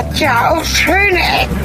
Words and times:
hat 0.00 0.18
ja 0.18 0.50
auch 0.50 0.64
schöne 0.64 1.18
Ecken. 1.18 1.60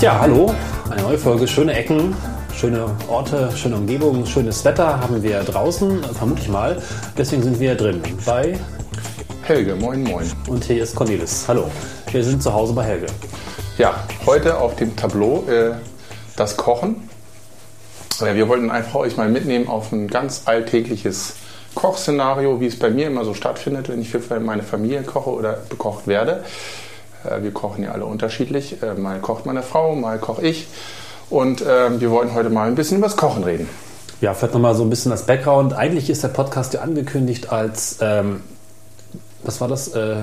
Ja, 0.00 0.18
hallo, 0.20 0.54
eine 0.88 1.02
neue 1.02 1.18
Folge, 1.18 1.46
schöne 1.46 1.74
Ecken, 1.74 2.16
schöne 2.54 2.86
Orte, 3.08 3.50
schöne 3.54 3.76
Umgebung, 3.76 4.24
schönes 4.24 4.64
Wetter 4.64 4.98
haben 5.00 5.22
wir 5.22 5.40
draußen, 5.40 6.02
vermute 6.14 6.40
ich 6.40 6.48
mal. 6.48 6.80
Deswegen 7.18 7.42
sind 7.42 7.60
wir 7.60 7.74
drin 7.74 8.00
bei 8.24 8.58
Helge. 9.42 9.74
Moin, 9.74 10.04
moin. 10.04 10.30
Und 10.46 10.64
hier 10.64 10.82
ist 10.84 10.94
Cornelis. 10.94 11.44
Hallo. 11.48 11.70
Wir 12.10 12.24
sind 12.24 12.42
zu 12.42 12.50
Hause 12.52 12.72
bei 12.72 12.84
Helge. 12.84 13.06
Ja, 13.78 13.94
heute 14.26 14.58
auf 14.58 14.74
dem 14.74 14.96
Tableau 14.96 15.44
äh, 15.48 15.74
das 16.34 16.56
Kochen. 16.56 17.08
Ja, 18.18 18.34
wir 18.34 18.48
wollten 18.48 18.72
einfach 18.72 18.96
euch 18.96 19.16
mal 19.16 19.28
mitnehmen 19.28 19.68
auf 19.68 19.92
ein 19.92 20.08
ganz 20.08 20.42
alltägliches 20.46 21.34
Kochszenario, 21.76 22.60
wie 22.60 22.66
es 22.66 22.76
bei 22.76 22.90
mir 22.90 23.06
immer 23.06 23.24
so 23.24 23.34
stattfindet, 23.34 23.88
wenn 23.88 24.00
ich 24.00 24.10
für 24.10 24.40
meine 24.40 24.64
Familie 24.64 25.04
koche 25.04 25.30
oder 25.30 25.58
bekocht 25.68 26.08
werde. 26.08 26.42
Äh, 27.22 27.44
wir 27.44 27.52
kochen 27.52 27.84
ja 27.84 27.92
alle 27.92 28.04
unterschiedlich. 28.04 28.82
Äh, 28.82 28.94
mal 28.94 29.20
kocht 29.20 29.46
meine 29.46 29.62
Frau, 29.62 29.94
mal 29.94 30.18
koche 30.18 30.42
ich. 30.42 30.66
Und 31.30 31.60
äh, 31.60 32.00
wir 32.00 32.10
wollen 32.10 32.34
heute 32.34 32.50
mal 32.50 32.66
ein 32.66 32.74
bisschen 32.74 32.98
über 32.98 33.06
das 33.06 33.16
Kochen 33.16 33.44
reden. 33.44 33.68
Ja, 34.20 34.34
vielleicht 34.34 34.54
nochmal 34.54 34.74
so 34.74 34.82
ein 34.82 34.90
bisschen 34.90 35.12
das 35.12 35.24
Background. 35.24 35.72
Eigentlich 35.72 36.10
ist 36.10 36.24
der 36.24 36.28
Podcast 36.28 36.74
ja 36.74 36.80
angekündigt 36.80 37.52
als, 37.52 37.98
ähm, 38.00 38.42
was 39.44 39.60
war 39.60 39.68
das? 39.68 39.86
Äh, 39.94 40.22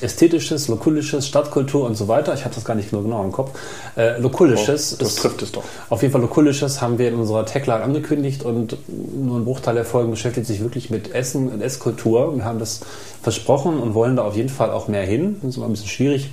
ästhetisches, 0.00 0.68
lokulisches, 0.68 1.26
Stadtkultur 1.26 1.86
und 1.86 1.94
so 1.94 2.08
weiter. 2.08 2.34
Ich 2.34 2.44
habe 2.44 2.54
das 2.54 2.64
gar 2.64 2.74
nicht 2.74 2.90
genau 2.90 3.24
im 3.24 3.32
Kopf. 3.32 3.58
Äh, 3.96 4.18
lokulisches. 4.18 4.94
Oh, 4.94 4.96
das 4.98 5.08
ist, 5.08 5.18
trifft 5.20 5.42
es 5.42 5.52
doch. 5.52 5.64
Auf 5.88 6.02
jeden 6.02 6.12
Fall 6.12 6.20
lokulisches 6.20 6.82
haben 6.82 6.98
wir 6.98 7.08
in 7.08 7.14
unserer 7.14 7.46
Tagline 7.46 7.82
angekündigt 7.82 8.42
und 8.42 8.76
nur 8.88 9.38
ein 9.38 9.44
Bruchteil 9.44 9.74
der 9.74 9.84
Folgen 9.84 10.10
beschäftigt 10.10 10.46
sich 10.46 10.60
wirklich 10.60 10.90
mit 10.90 11.14
Essen 11.14 11.48
und 11.48 11.62
Esskultur. 11.62 12.36
Wir 12.36 12.44
haben 12.44 12.58
das 12.58 12.80
versprochen 13.22 13.78
und 13.80 13.94
wollen 13.94 14.16
da 14.16 14.24
auf 14.24 14.36
jeden 14.36 14.50
Fall 14.50 14.70
auch 14.70 14.88
mehr 14.88 15.04
hin. 15.04 15.36
Das 15.40 15.50
ist 15.50 15.56
immer 15.56 15.66
ein 15.66 15.72
bisschen 15.72 15.88
schwierig, 15.88 16.30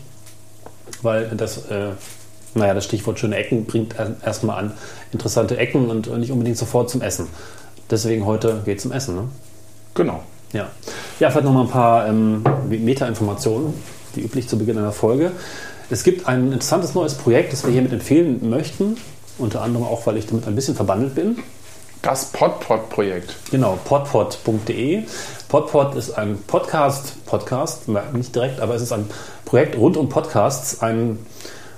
weil 1.01 1.29
das, 1.38 1.69
äh, 1.69 1.91
naja, 2.55 2.73
das 2.73 2.83
Stichwort 2.83 3.19
schöne 3.19 3.38
Ecken 3.38 3.66
bringt 3.66 3.95
erstmal 4.23 4.59
an 4.59 4.73
interessante 5.11 5.57
Ecken 5.57 5.89
und 5.89 6.11
nicht 6.19 6.31
unbedingt 6.31 6.57
sofort 6.57 6.89
zum 6.89 7.01
Essen. 7.01 7.27
Deswegen 7.89 8.25
heute 8.25 8.61
geht 8.66 8.77
es 8.77 8.83
zum 8.83 8.91
Essen. 8.91 9.16
Ne? 9.16 9.29
Genau. 9.93 10.23
Ja, 10.53 10.69
ja 11.19 11.29
vielleicht 11.29 11.45
noch 11.45 11.53
mal 11.53 11.63
ein 11.63 11.69
paar 11.69 12.07
ähm, 12.07 12.43
Meta-Informationen, 12.69 13.73
wie 14.13 14.21
üblich 14.21 14.47
zu 14.47 14.57
Beginn 14.57 14.77
einer 14.77 14.91
Folge. 14.91 15.31
Es 15.89 16.03
gibt 16.03 16.27
ein 16.27 16.53
interessantes 16.53 16.93
neues 16.93 17.15
Projekt, 17.15 17.51
das 17.51 17.65
wir 17.65 17.71
hiermit 17.71 17.91
empfehlen 17.91 18.49
möchten. 18.49 18.97
Unter 19.39 19.61
anderem 19.63 19.85
auch, 19.85 20.05
weil 20.05 20.17
ich 20.17 20.27
damit 20.27 20.47
ein 20.47 20.55
bisschen 20.55 20.75
verbandelt 20.75 21.15
bin. 21.15 21.39
Das 22.03 22.25
Podpod-Projekt. 22.25 23.35
Genau, 23.49 23.79
podpod.de. 23.83 25.03
Podpod 25.49 25.95
ist 25.95 26.11
ein 26.11 26.37
Podcast, 26.45 27.25
Podcast, 27.25 27.88
nicht 28.13 28.35
direkt, 28.35 28.59
aber 28.59 28.75
es 28.75 28.81
ist 28.81 28.91
ein 28.91 29.09
Projekt 29.45 29.77
rund 29.77 29.97
um 29.97 30.09
Podcasts. 30.09 30.81
Ein 30.81 31.19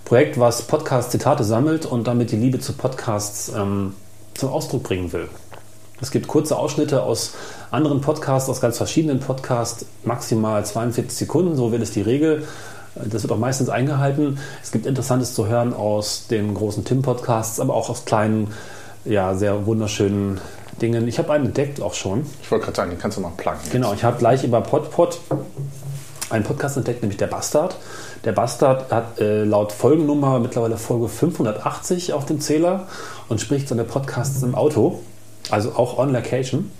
Projekt, 0.04 0.40
was 0.40 0.64
Podcast-Zitate 0.64 1.44
sammelt 1.44 1.86
und 1.86 2.08
damit 2.08 2.32
die 2.32 2.38
Liebe 2.38 2.60
zu 2.60 2.74
Podcasts 2.74 3.52
ähm, 3.56 3.94
zum 4.34 4.50
Ausdruck 4.50 4.84
bringen 4.84 5.14
will. 5.14 5.30
Es 6.02 6.12
gibt 6.12 6.28
kurze 6.28 6.58
Ausschnitte 6.58 7.04
aus 7.04 7.34
anderen 7.76 8.02
Podcasts, 8.02 8.50
aus 8.50 8.62
ganz 8.62 8.78
verschiedenen 8.78 9.20
Podcasts, 9.20 9.86
maximal 10.04 10.66
42 10.66 11.16
Sekunden, 11.16 11.56
so 11.56 11.72
wird 11.72 11.82
es 11.82 11.92
die 11.92 12.02
Regel. 12.02 12.44
Das 12.96 13.24
wird 13.24 13.32
auch 13.34 13.38
meistens 13.38 13.70
eingehalten. 13.70 14.40
Es 14.64 14.72
gibt 14.72 14.86
Interessantes 14.86 15.36
zu 15.36 15.48
hören 15.48 15.74
aus 15.74 16.28
den 16.28 16.54
großen 16.54 16.86
Tim-Podcasts, 16.86 17.60
aber 17.60 17.74
auch 17.74 17.90
aus 17.90 18.06
kleinen, 18.06 18.54
ja, 19.04 19.36
sehr 19.36 19.66
wunderschönen 19.66 20.40
Dingen. 20.82 21.08
Ich 21.08 21.20
habe 21.20 21.34
einen 21.34 21.48
entdeckt 21.48 21.82
auch 21.82 21.94
schon. 21.94 22.26
Ich 22.42 22.50
wollte 22.50 22.66
gerade 22.66 22.78
sagen, 22.78 22.90
den 22.92 23.00
kannst 23.00 23.18
du 23.18 23.22
mal 23.22 23.34
pluggen. 23.36 23.60
Genau, 23.72 23.94
ich 23.94 24.04
habe 24.04 24.18
gleich 24.18 24.44
über 24.44 24.62
PodPod 24.62 25.20
einen 26.30 26.44
Podcast 26.44 26.78
entdeckt, 26.78 27.02
nämlich 27.02 27.18
der 27.18 27.28
Bastard. 27.28 27.76
Der 28.24 28.32
Bastard 28.32 28.92
hat 28.92 29.20
äh, 29.20 29.44
laut 29.44 29.72
Folgennummer 29.72 30.40
mittlerweile 30.40 30.78
Folge 30.78 31.08
580 31.08 32.14
auf 32.14 32.26
dem 32.26 32.40
Zähler 32.40 32.88
und 33.30 33.42
spricht 33.42 33.68
seine 33.68 33.84
Podcasts 33.84 34.42
im 34.42 34.56
Auto. 34.56 35.02
Also 35.52 35.74
auch 35.74 36.00
on 36.00 36.12
location, 36.12 36.72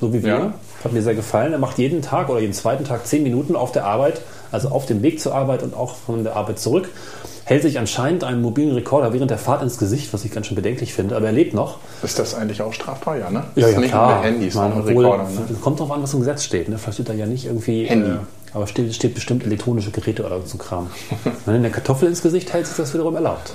so 0.00 0.12
wie 0.12 0.22
wir. 0.22 0.28
Ja. 0.28 0.54
Hat 0.84 0.92
mir 0.92 1.02
sehr 1.02 1.14
gefallen. 1.14 1.52
Er 1.52 1.58
macht 1.58 1.78
jeden 1.78 2.02
Tag 2.02 2.28
oder 2.28 2.40
jeden 2.40 2.52
zweiten 2.52 2.84
Tag 2.84 3.06
zehn 3.06 3.22
Minuten 3.22 3.56
auf 3.56 3.72
der 3.72 3.84
Arbeit, 3.84 4.20
also 4.52 4.68
auf 4.68 4.86
dem 4.86 5.02
Weg 5.02 5.20
zur 5.20 5.34
Arbeit 5.34 5.62
und 5.62 5.74
auch 5.74 5.96
von 5.96 6.22
der 6.22 6.36
Arbeit 6.36 6.58
zurück. 6.58 6.88
Hält 7.44 7.62
sich 7.62 7.78
anscheinend 7.78 8.24
einen 8.24 8.42
mobilen 8.42 8.72
Rekorder 8.72 9.14
während 9.14 9.30
der 9.30 9.38
Fahrt 9.38 9.62
ins 9.62 9.78
Gesicht, 9.78 10.12
was 10.12 10.24
ich 10.24 10.30
ganz 10.30 10.46
schön 10.46 10.54
bedenklich 10.54 10.92
finde, 10.92 11.16
aber 11.16 11.26
er 11.26 11.32
lebt 11.32 11.54
noch. 11.54 11.78
Ist 12.02 12.18
das 12.18 12.34
eigentlich 12.34 12.60
auch 12.60 12.74
strafbar, 12.74 13.16
ja, 13.16 13.30
ne? 13.30 13.44
Ja, 13.54 13.68
ja, 13.68 13.80
nicht 13.80 13.90
klar. 13.90 14.22
Handys, 14.22 14.54
Man, 14.54 14.72
obwohl, 14.72 15.06
Rekorder, 15.06 15.24
ne? 15.24 15.56
Kommt 15.62 15.80
drauf 15.80 15.90
an, 15.90 16.02
was 16.02 16.12
im 16.12 16.20
Gesetz 16.20 16.44
steht. 16.44 16.68
Ne? 16.68 16.76
Vielleicht 16.76 16.94
steht 16.94 17.08
da 17.08 17.14
ja 17.14 17.24
nicht 17.24 17.46
irgendwie. 17.46 17.86
Handy. 17.86 18.10
Äh, 18.10 18.18
aber 18.54 18.66
steht, 18.66 18.94
steht 18.94 19.14
bestimmt 19.14 19.44
elektronische 19.44 19.90
Geräte 19.90 20.24
oder 20.24 20.40
so 20.44 20.58
Kram. 20.58 20.88
Wenn 21.44 21.56
eine 21.56 21.70
Kartoffel 21.70 22.08
ins 22.08 22.22
Gesicht 22.22 22.52
hält, 22.52 22.64
ist 22.64 22.78
das 22.78 22.94
wiederum 22.94 23.14
erlaubt. 23.14 23.52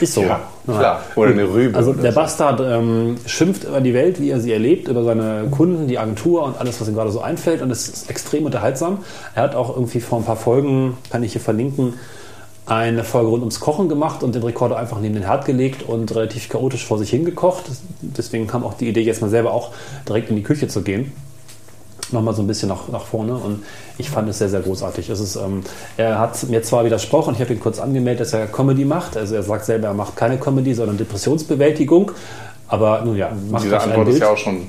ist 0.00 0.14
so. 0.14 0.22
Ja, 0.22 0.40
klar. 0.64 1.02
Oder 1.16 1.30
eine 1.30 1.48
Rübe. 1.48 1.76
Also 1.76 1.92
der 1.92 2.12
Bastard 2.12 2.60
ähm, 2.60 3.16
schimpft 3.26 3.64
über 3.64 3.80
die 3.80 3.94
Welt, 3.94 4.20
wie 4.20 4.30
er 4.30 4.40
sie 4.40 4.52
erlebt, 4.52 4.88
über 4.88 5.02
seine 5.02 5.48
Kunden, 5.50 5.88
die 5.88 5.98
Agentur 5.98 6.44
und 6.44 6.58
alles, 6.58 6.80
was 6.80 6.88
ihm 6.88 6.94
gerade 6.94 7.10
so 7.10 7.20
einfällt. 7.20 7.62
Und 7.62 7.70
es 7.70 7.88
ist 7.88 8.10
extrem 8.10 8.46
unterhaltsam. 8.46 8.98
Er 9.34 9.42
hat 9.42 9.54
auch 9.54 9.74
irgendwie 9.74 10.00
vor 10.00 10.18
ein 10.18 10.24
paar 10.24 10.36
Folgen, 10.36 10.96
kann 11.10 11.22
ich 11.22 11.32
hier 11.32 11.40
verlinken, 11.40 11.94
eine 12.64 13.02
Folge 13.02 13.28
rund 13.28 13.42
ums 13.42 13.58
Kochen 13.58 13.88
gemacht 13.88 14.22
und 14.22 14.36
den 14.36 14.42
Rekorder 14.44 14.78
einfach 14.78 15.00
neben 15.00 15.14
den 15.14 15.24
Herd 15.24 15.46
gelegt 15.46 15.82
und 15.82 16.14
relativ 16.14 16.48
chaotisch 16.48 16.86
vor 16.86 16.96
sich 16.96 17.10
hingekocht. 17.10 17.64
Deswegen 18.02 18.46
kam 18.46 18.64
auch 18.64 18.74
die 18.74 18.88
Idee, 18.88 19.00
jetzt 19.00 19.20
mal 19.20 19.30
selber 19.30 19.52
auch 19.52 19.72
direkt 20.06 20.30
in 20.30 20.36
die 20.36 20.44
Küche 20.44 20.68
zu 20.68 20.82
gehen 20.82 21.12
nochmal 22.12 22.34
so 22.34 22.42
ein 22.42 22.46
bisschen 22.46 22.68
nach, 22.68 22.88
nach 22.88 23.04
vorne 23.04 23.34
und 23.34 23.64
ich 23.98 24.10
fand 24.10 24.28
es 24.28 24.38
sehr, 24.38 24.48
sehr 24.48 24.60
großartig. 24.60 25.08
Es 25.08 25.20
ist, 25.20 25.36
ähm, 25.36 25.62
er 25.96 26.18
hat 26.18 26.48
mir 26.48 26.62
zwar 26.62 26.84
widersprochen, 26.84 27.34
ich 27.34 27.40
habe 27.40 27.52
ihn 27.52 27.60
kurz 27.60 27.78
angemeldet, 27.78 28.20
dass 28.26 28.32
er 28.32 28.46
Comedy 28.46 28.84
macht. 28.84 29.16
Also 29.16 29.34
er 29.34 29.42
sagt 29.42 29.64
selber, 29.64 29.88
er 29.88 29.94
macht 29.94 30.16
keine 30.16 30.38
Comedy, 30.38 30.74
sondern 30.74 30.98
Depressionsbewältigung. 30.98 32.12
Aber 32.68 33.02
nun 33.04 33.16
ja, 33.16 33.30
macht 33.50 33.64
Diese 33.64 33.80
Antwort 33.80 34.08
ist 34.08 34.20
ja 34.20 34.30
auch 34.30 34.38
schon 34.38 34.66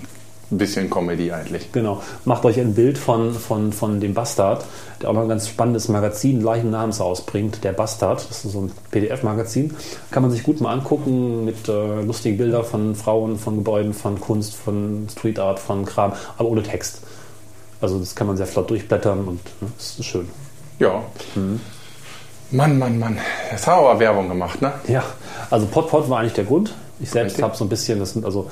ein 0.53 0.57
bisschen 0.57 0.89
Comedy 0.89 1.31
eigentlich. 1.31 1.71
Genau. 1.71 2.01
Macht 2.25 2.45
euch 2.45 2.59
ein 2.59 2.73
Bild 2.73 2.97
von, 2.97 3.33
von, 3.33 3.73
von 3.73 3.99
dem 3.99 4.13
Bastard, 4.13 4.65
der 5.01 5.09
auch 5.09 5.13
noch 5.13 5.23
ein 5.23 5.29
ganz 5.29 5.47
spannendes 5.47 5.89
Magazin 5.89 6.39
gleichen 6.39 6.71
Namens 6.71 7.01
ausbringt, 7.01 7.63
der 7.63 7.73
Bastard. 7.73 8.25
Das 8.29 8.45
ist 8.45 8.51
so 8.51 8.61
ein 8.61 8.71
PDF-Magazin. 8.91 9.75
Kann 10.11 10.23
man 10.23 10.31
sich 10.31 10.43
gut 10.43 10.61
mal 10.61 10.71
angucken 10.71 11.45
mit 11.45 11.67
äh, 11.67 12.01
lustigen 12.01 12.37
Bildern 12.37 12.63
von 12.63 12.95
Frauen, 12.95 13.37
von 13.37 13.57
Gebäuden, 13.57 13.93
von 13.93 14.19
Kunst, 14.19 14.55
von 14.55 15.07
Street 15.11 15.39
Art, 15.39 15.59
von 15.59 15.85
Kram, 15.85 16.13
aber 16.37 16.49
ohne 16.49 16.63
Text. 16.63 17.01
Also 17.83 17.99
das 17.99 18.15
kann 18.15 18.27
man 18.27 18.37
sehr 18.37 18.47
flott 18.47 18.69
durchblättern 18.69 19.27
und 19.27 19.41
ne, 19.61 19.67
das 19.77 19.99
ist 19.99 20.05
schön. 20.05 20.29
Ja. 20.79 21.03
Mhm. 21.35 21.59
Mann, 22.49 22.79
Mann, 22.79 22.97
Mann. 22.97 23.17
Jetzt 23.51 23.67
haben 23.67 23.83
wir 23.83 23.89
aber 23.89 23.99
Werbung 23.99 24.29
gemacht, 24.29 24.61
ne? 24.61 24.71
Ja, 24.87 25.03
also 25.49 25.65
Potpot 25.65 26.09
war 26.09 26.19
eigentlich 26.19 26.31
der 26.31 26.45
Grund. 26.45 26.73
Ich 27.01 27.09
selbst 27.09 27.41
habe 27.41 27.57
so 27.57 27.65
ein 27.65 27.69
bisschen, 27.69 27.99
das 27.99 28.13
sind 28.13 28.23
also 28.23 28.49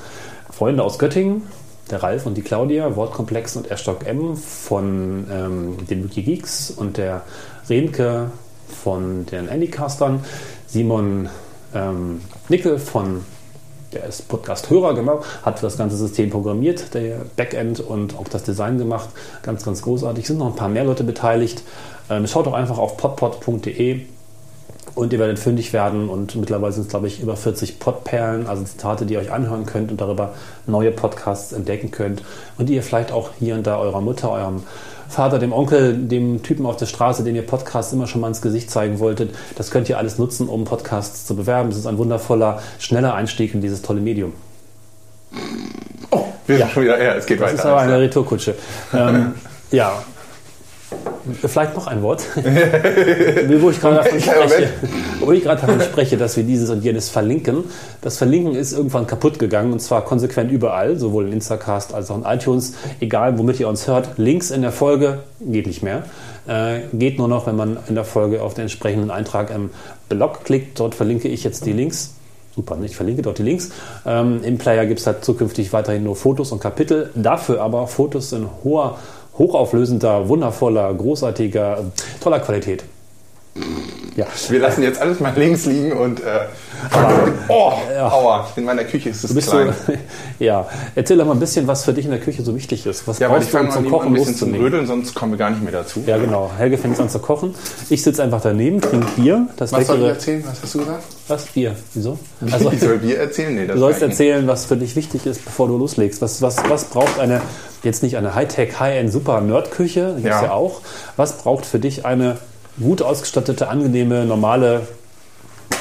Freunde 0.50 0.82
aus 0.82 0.98
Göttingen, 0.98 1.44
der 1.90 2.02
Ralf 2.02 2.26
und 2.26 2.34
die 2.34 2.42
Claudia, 2.42 2.94
Wortkomplex 2.94 3.56
und 3.56 3.70
Erstock 3.70 4.06
M 4.06 4.36
von 4.36 5.26
ähm, 5.32 5.86
den 5.86 6.04
Wikigeeks 6.04 6.70
und 6.70 6.98
der 6.98 7.22
Renke 7.70 8.32
von 8.82 9.24
den 9.24 9.48
Anycastern, 9.48 10.22
Simon 10.66 11.30
ähm, 11.74 12.20
Nickel 12.50 12.78
von 12.78 13.24
der 13.92 14.04
ist 14.04 14.28
Podcast-Hörer, 14.28 14.94
genau, 14.94 15.22
hat 15.42 15.62
das 15.62 15.76
ganze 15.76 15.96
System 15.96 16.30
programmiert, 16.30 16.94
der 16.94 17.20
Backend 17.36 17.80
und 17.80 18.16
auch 18.16 18.28
das 18.28 18.42
Design 18.42 18.78
gemacht. 18.78 19.08
Ganz, 19.42 19.64
ganz 19.64 19.82
großartig. 19.82 20.26
Sind 20.26 20.38
noch 20.38 20.46
ein 20.46 20.56
paar 20.56 20.68
mehr 20.68 20.84
Leute 20.84 21.04
beteiligt. 21.04 21.62
Ähm, 22.10 22.26
schaut 22.26 22.46
doch 22.46 22.54
einfach 22.54 22.78
auf 22.78 22.96
podpod.de 22.96 24.00
und 24.94 25.12
ihr 25.12 25.18
werdet 25.18 25.38
fündig 25.38 25.72
werden. 25.72 26.08
Und 26.08 26.34
mittlerweile 26.36 26.72
sind 26.72 26.84
es, 26.84 26.88
glaube 26.88 27.06
ich, 27.06 27.20
über 27.20 27.36
40 27.36 27.78
Podperlen, 27.78 28.46
also 28.46 28.64
Zitate, 28.64 29.06
die 29.06 29.14
ihr 29.14 29.20
euch 29.20 29.32
anhören 29.32 29.66
könnt 29.66 29.90
und 29.90 30.00
darüber 30.00 30.34
neue 30.66 30.90
Podcasts 30.90 31.52
entdecken 31.52 31.90
könnt. 31.90 32.22
Und 32.58 32.68
die 32.68 32.74
ihr 32.74 32.82
vielleicht 32.82 33.12
auch 33.12 33.30
hier 33.38 33.54
und 33.54 33.66
da 33.66 33.78
eurer 33.78 34.00
Mutter, 34.00 34.30
eurem 34.30 34.64
Vater, 35.12 35.38
dem 35.38 35.52
Onkel, 35.52 35.94
dem 35.94 36.42
Typen 36.42 36.64
auf 36.66 36.76
der 36.76 36.86
Straße, 36.86 37.22
dem 37.22 37.36
ihr 37.36 37.46
Podcasts 37.46 37.92
immer 37.92 38.06
schon 38.06 38.20
mal 38.20 38.28
ins 38.28 38.40
Gesicht 38.40 38.70
zeigen 38.70 38.98
wolltet. 38.98 39.34
Das 39.56 39.70
könnt 39.70 39.88
ihr 39.88 39.98
alles 39.98 40.18
nutzen, 40.18 40.48
um 40.48 40.64
Podcasts 40.64 41.26
zu 41.26 41.36
bewerben. 41.36 41.68
Es 41.70 41.76
ist 41.76 41.86
ein 41.86 41.98
wundervoller, 41.98 42.62
schneller 42.78 43.14
Einstieg 43.14 43.54
in 43.54 43.60
dieses 43.60 43.82
tolle 43.82 44.00
Medium. 44.00 44.32
Oh, 46.10 46.24
wir 46.46 46.56
ja. 46.58 46.64
sind 46.64 46.74
schon 46.74 46.82
wieder, 46.84 47.02
ja, 47.02 47.14
es 47.14 47.26
geht 47.26 47.40
das 47.40 47.44
weiter. 47.44 47.56
Das 47.56 47.64
ist 47.64 47.70
aber 47.70 47.80
eine 47.80 48.00
Retourkutsche. 48.00 48.54
ähm, 48.94 49.34
ja. 49.70 50.02
Vielleicht 51.40 51.74
noch 51.76 51.86
ein 51.86 52.02
Wort. 52.02 52.24
wo 52.36 53.70
ich 53.70 53.80
gerade 53.80 53.96
davon 53.96 54.20
spreche, 54.20 54.70
wo 55.20 55.32
ich 55.32 55.42
gerade 55.42 55.60
davon 55.60 55.80
spreche, 55.80 56.16
dass 56.16 56.36
wir 56.36 56.44
dieses 56.44 56.70
und 56.70 56.82
jenes 56.82 57.08
verlinken. 57.08 57.64
Das 58.00 58.18
Verlinken 58.18 58.54
ist 58.54 58.72
irgendwann 58.72 59.06
kaputt 59.06 59.38
gegangen 59.38 59.72
und 59.72 59.80
zwar 59.80 60.04
konsequent 60.04 60.50
überall, 60.50 60.96
sowohl 60.96 61.26
in 61.26 61.34
Instacast 61.34 61.94
als 61.94 62.10
auch 62.10 62.18
in 62.18 62.24
iTunes. 62.24 62.74
Egal, 63.00 63.38
womit 63.38 63.60
ihr 63.60 63.68
uns 63.68 63.86
hört. 63.86 64.18
Links 64.18 64.50
in 64.50 64.62
der 64.62 64.72
Folge 64.72 65.20
geht 65.40 65.66
nicht 65.66 65.82
mehr. 65.82 66.04
Äh, 66.46 66.80
geht 66.92 67.18
nur 67.18 67.28
noch, 67.28 67.46
wenn 67.46 67.56
man 67.56 67.78
in 67.88 67.94
der 67.94 68.04
Folge 68.04 68.42
auf 68.42 68.54
den 68.54 68.62
entsprechenden 68.62 69.10
Eintrag 69.10 69.50
im 69.50 69.70
Blog 70.08 70.44
klickt. 70.44 70.80
Dort 70.80 70.94
verlinke 70.94 71.28
ich 71.28 71.44
jetzt 71.44 71.66
die 71.66 71.72
Links. 71.72 72.14
Super, 72.54 72.76
ich 72.82 72.96
verlinke 72.96 73.22
dort 73.22 73.38
die 73.38 73.44
Links. 73.44 73.70
Ähm, 74.04 74.40
Im 74.42 74.58
Player 74.58 74.84
gibt 74.86 75.00
es 75.00 75.06
halt 75.06 75.24
zukünftig 75.24 75.72
weiterhin 75.72 76.04
nur 76.04 76.16
Fotos 76.16 76.52
und 76.52 76.60
Kapitel. 76.60 77.10
Dafür 77.14 77.62
aber 77.62 77.86
Fotos 77.86 78.32
in 78.32 78.46
hoher 78.62 78.98
hochauflösender, 79.38 80.28
wundervoller, 80.28 80.92
großartiger, 80.94 81.84
toller 82.20 82.40
Qualität. 82.40 82.84
Ja. 84.16 84.26
Wir 84.48 84.60
lassen 84.60 84.82
jetzt 84.82 85.00
alles 85.00 85.20
mal 85.20 85.32
links 85.36 85.66
liegen 85.66 85.92
und 85.92 86.20
äh, 86.20 86.46
oh, 87.48 87.72
ja. 87.94 88.10
aua, 88.10 88.46
in 88.56 88.64
meiner 88.64 88.84
Küche 88.84 89.10
ist 89.10 89.24
es 89.24 89.48
klein. 89.48 89.74
So, 89.86 89.92
ja, 90.38 90.66
erzähl 90.94 91.16
doch 91.16 91.26
mal 91.26 91.32
ein 91.32 91.40
bisschen, 91.40 91.66
was 91.66 91.84
für 91.84 91.92
dich 91.92 92.04
in 92.04 92.10
der 92.10 92.20
Küche 92.20 92.42
so 92.42 92.54
wichtig 92.54 92.84
ist. 92.86 93.06
Was 93.08 93.18
ja, 93.18 93.30
weil 93.30 93.42
ich 93.42 93.48
fange 93.48 93.70
zum 93.70 93.88
Kochen 93.90 94.08
ein 94.08 94.14
bisschen 94.14 94.34
zum 94.34 94.54
Rödeln, 94.54 94.86
sonst 94.86 95.14
kommen 95.14 95.32
wir 95.32 95.38
gar 95.38 95.50
nicht 95.50 95.62
mehr 95.62 95.72
dazu. 95.72 96.02
Ja, 96.06 96.18
genau. 96.18 96.50
Helge 96.56 96.76
fängt 96.78 96.98
an 97.00 97.08
zu 97.08 97.18
kochen. 97.18 97.54
Ich 97.88 98.02
sitze 98.02 98.22
einfach 98.22 98.40
daneben, 98.40 98.80
trinke 98.80 99.06
Bier. 99.16 99.46
Das 99.56 99.72
was 99.72 99.86
soll 99.86 100.00
ich 100.00 100.08
erzählen? 100.08 100.44
Was 100.46 100.62
hast 100.62 100.74
du 100.74 100.78
gesagt? 100.78 101.04
Was? 101.28 101.46
Bier. 101.46 101.76
Wieso? 101.94 102.18
Also, 102.50 102.70
ich 102.70 102.80
soll 102.80 102.98
Bier 102.98 103.18
erzählen? 103.18 103.54
Nee, 103.54 103.66
das 103.66 103.74
du 103.74 103.80
sollst 103.80 104.02
erzählen, 104.02 104.46
was 104.46 104.66
für 104.66 104.76
dich 104.76 104.96
wichtig 104.96 105.24
ist, 105.24 105.44
bevor 105.44 105.68
du 105.68 105.78
loslegst. 105.78 106.20
Was, 106.20 106.42
was, 106.42 106.56
was 106.68 106.84
braucht 106.84 107.18
eine, 107.18 107.40
jetzt 107.82 108.02
nicht 108.02 108.16
eine 108.16 108.34
Hightech, 108.34 108.78
High-End, 108.78 109.12
super 109.12 109.40
Nerd-Küche, 109.40 110.14
gibt 110.16 110.26
ja. 110.26 110.44
ja 110.44 110.52
auch. 110.52 110.80
Was 111.16 111.38
braucht 111.38 111.66
für 111.66 111.78
dich 111.78 112.04
eine 112.06 112.38
gut 112.80 113.02
ausgestattete, 113.02 113.68
angenehme, 113.68 114.24
normale 114.24 114.82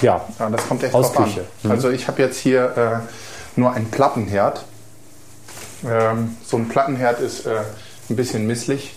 ja, 0.01 0.21
ja 0.39 0.50
das 0.50 0.68
kommt 0.68 0.83
echt 0.83 0.94
drauf 0.94 1.18
an. 1.18 1.30
Mhm. 1.63 1.71
Also 1.71 1.89
ich 1.89 2.07
habe 2.07 2.21
jetzt 2.21 2.39
hier 2.39 3.01
äh, 3.06 3.59
nur 3.59 3.74
einen 3.74 3.89
Plattenherd. 3.89 4.63
Ähm, 5.88 6.38
so 6.45 6.57
ein 6.57 6.69
Plattenherd 6.69 7.19
ist 7.19 7.45
äh, 7.45 7.59
ein 8.09 8.15
bisschen 8.15 8.45
misslich, 8.45 8.95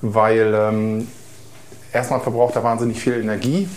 weil 0.00 0.54
ähm, 0.54 1.08
erstmal 1.92 2.20
verbraucht 2.20 2.56
er 2.56 2.64
wahnsinnig 2.64 3.00
viel 3.00 3.14
Energie 3.14 3.68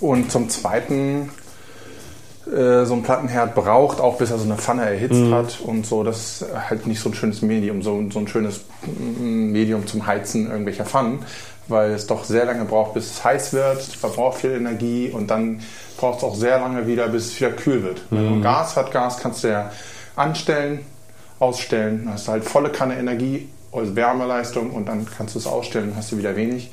und 0.00 0.30
zum 0.30 0.48
Zweiten 0.48 1.30
äh, 2.52 2.84
so 2.84 2.94
ein 2.94 3.02
Plattenherd 3.02 3.54
braucht, 3.54 4.00
auch 4.00 4.18
bis 4.18 4.30
er 4.30 4.38
so 4.38 4.44
eine 4.44 4.56
Pfanne 4.56 4.84
erhitzt 4.84 5.20
mhm. 5.20 5.34
hat 5.34 5.60
und 5.60 5.86
so. 5.86 6.04
Das 6.04 6.42
ist 6.42 6.46
halt 6.68 6.86
nicht 6.86 7.00
so 7.00 7.10
ein 7.10 7.14
schönes 7.14 7.42
Medium, 7.42 7.82
so, 7.82 8.02
so 8.10 8.18
ein 8.18 8.28
schönes 8.28 8.60
mm, 8.86 9.52
Medium 9.52 9.86
zum 9.86 10.06
Heizen 10.06 10.50
irgendwelcher 10.50 10.84
Pfannen 10.84 11.20
weil 11.70 11.92
es 11.92 12.06
doch 12.06 12.24
sehr 12.24 12.44
lange 12.44 12.64
braucht, 12.64 12.94
bis 12.94 13.10
es 13.10 13.24
heiß 13.24 13.52
wird, 13.52 13.80
verbraucht 13.82 14.38
viel 14.40 14.52
Energie 14.52 15.10
und 15.10 15.30
dann 15.30 15.60
braucht 15.96 16.18
es 16.18 16.24
auch 16.24 16.34
sehr 16.34 16.58
lange 16.58 16.86
wieder, 16.86 17.08
bis 17.08 17.26
es 17.26 17.40
wieder 17.40 17.52
kühl 17.52 17.82
wird. 17.82 18.02
Mhm. 18.10 18.16
Wenn 18.16 18.34
du 18.34 18.40
Gas 18.42 18.76
hat, 18.76 18.90
Gas 18.90 19.18
kannst 19.18 19.44
du 19.44 19.48
ja 19.48 19.70
anstellen, 20.16 20.80
ausstellen, 21.38 22.04
dann 22.04 22.14
hast 22.14 22.28
du 22.28 22.32
halt 22.32 22.44
volle 22.44 22.70
Kanne 22.70 22.98
Energie, 22.98 23.48
also 23.72 23.94
Wärmeleistung 23.94 24.70
und 24.72 24.88
dann 24.88 25.06
kannst 25.16 25.34
du 25.34 25.38
es 25.38 25.46
ausstellen, 25.46 25.92
hast 25.96 26.12
du 26.12 26.18
wieder 26.18 26.36
wenig. 26.36 26.70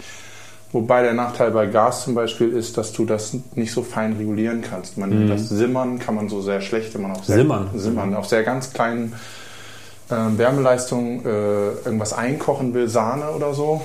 Wobei 0.74 1.02
der 1.02 1.14
Nachteil 1.14 1.52
bei 1.52 1.66
Gas 1.68 2.04
zum 2.04 2.14
Beispiel 2.14 2.52
ist, 2.52 2.78
dass 2.78 2.92
du 2.92 3.06
das 3.06 3.38
nicht 3.56 3.72
so 3.72 3.84
fein 3.84 4.14
regulieren 4.14 4.62
kannst. 4.62 4.98
Man, 4.98 5.26
mhm. 5.26 5.30
Das 5.30 5.48
Simmern 5.48 5.98
kann 6.00 6.16
man 6.16 6.28
so 6.28 6.42
sehr 6.42 6.60
schlecht, 6.60 6.94
wenn 6.94 7.04
man 7.04 7.12
auf 7.12 7.24
sehr, 7.24 7.38
Simmern. 7.38 7.70
Simmern, 7.74 8.14
auf 8.16 8.28
sehr 8.28 8.44
ganz 8.44 8.74
kleinen 8.74 9.14
äh, 10.10 10.16
Wärmeleistungen 10.38 11.26
äh, 11.26 11.70
irgendwas 11.86 12.14
einkochen 12.14 12.74
will, 12.74 12.90
Sahne 12.90 13.32
oder 13.32 13.54
so, 13.54 13.82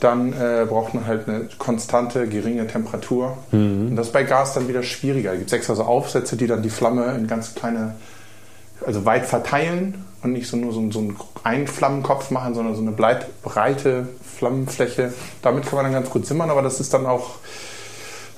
dann 0.00 0.32
äh, 0.32 0.66
braucht 0.68 0.94
man 0.94 1.06
halt 1.06 1.28
eine 1.28 1.48
konstante, 1.58 2.26
geringe 2.26 2.66
Temperatur. 2.66 3.36
Mhm. 3.52 3.88
Und 3.90 3.96
das 3.96 4.08
ist 4.08 4.12
bei 4.12 4.24
Gas 4.24 4.54
dann 4.54 4.66
wieder 4.66 4.82
schwieriger. 4.82 5.32
Es 5.32 5.38
gibt 5.38 5.52
extra 5.52 5.74
so 5.74 5.84
Aufsätze, 5.84 6.36
die 6.36 6.46
dann 6.46 6.62
die 6.62 6.70
Flamme 6.70 7.14
in 7.16 7.26
ganz 7.28 7.54
kleine, 7.54 7.94
also 8.86 9.04
weit 9.04 9.26
verteilen 9.26 10.04
und 10.22 10.32
nicht 10.32 10.48
so 10.48 10.56
nur 10.56 10.72
so, 10.72 10.90
so 10.90 11.12
einen 11.44 11.66
Flammenkopf 11.66 12.30
machen, 12.30 12.54
sondern 12.54 12.74
so 12.74 12.82
eine 12.82 12.92
breite 12.92 14.08
Flammenfläche. 14.36 15.12
Damit 15.42 15.66
kann 15.66 15.76
man 15.76 15.84
dann 15.84 15.94
ganz 15.94 16.10
gut 16.10 16.26
simmern, 16.26 16.50
aber 16.50 16.62
das 16.62 16.80
ist 16.80 16.92
dann 16.92 17.06
auch 17.06 17.36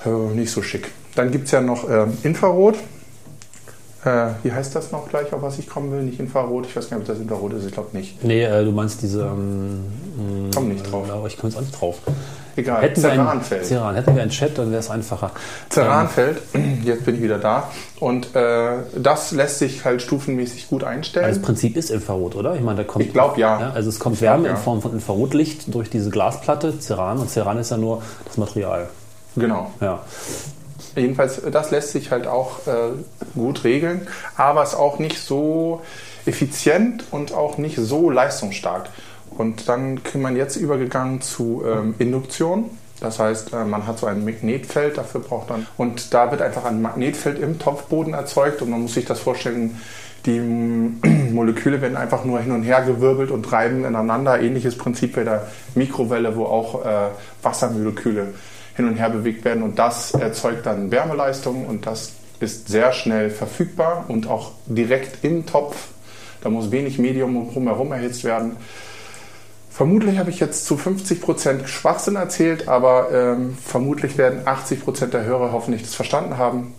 äh, 0.04 0.08
nicht 0.08 0.50
so 0.50 0.62
schick. 0.62 0.90
Dann 1.14 1.30
gibt 1.30 1.46
es 1.46 1.50
ja 1.50 1.60
noch 1.60 1.88
äh, 1.88 2.06
Infrarot. 2.22 2.76
Äh, 4.04 4.30
wie 4.42 4.52
heißt 4.52 4.74
das 4.74 4.90
noch 4.90 5.08
gleich, 5.08 5.32
auf 5.32 5.42
was 5.42 5.58
ich 5.58 5.68
kommen 5.68 5.92
will? 5.92 6.02
Nicht 6.02 6.18
Infrarot. 6.18 6.66
Ich 6.66 6.74
weiß 6.74 6.90
gar 6.90 6.98
nicht, 6.98 7.08
ob 7.08 7.14
das 7.14 7.22
Infrarot 7.22 7.52
ist. 7.52 7.66
Ich 7.66 7.72
glaube 7.72 7.96
nicht. 7.96 8.22
Nee, 8.24 8.42
äh, 8.42 8.64
du 8.64 8.72
meinst 8.72 9.02
diese. 9.02 9.22
Ähm, 9.22 9.84
komm 10.52 10.68
nicht 10.68 10.90
drauf. 10.90 11.08
Aber 11.10 11.26
ich 11.26 11.38
komme 11.38 11.50
jetzt 11.50 11.58
auch 11.58 11.62
nicht 11.62 11.80
drauf. 11.80 11.98
Egal. 12.56 12.82
Hätten 12.82 13.00
Ceranfeld. 13.00 13.70
Wir 13.70 13.84
ein, 13.84 13.94
hätten 13.94 14.14
wir 14.14 14.22
einen 14.22 14.30
Chat, 14.30 14.58
dann 14.58 14.70
wäre 14.70 14.80
es 14.80 14.90
einfacher. 14.90 15.30
Ceranfeld, 15.70 16.42
ähm. 16.54 16.80
jetzt 16.84 17.04
bin 17.04 17.14
ich 17.14 17.22
wieder 17.22 17.38
da. 17.38 17.70
Und 17.98 18.34
äh, 18.36 18.78
das 18.96 19.32
lässt 19.32 19.58
sich 19.58 19.84
halt 19.84 20.02
stufenmäßig 20.02 20.68
gut 20.68 20.84
einstellen. 20.84 21.24
Also 21.24 21.38
das 21.38 21.46
Prinzip 21.46 21.76
ist 21.76 21.90
Infrarot, 21.90 22.34
oder? 22.36 22.54
Ich 22.54 22.60
meine, 22.60 22.78
da 22.78 22.84
kommt. 22.84 23.04
Ich 23.04 23.12
glaube 23.12 23.40
ja. 23.40 23.60
ja. 23.60 23.70
Also 23.72 23.88
es 23.88 23.98
kommt 23.98 24.16
ich 24.16 24.22
Wärme 24.22 24.44
glaub, 24.44 24.52
ja. 24.52 24.58
in 24.58 24.62
Form 24.62 24.82
von 24.82 24.92
Infrarotlicht 24.92 25.72
durch 25.74 25.88
diese 25.88 26.10
Glasplatte, 26.10 26.78
Ceran. 26.78 27.18
Und 27.18 27.30
Ceran 27.30 27.58
ist 27.58 27.70
ja 27.70 27.76
nur 27.76 28.02
das 28.26 28.36
Material. 28.36 28.88
Genau. 29.36 29.70
Ja. 29.80 30.00
Jedenfalls, 30.94 31.40
das 31.50 31.70
lässt 31.70 31.92
sich 31.92 32.10
halt 32.10 32.26
auch 32.26 32.66
äh, 32.66 32.90
gut 33.34 33.64
regeln, 33.64 34.06
aber 34.36 34.62
ist 34.62 34.74
auch 34.74 34.98
nicht 34.98 35.18
so 35.18 35.80
effizient 36.26 37.04
und 37.10 37.32
auch 37.32 37.56
nicht 37.56 37.76
so 37.78 38.10
leistungsstark. 38.10 38.90
Und 39.42 39.68
dann 39.68 39.96
ist 39.96 40.14
man 40.14 40.36
jetzt 40.36 40.54
übergegangen 40.54 41.20
zu 41.20 41.64
ähm, 41.66 41.96
Induktion. 41.98 42.70
Das 43.00 43.18
heißt, 43.18 43.52
äh, 43.52 43.64
man 43.64 43.88
hat 43.88 43.98
so 43.98 44.06
ein 44.06 44.24
Magnetfeld, 44.24 44.96
dafür 44.98 45.20
braucht 45.20 45.50
man. 45.50 45.66
Und 45.76 46.14
da 46.14 46.30
wird 46.30 46.40
einfach 46.40 46.64
ein 46.64 46.80
Magnetfeld 46.80 47.40
im 47.40 47.58
Topfboden 47.58 48.14
erzeugt 48.14 48.62
und 48.62 48.70
man 48.70 48.82
muss 48.82 48.94
sich 48.94 49.04
das 49.04 49.18
vorstellen, 49.18 49.80
die 50.26 50.38
Moleküle 51.32 51.82
werden 51.82 51.96
einfach 51.96 52.24
nur 52.24 52.38
hin 52.38 52.52
und 52.52 52.62
her 52.62 52.82
gewirbelt 52.82 53.32
und 53.32 53.42
treiben 53.42 53.84
ineinander. 53.84 54.40
Ähnliches 54.40 54.78
Prinzip 54.78 55.16
bei 55.16 55.24
der 55.24 55.48
Mikrowelle, 55.74 56.36
wo 56.36 56.44
auch 56.44 56.84
äh, 56.84 57.08
Wassermoleküle 57.42 58.34
hin 58.76 58.86
und 58.86 58.94
her 58.94 59.10
bewegt 59.10 59.44
werden 59.44 59.64
und 59.64 59.78
das 59.78 60.14
erzeugt 60.14 60.66
dann 60.66 60.92
Wärmeleistung 60.92 61.66
und 61.66 61.84
das 61.84 62.12
ist 62.38 62.68
sehr 62.68 62.92
schnell 62.92 63.28
verfügbar 63.28 64.04
und 64.06 64.28
auch 64.28 64.52
direkt 64.66 65.24
im 65.24 65.46
Topf. 65.46 65.88
Da 66.42 66.48
muss 66.48 66.70
wenig 66.70 67.00
Medium 67.00 67.52
drumherum 67.52 67.92
erhitzt 67.92 68.22
werden. 68.22 68.56
Vermutlich 69.72 70.18
habe 70.18 70.28
ich 70.28 70.38
jetzt 70.38 70.66
zu 70.66 70.74
50% 70.74 71.66
Schwachsinn 71.66 72.16
erzählt, 72.16 72.68
aber 72.68 73.10
ähm, 73.10 73.56
vermutlich 73.64 74.18
werden 74.18 74.42
80% 74.44 75.06
der 75.06 75.24
Hörer 75.24 75.52
hoffentlich 75.52 75.82
das 75.82 75.94
verstanden 75.94 76.36
haben. 76.36 76.74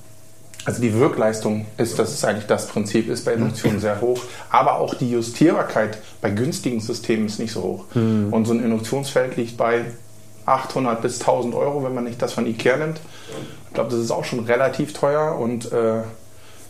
Also 0.66 0.80
die 0.80 0.94
Wirkleistung 0.94 1.66
ist, 1.78 1.98
das 1.98 2.13
ist 2.13 2.24
eigentlich 2.24 2.45
das 2.45 2.68
Prinzip, 2.68 3.10
ist 3.10 3.25
bei 3.25 3.34
Induktion 3.34 3.80
sehr 3.80 4.00
hoch. 4.00 4.22
Aber 4.51 4.75
auch 4.80 4.94
die 4.94 5.10
Justierbarkeit 5.10 5.98
bei 6.22 6.30
günstigen 6.30 6.80
Systemen 6.81 7.25
ist 7.25 7.40
nicht 7.40 7.51
so 7.51 7.63
hoch. 7.63 7.85
Mhm. 7.95 8.31
Und 8.31 8.45
so 8.45 8.54
ein 8.54 8.64
Induktionsfeld 8.64 9.38
liegt 9.38 9.57
bei 9.57 9.85
800 10.45 11.02
bis 11.02 11.19
1000 11.19 11.56
Euro, 11.56 11.83
wenn 11.83 11.95
man 11.95 12.04
nicht 12.04 12.21
das 12.21 12.33
von 12.33 12.45
Ikea 12.45 12.78
nimmt. 12.78 13.02
Ich 13.69 13.73
glaube, 13.73 13.90
das 13.90 14.00
ist 14.00 14.12
auch 14.12 14.23
schon 14.23 14.42
relativ 14.42 14.94
teuer 14.94 15.38
und 15.40 15.71
äh, 15.71 16.02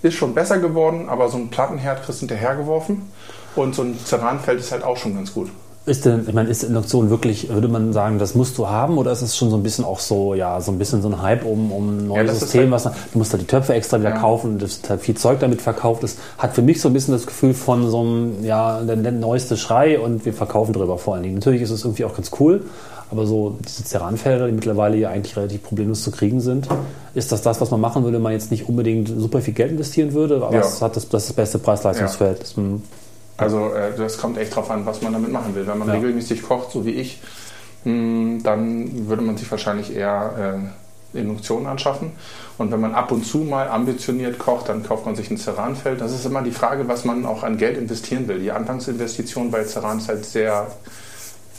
ist 0.02 0.16
schon 0.16 0.34
besser 0.34 0.60
geworden, 0.60 1.10
aber 1.10 1.28
so 1.28 1.38
ein 1.38 1.50
Plattenherd 1.50 2.04
kriegst 2.04 2.22
du 2.22 2.28
hinterhergeworfen 2.28 3.02
und 3.56 3.76
so 3.76 3.82
ein 3.82 3.98
Ceranfeld 4.00 4.60
ist 4.60 4.72
halt 4.72 4.84
auch 4.84 4.98
schon 4.98 5.16
ganz 5.16 5.34
gut. 5.34 5.50
Ist 5.86 6.06
denn, 6.06 6.24
ich 6.30 6.34
meine, 6.34 6.50
ist 6.50 6.64
Induktion 6.64 7.10
wirklich, 7.10 7.50
würde 7.50 7.68
man 7.68 7.92
sagen, 7.92 8.18
das 8.18 8.36
musst 8.36 8.58
du 8.58 8.70
haben 8.70 8.98
oder 8.98 9.12
ist 9.12 9.22
es 9.22 9.36
schon 9.36 9.50
so 9.50 9.58
ein 9.58 9.64
bisschen 9.64 9.84
auch 9.84 10.00
so, 10.00 10.34
ja, 10.34 10.62
so 10.62 10.72
ein 10.72 10.78
bisschen 10.78 11.02
so 11.02 11.10
ein 11.10 11.22
Hype 11.22 11.44
um, 11.44 11.74
um 11.74 11.90
ein 11.90 12.08
neues 12.08 12.28
ja, 12.28 12.36
System, 12.36 12.72
halt, 12.72 12.72
was 12.72 12.84
du 12.84 13.18
musst 13.18 13.34
da 13.34 13.38
die 13.38 13.46
Töpfe 13.46 13.74
extra 13.74 14.00
wieder 14.00 14.12
ja. 14.12 14.18
kaufen 14.18 14.54
und 14.54 14.64
es 14.64 14.80
halt 14.88 15.02
viel 15.02 15.16
Zeug 15.16 15.42
damit 15.42 15.62
verkauft 15.62 16.04
ist, 16.04 16.20
hat 16.38 16.56
für 16.56 16.62
mich 16.62 16.80
so 16.80 16.88
ein 16.88 16.94
bisschen 16.94 17.14
das 17.14 17.26
Gefühl 17.26 17.54
von 17.54 17.90
so 17.90 18.00
einem, 18.00 18.46
ja, 18.46 18.80
der, 18.82 18.96
der 18.96 19.12
neueste 19.12 19.58
Schrei 19.58 20.00
und 20.00 20.24
wir 20.26 20.34
verkaufen 20.34 20.72
drüber 20.72 20.98
vor 20.98 21.16
allen 21.16 21.24
Dingen. 21.24 21.36
Natürlich 21.36 21.62
ist 21.62 21.72
es 21.72 21.84
irgendwie 21.84 22.06
auch 22.06 22.16
ganz 22.16 22.32
cool, 22.40 22.62
aber 23.12 23.28
so 23.28 23.58
diese 23.68 23.84
Ceranfelder, 23.84 24.48
die 24.48 24.54
mittlerweile 24.54 24.96
ja 24.96 25.10
eigentlich 25.10 25.36
relativ 25.36 25.64
problemlos 25.64 26.02
zu 26.02 26.12
kriegen 26.12 26.40
sind, 26.40 26.70
ist 27.14 27.34
das 27.34 27.42
das, 27.42 27.60
was 27.60 27.72
man 27.72 27.82
machen 27.82 28.06
würde, 28.06 28.16
wenn 28.16 28.24
man 28.24 28.32
jetzt 28.32 28.52
nicht 28.52 28.70
unbedingt 28.70 29.10
super 29.10 29.42
viel 29.42 29.54
Geld 29.54 29.72
investieren 29.72 30.14
würde? 30.14 30.38
Aber 30.38 30.54
ja. 30.54 30.62
es 30.62 30.82
hat 30.82 30.96
das, 30.96 31.10
das, 31.10 31.28
das 31.28 31.34
beste 31.34 31.60
Preis-Leistungsfeld. 31.60 32.56
Ja. 32.56 32.64
Also 33.38 33.74
äh, 33.74 33.96
das 33.98 34.18
kommt 34.18 34.38
echt 34.38 34.56
drauf 34.56 34.70
an, 34.70 34.86
was 34.86 35.02
man 35.02 35.14
damit 35.14 35.32
machen 35.32 35.56
will. 35.56 35.66
Wenn 35.68 35.78
man 35.78 35.88
ja. 35.88 35.96
regelmäßig 35.96 36.44
kocht, 36.44 36.72
so 36.72 36.86
wie 36.86 36.92
ich, 36.92 37.22
hm, 37.84 38.42
dann 38.44 39.08
würde 39.08 39.22
man 39.22 39.38
sich 39.38 39.50
wahrscheinlich 39.50 39.96
eher 39.96 40.64
äh, 41.14 41.20
Induktion 41.20 41.66
anschaffen. 41.68 42.12
Und 42.58 42.72
wenn 42.72 42.80
man 42.80 42.94
ab 42.94 43.12
und 43.12 43.26
zu 43.26 43.40
mal 43.40 43.68
ambitioniert 43.68 44.40
kocht, 44.40 44.70
dann 44.70 44.84
kauft 44.84 45.06
man 45.06 45.16
sich 45.16 45.30
ein 45.32 45.38
Ceranfeld. 45.38 46.02
Das 46.02 46.12
ist 46.12 46.26
immer 46.26 46.42
die 46.42 46.52
Frage, 46.52 46.88
was 46.88 47.06
man 47.06 47.26
auch 47.26 47.44
an 47.44 47.58
Geld 47.58 47.78
investieren 47.78 48.28
will. 48.28 48.40
Die 48.40 48.52
Anfangsinvestition 48.52 49.52
bei 49.52 49.64
Ceran 49.64 49.98
ist 49.98 50.08
halt 50.08 50.26
sehr 50.26 50.68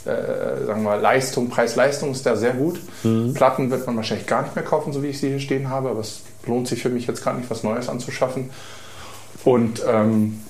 äh, 0.05 0.65
sagen 0.65 0.83
wir 0.83 0.97
Leistung, 0.97 1.49
Preis-Leistung 1.49 2.11
ist 2.11 2.25
da 2.25 2.35
sehr 2.35 2.53
gut. 2.53 2.79
Mhm. 3.03 3.33
Platten 3.33 3.71
wird 3.71 3.87
man 3.87 3.95
wahrscheinlich 3.95 4.27
gar 4.27 4.43
nicht 4.43 4.55
mehr 4.55 4.63
kaufen, 4.63 4.93
so 4.93 5.01
wie 5.01 5.07
ich 5.07 5.19
sie 5.19 5.29
hier 5.29 5.39
stehen 5.39 5.69
habe, 5.69 5.89
aber 5.89 6.01
es 6.01 6.21
lohnt 6.45 6.67
sich 6.67 6.81
für 6.81 6.89
mich 6.89 7.07
jetzt 7.07 7.23
gar 7.25 7.33
nicht, 7.33 7.49
was 7.49 7.63
Neues 7.63 7.89
anzuschaffen. 7.89 8.51
Und 9.43 9.81
ähm, 9.87 10.41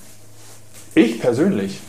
ich 0.96 1.20
persönlich 1.20 1.80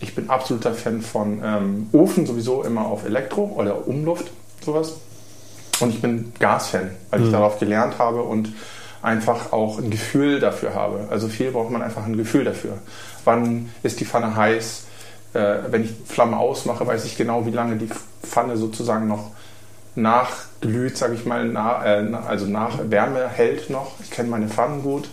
ich 0.00 0.14
bin 0.14 0.30
absoluter 0.30 0.74
Fan 0.74 1.00
von 1.00 1.40
ähm, 1.42 1.88
Ofen, 1.92 2.26
sowieso 2.26 2.62
immer 2.62 2.86
auf 2.86 3.04
Elektro 3.04 3.44
oder 3.56 3.86
Umluft, 3.88 4.30
sowas. 4.64 4.96
Und 5.80 5.90
ich 5.90 6.00
bin 6.00 6.32
Gasfan, 6.38 6.90
weil 7.10 7.24
ich 7.24 7.32
darauf 7.32 7.58
gelernt 7.58 7.98
habe 7.98 8.22
und 8.22 8.52
einfach 9.02 9.52
auch 9.52 9.78
ein 9.78 9.90
Gefühl 9.90 10.38
dafür 10.40 10.74
habe. 10.74 11.08
Also 11.10 11.28
viel 11.28 11.50
braucht 11.50 11.70
man 11.70 11.82
einfach 11.82 12.06
ein 12.06 12.16
Gefühl 12.16 12.44
dafür. 12.44 12.78
Wann 13.24 13.70
ist 13.82 13.98
die 13.98 14.04
Pfanne 14.04 14.36
heiß? 14.36 14.84
Äh, 15.34 15.56
wenn 15.70 15.84
ich 15.84 15.92
Flamme 16.06 16.36
ausmache, 16.36 16.86
weiß 16.86 17.04
ich 17.06 17.16
genau, 17.16 17.44
wie 17.44 17.50
lange 17.50 17.76
die 17.76 17.88
Pfanne 18.22 18.56
sozusagen 18.56 19.08
noch 19.08 19.32
nachglüht, 19.96 20.96
sage 20.96 21.14
ich 21.14 21.24
mal, 21.24 21.44
na, 21.46 21.84
äh, 21.84 22.14
also 22.26 22.46
nach 22.46 22.78
Wärme 22.88 23.28
hält 23.28 23.68
noch. 23.68 23.92
Ich 24.00 24.10
kenne 24.10 24.28
meine 24.28 24.48
Pfannen 24.48 24.82
gut. 24.82 25.08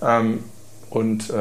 Ähm, 0.00 0.44
und 0.90 1.28
äh, 1.28 1.34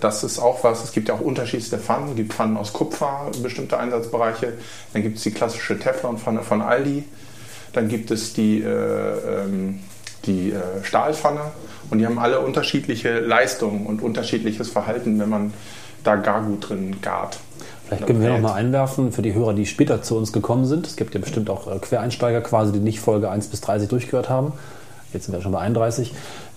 das 0.00 0.22
ist 0.22 0.38
auch 0.38 0.62
was, 0.62 0.84
es 0.84 0.92
gibt 0.92 1.08
ja 1.08 1.14
auch 1.14 1.20
unterschiedliche 1.20 1.78
Pfannen. 1.78 2.10
Es 2.10 2.16
gibt 2.16 2.32
Pfannen 2.32 2.56
aus 2.56 2.72
Kupfer, 2.72 3.30
bestimmte 3.42 3.78
Einsatzbereiche. 3.78 4.52
Dann 4.92 5.02
gibt 5.02 5.16
es 5.16 5.24
die 5.24 5.32
klassische 5.32 5.78
Teflonpfanne 5.78 6.42
von 6.42 6.62
Aldi. 6.62 7.04
Dann 7.72 7.88
gibt 7.88 8.10
es 8.10 8.32
die, 8.32 8.60
äh, 8.60 8.68
ähm, 8.68 9.80
die 10.24 10.52
äh, 10.52 10.84
Stahlpfanne. 10.84 11.40
Und 11.90 11.98
die 11.98 12.06
haben 12.06 12.18
alle 12.18 12.40
unterschiedliche 12.40 13.18
Leistungen 13.20 13.86
und 13.86 14.02
unterschiedliches 14.02 14.70
Verhalten, 14.70 15.18
wenn 15.18 15.28
man 15.28 15.52
da 16.04 16.16
gar 16.16 16.42
gut 16.42 16.68
drin 16.68 16.96
gart. 17.02 17.38
Vielleicht 17.86 18.06
können 18.06 18.20
wir 18.20 18.30
noch 18.30 18.40
mal 18.40 18.54
einwerfen 18.54 19.12
für 19.12 19.22
die 19.22 19.34
Hörer, 19.34 19.54
die 19.54 19.66
später 19.66 20.02
zu 20.02 20.16
uns 20.16 20.32
gekommen 20.32 20.64
sind. 20.64 20.86
Es 20.86 20.96
gibt 20.96 21.14
ja 21.14 21.20
bestimmt 21.20 21.50
auch 21.50 21.72
äh, 21.72 21.78
Quereinsteiger 21.78 22.40
quasi, 22.40 22.72
die 22.72 22.80
nicht 22.80 23.00
Folge 23.00 23.30
1 23.30 23.48
bis 23.48 23.60
30 23.62 23.88
durchgehört 23.88 24.28
haben. 24.28 24.52
Jetzt 25.12 25.26
sind 25.26 25.34
wir 25.34 25.40
schon 25.40 25.52
bei 25.52 25.60
31. 25.60 26.14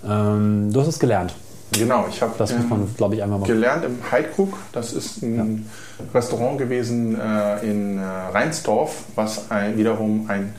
Ähm, 0.08 0.72
du 0.72 0.80
hast 0.80 0.88
es 0.88 0.98
gelernt. 1.00 1.34
Genau, 1.72 2.06
ich 2.08 2.20
habe 2.20 2.34
Das 2.36 2.52
muss 2.52 2.68
man, 2.68 2.94
glaube 2.96 3.14
ich, 3.14 3.22
einmal 3.22 3.38
mal. 3.38 3.46
gelernt 3.46 3.84
im 3.84 3.98
Heidkrug. 4.10 4.54
Das 4.72 4.92
ist 4.92 5.22
ein 5.22 5.68
Restaurant 6.12 6.58
gewesen 6.58 7.18
äh, 7.18 7.60
in 7.64 7.98
äh, 7.98 8.02
Rheinsdorf, 8.02 9.04
was 9.14 9.50
ein, 9.50 9.76
wiederum 9.78 10.26
eine 10.28 10.52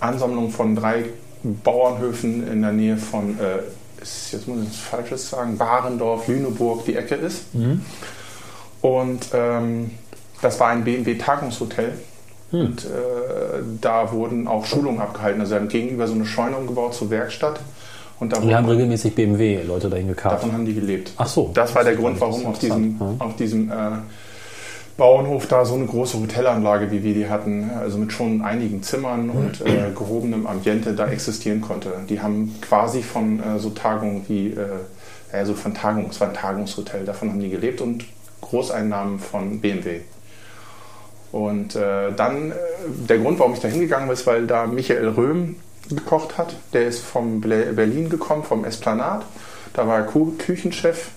Ansammlung 0.00 0.50
von 0.50 0.74
drei 0.74 1.04
Bauernhöfen 1.42 2.50
in 2.50 2.62
der 2.62 2.72
Nähe 2.72 2.96
von, 2.96 3.38
äh, 3.38 3.58
ist, 4.02 4.32
jetzt 4.32 4.48
muss 4.48 4.58
ich 4.62 4.68
was 4.70 4.76
Falsches 4.76 5.30
sagen, 5.30 5.58
Barendorf, 5.58 6.28
Lüneburg, 6.28 6.84
die 6.86 6.96
Ecke 6.96 7.16
ist. 7.16 7.42
Und 8.80 9.26
ähm, 9.32 9.90
das 10.42 10.58
war 10.60 10.68
ein 10.68 10.84
BMW-Tagungshotel. 10.84 11.92
Und 12.52 12.84
äh, 12.84 12.88
da 13.80 14.12
wurden 14.12 14.46
auch 14.48 14.64
Schulungen 14.66 15.00
abgehalten. 15.00 15.40
Also 15.40 15.54
wir 15.54 15.60
haben 15.60 15.68
gegenüber 15.68 16.06
so 16.06 16.14
eine 16.14 16.24
Scheune 16.26 16.56
umgebaut 16.56 16.94
zur 16.94 17.10
Werkstatt. 17.10 17.60
Und 18.18 18.46
Wir 18.46 18.56
haben 18.56 18.68
regelmäßig 18.68 19.14
BMW-Leute 19.14 19.90
dahin 19.90 20.08
gekarrt. 20.08 20.34
Davon 20.34 20.52
haben 20.52 20.64
die 20.64 20.74
gelebt. 20.74 21.12
Ach 21.16 21.26
so. 21.26 21.50
Das 21.52 21.74
war 21.74 21.84
der 21.84 21.92
Das 21.92 22.00
Grund, 22.00 22.20
warum 22.20 22.46
auf 22.46 22.58
diesem, 22.58 22.92
interessant, 22.92 23.20
auf 23.20 23.36
diesem 23.36 23.70
äh, 23.70 23.74
Bauernhof 24.96 25.46
da 25.46 25.66
so 25.66 25.74
eine 25.74 25.84
große 25.84 26.18
Hotelanlage, 26.18 26.90
wie 26.90 27.02
wir 27.04 27.12
die 27.12 27.28
hatten, 27.28 27.70
also 27.78 27.98
mit 27.98 28.12
schon 28.12 28.40
einigen 28.40 28.82
Zimmern 28.82 29.28
und 29.28 29.60
äh, 29.60 29.90
gehobenem 29.94 30.46
Ambiente 30.46 30.94
da 30.94 31.08
existieren 31.08 31.60
konnte. 31.60 31.92
Die 32.08 32.20
haben 32.20 32.54
quasi 32.62 33.02
von 33.02 33.38
äh, 33.40 33.58
so 33.58 33.70
Tagungen 33.70 34.24
wie, 34.28 34.48
äh, 34.48 34.66
also 35.32 35.52
von 35.52 35.74
Tagungen, 35.74 36.08
es 36.08 36.18
war 36.18 36.28
ein 36.28 36.34
Tagungshotel, 36.34 37.04
davon 37.04 37.30
haben 37.30 37.40
die 37.40 37.50
gelebt 37.50 37.82
und 37.82 38.06
Großeinnahmen 38.40 39.18
von 39.18 39.60
BMW. 39.60 40.00
Und 41.32 41.76
äh, 41.76 42.12
dann, 42.16 42.52
äh, 42.52 42.54
der 43.08 43.18
Grund, 43.18 43.38
warum 43.38 43.52
ich 43.52 43.60
da 43.60 43.68
hingegangen 43.68 44.08
bin, 44.08 44.14
ist, 44.14 44.26
weil 44.26 44.46
da 44.46 44.66
Michael 44.66 45.08
Röhm 45.08 45.56
gekocht 45.88 46.38
hat. 46.38 46.56
Der 46.72 46.86
ist 46.86 47.00
vom 47.00 47.40
Berlin 47.40 48.08
gekommen, 48.08 48.44
vom 48.44 48.64
Esplanat. 48.64 49.24
Da 49.72 49.86
war 49.86 49.98
er 49.98 50.06
Küchenchef 50.38 51.10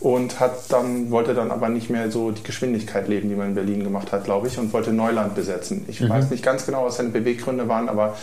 und 0.00 0.40
hat 0.40 0.70
dann, 0.70 1.10
wollte 1.10 1.32
dann 1.32 1.52
aber 1.52 1.68
nicht 1.68 1.88
mehr 1.88 2.10
so 2.10 2.32
die 2.32 2.42
Geschwindigkeit 2.42 3.06
leben, 3.06 3.28
die 3.28 3.36
man 3.36 3.48
in 3.48 3.54
Berlin 3.54 3.84
gemacht 3.84 4.10
hat, 4.10 4.24
glaube 4.24 4.48
ich, 4.48 4.58
und 4.58 4.72
wollte 4.72 4.92
Neuland 4.92 5.36
besetzen. 5.36 5.84
Ich 5.86 6.06
weiß 6.06 6.30
nicht 6.30 6.42
ganz 6.42 6.66
genau, 6.66 6.84
was 6.84 6.96
seine 6.96 7.10
Beweggründe 7.10 7.68
waren, 7.68 7.88
aber 7.88 8.16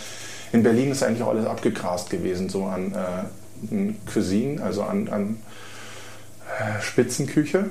in 0.51 0.61
Berlin 0.61 0.91
ist 0.91 1.03
eigentlich 1.03 1.23
auch 1.23 1.29
alles 1.29 1.45
abgegrast 1.45 2.09
gewesen, 2.09 2.49
so 2.49 2.65
an 2.65 2.93
äh, 2.93 3.93
Cuisine, 4.11 4.61
also 4.61 4.83
an, 4.83 5.07
an 5.07 5.37
äh, 6.47 6.81
Spitzenküche. 6.81 7.65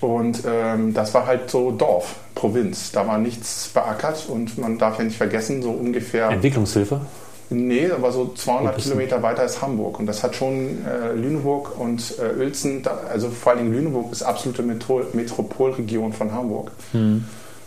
Und 0.00 0.42
ähm, 0.46 0.92
das 0.94 1.14
war 1.14 1.26
halt 1.26 1.50
so 1.50 1.70
Dorf, 1.70 2.16
Provinz. 2.34 2.92
Da 2.92 3.06
war 3.06 3.18
nichts 3.18 3.70
beackert 3.72 4.26
und 4.28 4.58
man 4.58 4.78
darf 4.78 4.98
ja 4.98 5.04
nicht 5.04 5.16
vergessen, 5.16 5.62
so 5.62 5.70
ungefähr. 5.70 6.30
Entwicklungshilfe. 6.30 7.00
Nee, 7.48 7.90
aber 7.90 8.10
so 8.10 8.32
200 8.34 8.72
Ein 8.72 8.74
bisschen. 8.74 8.92
Kilometer 8.92 9.22
weiter 9.22 9.44
ist 9.44 9.62
Hamburg. 9.62 9.98
Und 10.00 10.06
das 10.06 10.22
hat 10.22 10.34
schon 10.34 10.84
äh, 10.84 11.12
Lüneburg 11.12 11.78
und 11.78 12.14
äh, 12.18 12.38
Uelzen, 12.38 12.82
da, 12.82 12.98
also 13.10 13.30
vor 13.30 13.52
allem 13.52 13.72
Lüneburg 13.72 14.10
ist 14.12 14.22
absolute 14.22 14.62
Metro 14.62 15.02
Metropolregion 15.12 16.12
von 16.12 16.32
Hamburg. 16.32 16.72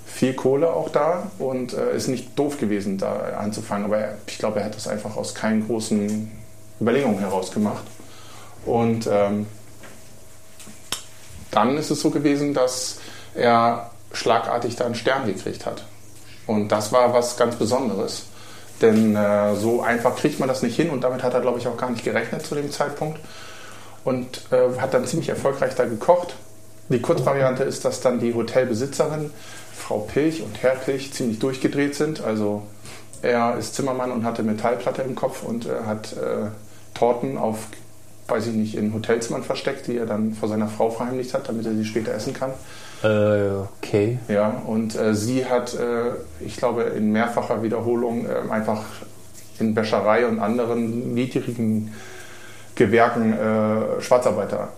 Viel 0.05 0.33
Kohle 0.33 0.73
auch 0.73 0.89
da 0.89 1.31
und 1.37 1.73
äh, 1.73 1.95
ist 1.95 2.07
nicht 2.07 2.37
doof 2.37 2.57
gewesen, 2.59 2.97
da 2.97 3.37
anzufangen. 3.39 3.85
Aber 3.85 3.97
er, 3.99 4.17
ich 4.27 4.37
glaube, 4.37 4.59
er 4.59 4.65
hat 4.65 4.75
das 4.75 4.87
einfach 4.87 5.15
aus 5.15 5.33
keinen 5.33 5.65
großen 5.65 6.29
Überlegungen 6.81 7.19
heraus 7.19 7.51
gemacht. 7.51 7.83
Und 8.65 9.07
ähm, 9.09 9.45
dann 11.51 11.77
ist 11.77 11.91
es 11.91 12.01
so 12.01 12.09
gewesen, 12.09 12.53
dass 12.53 12.99
er 13.35 13.91
schlagartig 14.13 14.75
da 14.75 14.85
einen 14.85 14.95
Stern 14.95 15.25
gekriegt 15.25 15.65
hat. 15.65 15.83
Und 16.47 16.69
das 16.69 16.91
war 16.91 17.13
was 17.13 17.37
ganz 17.37 17.55
Besonderes. 17.55 18.23
Denn 18.81 19.15
äh, 19.15 19.55
so 19.55 19.81
einfach 19.81 20.15
kriegt 20.15 20.39
man 20.39 20.47
das 20.47 20.61
nicht 20.61 20.75
hin 20.75 20.89
und 20.89 21.03
damit 21.03 21.21
hat 21.21 21.33
er, 21.33 21.41
glaube 21.41 21.59
ich, 21.59 21.67
auch 21.67 21.77
gar 21.77 21.89
nicht 21.89 22.03
gerechnet 22.03 22.45
zu 22.45 22.55
dem 22.55 22.71
Zeitpunkt. 22.71 23.19
Und 24.03 24.41
äh, 24.51 24.79
hat 24.79 24.93
dann 24.93 25.05
ziemlich 25.05 25.29
erfolgreich 25.29 25.75
da 25.75 25.85
gekocht. 25.85 26.35
Die 26.87 27.01
Kurzvariante 27.01 27.63
ist, 27.63 27.85
dass 27.85 28.01
dann 28.01 28.19
die 28.19 28.33
Hotelbesitzerin, 28.33 29.31
Frau 29.75 29.99
Pilch 29.99 30.41
und 30.41 30.63
Herr 30.63 30.75
Pilch, 30.75 31.13
ziemlich 31.13 31.39
durchgedreht 31.39 31.93
sind. 31.93 32.21
Also 32.21 32.63
er 33.21 33.57
ist 33.57 33.75
Zimmermann 33.75 34.11
und 34.11 34.23
hatte 34.23 34.43
Metallplatte 34.43 35.01
im 35.01 35.15
Kopf 35.15 35.43
und 35.43 35.65
äh, 35.65 35.83
hat 35.85 36.13
äh, 36.13 36.47
Torten 36.93 37.37
auf, 37.37 37.67
weiß 38.29 38.47
ich 38.47 38.53
nicht, 38.53 38.75
in 38.75 38.93
Hotelzimmern 38.93 39.43
versteckt, 39.43 39.87
die 39.87 39.97
er 39.97 40.05
dann 40.05 40.33
vor 40.33 40.49
seiner 40.49 40.67
Frau 40.67 40.89
verheimlicht 40.89 41.33
hat, 41.33 41.49
damit 41.49 41.65
er 41.65 41.73
sie 41.73 41.85
später 41.85 42.13
essen 42.13 42.33
kann. 42.33 42.51
Äh, 43.03 43.65
okay. 43.77 44.19
Ja, 44.27 44.61
und 44.65 44.95
äh, 44.95 45.15
sie 45.15 45.45
hat, 45.45 45.73
äh, 45.73 46.11
ich 46.39 46.57
glaube, 46.57 46.83
in 46.83 47.11
mehrfacher 47.11 47.63
Wiederholung 47.63 48.25
äh, 48.25 48.51
einfach 48.51 48.83
in 49.59 49.75
Wäscherei 49.75 50.25
und 50.25 50.39
anderen 50.39 51.13
niedrigen 51.13 51.93
Gewerken 52.75 53.33
äh, 53.33 54.01
Schwarzarbeiter 54.01 54.69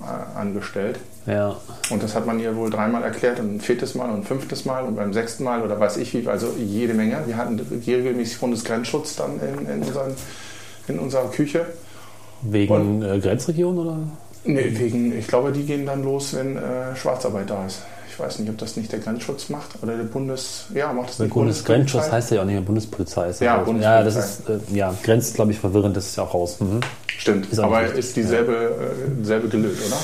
äh, 0.00 0.38
angestellt. 0.38 0.98
Ja. 1.26 1.56
Und 1.90 2.02
das 2.02 2.14
hat 2.14 2.26
man 2.26 2.38
ihr 2.38 2.54
wohl 2.56 2.70
dreimal 2.70 3.02
erklärt 3.02 3.40
und 3.40 3.56
ein 3.56 3.60
viertes 3.60 3.94
Mal 3.94 4.10
und 4.10 4.18
ein 4.18 4.24
fünftes 4.24 4.64
Mal 4.64 4.84
und 4.84 4.96
beim 4.96 5.12
sechsten 5.12 5.42
Mal 5.42 5.62
oder 5.62 5.78
weiß 5.78 5.96
ich 5.96 6.14
wie, 6.14 6.26
also 6.28 6.54
jede 6.56 6.94
Menge. 6.94 7.18
Wir 7.26 7.36
hatten 7.36 7.60
regelmäßig 7.86 8.38
Bundesgrenzschutz 8.38 9.16
dann 9.16 9.40
in, 9.40 9.66
in, 9.66 9.82
unseren, 9.82 10.14
in 10.88 10.98
unserer 10.98 11.30
Küche. 11.30 11.66
Wegen 12.42 13.02
äh, 13.02 13.18
Grenzregion 13.18 13.78
oder? 13.78 13.96
Nee, 14.44 14.66
wegen, 14.78 15.16
ich 15.18 15.26
glaube, 15.26 15.50
die 15.52 15.64
gehen 15.64 15.86
dann 15.86 16.04
los, 16.04 16.34
wenn 16.34 16.56
äh, 16.56 16.94
Schwarzarbeit 16.94 17.50
da 17.50 17.66
ist. 17.66 17.82
Ich 18.08 18.18
weiß 18.20 18.38
nicht, 18.38 18.48
ob 18.48 18.56
das 18.58 18.76
nicht 18.76 18.90
der 18.92 19.00
Grenzschutz 19.00 19.48
macht 19.50 19.70
oder 19.82 19.94
der 19.96 20.04
Bundes... 20.04 20.66
Ja, 20.72 20.90
macht 20.92 21.10
das 21.10 21.16
Der 21.18 21.26
Bundesgrenzschutz 21.26 22.10
heißt 22.10 22.30
ja 22.30 22.40
auch 22.40 22.44
nicht 22.46 22.54
mehr 22.54 22.62
Bundespolizei. 22.62 23.28
Ist 23.28 23.40
Ja. 23.40 23.56
Bundespolizei. 23.58 23.98
Ja, 23.98 24.02
das 24.04 24.16
ist, 24.16 24.48
äh, 24.48 24.58
ja, 24.74 24.94
Grenz, 25.02 25.34
glaube 25.34 25.50
ich, 25.52 25.58
verwirrend, 25.58 25.96
das 25.96 26.06
ist 26.06 26.16
ja 26.16 26.22
auch 26.22 26.32
raus. 26.32 26.56
Mhm. 26.60 26.80
Stimmt, 27.08 27.52
Ist 27.52 27.58
aber 27.58 27.80
richtig. 27.82 27.98
ist 27.98 28.16
dieselbe, 28.16 28.52
äh, 28.54 29.24
selbe 29.24 29.48
gelöst, 29.48 29.82
oder? 29.86 29.96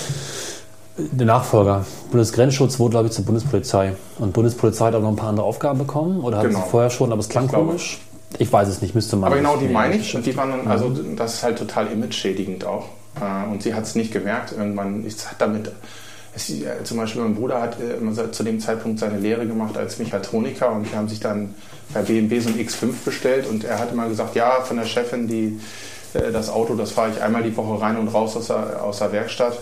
Der 1.12 1.26
Nachfolger. 1.26 1.86
Bundesgrenzschutz 2.10 2.78
wurde, 2.78 2.90
glaube 2.90 3.06
ich, 3.06 3.12
zur 3.14 3.24
Bundespolizei. 3.24 3.94
Und 4.18 4.34
Bundespolizei 4.34 4.86
hat 4.86 4.94
auch 4.94 5.00
noch 5.00 5.08
ein 5.08 5.16
paar 5.16 5.30
andere 5.30 5.46
Aufgaben 5.46 5.78
bekommen. 5.78 6.20
Oder 6.20 6.42
Genau. 6.42 6.58
sie 6.58 6.64
vorher 6.70 6.90
schon, 6.90 7.12
aber 7.12 7.20
es 7.20 7.30
klang 7.30 7.48
komisch. 7.48 7.98
Ich 8.38 8.52
weiß 8.52 8.68
es 8.68 8.82
nicht, 8.82 8.94
müsste 8.94 9.16
man. 9.16 9.28
Aber 9.28 9.36
genau 9.36 9.56
die 9.56 9.68
meine 9.68 9.96
ich. 9.96 10.14
Und 10.14 10.26
die 10.26 10.36
waren 10.36 10.50
dann, 10.50 10.66
also 10.66 10.90
das 11.16 11.34
ist 11.34 11.42
halt 11.42 11.58
total 11.58 11.90
image-schädigend 11.92 12.64
auch. 12.64 12.86
Äh, 13.20 13.50
Und 13.50 13.62
sie 13.62 13.74
hat 13.74 13.84
es 13.84 13.94
nicht 13.94 14.12
gemerkt. 14.12 14.52
Irgendwann 14.52 15.04
ist 15.04 15.30
hat 15.30 15.40
damit. 15.40 15.70
Es, 16.34 16.48
äh, 16.48 16.82
zum 16.84 16.96
Beispiel 16.96 17.22
mein 17.22 17.34
Bruder 17.34 17.60
hat 17.60 17.76
äh, 17.78 18.30
zu 18.30 18.42
dem 18.42 18.58
Zeitpunkt 18.58 18.98
seine 18.98 19.18
Lehre 19.18 19.46
gemacht 19.46 19.76
als 19.76 19.98
Mechatroniker 19.98 20.72
und 20.72 20.90
die 20.90 20.96
haben 20.96 21.08
sich 21.08 21.20
dann 21.20 21.54
bei 21.92 22.00
BMW 22.00 22.40
so 22.40 22.48
ein 22.48 22.54
X5 22.56 23.04
bestellt 23.04 23.46
und 23.46 23.64
er 23.64 23.78
hat 23.78 23.92
immer 23.92 24.08
gesagt, 24.08 24.34
ja, 24.34 24.62
von 24.62 24.78
der 24.78 24.86
Chefin, 24.86 25.28
die 25.28 25.60
äh, 26.14 26.32
das 26.32 26.48
Auto, 26.48 26.74
das 26.74 26.92
fahre 26.92 27.10
ich 27.10 27.22
einmal 27.22 27.42
die 27.42 27.54
Woche 27.54 27.82
rein 27.82 27.98
und 27.98 28.08
raus 28.08 28.34
aus 28.34 28.46
der, 28.46 28.82
aus 28.82 28.98
der 29.00 29.12
Werkstatt, 29.12 29.58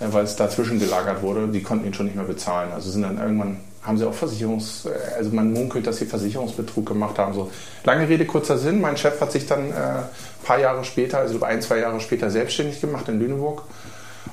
äh, 0.00 0.06
weil 0.10 0.24
es 0.24 0.34
dazwischen 0.36 0.78
gelagert 0.78 1.22
wurde. 1.22 1.48
Die 1.48 1.62
konnten 1.62 1.86
ihn 1.86 1.92
schon 1.92 2.06
nicht 2.06 2.16
mehr 2.16 2.24
bezahlen. 2.24 2.72
Also 2.72 2.90
sind 2.90 3.02
dann 3.02 3.18
irgendwann 3.18 3.58
haben 3.82 3.98
sie 3.98 4.06
auch 4.06 4.14
Versicherungs, 4.14 4.86
also 5.16 5.30
man 5.30 5.52
munkelt, 5.52 5.86
dass 5.86 5.96
sie 5.96 6.06
Versicherungsbetrug 6.06 6.86
gemacht 6.86 7.18
haben. 7.18 7.34
So 7.34 7.50
lange 7.84 8.08
Rede 8.08 8.26
kurzer 8.26 8.56
Sinn. 8.58 8.80
Mein 8.80 8.96
Chef 8.96 9.20
hat 9.20 9.32
sich 9.32 9.46
dann 9.46 9.70
äh, 9.70 9.74
ein 9.74 10.04
paar 10.44 10.58
Jahre 10.58 10.84
später, 10.84 11.18
also 11.18 11.42
ein 11.42 11.60
zwei 11.62 11.78
Jahre 11.78 12.00
später 12.00 12.30
selbstständig 12.30 12.80
gemacht 12.80 13.08
in 13.08 13.18
Lüneburg 13.18 13.62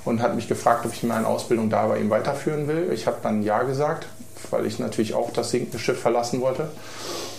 und 0.06 0.22
hat 0.22 0.36
mich 0.36 0.48
gefragt, 0.48 0.86
ob 0.86 0.94
ich 0.94 1.03
meine 1.03 1.25
Ausbildung 1.25 1.70
da 1.70 1.88
bei 1.88 1.98
ihm 2.00 2.10
weiterführen 2.10 2.68
will. 2.68 2.91
Ich 2.94 3.08
habe 3.08 3.18
dann 3.24 3.41
ja 3.41 3.63
gesagt, 3.63 4.06
weil 4.51 4.65
ich 4.68 4.77
natürlich 4.79 5.15
auch 5.15 5.32
das 5.34 5.50
sinkende 5.50 5.79
Schiff 5.79 6.00
verlassen 6.00 6.41
wollte 6.41 6.70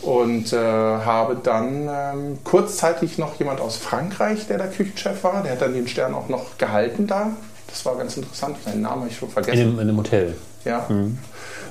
und 0.03 0.53
äh, 0.53 0.57
habe 0.57 1.37
dann 1.43 1.89
ähm, 1.89 2.39
kurzzeitig 2.43 3.19
noch 3.19 3.39
jemand 3.39 3.61
aus 3.61 3.77
Frankreich, 3.77 4.47
der 4.49 4.59
der 4.59 4.69
Küchenchef 4.69 5.23
war, 5.23 5.43
der 5.43 5.53
hat 5.53 5.63
dann 5.63 5.75
den 5.75 5.87
Stern 5.87 6.15
auch 6.15 6.29
noch 6.29 6.59
gehalten 6.59 7.07
da 7.07 7.31
Das 7.69 7.85
war 7.87 7.97
ganz 7.97 8.17
interessant. 8.17 8.57
Seinen 8.65 8.83
Namen 8.83 9.03
habe 9.03 9.09
ich 9.11 9.17
schon 9.17 9.29
In 9.29 9.33
vergessen. 9.35 9.59
dem, 9.59 9.79
in 9.79 9.87
dem 9.87 9.97
Hotel. 9.97 10.35
Ja. 10.65 10.87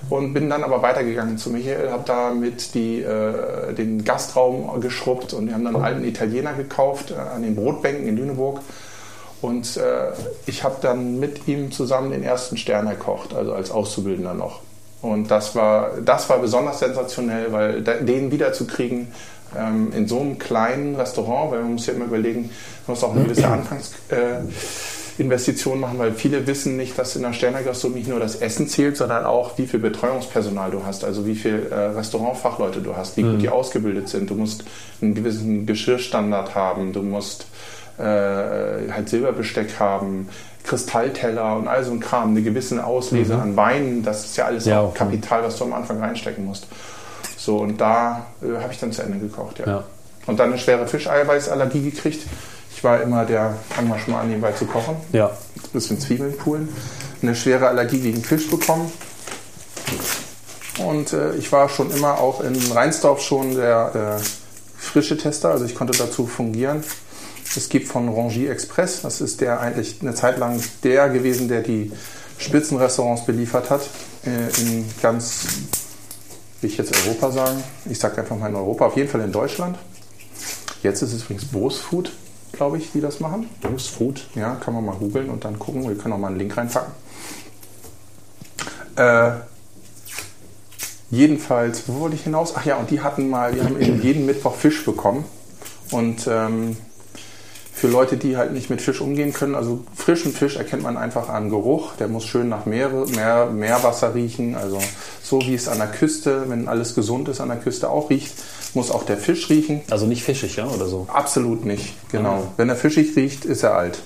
Und 0.10 0.34
bin 0.34 0.50
dann 0.50 0.63
aber 0.63 0.82
weitergegangen 0.82 1.38
zu 1.38 1.50
Michael, 1.50 1.91
habe 1.91 2.03
da 2.06 2.32
mit 2.32 2.74
die, 2.74 3.01
äh, 3.01 3.74
den 3.74 4.03
Gastraum 4.03 4.79
geschrubbt 4.82 5.34
und 5.34 5.48
wir 5.48 5.53
haben 5.53 5.65
dann 5.65 5.75
einen 5.75 5.86
alten 5.86 6.03
Italiener 6.03 6.53
gekauft 6.53 7.12
äh, 7.12 7.15
an 7.15 7.44
den 7.44 7.56
Brotbänken 7.56 8.08
in 8.08 8.18
Lüneburg. 8.18 8.62
Und 9.41 9.77
äh, 9.77 10.12
ich 10.48 10.63
habe 10.63 10.77
dann 10.82 11.20
mit 11.20 11.48
ihm 11.48 11.72
zusammen 11.72 12.12
den 12.12 12.24
ersten 12.24 12.58
Stern 12.58 12.88
erkocht, 12.88 13.34
also 13.34 13.53
als 13.53 13.72
Auszubildender 13.72 14.34
noch. 14.34 14.62
Und 15.01 15.32
das 15.32 15.56
war, 15.56 15.91
das 16.03 16.29
war 16.29 16.39
besonders 16.39 16.79
sensationell, 16.79 17.51
weil 17.51 17.82
da, 17.82 17.94
den 17.94 18.32
wiederzukriegen 18.32 19.08
ähm, 19.58 19.94
in 19.96 20.08
so 20.08 20.20
einem 20.20 20.39
kleinen 20.39 20.96
Restaurant, 20.96 21.51
weil 21.51 21.62
man 21.62 21.74
muss 21.74 21.86
ja 21.86 21.94
immer 21.94 22.06
überlegen, 22.06 22.50
man 22.88 22.96
muss 22.96 23.03
auch 23.03 23.13
eine 23.13 23.24
gewisse 23.24 23.48
Anfangs... 23.48 23.91
Äh, 24.10 24.39
Investitionen 25.19 25.81
machen, 25.81 25.99
weil 25.99 26.13
viele 26.13 26.47
wissen 26.47 26.77
nicht, 26.77 26.97
dass 26.97 27.15
in 27.15 27.23
der 27.23 27.33
Sternegastronomie 27.33 27.99
nicht 27.99 28.09
nur 28.09 28.19
das 28.19 28.38
Essen 28.38 28.67
zählt, 28.67 28.95
sondern 28.97 29.25
auch, 29.25 29.57
wie 29.57 29.67
viel 29.67 29.79
Betreuungspersonal 29.79 30.71
du 30.71 30.85
hast, 30.85 31.03
also 31.03 31.25
wie 31.25 31.35
viel 31.35 31.67
äh, 31.71 31.75
Restaurantfachleute 31.75 32.81
du 32.81 32.95
hast, 32.95 33.17
wie 33.17 33.23
gut 33.23 33.41
die 33.41 33.49
ausgebildet 33.49 34.07
sind. 34.07 34.29
Du 34.29 34.35
musst 34.35 34.63
einen 35.01 35.15
gewissen 35.15 35.65
Geschirrstandard 35.65 36.55
haben, 36.55 36.93
du 36.93 37.01
musst 37.01 37.47
äh, 37.97 38.03
halt 38.03 39.09
Silberbesteck 39.09 39.79
haben, 39.79 40.29
Kristallteller 40.63 41.57
und 41.57 41.67
all 41.67 41.83
so 41.83 41.91
ein 41.91 41.99
Kram, 41.99 42.29
eine 42.29 42.41
gewisse 42.41 42.83
Auslese 42.85 43.35
an 43.35 43.55
Weinen, 43.55 44.03
das 44.03 44.25
ist 44.25 44.38
ja 44.38 44.45
alles 44.45 44.65
Ja, 44.65 44.81
auch. 44.81 44.93
Kapital, 44.93 45.43
was 45.43 45.57
du 45.57 45.65
am 45.65 45.73
Anfang 45.73 45.99
reinstecken 45.99 46.45
musst. 46.45 46.67
So, 47.38 47.57
und 47.57 47.79
da 47.81 48.27
äh, 48.41 48.61
habe 48.61 48.71
ich 48.71 48.79
dann 48.79 48.91
zu 48.91 49.01
Ende 49.01 49.17
gekocht, 49.17 49.59
ja. 49.59 49.67
Ja. 49.67 49.83
Und 50.27 50.39
dann 50.39 50.49
eine 50.49 50.59
schwere 50.59 50.88
Fischeiweißallergie 50.88 51.89
gekriegt. 51.89 52.25
Ich 52.71 52.83
war 52.83 53.01
immer 53.01 53.25
der, 53.25 53.57
fang 53.69 53.88
mal 53.88 53.99
schon 53.99 54.13
mal 54.13 54.21
an, 54.21 54.27
nebenbei 54.29 54.51
zu 54.53 54.65
kochen 54.65 54.95
Ja. 55.11 55.27
ein 55.27 55.69
bisschen 55.73 55.99
Zwiebeln 55.99 56.38
poolen, 56.38 56.69
eine 57.21 57.35
schwere 57.35 57.67
Allergie 57.67 57.99
gegen 57.99 58.23
Fisch 58.23 58.49
bekommen. 58.49 58.91
Und 60.79 61.11
äh, 61.11 61.35
ich 61.35 61.51
war 61.51 61.67
schon 61.67 61.91
immer 61.91 62.19
auch 62.19 62.41
in 62.41 62.55
Rheinsdorf 62.71 63.21
schon 63.21 63.55
der 63.55 64.19
äh, 64.19 64.23
frische 64.77 65.17
Tester, 65.17 65.49
also 65.51 65.65
ich 65.65 65.75
konnte 65.75 65.97
dazu 65.97 66.25
fungieren. 66.25 66.83
Es 67.55 67.67
gibt 67.67 67.88
von 67.88 68.07
Rangy 68.09 68.47
Express, 68.47 69.01
das 69.01 69.21
ist 69.21 69.41
der 69.41 69.59
eigentlich 69.59 69.97
eine 70.01 70.13
Zeit 70.13 70.38
lang 70.38 70.61
der 70.83 71.09
gewesen, 71.09 71.47
der 71.49 71.61
die 71.61 71.91
Spitzenrestaurants 72.38 73.25
beliefert 73.25 73.69
hat 73.69 73.81
äh, 74.25 74.61
in 74.61 74.85
ganz, 75.01 75.43
will 76.61 76.69
ich 76.69 76.77
jetzt 76.77 76.93
Europa 77.05 77.31
sagen, 77.31 77.63
ich 77.89 77.99
sage 77.99 78.21
einfach 78.21 78.38
mal 78.38 78.49
in 78.49 78.55
Europa, 78.55 78.85
auf 78.85 78.95
jeden 78.95 79.09
Fall 79.09 79.21
in 79.21 79.31
Deutschland. 79.31 79.77
Jetzt 80.83 81.01
ist 81.01 81.11
es 81.11 81.23
übrigens 81.23 81.45
Bose 81.45 81.79
Food, 81.79 82.11
glaube 82.51 82.77
ich, 82.77 82.91
die 82.91 83.01
das 83.01 83.20
machen. 83.20 83.50
Bose 83.62 83.89
Food. 83.89 84.27
Ja, 84.36 84.56
kann 84.56 84.74
man 84.74 84.86
mal 84.86 84.96
googeln 84.96 85.29
und 85.29 85.46
dann 85.46 85.60
gucken. 85.60 85.88
Wir 85.88 85.98
können 85.98 86.13
auch 86.13 86.18
mal 86.18 86.27
einen 86.27 86.39
Link 86.39 86.56
reinpacken. 86.56 86.94
Äh, 88.96 89.32
jedenfalls, 91.10 91.84
wo 91.88 92.01
wollte 92.01 92.15
ich 92.15 92.24
hinaus? 92.24 92.53
Ach 92.56 92.65
ja, 92.65 92.77
und 92.77 92.89
die 92.89 93.01
hatten 93.01 93.29
mal, 93.29 93.53
die 93.53 93.62
haben 93.62 93.79
eben 93.79 94.01
jeden 94.03 94.25
Mittwoch 94.25 94.56
Fisch 94.56 94.84
bekommen. 94.84 95.25
Und 95.91 96.27
ähm, 96.27 96.77
für 97.79 97.88
Leute, 97.88 98.18
die 98.18 98.36
halt 98.36 98.51
nicht 98.51 98.70
mit 98.70 98.82
Fisch 98.82 99.00
umgehen 99.00 99.32
können, 99.32 99.56
also 99.56 99.86
frischen 99.96 100.34
Fisch 100.34 100.58
erkennt 100.58 100.84
man 100.84 100.98
einfach 100.98 101.29
am 101.29 101.50
Geruch. 101.50 101.96
Der 101.96 102.10
muss 102.10 102.25
schön 102.25 102.50
nach 102.50 102.65
Meer, 102.65 102.89
Meer, 103.15 103.46
Meerwasser 103.46 104.13
riechen. 104.13 104.56
Also 104.56 104.79
so 105.24 105.39
wie 105.41 105.53
es 105.53 105.70
an 105.70 105.77
der 105.77 105.88
Küste, 105.88 106.50
wenn 106.50 106.68
alles 106.68 106.94
gesund 106.94 107.29
ist, 107.29 107.39
an 107.39 107.48
der 107.48 107.58
Küste 107.58 107.89
auch 107.89 108.10
riecht, 108.10 108.34
muss 108.75 108.91
auch 108.91 109.03
der 109.03 109.17
Fisch 109.17 109.49
riechen. 109.49 109.81
Also 109.89 110.05
nicht 110.05 110.23
fischig, 110.23 110.55
ja, 110.57 110.67
oder 110.67 110.88
so. 110.88 111.07
Absolut 111.11 111.65
nicht, 111.65 111.93
genau. 112.11 112.43
Wenn 112.57 112.69
er 112.69 112.75
fischig 112.75 113.15
riecht, 113.15 113.45
ist 113.45 113.63
er 113.63 113.75
alt. 113.75 113.99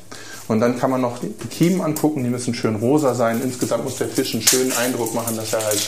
Und 0.48 0.60
dann 0.60 0.77
kann 0.77 0.91
man 0.91 1.00
noch 1.01 1.20
die 1.20 1.29
Kiemen 1.50 1.82
angucken, 1.82 2.24
die 2.24 2.29
müssen 2.29 2.53
schön 2.53 2.75
rosa 2.75 3.13
sein. 3.13 3.41
Insgesamt 3.43 3.86
muss 3.86 3.98
der 3.98 4.10
Fisch 4.10 4.34
einen 4.34 4.43
schönen 4.43 4.74
Eindruck 4.74 5.13
machen, 5.13 5.36
dass 5.38 5.53
er 5.53 5.63
halt 5.63 5.88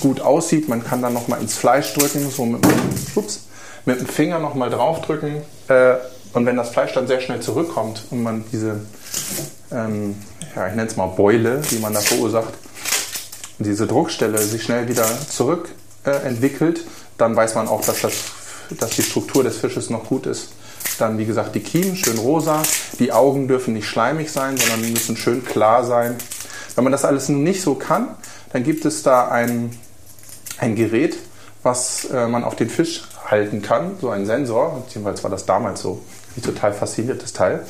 gut 0.00 0.20
aussieht. 0.20 0.68
Man 0.68 0.84
kann 0.84 1.00
dann 1.00 1.14
noch 1.14 1.26
mal 1.28 1.40
ins 1.40 1.56
Fleisch 1.56 1.94
drücken, 1.94 2.30
so 2.30 2.44
mit, 2.44 2.62
dem- 2.64 2.70
ups, 3.14 3.40
mit 3.86 3.98
dem 4.00 4.06
Finger 4.06 4.38
noch 4.40 4.54
mal 4.54 4.68
draufdrücken. 4.68 5.42
Äh, 5.68 5.94
und 6.34 6.44
wenn 6.44 6.56
das 6.56 6.68
Fleisch 6.68 6.92
dann 6.92 7.06
sehr 7.06 7.20
schnell 7.22 7.40
zurückkommt 7.40 8.04
und 8.10 8.22
man 8.22 8.44
diese, 8.52 8.80
ähm, 9.72 10.14
ja, 10.54 10.68
ich 10.68 10.74
nenne 10.74 10.88
es 10.88 10.96
mal 10.96 11.06
Beule, 11.06 11.62
die 11.70 11.78
man 11.78 11.94
da 11.94 12.00
verursacht, 12.00 12.52
diese 13.58 13.86
Druckstelle 13.86 14.38
sich 14.38 14.62
schnell 14.62 14.88
wieder 14.88 15.06
zurück 15.30 15.70
äh, 16.04 16.10
entwickelt, 16.10 16.84
dann 17.18 17.36
weiß 17.36 17.54
man 17.56 17.68
auch, 17.68 17.84
dass, 17.84 18.00
das, 18.00 18.12
dass 18.78 18.90
die 18.90 19.02
Struktur 19.02 19.44
des 19.44 19.58
Fisches 19.58 19.90
noch 19.90 20.04
gut 20.04 20.26
ist. 20.26 20.50
Dann, 20.98 21.18
wie 21.18 21.26
gesagt, 21.26 21.54
die 21.54 21.60
Kiemen 21.60 21.96
schön 21.96 22.18
rosa. 22.18 22.62
Die 22.98 23.12
Augen 23.12 23.48
dürfen 23.48 23.74
nicht 23.74 23.86
schleimig 23.86 24.30
sein, 24.32 24.56
sondern 24.56 24.92
müssen 24.92 25.16
schön 25.16 25.44
klar 25.44 25.84
sein. 25.84 26.16
Wenn 26.74 26.84
man 26.84 26.92
das 26.92 27.04
alles 27.04 27.28
nicht 27.28 27.60
so 27.60 27.74
kann, 27.74 28.08
dann 28.52 28.62
gibt 28.62 28.84
es 28.84 29.02
da 29.02 29.28
ein, 29.28 29.76
ein 30.58 30.76
Gerät, 30.76 31.16
was 31.62 32.06
äh, 32.06 32.26
man 32.26 32.44
auf 32.44 32.56
den 32.56 32.70
Fisch 32.70 33.04
halten 33.26 33.62
kann, 33.62 33.96
so 34.00 34.10
ein 34.10 34.26
Sensor. 34.26 34.84
Jedenfalls 34.88 35.22
war 35.22 35.30
das 35.30 35.44
damals 35.44 35.82
so. 35.82 36.00
Ein 36.36 36.42
total 36.42 36.72
fasziniertes 36.72 37.32
Teil. 37.32 37.66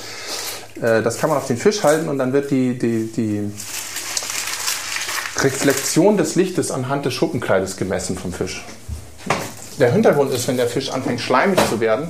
Äh, 0.80 1.02
das 1.02 1.18
kann 1.18 1.30
man 1.30 1.38
auf 1.38 1.46
den 1.46 1.56
Fisch 1.56 1.82
halten 1.82 2.08
und 2.08 2.18
dann 2.18 2.32
wird 2.32 2.50
die, 2.50 2.78
die, 2.78 3.10
die 3.10 3.50
Reflexion 5.42 6.16
des 6.16 6.34
Lichtes 6.34 6.70
anhand 6.70 7.06
des 7.06 7.14
Schuppenkleides 7.14 7.76
gemessen 7.76 8.16
vom 8.16 8.32
Fisch. 8.32 8.64
Der 9.78 9.92
Hintergrund 9.92 10.32
ist, 10.32 10.48
wenn 10.48 10.56
der 10.56 10.66
Fisch 10.66 10.90
anfängt 10.90 11.20
schleimig 11.20 11.58
zu 11.68 11.80
werden, 11.80 12.08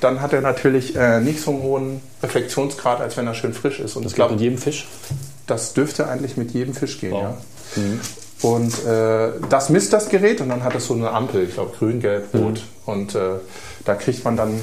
dann 0.00 0.20
hat 0.20 0.32
er 0.32 0.40
natürlich 0.40 0.94
äh, 0.96 1.20
nicht 1.20 1.40
so 1.40 1.50
einen 1.50 1.62
hohen 1.62 2.00
Reflexionsgrad, 2.22 3.00
als 3.00 3.16
wenn 3.16 3.26
er 3.26 3.34
schön 3.34 3.52
frisch 3.52 3.80
ist. 3.80 3.96
Und 3.96 4.02
ich 4.02 4.08
Geht 4.08 4.16
glaube, 4.16 4.32
mit 4.34 4.40
jedem 4.42 4.58
Fisch. 4.58 4.86
das 5.46 5.72
dürfte 5.74 6.08
eigentlich 6.08 6.36
mit 6.36 6.52
jedem 6.52 6.74
Fisch 6.74 7.00
gehen. 7.00 7.12
Wow. 7.12 7.22
Ja. 7.22 7.36
Und 8.40 8.86
äh, 8.86 9.30
das 9.48 9.68
misst 9.68 9.92
das 9.92 10.08
Gerät 10.08 10.40
und 10.40 10.48
dann 10.48 10.62
hat 10.62 10.74
es 10.76 10.86
so 10.86 10.94
eine 10.94 11.10
Ampel, 11.10 11.44
ich 11.44 11.54
glaube 11.54 11.74
grün, 11.76 12.00
gelb, 12.00 12.32
rot. 12.34 12.62
Und 12.86 13.14
äh, 13.14 13.18
da 13.84 13.94
kriegt 13.94 14.24
man 14.24 14.36
dann, 14.36 14.60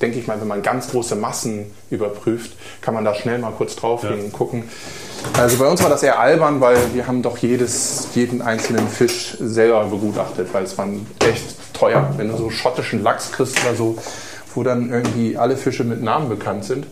denke 0.00 0.18
ich 0.18 0.26
mal, 0.26 0.40
wenn 0.40 0.48
man 0.48 0.62
ganz 0.62 0.90
große 0.90 1.16
Massen 1.16 1.66
überprüft, 1.90 2.52
kann 2.80 2.94
man 2.94 3.04
da 3.04 3.14
schnell 3.14 3.38
mal 3.38 3.52
kurz 3.52 3.76
draufgehen 3.76 4.18
Ja. 4.18 4.24
und 4.24 4.32
gucken. 4.32 4.64
Also 5.36 5.56
bei 5.58 5.66
uns 5.66 5.82
war 5.82 5.90
das 5.90 6.02
eher 6.02 6.18
albern, 6.20 6.60
weil 6.60 6.78
wir 6.94 7.06
haben 7.06 7.22
doch 7.22 7.38
jedes, 7.38 8.08
jeden 8.14 8.40
einzelnen 8.40 8.88
Fisch 8.88 9.36
selber 9.40 9.84
begutachtet, 9.84 10.48
weil 10.52 10.62
es 10.64 10.78
war 10.78 10.86
echt 11.28 11.74
teuer. 11.74 12.08
Wenn 12.16 12.28
du 12.28 12.36
so 12.36 12.50
schottischen 12.50 13.02
Lachs 13.02 13.32
kriegst 13.32 13.60
oder 13.64 13.74
so, 13.74 13.98
wo 14.54 14.62
dann 14.62 14.90
irgendwie 14.90 15.36
alle 15.36 15.56
Fische 15.56 15.82
mit 15.84 16.02
Namen 16.02 16.28
bekannt 16.28 16.64
sind, 16.64 16.86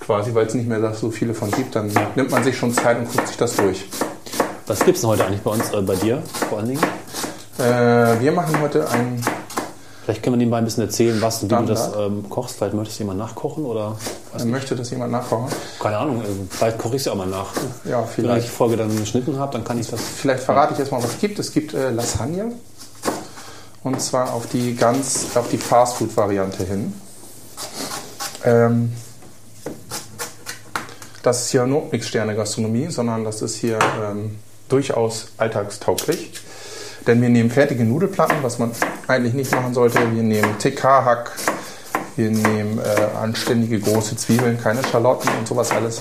quasi, 0.00 0.34
weil 0.34 0.46
es 0.46 0.54
nicht 0.54 0.68
mehr 0.68 0.92
so 0.94 1.10
viele 1.12 1.34
von 1.34 1.50
gibt, 1.52 1.76
dann 1.76 1.90
nimmt 2.16 2.30
man 2.30 2.42
sich 2.42 2.56
schon 2.58 2.72
Zeit 2.74 2.98
und 2.98 3.10
guckt 3.12 3.28
sich 3.28 3.36
das 3.36 3.54
durch. 3.54 3.84
Was 4.66 4.80
gibt 4.84 4.96
es 4.96 5.02
denn 5.02 5.10
heute 5.10 5.24
eigentlich 5.26 5.42
bei 5.42 5.50
uns, 5.52 5.70
äh, 5.72 5.80
bei 5.82 5.94
dir 5.94 6.22
vor 6.48 6.58
allen 6.58 6.68
Dingen? 6.68 6.82
Äh, 7.58 8.20
wir 8.20 8.32
machen 8.32 8.60
heute 8.60 8.88
ein. 8.90 9.20
Vielleicht 10.04 10.22
können 10.24 10.34
wir 10.34 10.38
nebenbei 10.38 10.58
ein 10.58 10.64
bisschen 10.64 10.82
erzählen, 10.82 11.20
was 11.22 11.42
wie 11.44 11.48
du 11.48 11.62
das 11.64 11.90
ähm, 11.96 12.28
kochst. 12.28 12.56
Vielleicht 12.56 12.74
möchtest 12.74 12.98
du 12.98 13.04
jemand 13.04 13.20
nachkochen 13.20 13.64
oder 13.64 13.96
Äh, 14.36 14.44
möchte 14.44 14.74
das 14.74 14.90
jemand 14.90 15.12
nachkochen? 15.12 15.46
keine 15.78 15.98
Ahnung. 15.98 16.22
äh, 16.22 16.24
Vielleicht 16.50 16.78
koche 16.78 16.96
ich 16.96 17.02
es 17.02 17.06
ja 17.06 17.12
auch 17.12 17.16
mal 17.16 17.28
nach. 17.28 17.52
Ja, 17.84 17.98
Wenn 17.98 18.02
ich 18.02 18.08
die 18.08 18.20
vielleicht. 18.22 18.48
Folge 18.48 18.76
dann 18.76 18.96
geschnitten 18.98 19.38
habe, 19.38 19.52
dann 19.52 19.62
kann 19.64 19.78
ich 19.78 19.88
das. 19.88 20.00
Vielleicht 20.00 20.42
verrate 20.42 20.72
ich 20.72 20.78
jetzt 20.80 20.90
mal, 20.90 21.02
was 21.02 21.10
es 21.10 21.18
gibt. 21.20 21.38
Es 21.38 21.52
gibt 21.52 21.72
äh, 21.74 21.90
Lasagne. 21.90 22.52
Und 23.84 24.00
zwar 24.00 24.32
auf 24.32 24.46
die 24.48 24.74
ganz, 24.74 25.26
auf 25.36 25.48
die 25.50 25.58
Fastfood-Variante 25.58 26.64
hin. 26.64 26.92
Ähm, 28.44 28.92
das 31.22 31.42
ist 31.42 31.50
hier 31.50 31.66
nur 31.66 31.84
nichts 31.92 32.08
Sterne-Gastronomie, 32.08 32.88
sondern 32.90 33.24
das 33.24 33.42
ist 33.42 33.56
hier 33.56 33.78
ähm, 34.04 34.36
durchaus 34.68 35.26
alltagstauglich. 35.38 36.32
Denn 37.06 37.20
wir 37.20 37.28
nehmen 37.28 37.50
fertige 37.50 37.84
Nudelplatten, 37.84 38.36
was 38.42 38.58
man 38.58 38.70
eigentlich 39.08 39.34
nicht 39.34 39.52
machen 39.52 39.74
sollte. 39.74 39.98
Wir 40.14 40.22
nehmen 40.22 40.58
TK-Hack, 40.58 41.32
wir 42.16 42.30
nehmen 42.30 42.78
äh, 42.78 43.16
anständige 43.20 43.80
große 43.80 44.16
Zwiebeln, 44.16 44.60
keine 44.60 44.84
Schalotten 44.84 45.30
und 45.38 45.48
sowas 45.48 45.70
alles. 45.72 46.00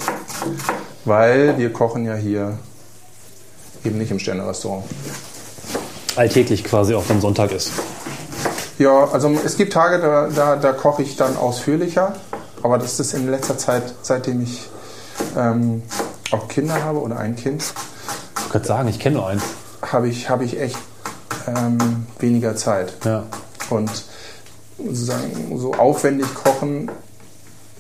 Weil 1.06 1.58
wir 1.58 1.74
kochen 1.74 2.06
ja 2.06 2.16
hier 2.16 2.58
eben 3.84 3.98
nicht 3.98 4.12
im 4.12 4.20
Sterne-Restaurant. 4.20 4.84
Alltäglich 6.16 6.64
quasi 6.64 6.94
auch 6.94 7.04
wenn 7.08 7.22
Sonntag 7.22 7.52
ist. 7.52 7.72
Ja, 8.78 9.06
also 9.12 9.32
es 9.46 9.58
gibt 9.58 9.74
Tage, 9.74 10.00
da, 10.00 10.28
da, 10.28 10.56
da 10.56 10.74
koche 10.74 11.02
ich 11.02 11.16
dann 11.16 11.38
ausführlicher. 11.38 12.16
Aber 12.64 12.78
das 12.78 13.00
ist 13.00 13.14
in 13.14 13.30
letzter 13.30 13.58
Zeit, 13.58 13.84
seitdem 14.04 14.42
ich 14.42 14.70
ähm, 15.36 15.82
auch 16.32 16.48
Kinder 16.48 16.84
habe 16.84 17.00
oder 17.00 17.18
ein 17.18 17.36
Kind, 17.36 17.64
Ich 18.38 18.50
könnte 18.52 18.68
sagen, 18.68 18.88
ich 18.88 19.00
kenne 19.00 19.18
nur 19.18 19.28
einen. 19.28 19.42
habe 19.82 20.08
ich, 20.10 20.30
habe 20.30 20.44
ich 20.44 20.60
echt 20.60 20.78
ähm, 21.48 22.06
weniger 22.20 22.56
Zeit. 22.56 22.94
Ja. 23.04 23.24
Und 23.70 23.90
sozusagen 24.78 25.58
so 25.58 25.74
aufwendig 25.74 26.28
kochen, 26.34 26.90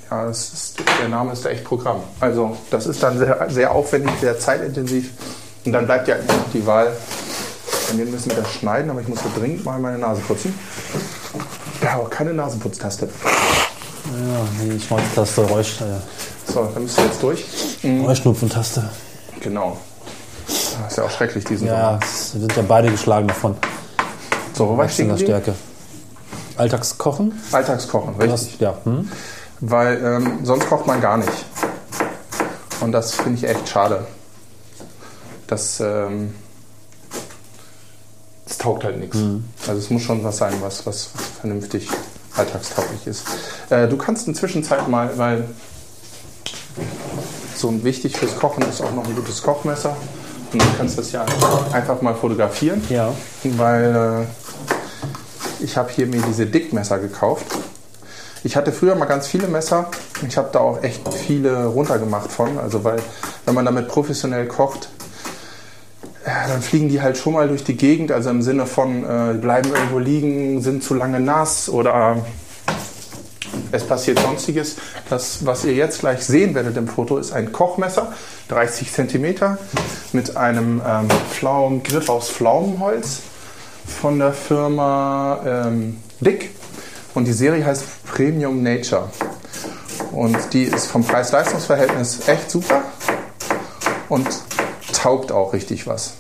ja, 0.10 0.26
das 0.26 0.54
ist, 0.54 0.80
der 1.02 1.10
Name 1.10 1.34
ist 1.34 1.45
da 1.45 1.50
echt 1.50 1.63
Programm. 1.63 2.02
Also 2.19 2.58
das 2.69 2.86
ist 2.86 3.02
dann 3.02 3.17
sehr, 3.17 3.47
sehr 3.50 3.71
aufwendig, 3.71 4.12
sehr 4.19 4.38
zeitintensiv. 4.39 5.12
Und 5.65 5.71
dann 5.74 5.86
bleibt 5.86 6.08
ja 6.08 6.15
noch 6.17 6.52
die 6.54 6.65
Wahl, 6.65 6.91
und 7.91 7.97
wir 7.97 8.06
müssen 8.06 8.30
das 8.36 8.52
schneiden, 8.54 8.89
aber 8.89 9.02
ich 9.02 9.08
muss 9.08 9.19
dringend 9.38 9.65
mal 9.65 9.80
meine 9.80 9.97
Nase 9.97 10.21
putzen. 10.21 10.58
Ja, 11.84 11.95
aber 11.95 12.10
keine 12.10 12.34
Nasenputztaste. 12.34 13.08
Ja, 13.08 14.65
die 14.65 14.80
Schmalztaste 14.80 15.41
Geräusch. 15.43 15.82
Äh, 15.82 16.52
So, 16.52 16.69
dann 16.74 16.84
bist 16.84 16.97
du 16.97 17.02
jetzt 17.04 17.24
durch. 17.24 17.45
Heuschnupfentaste. 17.84 18.89
Genau. 19.39 19.78
Das 20.82 20.92
ist 20.92 20.98
ja 20.98 21.04
auch 21.06 21.10
schrecklich, 21.12 21.44
diesen 21.46 21.68
Ja, 21.68 22.00
wir 22.34 22.40
sind 22.40 22.56
ja 22.56 22.64
beide 22.68 22.90
geschlagen 22.92 23.28
davon. 23.28 23.56
So, 24.54 24.68
wo 24.70 24.78
war 24.78 24.86
ich 24.86 24.92
Was 24.92 24.98
der? 24.98 25.18
Stärke? 25.18 25.54
Alltagskochen? 26.58 27.34
Alltagskochen, 27.52 28.16
richtig. 28.16 28.32
hast- 28.32 28.62
Ja. 28.62 28.76
Hm? 28.84 29.10
Weil 29.62 30.04
ähm, 30.04 30.40
sonst 30.44 30.68
kocht 30.68 30.88
man 30.88 31.00
gar 31.02 31.18
nicht. 31.18 31.32
Und 32.82 32.92
das 32.92 33.14
finde 33.14 33.38
ich 33.38 33.44
echt 33.48 33.70
schade. 33.70 34.06
Das, 35.48 35.80
ähm, 35.80 36.34
das 38.48 38.58
taugt 38.58 38.84
halt 38.84 39.00
nichts. 39.00 39.18
Also 39.68 39.80
es 39.80 39.90
muss 39.90 40.02
schon 40.02 40.24
was 40.24 40.38
sein, 40.38 40.54
was, 40.62 40.86
was 40.86 41.10
vernünftig 41.40 41.88
alltagstauglich 42.36 43.06
ist. 43.08 43.24
Äh, 43.70 43.88
du 43.88 43.98
kannst 43.98 44.28
inzwischen 44.28 44.64
Zeit 44.64 44.88
mal, 44.88 45.18
weil 45.18 45.46
so 47.56 47.84
wichtig 47.84 48.18
fürs 48.18 48.36
Kochen 48.38 48.64
ist 48.64 48.82
auch 48.82 48.94
noch 48.94 49.06
ein 49.06 49.16
gutes 49.16 49.44
Kochmesser. 49.44 49.96
Und 50.54 50.62
du 50.62 50.68
kannst 50.78 50.98
das 50.98 51.12
ja 51.12 51.26
einfach 51.72 52.02
mal 52.02 52.14
fotografieren. 52.14 52.82
Ja. 52.90 53.14
Weil 53.44 54.26
äh, 54.30 55.64
ich 55.64 55.78
habe 55.78 55.90
hier 55.92 56.08
mir 56.08 56.22
diese 56.22 56.46
Dickmesser 56.46 57.00
gekauft. 57.00 57.46
Ich 58.44 58.56
hatte 58.56 58.72
früher 58.72 58.96
mal 58.96 59.06
ganz 59.06 59.28
viele 59.28 59.48
Messer. 59.48 59.90
Ich 60.28 60.36
habe 60.36 60.50
da 60.52 60.60
auch 60.60 60.84
echt 60.84 61.02
viele 61.14 61.66
runtergemacht 61.66 62.32
von. 62.32 62.58
Also 62.58 62.84
weil, 62.84 63.00
wenn 63.46 63.54
man 63.54 63.66
damit 63.66 63.88
professionell 63.88 64.48
kocht, 64.48 64.90
ja, 66.26 66.48
dann 66.48 66.62
fliegen 66.62 66.90
die 66.90 67.02
halt 67.02 67.18
schon 67.18 67.34
mal 67.34 67.48
durch 67.48 67.64
die 67.64 67.78
Gegend. 67.78 68.12
Also 68.12 68.30
im 68.30 68.42
Sinne 68.42 68.66
von, 68.66 69.04
äh, 69.04 69.34
die 69.34 69.40
bleiben 69.40 69.70
irgendwo 69.70 70.00
liegen, 70.00 70.62
sind 70.62 70.84
zu 70.84 70.96
lange 70.96 71.20
nass 71.20 71.70
oder 71.70 72.18
es 73.72 73.84
passiert 73.84 74.20
sonstiges. 74.20 74.78
Das, 75.10 75.46
was 75.46 75.66
ihr 75.66 75.74
jetzt 75.74 76.00
gleich 76.00 76.24
sehen 76.24 76.56
werdet 76.56 76.78
im 76.78 76.88
Foto, 76.88 77.18
ist 77.18 77.32
ein 77.32 77.52
Kochmesser, 77.52 78.14
30 78.50 78.92
cm, 78.92 79.58
mit 80.14 80.38
einem 80.38 80.82
ähm, 80.86 81.08
Pflaum, 81.32 81.84
Griff 81.84 82.10
aus 82.10 82.30
Pflaumenholz 82.30 83.22
von 83.86 84.20
der 84.20 84.34
Firma 84.34 85.40
ähm, 85.46 85.98
Dick. 86.20 86.52
Und 87.14 87.26
die 87.26 87.34
Serie 87.34 87.66
heißt 87.66 88.06
Premium 88.06 88.64
Nature. 88.64 89.10
Und 90.12 90.38
die 90.54 90.64
ist 90.64 90.88
vom 90.88 91.04
Preis-Leistungs-Verhältnis 91.04 92.28
echt 92.28 92.52
super 92.52 92.84
und 94.10 94.28
taugt 94.94 95.32
auch 95.32 95.54
richtig 95.54 95.88
was. 95.88 96.14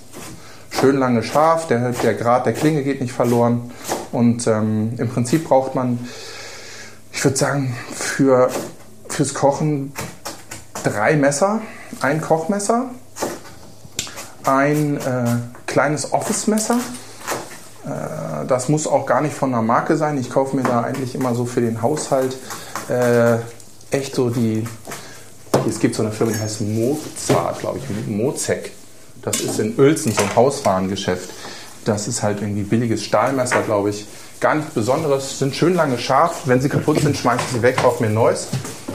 Schön 0.69 0.97
lange 0.97 1.23
scharf, 1.23 1.67
der, 1.67 1.91
der 1.91 2.13
Grad 2.13 2.45
der 2.45 2.53
Klinge 2.53 2.83
geht 2.83 3.01
nicht 3.01 3.13
verloren. 3.13 3.71
Und 4.11 4.47
ähm, 4.47 4.93
im 4.97 5.09
Prinzip 5.09 5.47
braucht 5.47 5.75
man 5.75 5.99
ich 7.21 7.25
würde 7.25 7.37
sagen, 7.37 7.77
für, 7.93 8.49
fürs 9.07 9.35
Kochen 9.35 9.93
drei 10.83 11.15
Messer, 11.15 11.61
ein 11.99 12.19
Kochmesser, 12.19 12.89
ein 14.43 14.97
äh, 14.97 15.35
kleines 15.67 16.13
Office-Messer. 16.13 16.79
Äh, 17.85 18.47
das 18.47 18.69
muss 18.69 18.87
auch 18.87 19.05
gar 19.05 19.21
nicht 19.21 19.35
von 19.35 19.53
einer 19.53 19.61
Marke 19.61 19.97
sein. 19.97 20.17
Ich 20.17 20.31
kaufe 20.31 20.55
mir 20.55 20.63
da 20.63 20.81
eigentlich 20.81 21.13
immer 21.13 21.35
so 21.35 21.45
für 21.45 21.61
den 21.61 21.83
Haushalt 21.83 22.35
äh, 22.89 23.35
echt 23.95 24.15
so 24.15 24.31
die. 24.31 24.67
Es 25.69 25.79
gibt 25.79 25.93
so 25.93 26.01
eine 26.01 26.11
Firma, 26.11 26.33
die 26.33 26.39
heißt 26.39 26.61
Mozart, 26.61 27.59
glaube 27.59 27.77
ich, 27.77 28.07
Mozek. 28.07 28.71
Das 29.21 29.41
ist 29.41 29.59
in 29.59 29.77
Uelzen 29.77 30.11
so 30.11 30.23
ein 30.23 30.35
Hauswarengeschäft. 30.35 31.29
Das 31.85 32.07
ist 32.07 32.21
halt 32.21 32.41
irgendwie 32.41 32.63
billiges 32.63 33.03
Stahlmesser, 33.03 33.61
glaube 33.61 33.89
ich. 33.89 34.05
Gar 34.39 34.55
nichts 34.55 34.73
Besonderes, 34.73 35.39
sind 35.39 35.55
schön 35.55 35.75
lange 35.75 35.97
scharf. 35.97 36.43
Wenn 36.45 36.61
sie 36.61 36.69
kaputt 36.69 36.99
sind, 36.99 37.15
schmeiße 37.15 37.43
ich 37.47 37.53
sie 37.53 37.61
weg, 37.61 37.77
kaufe 37.77 38.03
mir 38.03 38.09
ein 38.09 38.15
neues. 38.15 38.47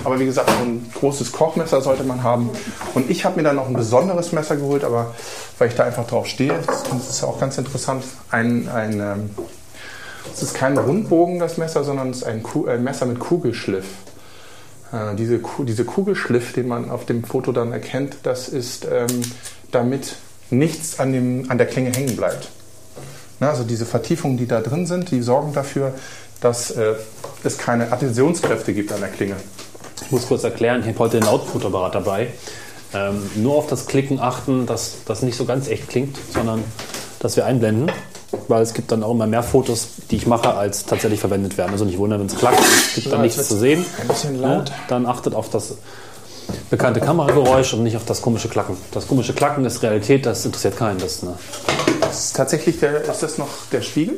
Aber 0.04 0.20
wie 0.20 0.24
gesagt, 0.24 0.50
so 0.50 0.64
ein 0.64 0.88
großes 0.94 1.32
Kochmesser 1.32 1.80
sollte 1.80 2.04
man 2.04 2.22
haben. 2.22 2.50
Und 2.94 3.10
ich 3.10 3.24
habe 3.24 3.36
mir 3.36 3.42
dann 3.42 3.56
noch 3.56 3.66
ein 3.66 3.74
besonderes 3.74 4.32
Messer 4.32 4.56
geholt, 4.56 4.84
aber 4.84 5.14
weil 5.58 5.68
ich 5.68 5.74
da 5.74 5.84
einfach 5.84 6.06
drauf 6.06 6.26
stehe, 6.26 6.54
das 6.66 7.08
ist 7.10 7.24
auch 7.24 7.40
ganz 7.40 7.58
interessant. 7.58 8.04
Ein, 8.30 8.68
ein, 8.68 9.00
ähm, 9.00 9.30
es 10.32 10.42
ist 10.42 10.54
kein 10.54 10.78
Rundbogen, 10.78 11.38
das 11.38 11.58
Messer, 11.58 11.82
sondern 11.82 12.10
es 12.10 12.18
ist 12.18 12.24
ein, 12.24 12.42
Ku 12.42 12.66
ein 12.66 12.84
Messer 12.84 13.06
mit 13.06 13.18
Kugelschliff. 13.18 13.86
Äh, 14.92 15.16
diese, 15.16 15.40
Ku 15.40 15.64
diese 15.64 15.84
Kugelschliff, 15.84 16.52
den 16.52 16.68
man 16.68 16.90
auf 16.90 17.04
dem 17.06 17.24
Foto 17.24 17.50
dann 17.52 17.72
erkennt, 17.72 18.18
das 18.22 18.48
ist, 18.48 18.84
ähm, 18.84 19.22
damit 19.72 20.16
nichts 20.50 21.00
an, 21.00 21.12
dem, 21.12 21.50
an 21.50 21.58
der 21.58 21.66
Klinge 21.66 21.90
hängen 21.90 22.16
bleibt. 22.16 22.48
Na, 23.40 23.50
also 23.50 23.64
diese 23.64 23.86
Vertiefungen, 23.86 24.36
die 24.36 24.46
da 24.46 24.60
drin 24.60 24.86
sind, 24.86 25.10
die 25.10 25.22
sorgen 25.22 25.52
dafür, 25.52 25.92
dass 26.40 26.70
äh, 26.70 26.94
es 27.44 27.58
keine 27.58 27.92
Adhäsionskräfte 27.92 28.72
gibt 28.72 28.92
an 28.92 29.00
der 29.00 29.10
Klinge. 29.10 29.36
Ich 30.04 30.10
muss 30.10 30.26
kurz 30.26 30.44
erklären, 30.44 30.80
ich 30.80 30.88
habe 30.88 30.98
heute 30.98 31.18
den 31.18 31.26
Lautfotoapparat 31.26 31.94
dabei. 31.94 32.28
Ähm, 32.94 33.30
nur 33.36 33.56
auf 33.56 33.66
das 33.66 33.86
Klicken 33.86 34.20
achten, 34.20 34.66
dass 34.66 34.98
das 35.06 35.22
nicht 35.22 35.36
so 35.36 35.44
ganz 35.44 35.68
echt 35.68 35.88
klingt, 35.88 36.16
sondern 36.32 36.62
dass 37.18 37.36
wir 37.36 37.46
einblenden. 37.46 37.90
Weil 38.48 38.62
es 38.62 38.74
gibt 38.74 38.92
dann 38.92 39.02
auch 39.02 39.12
immer 39.12 39.26
mehr 39.26 39.42
Fotos, 39.42 39.88
die 40.10 40.16
ich 40.16 40.26
mache, 40.26 40.54
als 40.54 40.84
tatsächlich 40.84 41.20
verwendet 41.20 41.56
werden. 41.56 41.72
Also 41.72 41.84
nicht 41.84 41.98
wundern, 41.98 42.20
wenn 42.20 42.26
es 42.26 42.36
klackt, 42.36 42.60
es 42.60 42.94
gibt 42.94 43.12
dann 43.12 43.22
jetzt 43.24 43.36
nichts 43.36 43.48
zu 43.48 43.56
sehen. 43.56 43.84
ein 44.00 44.08
bisschen 44.08 44.40
laut. 44.40 44.66
Ne? 44.66 44.74
Dann 44.88 45.06
achtet 45.06 45.34
auf 45.34 45.48
das 45.48 45.74
bekannte 46.70 47.00
Kamerageräusch 47.00 47.74
und 47.74 47.82
nicht 47.82 47.96
auf 47.96 48.04
das 48.04 48.22
komische 48.22 48.48
Klacken. 48.48 48.76
Das 48.92 49.06
komische 49.06 49.32
Klacken 49.32 49.64
ist 49.64 49.82
Realität, 49.82 50.26
das 50.26 50.44
interessiert 50.44 50.76
keinen. 50.76 50.98
Das, 50.98 51.22
ne? 51.22 51.34
Das 52.00 52.26
ist 52.26 52.36
tatsächlich 52.36 52.78
der, 52.80 53.02
ist 53.02 53.22
das 53.22 53.38
noch 53.38 53.48
der 53.72 53.82
Spiegel? 53.82 54.16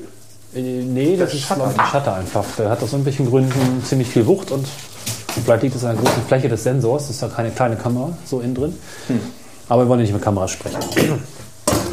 Äh, 0.54 0.60
Nee, 0.60 1.16
das 1.16 1.30
Der 1.30 1.38
ist 1.40 1.46
Shutter. 1.46 1.64
ein 1.66 1.86
Shutter 1.86 2.14
einfach. 2.14 2.44
Der 2.58 2.70
hat 2.70 2.82
aus 2.82 2.90
irgendwelchen 2.92 3.26
Gründen 3.28 3.82
ziemlich 3.84 4.08
viel 4.08 4.26
Wucht 4.26 4.50
und 4.50 4.66
vielleicht 5.44 5.62
liegt 5.62 5.76
es 5.76 5.84
an 5.84 5.96
der 5.96 6.04
großen 6.04 6.22
Fläche 6.26 6.48
des 6.48 6.62
Sensors. 6.64 7.04
Das 7.08 7.16
ist 7.16 7.22
ja 7.22 7.28
keine 7.28 7.50
kleine 7.50 7.76
Kamera 7.76 8.10
so 8.24 8.40
innen 8.40 8.54
drin. 8.54 8.74
Aber 9.68 9.84
wir 9.84 9.88
wollen 9.88 10.00
nicht 10.00 10.12
mit 10.12 10.22
Kameras 10.22 10.50
sprechen. 10.52 10.78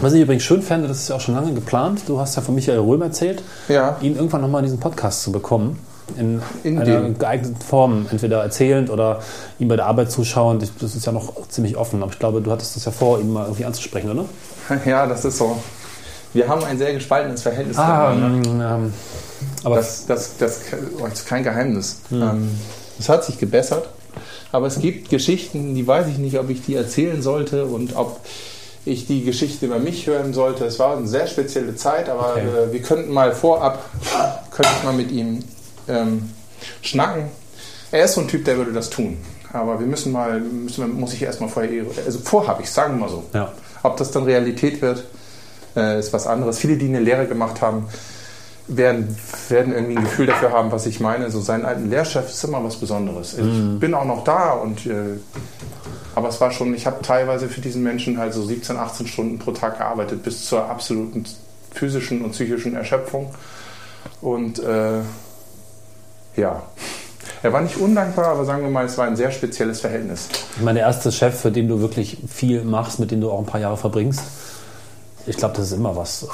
Was 0.02 0.14
ich 0.14 0.22
übrigens 0.22 0.44
schön 0.44 0.62
fände, 0.62 0.88
das 0.88 1.00
ist 1.00 1.10
ja 1.10 1.16
auch 1.16 1.22
schon 1.22 1.36
lange 1.36 1.54
geplant. 1.54 2.02
Du 2.08 2.20
hast 2.20 2.36
ja 2.36 2.42
von 2.42 2.54
Michael 2.56 2.80
Röhm 2.80 3.02
erzählt, 3.02 3.42
Ja. 3.70 3.98
ihn 4.02 4.16
irgendwann 4.16 4.42
nochmal 4.42 4.60
in 4.62 4.66
diesen 4.66 4.80
Podcast 4.80 5.24
zu 5.24 5.32
bekommen. 5.32 5.80
In, 6.18 6.42
In 6.64 6.78
einer 6.80 7.02
dem. 7.02 7.18
geeigneten 7.18 7.60
Form, 7.60 8.06
entweder 8.12 8.44
erzählend 8.44 8.92
oder 8.92 9.22
ihm 9.58 9.68
bei 9.70 9.76
der 9.76 9.88
Arbeit 9.88 10.12
zuschauen. 10.12 10.60
Das 10.60 10.70
das 10.80 10.96
ist 10.96 11.06
ja 11.06 11.12
noch 11.12 11.34
ziemlich 11.50 11.78
offen. 11.78 12.04
Aber 12.04 12.12
ich 12.12 12.20
glaube, 12.20 12.42
du 12.42 12.52
hattest 12.52 12.76
das 12.76 12.86
ja 12.86 12.92
vor, 12.92 13.20
ihn 13.20 13.34
mal 13.34 13.46
irgendwie 13.46 13.66
anzusprechen, 13.66 14.12
oder? 14.12 14.26
Ja, 14.86 15.06
das 15.08 15.26
ist 15.26 15.38
so. 15.38 15.62
Wir 16.34 16.48
haben 16.48 16.64
ein 16.64 16.78
sehr 16.78 16.94
gespaltenes 16.94 17.42
Verhältnis. 17.44 17.78
Ah, 17.78 18.14
miteinander. 18.14 18.76
ähm, 18.76 18.94
aber 19.64 19.76
Das, 19.78 20.06
das, 20.06 20.38
das, 20.38 20.60
oh, 21.00 21.06
das 21.08 21.20
ist 21.22 21.28
kein 21.28 21.44
Geheimnis. 21.44 22.00
Ähm, 22.12 22.52
Es 23.00 23.08
hat 23.10 23.24
sich 23.26 23.38
gebessert, 23.38 23.90
aber 24.52 24.68
es 24.68 24.80
gibt 24.80 25.10
Geschichten, 25.10 25.76
die 25.76 25.86
weiß 25.88 26.08
ich 26.08 26.18
nicht, 26.18 26.38
ob 26.40 26.50
ich 26.50 26.62
die 26.66 26.76
erzählen 26.76 27.22
sollte 27.22 27.66
und 27.66 27.96
ob 27.96 28.20
ich 28.86 29.08
die 29.08 29.24
Geschichte 29.24 29.66
über 29.66 29.80
mich 29.80 30.08
hören 30.08 30.34
sollte. 30.34 30.66
Es 30.66 30.78
war 30.80 30.96
eine 30.98 31.08
sehr 31.08 31.28
spezielle 31.28 31.76
Zeit, 31.76 32.08
aber 32.10 32.34
Okay. 32.34 32.42
äh, 32.70 32.74
wir 32.74 32.82
könnten 32.82 33.12
mal 33.12 33.34
vorab, 33.34 33.84
könnte 34.52 34.72
ich 34.78 34.84
mal 34.84 34.94
mit 34.94 35.12
ihm 35.12 35.40
ähm, 35.88 36.30
schnacken. 36.82 37.26
Er 37.92 38.06
ist 38.06 38.14
so 38.16 38.22
ein 38.22 38.28
Typ, 38.28 38.46
der 38.46 38.58
würde 38.58 38.74
das 38.74 38.90
tun. 38.90 39.18
Aber 39.54 39.80
wir 39.80 39.88
müssen 39.88 40.12
mal, 40.12 40.40
müssen, 40.40 41.00
muss 41.00 41.14
ich 41.14 41.22
erstmal 41.22 41.50
vorher, 41.50 41.84
also 42.06 42.20
vorhabe 42.20 42.62
ich, 42.64 42.70
sagen 42.70 42.96
wir 42.96 43.06
mal 43.08 43.10
so. 43.10 43.24
Ja. 43.34 43.52
Ob 43.86 43.98
das 43.98 44.12
dann 44.12 44.24
Realität 44.24 44.82
wird, 44.82 45.06
äh, 45.76 46.00
ist 46.00 46.14
was 46.14 46.28
anderes. 46.28 46.60
Viele, 46.60 46.78
die 46.78 46.88
eine 46.88 47.00
Lehre 47.00 47.28
gemacht 47.28 47.62
haben, 47.62 47.88
werden, 48.68 49.16
werden 49.50 49.74
irgendwie 49.74 49.98
ein 49.98 50.04
Gefühl 50.04 50.26
dafür 50.26 50.52
haben, 50.52 50.72
was 50.72 50.86
ich 50.86 51.00
meine. 51.00 51.30
So 51.30 51.40
seinen 51.40 51.66
alten 51.66 51.90
Lehrchef 51.90 52.30
ist 52.30 52.44
immer 52.44 52.64
was 52.64 52.78
Besonderes. 52.78 53.38
Ich 53.38 53.80
bin 53.80 53.94
auch 53.94 54.06
noch 54.06 54.24
da 54.24 54.52
und 54.52 54.86
äh, 54.88 55.20
aber 56.16 56.30
es 56.30 56.40
war 56.40 56.52
schon, 56.52 56.74
ich 56.74 56.86
habe 56.88 57.02
teilweise 57.02 57.50
für 57.50 57.60
diesen 57.60 57.84
Menschen 57.84 58.18
halt 58.18 58.34
so 58.34 58.44
17, 58.44 58.78
18 58.78 59.08
Stunden 59.08 59.38
pro 59.38 59.52
Tag 59.52 59.80
gearbeitet, 59.80 60.24
bis 60.24 60.46
zur 60.46 60.70
absoluten 60.70 61.26
physischen 61.74 62.22
und 62.22 62.32
psychischen 62.32 62.74
Erschöpfung. 62.74 63.34
Und 64.22 64.60
äh, 64.60 65.02
ja, 66.38 66.64
er 67.44 67.54
war 67.54 67.62
nicht 67.62 67.78
undankbar, 67.78 68.28
aber 68.28 68.46
sagen 68.46 68.64
wir 68.64 68.70
mal, 68.70 68.86
es 68.86 68.98
war 68.98 69.06
ein 69.06 69.16
sehr 69.16 69.32
spezielles 69.32 69.82
Verhältnis. 69.82 70.28
Ich 70.58 70.64
meine, 70.64 70.80
der 70.80 70.88
erste 70.88 71.12
Chef, 71.12 71.40
für 71.40 71.52
den 71.52 71.68
du 71.68 71.80
wirklich 71.80 72.18
viel 72.28 72.64
machst, 72.64 73.00
mit 73.00 73.12
dem 73.12 73.22
du 73.22 73.32
auch 73.32 73.40
ein 73.40 73.46
paar 73.46 73.62
Jahre 73.62 73.78
verbringst, 73.78 74.22
ich 75.28 75.38
glaube, 75.38 75.56
das 75.58 75.68
ist 75.68 75.74
immer 75.74 75.96
was, 75.96 76.24
äh, 76.24 76.28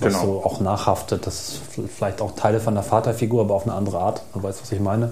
was 0.00 0.12
Genau. 0.14 0.24
so 0.24 0.44
auch 0.44 0.60
nachhaftet. 0.60 1.26
Das 1.26 1.34
ist 1.34 1.60
vielleicht 1.96 2.20
auch 2.22 2.36
Teile 2.36 2.60
von 2.60 2.72
der 2.74 2.84
Vaterfigur, 2.84 3.40
aber 3.42 3.54
auf 3.54 3.64
eine 3.66 3.74
andere 3.74 3.98
Art. 3.98 4.22
Du 4.32 4.42
weißt, 4.42 4.62
was 4.62 4.70
ich 4.72 4.80
meine? 4.80 5.10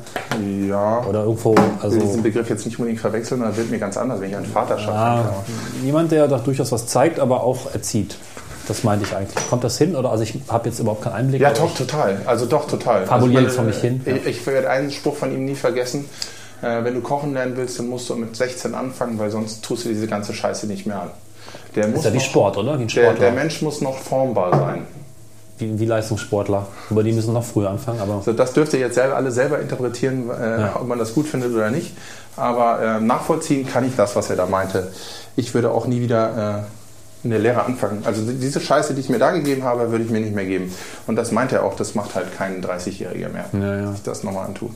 Ja, 0.69 1.05
Oder 1.09 1.25
irgendwo, 1.25 1.55
ich 1.55 1.59
will 1.61 1.71
also 1.83 1.99
diesen 1.99 2.23
Begriff 2.23 2.49
jetzt 2.49 2.65
nicht 2.67 2.79
unbedingt 2.79 3.01
verwechseln, 3.01 3.41
dann 3.41 3.57
wird 3.57 3.71
mir 3.71 3.79
ganz 3.81 3.97
anders, 3.97 4.21
wenn 4.21 4.31
ich 4.31 4.37
einen 4.37 4.47
Vater 4.47 4.79
schaffe. 4.79 4.93
ah, 4.97 5.33
jemand, 5.83 6.13
der 6.13 6.29
doch 6.29 6.45
durchaus 6.45 6.71
was 6.73 6.87
zeigt, 6.87 7.19
aber 7.19 7.43
auch 7.43 7.73
erzieht. 7.75 8.17
Das 8.69 8.83
meinte 8.85 9.05
ich 9.05 9.15
eigentlich. 9.15 9.49
Kommt 9.49 9.63
das 9.65 9.79
hin? 9.79 9.95
Oder 9.95 10.11
also 10.11 10.23
ich 10.25 10.35
habe 10.49 10.69
jetzt 10.69 10.79
überhaupt 10.81 11.03
keinen 11.03 11.13
Einblick. 11.15 11.41
Ja, 11.41 11.53
doch, 11.53 11.75
total. 11.75 12.21
Also 12.27 12.47
doch, 12.47 12.67
total. 12.67 13.07
Fabuliere 13.07 13.45
also, 13.45 13.57
vor 13.57 13.65
mich 13.65 13.77
hin, 13.79 14.01
Ich, 14.05 14.27
ich 14.27 14.47
werde 14.47 14.69
einen 14.71 14.91
Spruch 14.91 15.17
von 15.17 15.33
ihm 15.33 15.45
nie 15.45 15.55
vergessen. 15.55 16.07
Äh, 16.63 16.83
wenn 16.85 16.95
du 16.95 17.01
kochen 17.01 17.35
lernen 17.35 17.57
willst, 17.57 17.79
dann 17.79 17.89
musst 17.89 18.09
du 18.09 18.15
mit 18.17 18.35
16 18.35 18.75
anfangen, 18.75 19.19
weil 19.19 19.31
sonst 19.31 19.63
tust 19.65 19.85
du 19.85 19.89
diese 19.91 20.07
ganze 20.07 20.33
Scheiße 20.35 20.67
nicht 20.67 20.87
mehr 20.87 21.03
an. 21.03 21.11
Der 21.77 21.87
muss 21.89 21.99
Ist 22.01 22.05
ja 22.07 22.13
wie 22.13 22.17
noch- 22.17 22.25
Sport, 22.25 22.57
oder? 22.57 22.79
Wie 22.79 22.83
ein 22.85 22.89
Der, 22.89 23.03
Sportler. 23.05 23.21
der 23.21 23.33
Mensch 23.33 23.63
muss 23.63 23.81
noch 23.83 23.97
formbar 23.99 24.51
sein. 24.59 24.87
wie, 25.59 25.79
wie 25.79 25.85
Leistungssportler. 25.87 26.67
Über 26.91 27.03
die 27.03 27.13
müssen 27.13 27.33
noch 27.35 27.45
früher 27.45 27.71
anfangen. 27.71 28.01
Aber 28.01 28.15
Also 28.15 28.33
das 28.33 28.53
dürft 28.53 28.73
ihr 28.75 28.81
jetzt 28.81 28.95
selber, 28.95 29.17
alle 29.17 29.31
selber 29.31 29.61
interpretieren, 29.61 30.29
äh, 30.31 30.61
Ja. 30.63 30.77
ob 30.81 30.87
man 30.89 30.99
das 30.99 31.15
gut 31.15 31.27
findet 31.29 31.55
oder 31.55 31.71
nicht. 31.71 31.93
Aber 32.37 32.83
äh, 32.83 33.01
nachvollziehen 33.01 33.67
kann 33.67 33.87
ich 33.87 33.95
das, 33.97 34.17
was 34.17 34.29
er 34.31 34.37
da 34.37 34.47
meinte. 34.47 34.91
Ich 35.37 35.55
würde 35.55 35.71
auch 35.71 35.87
nie 35.87 36.01
wieder 36.01 36.65
äh, 36.67 36.86
in 37.27 37.31
der 37.31 37.39
Lehre 37.41 37.65
anfangen. 37.65 38.03
Also 38.05 38.23
die- 38.25 38.39
diese 38.39 38.61
Scheiße, 38.61 38.95
die 38.95 39.01
ich 39.01 39.09
mir 39.09 39.19
da 39.19 39.31
gegeben 39.33 39.65
habe, 39.65 39.91
würde 39.91 40.05
ich 40.05 40.11
mir 40.11 40.21
nicht 40.21 40.35
mehr 40.35 40.47
geben. 40.47 40.73
Und 41.07 41.17
das 41.17 41.33
meint 41.33 41.53
er 41.53 41.65
auch, 41.65 41.75
das 41.77 41.95
macht 41.95 42.15
halt 42.15 42.35
kein 42.37 42.63
30-Jähriger 42.63 43.29
mehr, 43.29 43.47
Ja, 43.53 43.77
ja. 43.83 43.93
sich 43.93 44.03
das 44.03 44.23
nochmal 44.23 44.47
antun. 44.47 44.75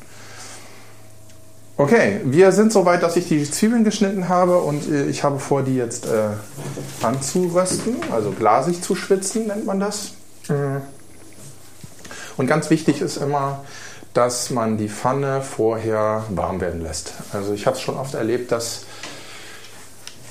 Okay, 1.77 2.21
wir 2.25 2.53
sind 2.53 2.73
so 2.73 2.85
weit, 2.85 3.03
dass 3.03 3.17
ich 3.17 3.29
die 3.29 3.51
Zwiebeln 3.51 3.85
geschnitten 3.85 4.29
habe 4.29 4.59
und 4.59 4.91
äh, 4.93 5.07
ich 5.07 5.25
habe 5.25 5.39
vor, 5.39 5.63
die 5.63 5.77
jetzt 5.77 6.07
äh, 6.07 6.25
anzurösten, 7.03 7.97
also 8.13 8.33
glasig 8.33 8.83
zu 8.83 8.95
schwitzen, 8.95 9.47
nennt 9.47 9.65
man 9.65 9.81
das. 9.81 10.11
Und 12.37 12.47
ganz 12.47 12.69
wichtig 12.71 13.01
ist 13.01 13.17
immer, 13.17 13.65
dass 14.15 14.51
man 14.51 14.77
die 14.77 14.89
Pfanne 14.89 15.41
vorher 15.43 16.25
warm 16.31 16.61
werden 16.61 16.83
lässt. 16.83 17.13
Also 17.33 17.53
ich 17.53 17.67
habe 17.67 17.77
es 17.77 17.83
schon 17.83 17.97
oft 17.97 18.15
erlebt, 18.15 18.51
dass 18.53 18.83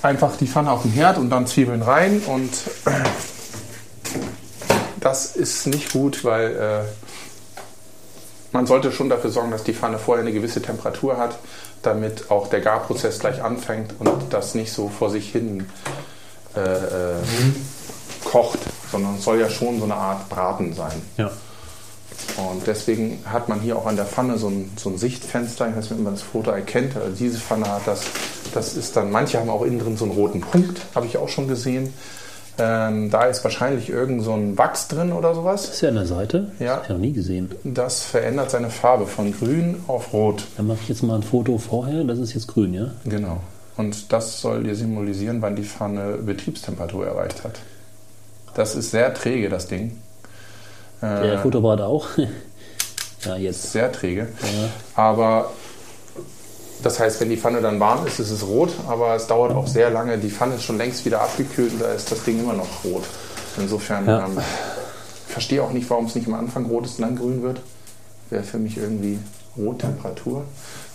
einfach 0.02 0.36
die 0.38 0.48
Pfanne 0.48 0.72
auf 0.72 0.84
den 0.84 0.92
Herd 0.92 1.18
und 1.18 1.30
dann 1.30 1.48
Zwiebeln 1.48 1.82
rein 1.82 2.22
und 2.26 2.52
das 5.00 5.36
ist 5.36 5.68
nicht 5.68 5.92
gut, 5.92 6.24
weil 6.24 6.56
äh, 6.56 6.82
man 8.52 8.66
sollte 8.66 8.92
schon 8.92 9.10
dafür 9.10 9.30
sorgen, 9.30 9.52
dass 9.52 9.64
die 9.64 9.74
Pfanne 9.74 10.00
vorher 10.00 10.24
eine 10.24 10.34
gewisse 10.34 10.62
Temperatur 10.62 11.18
hat, 11.18 11.38
damit 11.82 12.32
auch 12.32 12.50
der 12.50 12.62
Garprozess 12.62 13.20
gleich 13.20 13.42
anfängt 13.42 13.96
und 14.00 14.10
das 14.32 14.56
nicht 14.56 14.72
so 14.72 14.90
vor 14.90 15.10
sich 15.10 15.32
hin 15.32 15.70
äh, 16.56 16.60
äh, 16.60 17.16
kocht, 18.26 18.60
sondern 18.92 19.16
es 19.16 19.24
soll 19.24 19.40
ja 19.40 19.50
schon 19.50 19.80
so 19.80 19.86
eine 19.86 19.96
Art 19.96 20.28
Braten 20.30 20.74
sein. 20.74 21.02
ja. 21.18 21.32
Und 22.52 22.68
deswegen 22.68 23.20
hat 23.26 23.50
man 23.50 23.60
hier 23.60 23.78
auch 23.78 23.86
an 23.86 23.96
der 23.96 24.06
Pfanne 24.06 24.38
so 24.38 24.48
ein, 24.48 24.72
so 24.78 24.90
ein 24.90 24.98
Sichtfenster. 24.98 25.70
Ich 25.70 25.76
weiß 25.76 25.90
nicht, 25.90 26.00
ob 26.00 26.04
man 26.04 26.14
das 26.14 26.24
Foto 26.24 26.52
erkennt. 26.52 26.96
Also 26.96 27.16
diese 27.16 27.38
Pfanne 27.38 27.68
hat 27.70 27.86
das. 27.86 28.04
Das 28.54 28.76
ist 28.76 28.96
dann, 28.96 29.12
manche 29.12 29.40
haben 29.40 29.50
auch 29.50 29.64
innen 29.64 29.80
drin 29.80 29.96
so 29.96 30.06
einen 30.06 30.14
roten 30.14 30.42
Punkt, 30.42 30.82
habe 30.96 31.06
ich 31.06 31.18
auch 31.18 31.30
schon 31.30 31.48
gesehen. 31.48 31.94
Ähm, 32.58 33.10
da 33.10 33.26
ist 33.26 33.44
wahrscheinlich 33.44 33.90
irgend 33.90 34.24
so 34.24 34.34
ein 34.34 34.58
Wachs 34.58 34.88
drin 34.88 35.14
oder 35.14 35.34
sowas. 35.34 35.64
Das 35.64 35.76
ist 35.76 35.82
ja 35.82 35.90
an 35.90 35.96
der 35.96 36.06
Seite. 36.08 36.52
Ja. 36.60 36.66
Das 36.66 36.74
habe 36.76 36.84
ich 36.84 36.90
noch 36.90 36.98
nie 36.98 37.14
gesehen. 37.14 37.52
Das 37.64 38.04
verändert 38.04 38.52
seine 38.52 38.70
Farbe 38.70 39.06
von 39.06 39.32
grün 39.32 39.84
auf 39.88 40.14
rot. 40.14 40.46
Dann 40.58 40.68
mache 40.68 40.80
ich 40.82 40.90
jetzt 40.90 41.04
mal 41.04 41.16
ein 41.16 41.24
Foto 41.24 41.58
vorher. 41.58 42.04
Das 42.04 42.20
ist 42.20 42.34
jetzt 42.34 42.48
grün, 42.48 42.74
ja? 42.74 42.92
Genau. 43.06 43.40
Und 43.78 44.12
das 44.12 44.42
soll 44.42 44.64
dir 44.64 44.76
symbolisieren, 44.76 45.42
wann 45.42 45.56
die 45.56 45.64
Pfanne 45.64 46.18
Betriebstemperatur 46.18 47.08
erreicht 47.08 47.46
hat. 47.46 47.60
Das 48.56 48.76
ist 48.76 48.92
sehr 48.92 49.14
träge, 49.14 49.48
das 49.48 49.68
Ding. 49.68 49.96
Der 51.02 51.34
Äh, 51.34 51.38
Fotoapparat 51.40 51.82
auch. 51.82 52.08
ja, 53.26 53.36
jetzt. 53.38 53.72
sehr 53.72 53.92
träge. 53.92 54.28
Ja. 54.42 54.70
Aber 54.96 55.52
das 56.84 57.00
heißt, 57.00 57.20
wenn 57.22 57.30
die 57.30 57.38
Pfanne 57.38 57.62
dann 57.62 57.80
warm 57.80 58.06
ist, 58.08 58.20
ist 58.20 58.32
es 58.32 58.46
rot, 58.46 58.72
aber 58.88 59.16
es 59.16 59.28
dauert 59.28 59.52
auch 59.54 59.68
sehr 59.68 59.90
lange. 59.90 60.18
Die 60.18 60.30
Pfanne 60.30 60.56
ist 60.56 60.64
schon 60.64 60.78
längst 60.78 61.06
wieder 61.06 61.22
abgekühlt 61.22 61.74
und 61.74 61.82
da 61.82 61.92
ist 61.92 62.12
das 62.12 62.24
Ding 62.24 62.40
immer 62.40 62.54
noch 62.54 62.68
rot. 62.86 63.04
Insofern 63.58 64.06
Ja. 64.08 64.26
ähm, 64.26 64.38
ich 65.28 65.34
verstehe 65.34 65.62
auch 65.62 65.72
nicht, 65.72 65.90
warum 65.90 66.06
es 66.06 66.16
nicht 66.16 66.28
am 66.28 66.34
Anfang 66.36 66.66
rot 66.66 66.86
ist 66.86 67.00
und 67.00 67.06
dann 67.06 67.16
grün 67.18 67.44
wird. 67.44 67.62
Wäre 68.30 68.44
für 68.44 68.58
mich 68.58 68.78
irgendwie 68.78 69.20
Rottemperatur. 69.58 70.44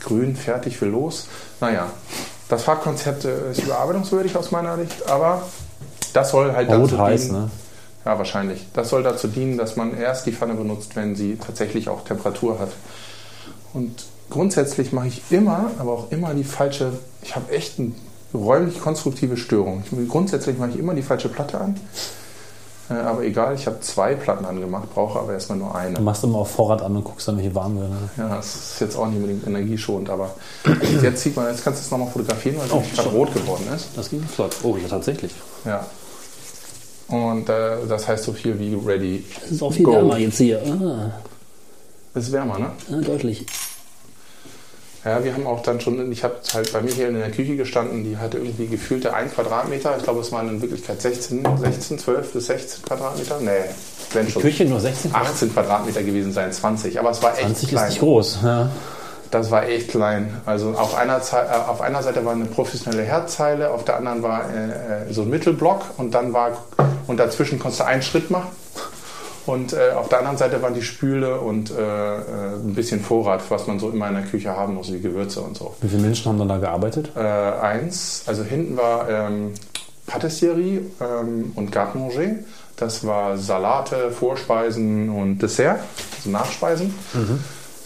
Grün, 0.03 0.37
fertig, 0.37 0.77
für 0.77 0.87
los. 0.87 1.27
Naja, 1.61 1.87
das 2.49 2.63
Farbkonzept 2.63 3.25
äh, 3.25 3.51
ist 3.53 3.63
überarbeitungswürdig 3.63 4.37
aus 4.37 4.51
meiner 4.51 4.77
Sicht, 4.77 5.09
aber 5.09 5.43
das 6.13 6.31
soll 6.31 6.53
halt 6.55 6.69
Rot 6.71 6.93
dazu 6.93 6.99
heiß, 6.99 7.27
dienen, 7.27 7.43
ne? 7.43 7.51
Ja, 8.05 8.19
wahrscheinlich. 8.19 8.67
Das 8.75 8.91
soll 8.91 9.03
dazu 9.03 9.29
dienen, 9.29 9.57
dass 9.59 9.77
man 9.77 9.97
erst 9.97 10.27
die 10.27 10.33
Pfanne 10.33 10.55
benutzt, 10.55 10.97
wenn 10.97 11.17
sie 11.17 11.37
tatsächlich 11.37 11.89
auch 11.89 12.05
Temperatur 12.05 12.59
hat. 12.59 12.71
Und 13.73 14.05
grundsätzlich 14.31 14.93
mache 14.93 15.09
ich 15.09 15.23
immer, 15.31 15.71
aber 15.79 15.93
auch 15.93 16.11
immer 16.11 16.35
die 16.35 16.45
falsche, 16.45 16.93
ich 17.23 17.35
habe 17.35 17.53
echt 17.53 17.79
eine 17.79 17.93
räumlich 18.33 18.81
konstruktive 18.81 19.37
Störung. 19.37 19.83
Ich, 19.91 20.09
grundsätzlich 20.09 20.59
mache 20.59 20.71
ich 20.71 20.79
immer 20.79 20.95
die 20.95 21.03
falsche 21.03 21.29
Platte 21.29 21.61
an. 21.61 21.77
Äh, 22.91 22.95
aber 22.95 23.23
egal, 23.23 23.55
ich 23.55 23.67
habe 23.67 23.81
zwei 23.81 24.15
Platten 24.15 24.45
angemacht, 24.45 24.93
brauche 24.93 25.19
aber 25.19 25.33
erstmal 25.33 25.59
nur 25.59 25.75
eine. 25.75 25.95
Du 25.95 26.03
machst 26.03 26.23
immer 26.23 26.39
auf 26.39 26.51
Vorrat 26.51 26.83
an 26.83 26.95
und 26.97 27.05
guckst 27.05 27.27
dann, 27.27 27.39
welche 27.39 27.55
warm 27.55 27.79
wird. 27.79 27.89
Ne? 27.91 27.97
Ja, 28.19 28.37
das 28.37 28.55
ist 28.55 28.81
jetzt 28.81 28.97
auch 28.97 29.07
nicht 29.07 29.17
unbedingt 29.17 29.47
energieschonend, 29.47 30.11
aber 30.11 30.35
jetzt 31.03 31.23
sieht 31.23 31.35
man, 31.35 31.47
jetzt 31.49 31.65
kannst 31.65 31.81
du 31.81 31.85
es 31.85 31.91
nochmal 31.91 32.09
fotografieren, 32.11 32.59
weil 32.59 32.67
es 32.67 32.73
Oh, 32.73 32.83
gerade 32.95 33.09
rot 33.09 33.33
geworden 33.33 33.67
ist. 33.75 33.89
Das 33.97 34.11
ging 34.11 34.23
flott. 34.23 34.55
Oh, 34.63 34.77
ja, 34.77 34.87
tatsächlich. 34.89 35.33
Ja. 35.65 35.87
Und 37.09 37.49
äh, 37.49 37.77
das 37.89 38.09
heißt 38.09 38.25
so 38.25 38.33
viel 38.33 38.59
wie 38.59 38.75
ready. 38.75 39.25
Das 39.43 39.51
ist 39.53 39.63
auch 39.63 39.73
viel 39.73 39.85
Go. 39.85 39.93
wärmer 39.93 40.19
jetzt 40.19 40.39
hier. 40.39 40.63
Ah, 40.67 42.19
Ist 42.19 42.33
wärmer, 42.33 42.59
ne? 42.59 42.71
ah, 42.91 43.01
deutlich. 43.05 43.45
Ja, 45.05 45.23
wir 45.23 45.35
haben 45.35 45.47
auch 45.47 45.63
dann 45.63 45.81
schon, 45.83 46.11
ich 46.11 46.25
habe 46.25 46.37
halt 46.55 46.73
bei 46.73 46.81
mir 46.81 46.91
hier 46.91 47.09
in 47.09 47.15
der 47.15 47.31
Küche 47.31 47.57
gestanden, 47.57 48.05
die 48.05 48.17
hatte 48.17 48.39
irgendwie 48.39 48.67
gefühlte 48.67 49.13
1 49.13 49.35
Quadratmeter. 49.35 49.99
Ich 49.99 50.03
glaube, 50.03 50.21
es 50.21 50.33
waren 50.33 50.49
in 50.49 50.63
Wirklichkeit 50.63 51.03
16, 51.03 51.45
16, 51.61 51.99
12 51.99 52.33
bis 52.33 52.47
16 52.47 52.85
Quadratmeter. 52.85 53.39
Nee, 53.41 53.51
wenn 54.15 54.31
schon. 54.31 54.41
Küche 54.41 54.65
nur 54.65 54.81
16 54.81 55.15
18 55.15 55.53
Quadratmeter 55.53 56.03
gewesen 56.03 56.33
sein, 56.33 56.51
20. 56.51 56.99
Aber 56.99 57.11
es 57.11 57.23
war 57.23 57.33
echt 57.33 57.43
20 57.43 57.73
ist 57.75 57.87
nicht 57.87 57.99
groß. 57.99 58.39
Ja. 58.45 58.71
Das 59.35 59.51
war 59.51 59.67
echt 59.67 59.89
klein. 59.89 60.41
Also 60.47 60.71
auf 60.71 60.95
einer, 60.95 61.21
Zei- 61.21 61.45
äh, 61.45 61.69
auf 61.69 61.81
einer 61.81 62.03
Seite 62.05 62.25
war 62.25 62.33
eine 62.33 62.45
professionelle 62.45 63.03
Herdzeile, 63.03 63.71
auf 63.73 63.85
der 63.85 63.97
anderen 63.97 64.23
war 64.23 64.43
äh, 64.49 65.09
äh, 65.09 65.13
so 65.13 65.23
ein 65.23 65.31
Mittelblock 65.31 65.83
und 65.97 66.15
dann 66.15 66.33
war 66.33 66.53
und 67.09 67.19
dazwischen 67.19 67.59
konntest 67.59 67.81
du 67.81 67.85
einen 67.87 68.03
Schritt 68.03 68.31
machen. 68.31 68.51
Und 69.47 69.73
äh, 69.73 69.91
auf 69.95 70.09
der 70.09 70.21
anderen 70.21 70.39
Seite 70.39 70.63
waren 70.63 70.73
die 70.73 70.83
Spüle 70.83 71.39
und 71.41 71.71
äh, 71.71 71.75
äh, 71.75 72.21
ein 72.65 72.75
bisschen 72.75 73.01
Vorrat, 73.03 73.43
was 73.51 73.67
man 73.67 73.79
so 73.81 73.91
immer 73.91 74.07
in 74.09 74.15
der 74.15 74.23
Küche 74.23 74.57
haben 74.57 74.75
muss, 74.75 74.93
wie 74.93 75.01
Gewürze 75.01 75.41
und 75.41 75.57
so. 75.57 75.75
Wie 75.83 75.89
viele 75.89 76.01
Menschen 76.03 76.31
haben 76.31 76.39
dann 76.39 76.49
da 76.49 76.57
gearbeitet? 76.59 77.11
Eins, 77.17 78.23
also 78.27 78.43
hinten 78.45 78.77
war 78.77 79.11
ähm, 79.11 79.53
Patisserie 80.07 80.83
ähm, 81.01 81.53
und 81.57 81.73
Garde 81.73 81.99
Manger. 81.99 82.37
Das 82.77 83.05
war 83.07 83.37
Salate, 83.37 84.11
Vorspeisen 84.13 85.09
und 85.11 85.39
Dessert, 85.39 85.81
also 86.17 86.31
Nachspeisen. 86.31 86.95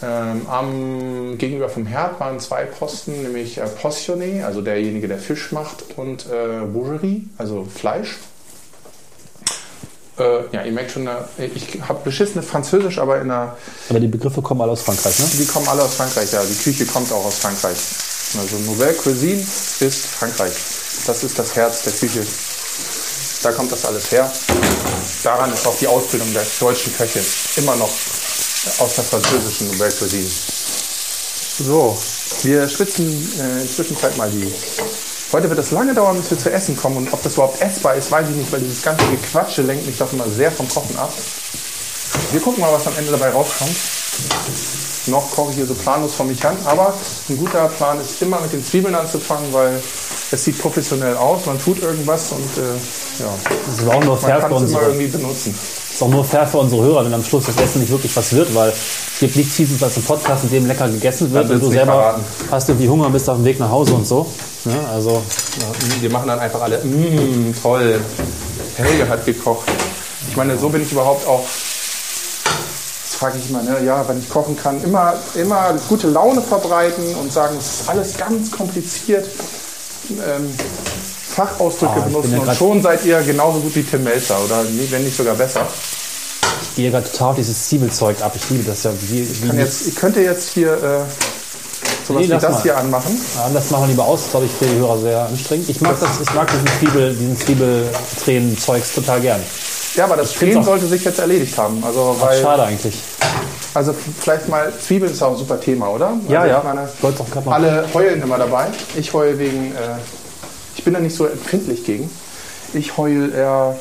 Ähm, 0.01 0.47
am, 0.49 1.39
gegenüber 1.39 1.69
vom 1.69 1.85
Herd 1.85 2.21
waren 2.21 2.39
zwei 2.39 2.65
Posten, 2.65 3.23
nämlich 3.23 3.59
äh, 3.59 3.65
Postionné, 3.65 4.45
also 4.45 4.61
derjenige, 4.61 5.09
der 5.09 5.19
Fisch 5.19 5.51
macht, 5.51 5.85
und 5.97 6.27
äh, 6.27 6.65
Boucherie, 6.67 7.29
also 7.37 7.65
Fleisch. 7.65 8.19
Äh, 10.17 10.41
ja, 10.53 10.65
ihr 10.65 10.73
merkt 10.73 10.93
schon, 10.93 11.09
ich 11.55 11.81
habe 11.89 12.01
beschissene 12.05 12.43
Französisch, 12.43 12.99
aber 12.99 13.21
in 13.21 13.29
der 13.29 13.57
Aber 13.89 13.99
die 13.99 14.07
Begriffe 14.07 14.41
kommen 14.41 14.61
alle 14.61 14.73
aus 14.73 14.83
Frankreich, 14.83 15.19
ne? 15.19 15.27
die 15.33 15.47
kommen 15.47 15.67
alle 15.67 15.83
aus 15.83 15.95
Frankreich, 15.95 16.33
ja. 16.33 16.43
Die 16.45 16.63
Küche 16.63 16.87
kommt 16.87 17.11
auch 17.13 17.25
aus 17.25 17.39
Frankreich. 17.39 17.79
Also 18.39 18.57
Nouvelle 18.59 18.93
Cuisine 18.95 19.41
ist 19.81 20.07
Frankreich. 20.07 20.53
Das 21.07 21.25
ist 21.25 21.39
das 21.39 21.57
Herz 21.57 21.85
der 21.85 21.93
Küche. 21.93 22.25
Da 23.43 23.53
kommt 23.53 23.73
das 23.73 23.85
alles 23.85 24.11
her. 24.11 24.31
Daran 25.23 25.53
ist 25.53 25.67
auch 25.67 25.77
die 25.79 25.87
Ausbildung 25.87 26.33
der 26.35 26.45
deutschen 26.61 26.95
Köche 26.95 27.21
immer 27.57 27.77
noch 27.77 27.91
aus 28.79 28.95
der 28.95 29.05
französischen 29.05 29.69
Nouvelle 29.69 29.93
Cuisine. 29.93 30.29
So, 31.61 31.99
wir 32.43 32.69
schwitzen 32.69 33.07
äh, 33.41 33.63
in 33.63 33.69
Zwischenzeit 33.69 34.17
mal 34.17 34.31
die. 34.31 34.53
Heute 35.33 35.49
wird 35.51 35.59
es 35.59 35.71
lange 35.73 35.95
dauern, 35.95 36.17
bis 36.17 36.31
wir 36.31 36.39
zu 36.39 36.51
essen 36.51 36.77
kommen. 36.77 36.97
Und 36.99 37.13
ob 37.13 37.23
das 37.23 37.35
überhaupt 37.35 37.61
essbar 37.61 37.97
ist, 37.97 38.11
weiß 38.11 38.29
ich 38.31 38.37
nicht, 38.37 38.53
weil 38.53 38.61
dieses 38.61 38.83
ganze 38.83 39.05
Gequatsche 39.07 39.63
lenkt 39.63 39.87
mich 39.87 39.99
doch 39.99 40.13
immer 40.13 40.29
sehr 40.29 40.51
vom 40.51 40.69
Kochen 40.69 40.97
ab. 40.97 41.13
Wir 42.33 42.41
gucken 42.41 42.61
mal, 42.61 42.73
was 42.73 42.87
am 42.87 42.97
Ende 42.97 43.11
dabei 43.11 43.31
rauskommt. 43.31 43.77
Noch 45.07 45.31
koche 45.31 45.51
ich 45.51 45.57
hier 45.57 45.67
so 45.67 45.75
planlos 45.75 46.15
vor 46.15 46.27
mich 46.27 46.45
an, 46.45 46.57
aber 46.65 46.95
ein 47.29 47.39
guter 47.39 47.69
Plan 47.69 48.01
ist 48.01 48.21
immer 48.21 48.41
mit 48.41 48.53
den 48.53 48.65
Zwiebeln 48.65 48.95
anzufangen, 48.95 49.53
weil 49.53 49.81
es 50.31 50.45
sieht 50.45 50.59
professionell 50.59 51.17
aus, 51.17 51.47
man 51.47 51.59
tut 51.59 51.83
irgendwas 51.83 52.33
und 52.33 52.57
äh, 52.59 53.23
ja, 53.23 53.35
Das 53.67 53.79
ist 53.79 53.89
auch 53.89 54.05
nur 54.05 54.21
man 54.21 54.41
kann 54.41 54.53
es 54.53 54.71
immer 54.71 54.83
irgendwie 54.83 55.07
benutzen. 55.07 55.59
Ist 55.99 56.03
auch 56.05 56.11
nur 56.11 56.25
fair 56.25 56.47
für 56.47 56.59
unsere 56.59 56.81
Hörer, 56.81 57.05
wenn 57.05 57.13
am 57.15 57.25
Schluss 57.25 57.47
das 57.47 57.57
Essen 57.57 57.81
nicht 57.81 57.91
wirklich 57.91 58.15
was 58.17 58.33
wird, 58.33 58.55
weil 58.55 58.69
es 58.69 59.19
gibt 59.19 59.35
nichts 59.35 59.55
Fieses 59.55 59.83
als 59.83 59.97
ein 59.97 60.05
Podcast, 60.05 60.45
in 60.45 60.51
dem 60.51 60.67
lecker 60.69 60.89
gegessen 60.89 61.33
wird 61.33 61.51
und 61.51 61.61
du 61.61 61.71
selber 61.71 61.93
verraten. 61.93 62.25
hast 62.53 62.69
irgendwie 62.69 62.89
Hunger 62.89 63.07
und 63.07 63.13
bist 63.13 63.29
auf 63.29 63.37
dem 63.37 63.45
Weg 63.45 63.59
nach 63.59 63.69
Hause 63.69 63.95
und 63.95 64.07
so. 64.07 64.25
Ne? 64.65 64.77
Also 64.93 65.21
Wir 66.01 66.11
machen 66.11 66.29
dann 66.29 66.39
einfach 66.39 66.61
alle, 66.63 66.79
mmm, 66.85 67.53
toll, 67.61 68.01
Helge 68.77 69.09
hat 69.09 69.27
gekocht. 69.27 69.67
Ich 70.31 70.37
meine, 70.37 70.57
so 70.57 70.69
bin 70.69 70.83
ich 70.83 70.93
überhaupt 70.93 71.27
auch, 71.27 71.43
das 71.43 73.19
frage 73.19 73.39
ich 73.43 73.51
immer, 73.51 73.63
ne, 73.65 73.85
ja, 73.85 74.07
wenn 74.09 74.21
ich 74.21 74.29
kochen 74.29 74.57
kann, 74.57 74.81
immer, 74.85 75.15
immer 75.35 75.75
gute 75.89 76.07
Laune 76.07 76.43
verbreiten 76.43 77.17
und 77.17 77.33
sagen, 77.33 77.57
es 77.59 77.81
ist 77.81 77.89
alles 77.89 78.17
ganz 78.17 78.53
kompliziert. 78.53 79.29
Ähm, 80.11 80.55
Fachausdrücke 81.39 81.93
ich 81.99 82.05
bin 82.05 82.13
benutzen 82.13 82.33
ja 82.33 82.39
und 82.51 82.57
schon 82.57 82.83
seid 82.83 83.05
ihr 83.05 83.21
genauso 83.23 83.61
gut 83.61 83.75
wie 83.77 83.83
Tim 83.85 84.03
Melzer 84.03 84.37
oder 84.45 84.65
wenn 84.91 85.05
nicht 85.05 85.17
sogar 85.17 85.35
besser. 85.37 85.61
ich 86.63 86.75
gehe 86.77 86.91
gerade 86.91 87.09
total 87.11 87.31
auf 87.31 87.37
dieses 87.37 87.69
Zwiebelzeug 87.69 88.21
ab. 88.23 88.33
Ich 88.35 88.51
liebe 88.51 88.65
das 88.65 88.83
ja. 88.83 88.91
Wie, 89.09 89.43
wie 89.43 89.47
Kann 89.49 89.59
jetzt, 89.59 89.87
ich 89.87 89.95
könnte 89.95 90.21
jetzt 90.21 90.51
hier 90.51 90.73
äh, 90.73 90.79
sowas 92.07 92.23
Nee, 92.23 92.25
wie 92.25 92.29
das 92.29 92.43
mal. 92.43 92.63
hier 92.63 92.77
anmachen. 92.77 93.21
Ja, 93.37 93.49
das 93.55 93.71
machen 93.71 93.85
wir 93.85 93.89
lieber 93.89 94.05
aus, 94.05 94.23
das 94.23 94.31
glaube 94.33 94.47
ich 94.47 94.53
für 94.53 94.65
die 94.67 94.79
Hörer 94.81 94.99
sehr 94.99 95.27
anstrengend. 95.27 95.69
Ich 95.69 95.81
mag 95.81 95.99
das, 96.01 96.21
ich 96.21 96.35
mag 96.35 96.51
diesen 96.51 96.67
Zwiebel, 96.81 97.15
diesen 97.15 97.37
Zwiebeltränen-Zeugs 97.39 98.95
total 98.97 99.21
gern. 99.21 99.41
Ja, 99.95 100.05
aber 100.05 100.17
das 100.17 100.35
auch- 100.35 100.65
sollte 100.65 100.87
sich 100.87 101.05
jetzt 101.05 101.21
erledigt 101.21 101.57
haben. 101.57 101.83
Also, 101.85 102.17
weil, 102.19 102.43
schade 102.43 102.65
eigentlich. 102.65 102.95
also 103.75 103.95
vielleicht 104.21 104.49
mal, 104.49 104.73
Zwiebeln 104.81 105.13
ist 105.13 105.23
auch 105.23 105.33
ein 105.33 105.37
super 105.39 105.61
Thema, 105.61 105.89
oder? 105.89 106.13
Ja, 106.29 106.41
also 106.41 106.53
ja. 106.53 106.59
Ich 106.59 106.65
meine, 106.65 107.53
alle 107.53 107.85
heulen 107.95 108.23
immer 108.23 108.39
dabei. 108.39 108.67
Ich 108.97 109.13
heule 109.13 109.39
wegen, 109.39 109.73
äh, 109.73 109.97
ich 110.79 110.85
bin 110.85 110.95
da 110.95 111.01
nicht 111.01 111.15
so 111.17 111.27
empfindlich 111.27 111.85
gegen. 111.85 112.09
Ich 112.73 112.97
heule 112.97 113.31
eher 113.35 113.77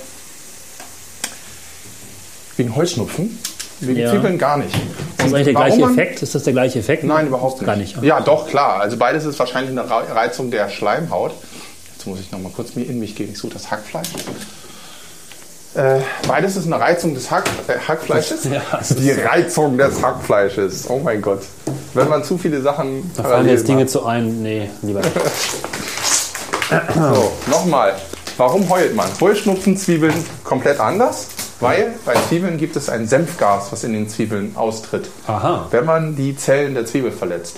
wegen 2.58 2.76
Heuschnupfen. 2.76 3.38
Wegen 3.80 4.00
Ja. 4.00 4.10
Zwiebeln 4.12 4.40
gar 4.40 4.58
nicht. 4.58 4.74
Ist 4.74 4.82
das 5.20 5.26
eigentlich 5.34 5.44
der 5.46 5.54
gleiche 5.54 5.80
man- 5.82 5.92
Effekt? 5.92 6.24
Ist 6.24 6.34
das 6.34 6.44
der 6.44 6.54
gleiche 6.54 6.80
Effekt? 6.80 7.04
Nein, 7.04 7.28
überhaupt 7.28 7.58
nicht. 7.62 7.66
Gar 7.68 7.76
nicht. 7.76 8.02
Ja, 8.02 8.20
doch, 8.22 8.48
klar. 8.48 8.80
Also 8.82 8.98
beides 8.98 9.26
ist 9.26 9.38
wahrscheinlich 9.38 9.70
eine 9.78 9.88
Reizung 9.88 10.50
der 10.50 10.70
Schleimhaut. 10.70 11.34
Jetzt 11.96 12.08
muss 12.08 12.20
ich 12.20 12.32
noch 12.32 12.40
mal 12.40 12.52
kurz 12.52 12.74
mir 12.74 12.84
in 12.86 12.98
mich 13.00 13.16
gehen. 13.16 13.30
Ich 13.32 13.38
suche 13.38 13.54
das 13.54 13.70
Hackfleisch. 13.70 14.08
Äh, 15.76 16.00
beides 16.28 16.56
ist 16.56 16.66
eine 16.66 16.80
Reizung 16.80 17.14
des 17.14 17.30
Hack, 17.30 17.48
äh, 17.68 17.74
Hackfleisches. 17.88 18.46
Ja, 18.46 18.62
Die 18.98 19.12
Reizung 19.12 19.78
des 19.78 20.02
Hackfleisches. 20.02 20.90
Oh 20.90 20.98
mein 20.98 21.22
Gott. 21.22 21.44
Wenn 21.94 22.10
man 22.10 22.24
zu 22.24 22.40
viele 22.40 22.62
Sachen 22.64 23.12
Da 23.16 23.22
fallen 23.24 23.48
jetzt 23.48 23.68
Dinge 23.68 23.82
macht. 23.82 23.92
zu 23.92 24.04
ein. 24.08 24.42
Nee, 24.42 24.72
lieber 24.82 25.02
nicht. 25.02 25.12
So, 26.94 27.32
nochmal. 27.50 27.96
Warum 28.38 28.70
heult 28.70 28.96
man? 28.96 29.10
Heuschnupfen, 29.20 29.78
Zwiebeln 29.78 30.14
komplett 30.44 30.80
anders. 30.80 31.28
Weil 31.60 31.96
bei 32.06 32.14
Zwiebeln 32.28 32.58
gibt 32.58 32.76
es 32.76 32.88
ein 32.88 33.08
Senfgas, 33.08 33.72
was 33.72 33.84
in 33.84 33.94
den 33.94 34.08
Zwiebeln 34.10 34.56
austritt. 34.56 35.10
Aha. 35.26 35.66
Wenn 35.72 35.86
man 35.86 36.16
die 36.16 36.36
Zellen 36.36 36.76
der 36.76 36.86
Zwiebel 36.86 37.12
verletzt. 37.12 37.58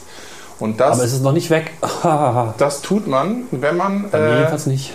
Und 0.59 0.79
das 0.79 0.97
Aber 0.97 1.03
es 1.03 1.13
ist 1.13 1.23
noch 1.23 1.33
nicht 1.33 1.49
weg. 1.49 1.71
Bei 1.81 2.53
Das 2.57 2.81
tut 2.81 3.07
man, 3.07 3.43
wenn 3.51 3.75
man, 3.77 4.03
mir 4.03 4.13
äh, 4.13 4.35
jedenfalls 4.37 4.67
nicht. 4.67 4.93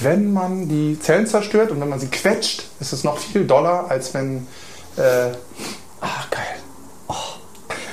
wenn 0.00 0.32
man 0.32 0.68
die 0.68 0.98
Zellen 1.00 1.26
zerstört 1.26 1.70
und 1.70 1.80
wenn 1.80 1.88
man 1.88 2.00
sie 2.00 2.08
quetscht, 2.08 2.64
ist 2.80 2.92
es 2.92 3.04
noch 3.04 3.18
viel 3.18 3.46
doller, 3.46 3.86
als 3.88 4.14
wenn. 4.14 4.46
Äh. 4.96 5.32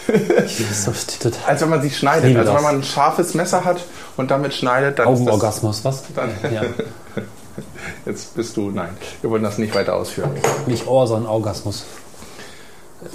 Total. 1.22 1.40
Als 1.48 1.62
wenn 1.62 1.70
man 1.70 1.82
sie 1.82 1.90
schneidet. 1.92 2.36
Also 2.38 2.54
wenn 2.56 2.64
man 2.64 2.76
ein 2.78 2.84
scharfes 2.84 3.34
Messer 3.34 3.64
hat 3.66 3.78
und 4.18 4.32
damit 4.32 4.54
schneidet, 4.54 5.00
dann. 5.00 5.08
Augenorgasmus, 5.08 5.84
was? 5.86 6.04
Dann, 6.16 6.30
Ja. 6.54 6.62
Jetzt 8.06 8.36
bist 8.36 8.56
du. 8.58 8.72
Nein, 8.72 8.90
wir 9.22 9.30
wollen 9.30 9.44
das 9.44 9.58
nicht 9.58 9.76
weiter 9.76 9.96
ausführen. 9.96 10.32
Nicht 10.66 10.88
Ohr, 10.88 11.06
sondern 11.08 11.30
Orgasmus. 11.30 11.84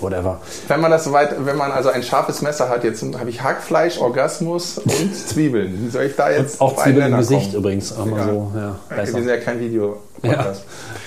Whatever. 0.00 0.40
Wenn 0.68 0.80
man 0.80 0.90
das 0.90 1.11
weit, 1.12 1.35
wenn 1.44 1.57
man 1.57 1.70
also 1.70 1.90
ein 1.90 2.02
scharfes 2.02 2.40
Messer 2.40 2.70
hat, 2.70 2.85
jetzt 2.85 3.02
habe 3.02 3.28
ich 3.28 3.42
Hackfleisch, 3.42 3.98
Orgasmus 3.98 4.78
und 4.78 5.14
Zwiebeln. 5.28 5.87
Wie 5.87 5.90
soll 5.90 6.04
ich 6.04 6.16
da 6.16 6.30
jetzt 6.30 6.61
Auch 6.61 6.72
auf 6.72 6.78
einen 6.78 6.94
Zwiebeln 6.94 7.12
im 7.12 7.18
Gesicht 7.18 7.42
kommen? 7.50 7.54
übrigens. 7.57 7.92
Auch 7.96 8.07
Ja. 8.07 8.24
so, 8.24 8.52
ja, 8.57 8.76
Wir 8.96 9.07
sind 9.07 9.28
ja 9.28 9.37
kein 9.38 9.61
Video. 9.61 9.98
Ja, 10.22 10.54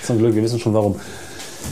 zum 0.04 0.18
Glück, 0.18 0.34
wir 0.34 0.42
wissen 0.44 0.60
schon 0.60 0.74
warum. 0.74 0.98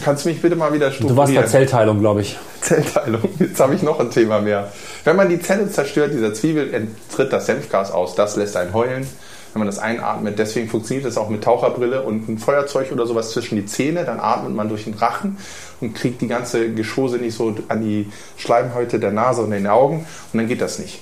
Kannst 0.05 0.25
du 0.25 0.29
mich 0.29 0.41
bitte 0.43 0.57
mal 0.57 0.73
wieder 0.73 0.91
Du 0.91 0.95
warst 0.95 1.01
bei 1.01 1.41
strukturieren? 1.41 1.49
Zellteilung, 1.49 2.01
glaube 2.01 2.21
ich. 2.21 2.39
Zellteilung. 2.61 3.23
Jetzt 3.39 3.61
habe 3.61 3.75
ich 3.75 3.83
noch 3.83 4.01
ein 4.01 4.11
Thema 4.11 4.41
mehr. 4.41 4.73
Wenn 5.05 5.17
man 5.17 5.29
die 5.29 5.41
Zelle 5.41 5.71
zerstört, 5.71 6.13
dieser 6.13 6.35
Zwiebel, 6.35 6.89
tritt 7.15 7.33
das 7.33 7.47
Senfgas 7.47 7.93
aus. 7.93 8.15
Das 8.15 8.37
lässt 8.37 8.57
einen 8.57 8.75
heulen, 8.75 9.07
wenn 9.53 9.61
man 9.61 9.67
das 9.67 9.79
einatmet. 9.79 10.39
Deswegen 10.39 10.69
funktioniert 10.69 11.07
das 11.07 11.17
auch 11.17 11.29
mit 11.29 11.43
Taucherbrille 11.43 12.03
und 12.03 12.29
ein 12.29 12.39
Feuerzeug 12.39 12.93
oder 12.93 13.07
sowas 13.07 13.31
zwischen 13.31 13.57
die 13.57 13.67
Zähne. 13.67 14.05
Dann 14.05 14.21
atmet 14.21 14.55
man 14.55 14.69
durch 14.69 14.85
den 14.85 14.95
Rachen 14.95 15.39
und 15.81 15.95
kriegt 15.95 16.21
die 16.21 16.29
ganze 16.29 16.73
Geschose 16.73 17.19
nicht 17.19 17.37
so 17.37 17.55
an 17.69 17.83
die 17.83 18.11
Schleimhäute 18.37 18.99
der 18.99 19.13
Nase 19.13 19.43
und 19.43 19.51
den 19.51 19.67
Augen. 19.67 20.07
Und 20.33 20.39
dann 20.39 20.49
geht 20.49 20.61
das 20.61 20.79
nicht. 20.79 21.01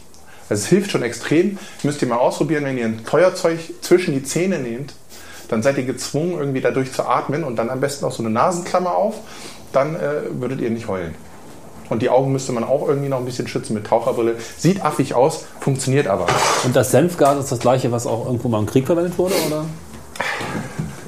Also 0.48 0.62
es 0.62 0.66
hilft 0.68 0.90
schon 0.90 1.02
extrem. 1.02 1.58
Müsst 1.82 2.02
ihr 2.02 2.08
mal 2.08 2.18
ausprobieren, 2.18 2.64
wenn 2.64 2.76
ihr 2.76 2.84
ein 2.84 3.00
Feuerzeug 3.04 3.58
zwischen 3.80 4.12
die 4.12 4.22
Zähne 4.22 4.58
nehmt, 4.58 4.94
dann 5.48 5.62
seid 5.62 5.78
ihr 5.78 5.84
gezwungen, 5.84 6.38
irgendwie 6.38 6.60
dadurch 6.60 6.92
zu 6.92 7.06
atmen 7.06 7.44
und 7.44 7.56
dann 7.56 7.70
am 7.70 7.80
besten 7.80 8.04
auch 8.04 8.12
so 8.12 8.22
eine 8.22 8.30
Nasenklammer 8.30 8.94
auf. 8.94 9.16
Dann 9.72 9.96
äh, 9.96 10.22
würdet 10.30 10.60
ihr 10.60 10.70
nicht 10.70 10.88
heulen. 10.88 11.14
Und 11.90 12.00
die 12.00 12.08
Augen 12.08 12.32
müsste 12.32 12.52
man 12.52 12.64
auch 12.64 12.88
irgendwie 12.88 13.08
noch 13.08 13.18
ein 13.18 13.24
bisschen 13.24 13.46
schützen 13.46 13.74
mit 13.74 13.86
Taucherbrille. 13.86 14.36
Sieht 14.56 14.84
affig 14.84 15.14
aus, 15.14 15.44
funktioniert 15.60 16.06
aber. 16.06 16.26
Und 16.64 16.74
das 16.74 16.90
Senfgas 16.90 17.38
ist 17.38 17.52
das 17.52 17.58
gleiche, 17.58 17.92
was 17.92 18.06
auch 18.06 18.26
irgendwo 18.26 18.48
mal 18.48 18.58
im 18.58 18.66
Krieg 18.66 18.86
verwendet 18.86 19.18
wurde, 19.18 19.34
oder? 19.46 19.64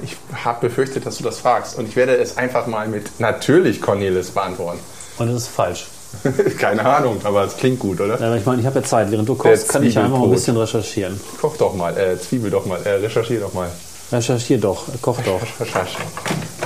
Ich 0.03 0.15
habe 0.45 0.67
befürchtet, 0.67 1.05
dass 1.05 1.17
du 1.17 1.23
das 1.23 1.39
fragst. 1.39 1.77
Und 1.77 1.87
ich 1.87 1.95
werde 1.95 2.15
es 2.15 2.37
einfach 2.37 2.67
mal 2.67 2.87
mit 2.87 3.19
natürlich 3.19 3.81
Cornelis 3.81 4.31
beantworten. 4.31 4.79
Und 5.17 5.27
das 5.27 5.43
ist 5.43 5.47
falsch. 5.47 5.87
Keine 6.57 6.85
Ahnung, 6.85 7.19
aber 7.23 7.43
es 7.43 7.57
klingt 7.57 7.79
gut, 7.79 7.99
oder? 7.99 8.19
Ja, 8.19 8.27
aber 8.27 8.37
ich 8.37 8.45
meine, 8.45 8.61
ich 8.61 8.65
habe 8.65 8.79
ja 8.79 8.85
Zeit. 8.85 9.11
Während 9.11 9.27
du 9.27 9.35
kochst, 9.35 9.69
kann 9.69 9.83
ich 9.83 9.97
einfach 9.97 10.17
mal 10.17 10.23
ein 10.23 10.31
bisschen 10.31 10.55
recherchieren. 10.55 11.19
Koch 11.41 11.57
doch 11.57 11.73
mal, 11.73 11.97
äh, 11.97 12.17
Zwiebel 12.17 12.49
doch 12.49 12.65
mal, 12.65 12.79
äh, 12.85 12.91
recherchier 12.91 13.39
doch 13.39 13.53
mal. 13.53 13.69
Recherchier 14.11 14.57
doch, 14.57 14.85
koch 15.01 15.19
doch. 15.25 15.41
Recherche. 15.59 15.97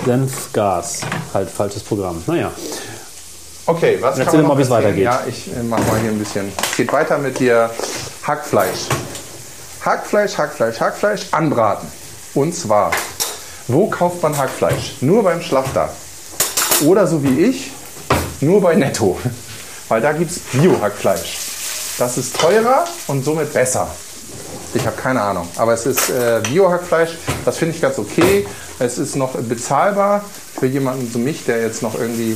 Senfgas. 0.06 1.02
Halt, 1.34 1.50
falsches 1.50 1.84
Programm. 1.84 2.22
Naja. 2.28 2.52
Okay, 3.66 3.98
was 4.00 4.18
Erzähl 4.18 4.26
kann 4.26 4.42
man 4.42 4.48
mal, 4.50 4.58
wie 4.58 4.62
es 4.64 4.70
weitergeht. 4.70 5.04
Ja, 5.04 5.22
ich 5.28 5.48
äh, 5.56 5.64
mache 5.64 5.82
mal 5.84 6.00
hier 6.00 6.12
ein 6.12 6.20
bisschen. 6.20 6.52
Es 6.72 6.78
geht 6.78 6.92
weiter 6.92 7.18
mit 7.18 7.40
dir 7.40 7.70
Hackfleisch. 8.24 8.90
Hackfleisch, 9.84 10.38
Hackfleisch, 10.38 10.80
Hackfleisch 10.80 11.22
anbraten. 11.32 11.88
Und 12.34 12.54
zwar, 12.54 12.92
wo 13.68 13.88
kauft 13.90 14.22
man 14.22 14.38
Hackfleisch? 14.38 15.02
Nur 15.02 15.24
beim 15.24 15.42
Schlachter. 15.42 15.90
Oder 16.86 17.08
so 17.08 17.24
wie 17.24 17.42
ich, 17.46 17.72
nur 18.42 18.62
bei 18.62 18.76
Netto. 18.76 19.20
Weil 19.90 20.02
da 20.02 20.14
gibt 20.14 20.32
es 20.32 20.40
Bio-Hackfleisch. 20.54 21.38
Das 21.98 22.18
ist 22.18 22.36
teurer 22.40 22.86
und 23.08 23.26
somit 23.26 23.52
besser. 23.54 23.88
Ich 24.74 24.86
habe 24.86 24.96
keine 24.96 25.22
Ahnung. 25.22 25.48
Aber 25.58 25.74
es 25.74 25.86
ist 25.86 26.10
äh, 26.10 26.42
Bio-Hackfleisch. 26.44 27.18
Das 27.46 27.58
finde 27.58 27.76
ich 27.76 27.82
ganz 27.82 28.00
okay. 28.00 28.46
Es 28.80 28.98
ist 28.98 29.16
noch 29.16 29.32
bezahlbar 29.32 30.24
für 30.60 30.66
jemanden 30.66 31.10
so 31.12 31.20
mich, 31.20 31.46
der 31.46 31.62
jetzt 31.62 31.82
noch 31.82 31.96
irgendwie 31.96 32.32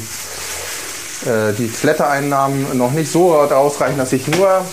äh, 1.25 1.53
die 1.57 1.67
Flattereinnahmen 1.67 2.77
noch 2.77 2.91
nicht 2.91 3.11
so 3.11 3.33
ausreichen, 3.33 3.97
dass 3.97 4.13
ich 4.13 4.27
nur 4.27 4.63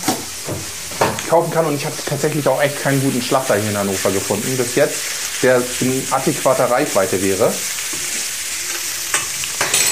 kaufen 1.29 1.51
kann. 1.53 1.66
Und 1.66 1.75
ich 1.75 1.85
habe 1.85 1.94
tatsächlich 2.07 2.46
auch 2.48 2.61
echt 2.61 2.83
keinen 2.83 3.01
guten 3.01 3.22
Schlachter 3.22 3.55
hier 3.55 3.70
in 3.70 3.79
Hannover 3.79 4.11
gefunden. 4.11 4.57
Bis 4.57 4.75
jetzt, 4.75 4.96
der 5.42 5.62
in 5.81 6.03
adäquater 6.11 6.70
Reichweite 6.70 7.22
wäre. 7.22 7.53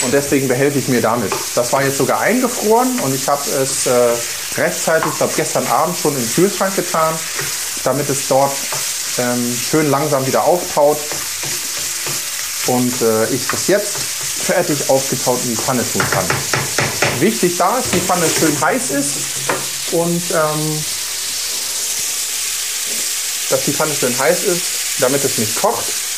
Und 0.02 0.14
deswegen 0.14 0.48
behelfe 0.48 0.78
ich 0.78 0.88
mir 0.88 1.02
damit. 1.02 1.32
Das 1.54 1.72
war 1.72 1.82
jetzt 1.82 1.98
sogar 1.98 2.20
eingefroren 2.20 3.00
und 3.00 3.14
ich 3.14 3.28
habe 3.28 3.42
es 3.42 3.86
äh, 3.86 3.92
rechtzeitig, 4.56 5.10
ich 5.12 5.18
glaube 5.18 5.32
gestern 5.36 5.66
Abend 5.66 5.96
schon 5.98 6.14
den 6.14 6.32
Kühlschrank 6.32 6.74
getan, 6.74 7.14
damit 7.84 8.08
es 8.08 8.28
dort 8.28 8.52
ähm, 9.18 9.56
schön 9.70 9.90
langsam 9.90 10.26
wieder 10.26 10.44
auftaut 10.44 10.98
und 12.68 13.02
äh, 13.02 13.26
ich 13.34 13.46
das 13.48 13.68
jetzt 13.68 13.98
fertig 14.42 14.88
aufgetaut 14.88 15.40
in 15.44 15.50
die 15.50 15.56
Pfanne 15.56 15.82
tun 15.92 16.02
kann. 16.10 16.24
Wichtig 17.20 17.56
da 17.58 17.76
ist, 17.78 17.92
die 17.92 18.00
Pfanne 18.00 18.26
schön 18.26 18.60
heiß 18.60 18.90
ist 18.90 19.16
und 19.92 20.22
ähm, 20.30 20.82
dass 23.50 23.64
die 23.64 23.72
Pfanne 23.72 23.94
schön 23.94 24.18
heiß 24.18 24.44
ist, 24.44 24.62
damit 25.00 25.22
es 25.24 25.38
nicht 25.38 25.60
kocht. 25.60 26.09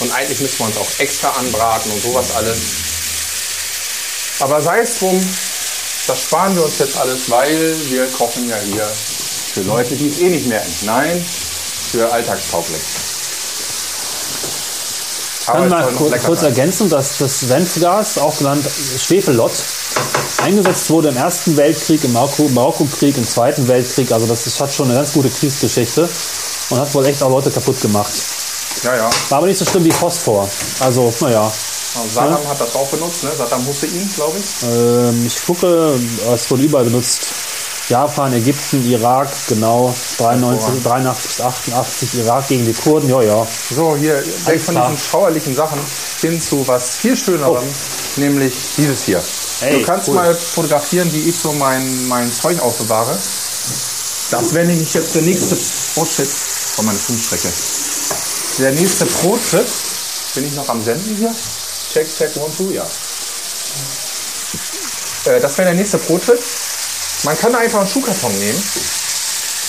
Und 0.00 0.10
eigentlich 0.12 0.40
müsste 0.40 0.62
man 0.62 0.72
es 0.72 0.78
auch 0.78 0.88
extra 0.98 1.28
anbraten 1.30 1.92
und 1.92 2.02
sowas 2.02 2.26
alles. 2.36 2.58
Aber 4.40 4.62
sei 4.62 4.80
es 4.80 4.98
drum, 4.98 5.20
das 6.06 6.22
sparen 6.22 6.54
wir 6.56 6.64
uns 6.64 6.78
jetzt 6.78 6.96
alles, 6.96 7.28
weil 7.30 7.76
wir 7.90 8.06
kochen 8.06 8.48
ja 8.48 8.56
hier 8.64 8.90
für 9.54 9.60
Leute, 9.62 9.94
die 9.96 10.08
es 10.08 10.18
eh 10.20 10.30
nicht 10.30 10.46
merken. 10.46 10.72
Nein, 10.82 11.24
für 11.92 12.10
alltagstauglich. 12.10 12.80
Aber 15.46 15.58
Kann 15.58 15.64
es 15.66 15.70
mal 15.70 15.92
kurz, 15.92 16.24
kurz 16.24 16.42
ergänzen, 16.42 16.88
dass 16.88 17.18
das 17.18 17.40
Senfgas, 17.40 18.18
auch 18.18 18.36
genannt 18.38 18.64
Schwefellott, 19.04 19.52
eingesetzt 20.42 20.88
wurde 20.90 21.08
im 21.08 21.16
Ersten 21.16 21.56
Weltkrieg, 21.56 22.02
im 22.04 22.12
Marokko- 22.12 22.48
Marokkokrieg, 22.50 23.16
im 23.16 23.28
Zweiten 23.28 23.66
Weltkrieg. 23.68 24.12
Also 24.12 24.26
das 24.26 24.46
ist, 24.46 24.60
hat 24.60 24.72
schon 24.72 24.86
eine 24.86 24.94
ganz 24.94 25.12
gute 25.12 25.28
Kriegsgeschichte 25.28 26.08
und 26.70 26.78
hat 26.78 26.94
wohl 26.94 27.04
echt 27.06 27.22
auch 27.22 27.30
Leute 27.30 27.50
kaputt 27.50 27.80
gemacht. 27.80 28.12
Ja, 28.82 28.96
ja. 28.96 29.10
War 29.28 29.38
aber 29.38 29.46
nicht 29.46 29.58
so 29.58 29.64
schlimm 29.64 29.84
wie 29.84 29.92
Phosphor. 29.92 30.48
Also, 30.80 31.12
naja. 31.20 31.50
Saddam 32.14 32.46
hat 32.48 32.60
das 32.60 32.74
auch 32.76 32.88
benutzt, 32.88 33.24
ne? 33.24 33.30
Saddam 33.36 33.66
Hussein, 33.66 34.10
glaube 34.14 34.38
ich. 34.38 34.62
Ähm, 34.62 35.26
ich 35.26 35.44
gucke, 35.44 35.98
es 36.32 36.50
wurde 36.50 36.62
überall 36.62 36.84
benutzt. 36.84 37.26
Japan, 37.88 38.32
Ägypten, 38.32 38.88
Irak, 38.88 39.28
genau. 39.48 39.92
93, 40.18 40.84
83 40.84 41.28
bis 41.28 41.40
88, 41.40 42.14
Irak 42.20 42.46
gegen 42.46 42.64
die 42.64 42.72
Kurden, 42.72 43.10
ja, 43.10 43.20
ja. 43.20 43.46
So, 43.74 43.96
hier 43.96 44.22
weg 44.46 44.60
von. 44.60 44.76
Oh. 44.76 44.88
diesen 44.88 44.98
schauerlichen 44.98 45.56
Sachen 45.56 45.80
hin 46.20 46.40
zu 46.40 46.66
was 46.68 46.90
viel 46.98 47.16
Schönerem, 47.16 47.64
nämlich 48.16 48.54
dieses 48.76 49.02
hier. 49.02 49.20
Hey, 49.58 49.80
du 49.80 49.84
kannst 49.84 50.08
cool. 50.08 50.14
mal 50.14 50.32
fotografieren, 50.34 51.12
wie 51.12 51.28
ich 51.28 51.36
so 51.36 51.52
mein, 51.54 52.06
mein 52.06 52.32
Zeug 52.32 52.60
aufbewahre. 52.62 53.18
Das 54.30 54.54
wäre 54.54 54.66
nämlich 54.66 54.94
jetzt 54.94 55.16
der 55.16 55.22
nächste. 55.22 55.56
Oh 55.96 56.04
shit, 56.04 56.28
oh 56.78 56.82
meine 56.82 56.98
Funkstrecke. 56.98 57.48
Der 58.58 58.72
nächste 58.72 59.06
Pro-Trip. 59.06 59.66
Bin 60.34 60.46
ich 60.46 60.54
noch 60.54 60.68
am 60.68 60.82
Senden 60.82 61.16
hier? 61.16 61.34
Check, 61.92 62.06
check, 62.16 62.36
one, 62.36 62.52
two, 62.56 62.70
ja. 62.70 62.86
Äh, 65.24 65.40
das 65.40 65.58
wäre 65.58 65.68
der 65.68 65.74
nächste 65.74 65.98
Pro-Trip. 65.98 66.38
Man 67.24 67.38
kann 67.38 67.54
einfach 67.54 67.80
einen 67.80 67.88
Schuhkarton 67.88 68.36
nehmen 68.38 68.62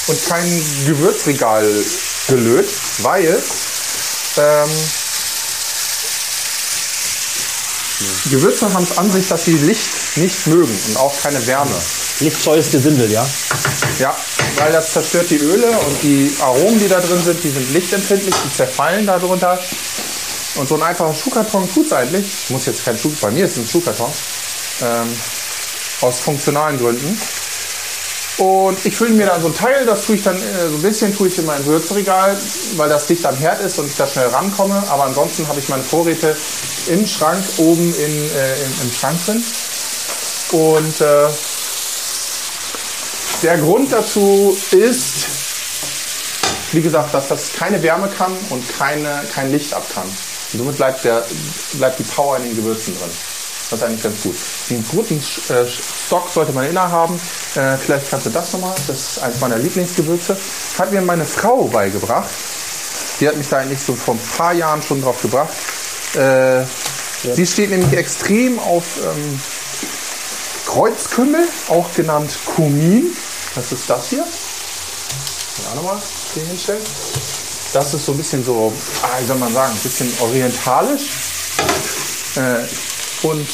und 0.07 0.25
kein 0.25 0.63
Gewürzregal 0.85 1.67
gelöt, 2.27 2.69
weil 2.99 3.41
ähm, 4.37 4.69
Gewürze 8.29 8.73
haben 8.73 8.83
es 8.83 8.97
an 8.97 9.11
sich, 9.11 9.27
dass 9.27 9.45
sie 9.45 9.53
Licht 9.53 10.17
nicht 10.17 10.47
mögen 10.47 10.77
und 10.87 10.97
auch 10.97 11.13
keine 11.21 11.45
Wärme. 11.47 11.75
Lichtscheues 12.19 12.71
Gesindel, 12.71 13.11
ja? 13.11 13.27
Ja, 13.99 14.15
weil 14.57 14.71
das 14.71 14.93
zerstört 14.93 15.29
die 15.29 15.37
Öle 15.37 15.67
und 15.67 16.03
die 16.03 16.33
Aromen, 16.41 16.79
die 16.79 16.87
da 16.87 16.99
drin 16.99 17.21
sind, 17.23 17.43
die 17.43 17.49
sind 17.49 17.73
lichtempfindlich, 17.73 18.35
die 18.45 18.53
zerfallen 18.55 19.05
darunter. 19.05 19.59
Und 20.55 20.67
so 20.67 20.75
ein 20.75 20.83
einfacher 20.83 21.13
Schuhkarton 21.13 21.71
tut 21.73 21.85
es 21.85 21.93
eigentlich. 21.93 22.25
Muss 22.49 22.65
jetzt 22.65 22.83
kein 22.83 22.97
Schuh, 22.97 23.11
bei 23.21 23.31
mir 23.31 23.45
ist 23.45 23.53
es 23.53 23.57
ein 23.59 23.67
Schuhkarton. 23.67 24.11
Ähm, 24.81 25.07
aus 26.01 26.19
funktionalen 26.19 26.77
Gründen. 26.79 27.19
Und 28.37 28.85
ich 28.85 28.95
fülle 28.95 29.13
mir 29.13 29.27
dann 29.27 29.41
so 29.41 29.47
ein 29.47 29.55
Teil, 29.55 29.85
das 29.85 30.05
tue 30.05 30.15
ich 30.15 30.23
dann 30.23 30.37
äh, 30.37 30.69
so 30.69 30.75
ein 30.75 30.81
bisschen, 30.81 31.15
tue 31.15 31.27
ich 31.27 31.37
in 31.37 31.45
mein 31.45 31.65
Würzregal, 31.65 32.37
weil 32.77 32.89
das 32.89 33.05
dicht 33.05 33.25
am 33.25 33.35
Herd 33.35 33.61
ist 33.61 33.77
und 33.77 33.87
ich 33.87 33.95
da 33.95 34.07
schnell 34.07 34.27
rankomme. 34.27 34.81
Aber 34.89 35.05
ansonsten 35.05 35.47
habe 35.47 35.59
ich 35.59 35.69
meine 35.69 35.83
Vorräte 35.83 36.35
im 36.87 37.05
Schrank, 37.05 37.43
oben 37.57 37.93
in, 37.93 38.31
äh, 38.31 38.63
im, 38.63 38.81
im 38.83 38.91
Schrank 38.91 39.17
drin. 39.25 39.43
Und 40.51 41.01
äh, 41.01 41.27
der 43.43 43.57
Grund 43.57 43.91
dazu 43.91 44.57
ist, 44.71 45.27
wie 46.71 46.81
gesagt, 46.81 47.13
dass 47.13 47.27
das 47.27 47.53
keine 47.53 47.81
Wärme 47.83 48.07
kann 48.07 48.33
und 48.49 48.63
keine, 48.77 49.23
kein 49.33 49.51
Licht 49.51 49.73
ab 49.73 49.85
kann. 49.93 50.05
Und 50.05 50.59
somit 50.59 50.77
bleibt, 50.77 51.03
der, 51.03 51.25
bleibt 51.73 51.99
die 51.99 52.03
Power 52.03 52.37
in 52.37 52.43
den 52.43 52.55
Gewürzen 52.55 52.97
drin. 52.97 53.11
Das 53.71 53.79
ist 53.79 53.85
eigentlich 53.85 54.03
ganz 54.03 54.21
gut. 54.21 54.35
Einen 54.69 54.85
guten 54.91 55.17
äh, 55.17 55.65
Stock 55.65 56.29
sollte 56.29 56.51
man 56.51 56.69
inner 56.69 56.91
haben. 56.91 57.15
Äh, 57.55 57.77
vielleicht 57.77 58.09
kannst 58.09 58.25
du 58.25 58.29
das 58.29 58.51
nochmal. 58.51 58.75
Das 58.85 58.97
ist 58.97 59.19
eines 59.23 59.39
meiner 59.39 59.57
Lieblingsgewürze. 59.57 60.37
Hat 60.77 60.91
mir 60.91 61.01
meine 61.01 61.23
Frau 61.23 61.69
beigebracht. 61.69 62.29
Die 63.21 63.27
hat 63.29 63.37
mich 63.37 63.47
da 63.47 63.59
eigentlich 63.59 63.79
so 63.81 63.95
vor 63.95 64.15
ein 64.15 64.19
paar 64.35 64.51
Jahren 64.51 64.81
schon 64.81 65.01
drauf 65.01 65.21
gebracht. 65.21 65.53
Äh, 66.15 66.59
ja. 66.59 66.65
Sie 67.33 67.47
steht 67.47 67.69
nämlich 67.69 67.93
extrem 67.93 68.59
auf 68.59 68.83
ähm, 68.97 69.39
Kreuzkümmel, 70.65 71.47
auch 71.69 71.93
genannt 71.93 72.31
Kumin. 72.45 73.15
Das 73.55 73.71
ist 73.71 73.89
das 73.89 74.09
hier. 74.09 74.25
Auch 75.69 75.75
nochmal 75.75 75.97
hier 76.33 76.43
hinstellen. 76.43 76.81
Das 77.71 77.93
ist 77.93 78.05
so 78.05 78.11
ein 78.11 78.17
bisschen 78.17 78.43
so, 78.43 78.73
ah, 79.01 79.07
wie 79.21 79.25
soll 79.25 79.37
man 79.37 79.53
sagen, 79.53 79.71
ein 79.71 79.81
bisschen 79.81 80.11
orientalisch. 80.19 81.03
Äh, 82.35 82.65
und 83.23 83.47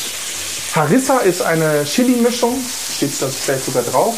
Harissa 0.74 1.20
ist 1.20 1.42
eine 1.42 1.84
Chili-Mischung. 1.84 2.64
Steht 2.96 3.22
das 3.22 3.36
vielleicht 3.36 3.66
sogar 3.66 3.84
drauf? 3.84 4.16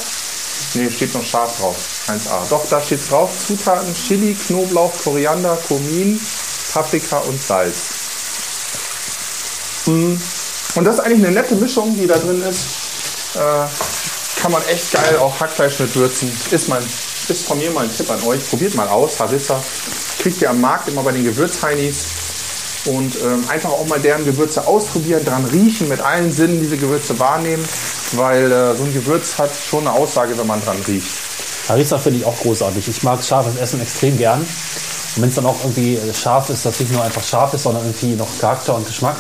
Ne, 0.76 0.92
steht 0.92 1.14
noch 1.14 1.26
scharf 1.26 1.58
drauf. 1.58 1.76
1A. 2.08 2.50
Doch, 2.50 2.68
da 2.70 2.82
steht 2.82 3.00
drauf. 3.10 3.32
Zutaten: 3.48 3.94
Chili, 3.96 4.36
Knoblauch, 4.36 4.92
Koriander, 5.04 5.58
Kumin, 5.68 6.20
Paprika 6.74 7.20
und 7.20 7.42
Salz. 7.42 7.76
Mm. 9.86 10.16
Und 10.76 10.86
das 10.86 10.96
ist 10.96 11.02
eigentlich 11.02 11.26
eine 11.26 11.32
nette 11.32 11.56
Mischung, 11.56 11.98
die 11.98 12.06
da 12.06 12.18
drin 12.18 12.44
ist. 12.44 12.66
Äh, 13.36 14.42
kann 14.42 14.52
man 14.52 14.62
echt 14.68 14.92
geil 14.92 15.18
auch 15.18 15.40
Hackfleisch 15.40 15.80
mit 15.80 15.96
würzen. 15.96 16.32
Ist, 16.52 16.68
mein, 16.68 16.84
ist 16.84 17.46
von 17.46 17.58
mir 17.58 17.72
mal 17.72 17.86
ein 17.86 17.96
Tipp 17.96 18.10
an 18.10 18.22
euch. 18.24 18.48
Probiert 18.50 18.76
mal 18.76 18.88
aus. 18.88 19.20
Harissa 19.20 19.62
kriegt 20.20 20.42
ihr 20.42 20.50
am 20.50 20.62
Markt 20.62 20.88
immer 20.88 21.04
bei 21.04 21.12
den 21.12 21.24
Gewürzheinis. 21.24 22.06
Und 22.86 23.16
ähm, 23.16 23.44
einfach 23.50 23.72
auch 23.72 23.86
mal 23.88 24.00
deren 24.00 24.26
Gewürze 24.26 24.66
ausprobieren, 24.66 25.24
dran 25.26 25.46
riechen, 25.46 25.90
mit 25.90 26.00
allen 26.00 26.32
Sinnen 26.32 26.62
diese 26.62 26.78
Gewürze 26.78 27.20
wahrnehmen, 27.20 27.64
weil 28.14 28.52
äh, 28.52 28.76
so 28.76 28.84
ein 28.84 28.94
Gewürz 28.94 29.38
hat 29.38 29.52
schon 29.54 29.88
eine 29.88 29.92
Aussage, 29.92 30.38
wenn 30.38 30.48
man 30.48 30.62
dran 30.64 30.78
riecht. 30.88 31.08
Harissa 31.68 31.98
finde 32.00 32.20
ich 32.20 32.26
auch 32.26 32.38
großartig. 32.40 32.88
Ich 32.88 33.04
mag 33.04 33.24
scharfes 33.24 33.58
Essen 33.58 33.82
extrem 33.82 34.18
gern. 34.18 34.40
Und 34.40 35.22
wenn 35.22 35.30
es 35.30 35.36
dann 35.36 35.46
auch 35.46 35.58
irgendwie 35.64 36.00
scharf 36.14 36.50
ist, 36.50 36.66
dass 36.66 36.80
nicht 36.80 36.92
nur 36.92 37.04
einfach 37.04 37.24
scharf 37.24 37.54
ist, 37.54 37.64
sondern 37.64 37.84
irgendwie 37.84 38.16
noch 38.16 38.28
Charakter 38.40 38.76
und 38.76 38.88
Geschmack. 38.88 39.18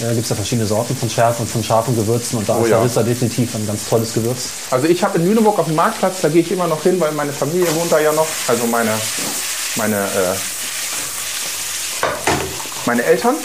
Äh, 0.00 0.14
gibt 0.14 0.24
es 0.24 0.30
ja 0.30 0.36
verschiedene 0.36 0.66
Sorten 0.66 0.96
von 0.96 1.10
Schärfen 1.10 1.42
und 1.42 1.48
von 1.48 1.62
scharfen 1.62 1.94
Gewürzen 1.94 2.38
und 2.38 2.48
da 2.48 2.56
oh, 2.58 2.64
ist 2.64 2.72
Harissa 2.72 3.00
ja. 3.00 3.06
definitiv 3.06 3.54
ein 3.54 3.66
ganz 3.66 3.88
tolles 3.88 4.14
Gewürz. 4.14 4.48
Also 4.70 4.86
ich 4.86 5.02
habe 5.04 5.18
in 5.18 5.26
Lüneburg 5.26 5.58
auf 5.58 5.66
dem 5.66 5.74
Marktplatz, 5.74 6.22
da 6.22 6.28
gehe 6.28 6.40
ich 6.40 6.50
immer 6.50 6.66
noch 6.66 6.82
hin, 6.82 6.98
weil 7.00 7.12
meine 7.12 7.32
Familie 7.32 7.66
wohnt 7.74 7.92
da 7.92 7.98
ja 7.98 8.12
noch, 8.12 8.26
also 8.48 8.66
meine, 8.66 8.90
meine, 9.76 9.96
äh, 9.96 10.36
meine 12.86 13.04
Eltern. 13.04 13.36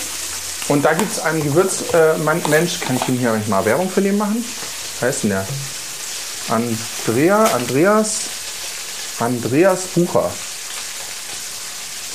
Und 0.68 0.84
da 0.84 0.94
gibt 0.94 1.12
es 1.12 1.20
einen 1.20 1.44
Gewürzmensch, 1.44 2.82
äh, 2.82 2.86
kann 2.86 2.96
ich 2.96 3.08
Ihnen 3.08 3.20
hier 3.20 3.40
mal 3.48 3.64
Werbung 3.66 3.88
für 3.90 4.02
den 4.02 4.18
machen? 4.18 4.44
Wer 5.00 5.10
heißt 5.10 5.24
denn 5.24 5.30
der? 5.32 5.46
Andrea, 6.50 7.44
Andreas, 7.44 8.22
Andreas 9.20 9.88
Bucher. 9.88 10.32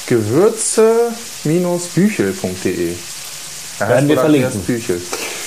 Gewürze-büchel.de 0.06 2.96
werden 3.88 4.08
wir 4.08 4.18
verlinken. 4.18 4.60
Büchel. 4.62 5.00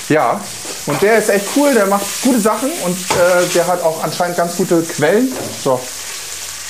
Ja, 0.08 0.40
und 0.86 1.00
der 1.00 1.18
ist 1.18 1.30
echt 1.30 1.46
cool, 1.56 1.72
der 1.72 1.86
macht 1.86 2.04
gute 2.22 2.40
Sachen 2.40 2.70
und 2.84 2.96
äh, 2.96 3.46
der 3.54 3.66
hat 3.66 3.82
auch 3.82 4.02
anscheinend 4.02 4.36
ganz 4.36 4.56
gute 4.56 4.82
Quellen. 4.82 5.32
So. 5.62 5.80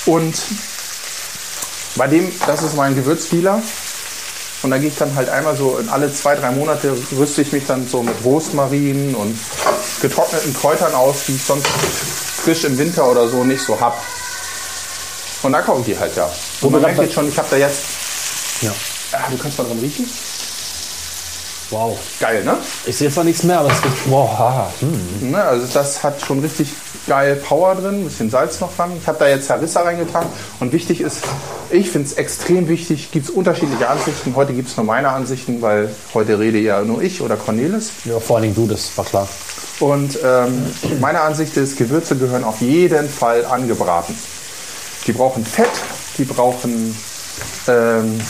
Und 0.07 0.37
bei 1.97 2.07
dem, 2.07 2.31
das 2.47 2.63
ist 2.63 2.77
mein 2.77 2.95
Gewürzdealer. 2.95 3.61
Und 4.65 4.71
da 4.71 4.79
gehe 4.79 4.89
ich 4.89 4.97
dann 4.97 5.15
halt 5.15 5.29
einmal 5.29 5.55
so 5.55 5.77
in 5.77 5.91
alle 5.91 6.11
zwei, 6.11 6.35
drei 6.37 6.51
Monate 6.51 6.97
rüste 7.19 7.43
ich 7.43 7.53
mich 7.53 7.67
dann 7.67 7.87
so 7.87 8.03
mit 8.03 8.15
Rosmarin 8.25 9.15
und 9.15 9.39
getrockneten 10.01 10.55
Kräutern 10.55 10.95
aus, 10.95 11.27
die 11.27 11.35
ich 11.35 11.45
sonst 11.45 11.67
frisch 11.67 12.65
im 12.65 12.79
Winter 12.79 13.07
oder 13.07 13.29
so 13.29 13.45
nicht 13.45 13.63
so 13.63 13.79
habe. 13.79 13.99
Und 15.43 15.53
da 15.53 15.61
kaufe 15.61 15.81
ich 15.81 15.95
die 15.95 15.99
halt 15.99 16.17
ja. 16.17 16.33
Und 16.63 16.73
man 16.73 16.81
merkt 16.81 16.99
jetzt 16.99 17.13
schon, 17.13 17.29
ich 17.29 17.37
habe 17.37 17.49
da 17.51 17.59
jetzt. 17.59 17.83
Ja. 18.63 18.73
Ah, 19.13 19.31
du 19.31 19.37
kannst 19.37 19.59
mal 19.59 19.65
dran 19.65 19.79
riechen. 19.81 20.09
Wow. 21.71 21.99
Geil, 22.21 22.45
ne? 22.45 22.57
Ich 22.87 22.97
sehe 22.97 23.11
zwar 23.11 23.25
nichts 23.25 23.43
mehr, 23.43 23.61
aber 23.61 23.71
es 23.71 23.83
riecht. 23.83 23.97
Wow, 24.07 24.31
haha. 24.39 24.71
Hm. 24.81 25.31
Ne, 25.31 25.43
also 25.43 25.67
das 25.73 26.03
hat 26.03 26.21
schon 26.21 26.41
richtig 26.41 26.69
geil 27.07 27.37
Power 27.37 27.75
drin, 27.75 28.01
ein 28.01 28.05
bisschen 28.05 28.31
Salz 28.31 28.61
noch 28.61 28.75
dran. 28.77 28.93
Ich 29.01 29.07
habe 29.07 29.19
da 29.19 29.29
jetzt 29.29 29.49
Harissa 29.51 29.83
reingetan. 29.83 30.27
Und 30.61 30.73
wichtig 30.73 31.01
ist, 31.01 31.19
ich 31.71 31.91
finde 31.91 32.09
es 32.09 32.15
extrem 32.15 32.69
wichtig, 32.69 33.11
gibt 33.11 33.29
es 33.29 33.31
unterschiedliche 33.31 33.89
Ansichten. 33.89 34.35
Heute 34.37 34.53
gibt 34.53 34.69
es 34.69 34.77
nur 34.77 34.87
meine 34.87 35.09
Ansichten, 35.09 35.63
weil 35.63 35.95
heute 36.13 36.39
rede 36.39 36.59
ja 36.59 36.83
nur 36.83 37.03
ich 37.03 37.21
oder 37.21 37.37
Cornelis. 37.37 37.91
Ja, 38.05 38.21
vor 38.21 38.37
allen 38.37 38.45
Dingen 38.45 38.55
du, 38.55 38.67
das 38.67 38.97
war 38.97 39.05
klar. 39.05 39.29
Und 39.81 40.19
ähm, 40.25 40.67
meine 41.01 41.21
Ansicht 41.21 41.57
ist, 41.57 41.77
Gewürze 41.77 42.17
gehören 42.17 42.45
auf 42.45 42.61
jeden 42.61 43.09
Fall 43.09 43.45
angebraten. 43.45 44.17
Die 45.07 45.13
brauchen 45.13 45.45
Fett, 45.45 45.69
die 46.17 46.25
brauchen 46.25 46.97
ähm, 47.67 48.21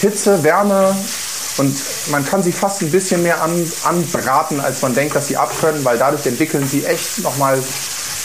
Hitze, 0.00 0.42
Wärme, 0.42 0.94
und 1.58 1.76
man 2.10 2.24
kann 2.24 2.42
sie 2.42 2.52
fast 2.52 2.82
ein 2.82 2.90
bisschen 2.90 3.22
mehr 3.22 3.42
an, 3.42 3.70
anbraten, 3.84 4.60
als 4.60 4.82
man 4.82 4.94
denkt, 4.94 5.16
dass 5.16 5.28
sie 5.28 5.36
abkönnen, 5.36 5.84
weil 5.84 5.98
dadurch 5.98 6.26
entwickeln 6.26 6.66
sie 6.66 6.84
echt 6.84 7.22
nochmal 7.22 7.62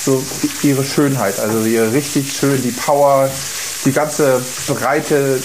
so 0.03 0.23
ihre 0.63 0.84
Schönheit. 0.84 1.39
Also 1.39 1.63
ihre 1.65 1.93
richtig 1.93 2.34
schön, 2.34 2.59
die 2.61 2.71
Power, 2.71 3.29
die 3.86 3.91
ganze 3.91 4.41
Breite 4.67 5.39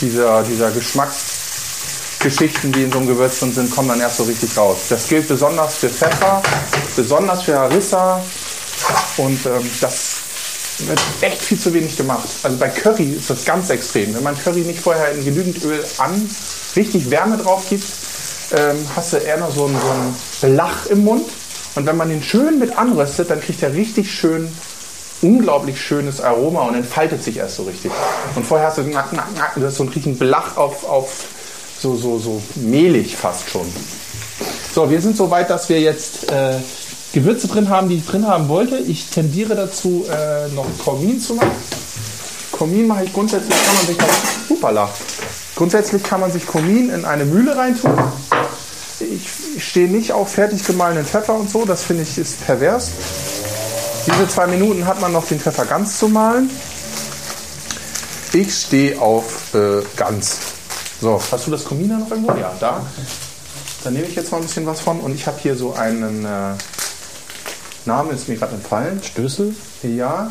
dieser, 0.00 0.42
dieser 0.42 0.70
Geschmacksgeschichten, 0.70 2.72
die 2.72 2.84
in 2.84 2.92
so 2.92 2.98
einem 2.98 3.08
Gewürz 3.08 3.40
drin 3.40 3.52
sind, 3.52 3.70
kommen 3.70 3.88
dann 3.88 4.00
erst 4.00 4.16
so 4.18 4.24
richtig 4.24 4.56
raus. 4.56 4.78
Das 4.88 5.08
gilt 5.08 5.28
besonders 5.28 5.76
für 5.76 5.88
Pfeffer, 5.88 6.42
besonders 6.96 7.42
für 7.42 7.58
Harissa 7.58 8.22
und 9.16 9.46
ähm, 9.46 9.70
das 9.80 10.15
wird 10.78 11.00
echt 11.20 11.42
viel 11.42 11.58
zu 11.58 11.72
wenig 11.72 11.96
gemacht. 11.96 12.28
Also 12.42 12.56
bei 12.56 12.68
Curry 12.68 13.12
ist 13.12 13.30
das 13.30 13.44
ganz 13.44 13.70
extrem. 13.70 14.14
Wenn 14.14 14.22
man 14.22 14.38
Curry 14.38 14.60
nicht 14.60 14.80
vorher 14.80 15.12
in 15.12 15.24
genügend 15.24 15.62
Öl 15.64 15.82
an 15.98 16.28
richtig 16.74 17.10
Wärme 17.10 17.38
drauf 17.38 17.64
gibt, 17.68 17.84
ähm, 18.52 18.76
hast 18.94 19.12
du 19.12 19.16
eher 19.16 19.38
noch 19.38 19.54
so 19.54 19.66
einen, 19.66 19.80
so 19.80 19.90
einen 19.90 20.16
Belach 20.40 20.86
im 20.86 21.04
Mund. 21.04 21.28
Und 21.74 21.86
wenn 21.86 21.96
man 21.96 22.08
den 22.08 22.22
schön 22.22 22.58
mit 22.58 22.76
anröstet, 22.76 23.30
dann 23.30 23.40
kriegt 23.40 23.62
er 23.62 23.72
richtig 23.74 24.10
schön, 24.10 24.48
unglaublich 25.22 25.80
schönes 25.80 26.20
Aroma 26.20 26.62
und 26.62 26.74
entfaltet 26.74 27.22
sich 27.22 27.38
erst 27.38 27.56
so 27.56 27.64
richtig. 27.64 27.90
Und 28.34 28.46
vorher 28.46 28.68
hast 28.68 28.78
du, 28.78 28.82
nack, 28.82 29.12
nack, 29.12 29.34
nack, 29.36 29.54
du 29.54 29.64
hast 29.64 29.76
so 29.76 29.82
einen 29.82 29.92
richtigen 29.92 30.18
Belach 30.18 30.56
auf, 30.56 30.84
auf 30.84 31.24
so, 31.80 31.96
so, 31.96 32.18
so 32.18 32.42
mehlig 32.54 33.16
fast 33.16 33.50
schon. 33.50 33.70
So, 34.74 34.90
wir 34.90 35.00
sind 35.00 35.16
so 35.16 35.30
weit, 35.30 35.50
dass 35.50 35.68
wir 35.68 35.80
jetzt 35.80 36.30
äh, 36.30 36.56
Gewürze 37.16 37.48
drin 37.48 37.70
haben, 37.70 37.88
die 37.88 37.96
ich 37.96 38.04
drin 38.04 38.26
haben 38.26 38.46
wollte. 38.48 38.76
Ich 38.76 39.06
tendiere 39.06 39.54
dazu, 39.54 40.04
äh, 40.10 40.48
noch 40.54 40.66
Komin 40.84 41.18
zu 41.18 41.32
machen. 41.32 41.50
Komin 42.52 42.86
mache 42.86 43.04
ich 43.04 43.12
grundsätzlich, 43.14 43.54
kann 43.64 43.74
man 43.74 43.86
sich 43.86 43.96
das, 43.96 44.08
hupala, 44.50 44.90
grundsätzlich 45.54 46.02
kann 46.02 46.20
man 46.20 46.30
sich 46.30 46.46
Komin 46.46 46.90
in 46.90 47.06
eine 47.06 47.24
Mühle 47.24 47.56
reintun. 47.56 47.90
Ich, 49.00 49.56
ich 49.56 49.66
stehe 49.66 49.88
nicht 49.88 50.12
auf 50.12 50.30
fertig 50.30 50.62
gemahlenen 50.66 51.06
Pfeffer 51.06 51.34
und 51.34 51.48
so, 51.48 51.64
das 51.64 51.84
finde 51.84 52.02
ich 52.02 52.18
ist 52.18 52.44
pervers. 52.44 52.90
Diese 54.06 54.28
zwei 54.28 54.46
Minuten 54.46 54.84
hat 54.84 55.00
man 55.00 55.12
noch 55.12 55.26
den 55.26 55.40
Pfeffer 55.40 55.64
ganz 55.64 55.98
zu 55.98 56.08
mahlen. 56.08 56.50
Ich 58.34 58.54
stehe 58.54 59.00
auf 59.00 59.54
äh, 59.54 59.82
ganz. 59.96 60.36
So, 61.00 61.18
hast 61.32 61.46
du 61.46 61.50
das 61.50 61.64
Komin 61.64 61.98
noch 61.98 62.10
irgendwo? 62.10 62.32
Ja, 62.32 62.52
da. 62.60 62.84
Dann 63.84 63.94
nehme 63.94 64.06
ich 64.06 64.14
jetzt 64.14 64.30
mal 64.30 64.38
ein 64.38 64.42
bisschen 64.42 64.66
was 64.66 64.80
von 64.80 65.00
und 65.00 65.14
ich 65.14 65.26
habe 65.26 65.38
hier 65.40 65.56
so 65.56 65.72
einen 65.72 66.26
äh, 66.26 66.54
Name 67.86 68.12
ist 68.12 68.28
mir 68.28 68.36
gerade 68.36 68.54
entfallen. 68.54 69.02
Stößel? 69.02 69.54
Ja, 69.82 70.30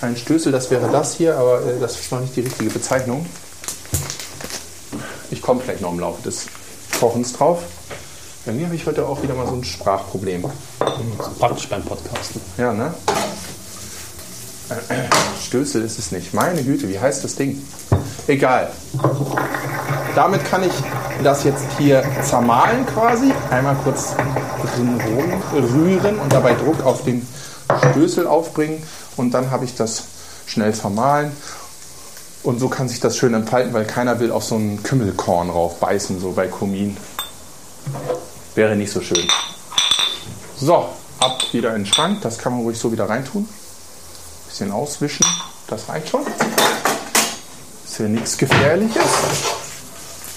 ein 0.00 0.16
Stößel, 0.16 0.50
das 0.50 0.70
wäre 0.70 0.90
das 0.90 1.14
hier, 1.14 1.36
aber 1.36 1.64
äh, 1.64 1.78
das 1.80 1.98
ist 1.98 2.10
noch 2.10 2.20
nicht 2.20 2.34
die 2.34 2.40
richtige 2.40 2.70
Bezeichnung. 2.70 3.24
Ich 5.30 5.40
komme 5.40 5.60
vielleicht 5.60 5.80
noch 5.80 5.92
im 5.92 6.00
Laufe 6.00 6.22
des 6.22 6.46
Kochens 6.98 7.32
drauf. 7.32 7.62
Bei 8.44 8.52
mir 8.52 8.66
habe 8.66 8.74
ich 8.74 8.84
heute 8.86 9.06
auch 9.06 9.22
wieder 9.22 9.34
mal 9.34 9.46
so 9.46 9.54
ein 9.54 9.62
Sprachproblem. 9.62 10.44
Praktisch 11.38 11.68
beim 11.68 11.84
Podcasten. 11.84 12.40
Ja, 12.58 12.72
ne? 12.72 12.92
Stößel 15.46 15.82
ist 15.82 15.98
es 15.98 16.10
nicht. 16.10 16.34
Meine 16.34 16.64
Güte, 16.64 16.88
wie 16.88 16.98
heißt 16.98 17.22
das 17.22 17.36
Ding? 17.36 17.62
Egal. 18.26 18.70
Damit 20.14 20.44
kann 20.44 20.62
ich 20.62 20.72
das 21.22 21.44
jetzt 21.44 21.64
hier 21.78 22.04
zermahlen 22.22 22.86
quasi. 22.86 23.32
Einmal 23.50 23.76
kurz 23.82 24.14
rühren 25.54 26.18
und 26.18 26.32
dabei 26.32 26.54
Druck 26.54 26.84
auf 26.84 27.02
den 27.04 27.26
Stößel 27.90 28.26
aufbringen. 28.26 28.82
Und 29.16 29.32
dann 29.32 29.50
habe 29.50 29.64
ich 29.64 29.74
das 29.74 30.04
schnell 30.46 30.72
vermahlen. 30.72 31.32
Und 32.42 32.58
so 32.58 32.68
kann 32.68 32.88
sich 32.88 33.00
das 33.00 33.16
schön 33.16 33.34
entfalten, 33.34 33.72
weil 33.72 33.84
keiner 33.84 34.18
will 34.18 34.32
auf 34.32 34.44
so 34.44 34.56
ein 34.56 34.82
Kümmelkorn 34.82 35.48
rauf 35.48 35.78
beißen, 35.78 36.20
so 36.20 36.32
bei 36.32 36.48
Kumin. 36.48 36.96
Wäre 38.54 38.76
nicht 38.76 38.92
so 38.92 39.00
schön. 39.00 39.26
So, 40.58 40.88
ab 41.20 41.42
wieder 41.52 41.70
in 41.70 41.84
den 41.84 41.86
Schrank. 41.86 42.20
Das 42.22 42.38
kann 42.38 42.52
man 42.52 42.62
ruhig 42.62 42.78
so 42.78 42.92
wieder 42.92 43.08
reintun. 43.08 43.48
Bisschen 44.46 44.72
auswischen. 44.72 45.24
Das 45.68 45.88
reicht 45.88 46.08
schon. 46.08 46.22
Ist 47.92 47.98
ja 47.98 48.08
nichts 48.08 48.38
Gefährliches. 48.38 49.04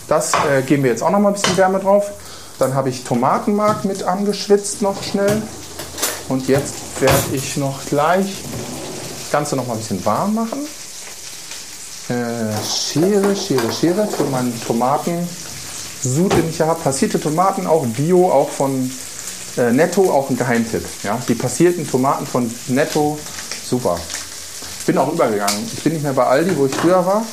Das 0.09 0.33
äh, 0.33 0.61
geben 0.63 0.83
wir 0.83 0.91
jetzt 0.91 1.01
auch 1.01 1.09
noch 1.09 1.19
mal 1.19 1.29
ein 1.29 1.35
bisschen 1.35 1.55
Wärme 1.55 1.79
drauf. 1.79 2.11
Dann 2.59 2.73
habe 2.73 2.89
ich 2.89 3.05
Tomatenmark 3.05 3.85
mit 3.85 4.03
angeschwitzt 4.03 4.81
noch 4.81 5.01
schnell. 5.01 5.41
Und 6.27 6.49
jetzt 6.49 6.73
werde 6.99 7.15
ich 7.31 7.55
noch 7.55 7.85
gleich 7.85 8.43
das 9.21 9.31
Ganze 9.31 9.55
noch 9.55 9.67
mal 9.67 9.75
ein 9.75 9.79
bisschen 9.79 10.05
warm 10.05 10.35
machen. 10.35 10.67
Äh, 12.09 12.61
Schere, 12.61 13.33
Schere, 13.33 13.71
Schere 13.71 14.05
für 14.05 14.25
meinen 14.25 14.61
Tomatensud, 14.67 16.33
den 16.33 16.49
ich 16.49 16.57
hier 16.57 16.67
habe. 16.67 16.81
Passierte 16.81 17.21
Tomaten, 17.21 17.67
auch 17.67 17.85
Bio, 17.85 18.33
auch 18.33 18.49
von 18.49 18.91
äh, 19.55 19.71
Netto, 19.71 20.11
auch 20.11 20.29
ein 20.29 20.35
Geheimtipp. 20.35 20.83
Ja? 21.03 21.17
Die 21.25 21.35
passierten 21.35 21.89
Tomaten 21.89 22.27
von 22.27 22.53
Netto, 22.67 23.17
super. 23.63 23.97
Ich 24.85 24.93
bin 24.93 24.99
auch 24.99 25.11
übergegangen. 25.11 25.67
Ich 25.75 25.81
bin 25.81 25.93
nicht 25.93 26.03
mehr 26.03 26.13
bei 26.13 26.25
Aldi, 26.25 26.55
wo 26.55 26.67
ich 26.67 26.75
früher 26.75 27.03
war. 27.03 27.25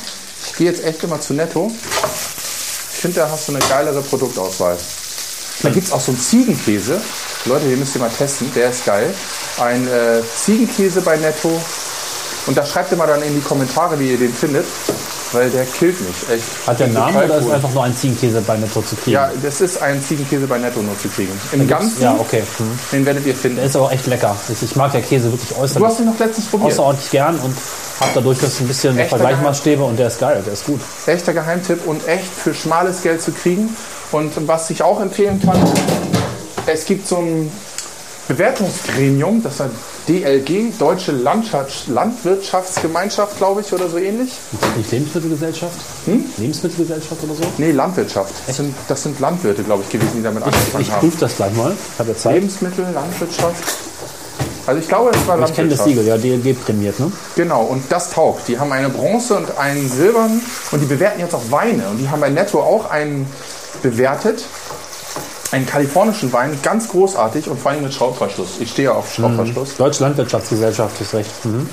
Ich 0.43 0.55
gehe 0.55 0.71
jetzt 0.71 0.83
echt 0.83 1.03
immer 1.03 1.21
zu 1.21 1.35
Netto. 1.35 1.69
Ich 1.69 2.99
finde, 2.99 3.19
da 3.19 3.29
hast 3.29 3.47
du 3.47 3.51
eine 3.51 3.63
geilere 3.63 4.01
Produktauswahl. 4.01 4.75
Da 5.61 5.69
gibt 5.69 5.85
es 5.85 5.93
auch 5.93 6.01
so 6.01 6.13
einen 6.13 6.19
Ziegenkäse. 6.19 6.99
Leute, 7.45 7.69
den 7.69 7.77
müsst 7.77 7.93
ihr 7.93 8.01
mal 8.01 8.09
testen. 8.09 8.51
Der 8.55 8.71
ist 8.71 8.83
geil. 8.85 9.13
Ein 9.59 9.87
äh, 9.87 10.23
Ziegenkäse 10.35 11.01
bei 11.01 11.15
Netto. 11.15 11.61
Und 12.47 12.57
da 12.57 12.65
schreibt 12.65 12.89
ihr 12.89 12.97
mal 12.97 13.05
dann 13.05 13.21
in 13.21 13.35
die 13.35 13.41
Kommentare, 13.41 13.99
wie 13.99 14.13
ihr 14.13 14.17
den 14.17 14.33
findet. 14.33 14.65
Weil 15.33 15.49
der 15.49 15.65
killt 15.65 15.99
mich. 15.99 16.29
Echt. 16.29 16.43
Hat 16.67 16.79
der 16.79 16.87
Den 16.87 16.93
Namen 16.93 17.17
oder 17.17 17.37
ist 17.39 17.45
cool. 17.47 17.53
einfach 17.53 17.73
nur 17.73 17.83
ein 17.83 17.95
Ziegenkäse 17.97 18.41
bei 18.41 18.55
Netto 18.57 18.81
zu 18.81 18.95
kriegen? 18.95 19.11
Ja, 19.11 19.31
das 19.41 19.61
ist 19.61 19.81
ein 19.81 20.01
Ziegenkäse 20.01 20.45
bei 20.47 20.57
Netto 20.59 20.81
nur 20.81 20.97
zu 20.99 21.09
kriegen. 21.09 21.31
Im 21.51 21.67
Ganzen, 21.67 22.01
Ja, 22.03 22.15
okay. 22.19 22.43
Hm. 22.57 22.79
den 22.91 23.05
werdet 23.05 23.25
ihr 23.25 23.35
finden. 23.35 23.57
Der 23.57 23.65
ist 23.65 23.75
aber 23.75 23.91
echt 23.91 24.05
lecker. 24.07 24.35
Ich, 24.61 24.75
mag 24.75 24.93
ja 24.93 25.01
Käse 25.01 25.31
wirklich 25.31 25.49
Du 25.49 25.85
hast 25.85 25.99
ihn 25.99 26.05
noch 26.05 26.19
letztens 26.19 26.47
probiert. 26.47 26.71
außerordentlich 26.71 27.09
gern 27.11 27.35
und 27.39 27.55
habe 27.99 28.11
dadurch 28.15 28.39
das 28.39 28.59
ein 28.59 28.67
bisschen 28.67 28.97
Echter 28.97 29.17
Vergleichsmaßstäbe 29.17 29.83
und 29.83 29.97
der 29.97 30.07
ist 30.07 30.19
geil, 30.19 30.41
der 30.45 30.53
ist 30.53 30.65
gut. 30.65 30.79
Echter 31.07 31.33
Geheimtipp 31.33 31.85
und 31.85 32.07
echt 32.07 32.31
für 32.31 32.53
schmales 32.53 33.01
Geld 33.01 33.21
zu 33.21 33.31
kriegen. 33.31 33.75
Und 34.11 34.31
was 34.47 34.69
ich 34.69 34.83
auch 34.83 35.01
empfehlen 35.01 35.41
kann, 35.43 35.57
es 36.67 36.85
gibt 36.85 37.07
so 37.07 37.17
ein 37.17 37.51
Bewertungsgremium, 38.27 39.41
das 39.43 39.59
heißt 39.59 39.71
DLG, 40.07 40.77
Deutsche 40.77 41.11
Landschafts 41.13 41.87
Landwirtschaftsgemeinschaft, 41.87 43.37
glaube 43.37 43.61
ich, 43.61 43.71
oder 43.71 43.87
so 43.89 43.97
ähnlich. 43.97 44.31
Nicht 44.77 44.91
Lebensmittelgesellschaft? 44.91 45.79
Hm? 46.05 46.25
Lebensmittelgesellschaft 46.37 47.23
oder 47.23 47.35
so? 47.35 47.43
Nee, 47.57 47.71
Landwirtschaft. 47.71 48.33
Das 48.45 48.57
sind, 48.57 48.75
das 48.87 49.03
sind 49.03 49.19
Landwirte, 49.19 49.63
glaube 49.63 49.83
ich, 49.83 49.89
gewesen, 49.89 50.11
die 50.17 50.23
damit 50.23 50.43
angefangen 50.43 50.83
Ich 50.83 50.91
haben. 50.91 50.99
prüfe 50.99 51.19
das 51.19 51.35
gleich 51.37 51.53
mal. 51.55 51.71
Ich 51.93 51.99
habe 51.99 52.09
ja 52.09 52.17
Zeit. 52.17 52.33
Lebensmittel, 52.35 52.85
Landwirtschaft. 52.93 53.63
Also 54.65 54.79
ich 54.81 54.87
glaube, 54.87 55.11
es 55.13 55.27
war 55.27 55.39
Ich 55.47 55.53
kenne 55.53 55.69
das 55.69 55.79
Landwirtschaft. 55.79 55.89
Siegel, 55.89 56.05
ja, 56.05 56.17
DLG 56.17 56.53
prämiert, 56.65 56.99
ne? 56.99 57.11
Genau, 57.35 57.63
und 57.63 57.83
das 57.89 58.09
taugt. 58.11 58.47
Die 58.47 58.59
haben 58.59 58.71
eine 58.71 58.89
Bronze 58.89 59.35
und 59.35 59.57
einen 59.57 59.89
Silbern 59.89 60.41
und 60.71 60.79
die 60.81 60.85
bewerten 60.85 61.19
jetzt 61.21 61.33
auch 61.35 61.49
Weine. 61.49 61.87
Und 61.89 61.97
die 61.99 62.09
haben 62.09 62.19
bei 62.19 62.29
Netto 62.29 62.59
auch 62.61 62.89
einen 62.89 63.25
bewertet. 63.81 64.43
Einen 65.53 65.67
kalifornischen 65.67 66.33
Wein, 66.33 66.57
ganz 66.63 66.87
großartig 66.87 67.47
und 67.47 67.59
vor 67.59 67.69
allem 67.69 67.83
mit 67.83 67.93
Schraubverschluss. 67.93 68.59
Ich 68.59 68.71
stehe 68.71 68.91
auf 68.91 69.13
Schraubverschluss. 69.13 69.77
Deutsche 69.77 70.01
Landwirtschaftsgesellschaft 70.01 70.99
ist 70.99 71.13
recht. 71.13 71.45
Mhm. 71.45 71.69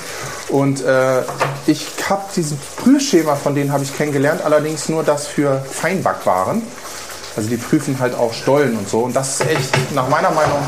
Und 0.51 0.85
äh, 0.85 1.23
ich 1.67 1.87
habe 2.11 2.25
diesen 2.37 2.61
Prüfschema 2.77 3.37
von 3.37 3.55
denen 3.55 3.73
habe 3.73 3.83
ich 3.83 3.97
kennengelernt, 3.97 4.43
allerdings 4.45 4.91
nur 4.91 5.03
das 5.03 5.27
für 5.27 5.63
Feinbackwaren. 5.63 6.61
Also 7.37 7.49
die 7.49 7.57
prüfen 7.57 7.99
halt 8.01 8.15
auch 8.15 8.35
Stollen 8.35 8.77
und 8.77 8.87
so. 8.87 8.99
Und 8.99 9.17
das 9.17 9.41
ist 9.41 9.49
echt, 9.49 9.95
nach 9.95 10.11
meiner 10.11 10.31
Meinung, 10.31 10.59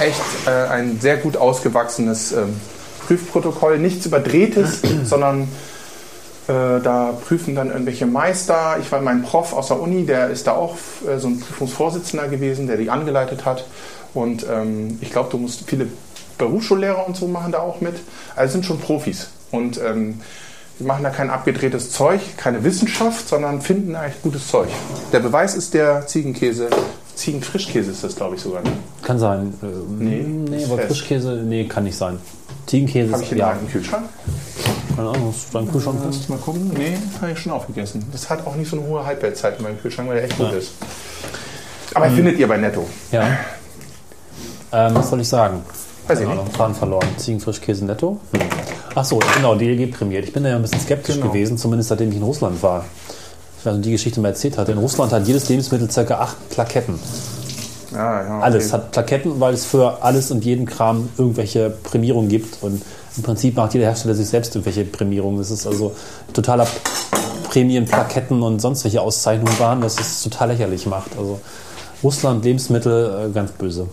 echt 0.00 0.20
äh, 0.48 0.50
ein 0.68 0.98
sehr 1.00 1.18
gut 1.18 1.36
ausgewachsenes 1.36 2.32
ähm, 2.32 2.60
Prüfprotokoll. 3.06 3.78
Nichts 3.78 4.06
Überdrehtes, 4.06 4.80
sondern 5.04 5.46
da 6.52 7.12
prüfen 7.26 7.54
dann 7.54 7.70
irgendwelche 7.70 8.06
Meister. 8.06 8.76
Ich 8.80 8.90
war 8.92 9.00
mein 9.00 9.22
Prof 9.22 9.52
aus 9.52 9.68
der 9.68 9.80
Uni, 9.80 10.06
der 10.06 10.28
ist 10.28 10.46
da 10.46 10.52
auch 10.52 10.76
äh, 11.08 11.18
so 11.18 11.28
ein 11.28 11.40
Prüfungsvorsitzender 11.40 12.28
gewesen, 12.28 12.66
der 12.66 12.76
die 12.76 12.90
angeleitet 12.90 13.44
hat. 13.44 13.66
Und 14.14 14.46
ähm, 14.50 14.98
ich 15.00 15.10
glaube, 15.10 15.28
du 15.30 15.38
musst 15.38 15.68
viele 15.68 15.88
Berufsschullehrer 16.38 17.06
und 17.06 17.16
so 17.16 17.26
machen 17.26 17.52
da 17.52 17.58
auch 17.58 17.80
mit. 17.80 17.96
Also 18.36 18.52
sind 18.52 18.64
schon 18.64 18.78
Profis. 18.78 19.28
Und 19.50 19.80
ähm, 19.82 20.20
die 20.78 20.84
machen 20.84 21.02
da 21.02 21.10
kein 21.10 21.30
abgedrehtes 21.30 21.90
Zeug, 21.90 22.20
keine 22.36 22.62
Wissenschaft, 22.62 23.28
sondern 23.28 23.62
finden 23.62 23.96
eigentlich 23.96 24.22
gutes 24.22 24.48
Zeug. 24.48 24.68
Der 25.12 25.20
Beweis 25.20 25.54
ist 25.54 25.74
der 25.74 26.06
Ziegenkäse. 26.06 26.68
Ziegenfrischkäse 27.14 27.90
ist 27.90 28.04
das, 28.04 28.14
glaube 28.14 28.36
ich, 28.36 28.42
sogar. 28.42 28.62
Ne? 28.62 28.70
Kann 29.02 29.18
sein. 29.18 29.54
Äh, 29.62 29.66
Nee, 29.98 30.22
nee 30.22 30.56
ist 30.58 30.66
aber 30.66 30.76
fest. 30.76 30.88
Frischkäse, 30.88 31.42
nee, 31.44 31.64
kann 31.64 31.84
nicht 31.84 31.96
sein. 31.96 32.18
Ziegenkäse 32.66 33.12
Habe 33.12 33.22
ich 33.22 33.28
ist, 33.28 33.32
in 33.32 33.38
ja, 33.38 33.50
einem 33.50 33.68
Kühlschrank? 33.68 34.04
Keine 34.96 35.08
Ahnung, 35.10 35.32
hast 35.34 35.48
du 35.52 35.58
deinen 35.58 35.70
Kühlschrank? 35.72 35.98
Kannst 36.02 36.28
du 36.28 36.32
mal 36.32 36.38
gucken? 36.38 36.70
Nee, 36.76 36.96
habe 37.20 37.32
ich 37.32 37.38
schon 37.38 37.52
aufgegessen. 37.52 38.04
Das 38.12 38.28
hat 38.30 38.46
auch 38.46 38.54
nicht 38.56 38.70
so 38.70 38.78
eine 38.78 38.86
hohe 38.86 39.04
Halbwertszeit 39.04 39.58
in 39.58 39.64
meinem 39.64 39.80
Kühlschrank, 39.80 40.08
weil 40.08 40.16
der 40.16 40.24
echt 40.24 40.38
gut 40.38 40.52
ist. 40.52 40.72
Aber 41.94 42.10
findet 42.10 42.38
ihr 42.38 42.48
bei 42.48 42.56
Netto. 42.56 42.86
Ja. 43.12 43.26
Ähm, 44.72 44.94
was 44.94 45.10
soll 45.10 45.20
ich 45.20 45.28
sagen? 45.28 45.62
Weiß 46.06 46.20
ich 46.20 46.26
Keine 46.26 46.42
nicht. 46.42 46.56
Faden 46.56 46.74
verloren. 46.74 47.06
Ziegenfrischkäse 47.16 47.84
netto. 47.84 48.18
Hm. 48.32 48.40
Ach 48.94 49.04
so, 49.04 49.18
genau, 49.34 49.54
DLG 49.54 49.90
prämiert. 49.92 50.24
Ich 50.24 50.32
bin 50.32 50.42
da 50.42 50.50
ja 50.50 50.56
ein 50.56 50.62
bisschen 50.62 50.80
skeptisch 50.80 51.16
Genau. 51.16 51.28
gewesen, 51.28 51.58
zumindest 51.58 51.88
seitdem 51.90 52.10
ich 52.10 52.16
in 52.16 52.22
Russland 52.22 52.62
war. 52.62 52.84
Ich 53.58 53.66
weiß 53.66 53.74
nicht, 53.74 53.86
die 53.86 53.92
Geschichte 53.92 54.20
mal 54.20 54.28
erzählt 54.28 54.56
hatte. 54.58 54.72
In 54.72 54.78
Russland 54.78 55.12
hat 55.12 55.26
jedes 55.26 55.48
Lebensmittel 55.48 55.88
ca. 55.88 56.14
acht 56.14 56.48
Plaketten. 56.50 56.98
Ja, 57.92 58.22
ja, 58.22 58.36
okay. 58.36 58.42
Alles 58.44 58.72
hat 58.72 58.92
Plaketten, 58.92 59.40
weil 59.40 59.54
es 59.54 59.64
für 59.64 60.02
alles 60.02 60.30
und 60.30 60.44
jeden 60.44 60.66
Kram 60.66 61.08
irgendwelche 61.18 61.70
Prämierungen 61.70 62.28
gibt. 62.28 62.62
Und 62.62 62.82
im 63.16 63.22
Prinzip 63.22 63.56
macht 63.56 63.74
jeder 63.74 63.86
Hersteller 63.86 64.14
sich 64.14 64.28
selbst 64.28 64.54
irgendwelche 64.54 64.84
Prämierungen. 64.84 65.38
Das 65.38 65.50
ist 65.50 65.66
also 65.66 65.94
totaler 66.32 66.66
Prämien, 67.50 67.86
Plaketten 67.86 68.42
und 68.42 68.60
sonst 68.60 68.84
welche 68.84 69.00
Auszeichnungen 69.00 69.58
waren, 69.58 69.82
was 69.82 69.98
es 69.98 70.22
total 70.22 70.48
lächerlich 70.48 70.86
macht. 70.86 71.10
Also 71.18 71.40
Russland, 72.02 72.44
Lebensmittel, 72.44 73.28
äh, 73.30 73.32
ganz 73.32 73.52
böse. 73.52 73.88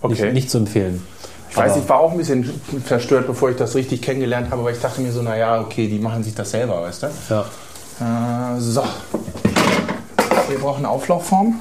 Okay. 0.00 0.24
Nicht, 0.24 0.34
nicht 0.34 0.50
zu 0.50 0.58
empfehlen. 0.58 1.02
Ich 1.50 1.56
weiß, 1.56 1.76
ich 1.76 1.88
war 1.88 2.00
auch 2.00 2.12
ein 2.12 2.18
bisschen 2.18 2.60
verstört, 2.84 3.26
bevor 3.26 3.50
ich 3.50 3.56
das 3.56 3.74
richtig 3.74 4.02
kennengelernt 4.02 4.50
habe, 4.50 4.64
weil 4.64 4.74
ich 4.74 4.80
dachte 4.80 5.00
mir 5.00 5.10
so, 5.12 5.22
naja, 5.22 5.60
okay, 5.60 5.88
die 5.88 5.98
machen 5.98 6.22
sich 6.22 6.34
das 6.34 6.50
selber, 6.50 6.82
weißt 6.82 7.04
du? 7.04 7.06
Ja. 7.30 8.54
Äh, 8.56 8.60
so. 8.60 8.82
Wir 10.48 10.58
brauchen 10.58 10.78
eine 10.78 10.88
Auflaufform. 10.90 11.56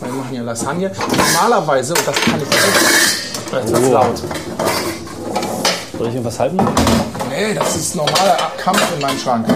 Wir 0.00 0.12
machen 0.12 0.34
ja 0.34 0.42
Lasagne. 0.42 0.90
Normalerweise, 1.34 1.94
und 1.94 2.06
das 2.06 2.20
kann 2.20 2.40
ich 2.40 2.48
echt, 2.48 3.52
das 3.52 3.70
ist 3.70 3.88
Oh. 3.88 3.92
laut. 3.92 4.22
Soll 5.98 6.08
ich 6.08 6.14
irgendwas 6.14 6.38
halten? 6.38 6.56
Nee, 7.30 7.54
das 7.54 7.76
ist 7.76 7.96
normaler 7.96 8.36
Kampf 8.58 8.82
in 8.94 9.00
meinem 9.02 9.18
Schrank. 9.18 9.46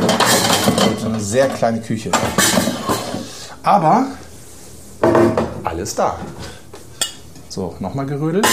So 1.00 1.06
eine 1.06 1.20
sehr 1.20 1.48
kleine 1.48 1.80
Küche. 1.80 2.10
Aber 3.62 4.06
alles 5.64 5.94
da. 5.94 6.16
So, 7.48 7.74
nochmal 7.80 8.06
gerödelt. 8.06 8.46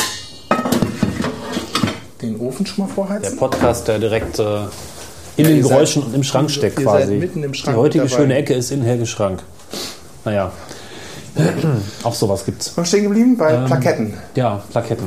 Den 2.21 2.39
Ofen 2.39 2.65
schon 2.65 2.79
mal 2.79 2.87
Der 2.87 2.95
vorheizen. 2.95 3.37
Podcast, 3.37 3.87
der 3.87 3.99
direkt 3.99 4.39
äh, 4.39 4.43
in 4.43 4.49
Ja, 5.37 5.43
den 5.45 5.57
ihr 5.57 5.63
seid- 5.63 5.71
Geräuschen 5.71 6.03
und 6.03 6.15
im 6.15 6.23
Schrank 6.23 6.49
steckt 6.51 6.77
quasi. 6.77 7.05
seid 7.07 7.19
mitten 7.19 7.43
im 7.43 7.53
Schrank 7.53 7.75
Die 7.75 7.79
heutige 7.79 8.03
dabei. 8.05 8.15
schöne 8.17 8.35
Ecke 8.35 8.53
ist 8.55 8.71
in 8.71 8.81
Helges 8.81 9.09
Schrank. 9.09 9.43
Naja. 10.25 10.51
Auch 12.03 12.13
sowas 12.13 12.45
gibt's. 12.45 12.75
Noch 12.75 12.85
stehen 12.85 13.03
geblieben 13.03 13.37
bei 13.37 13.53
Ähm. 13.53 13.65
Plaketten. 13.65 14.13
Ja, 14.35 14.61
Plaketten 14.71 15.05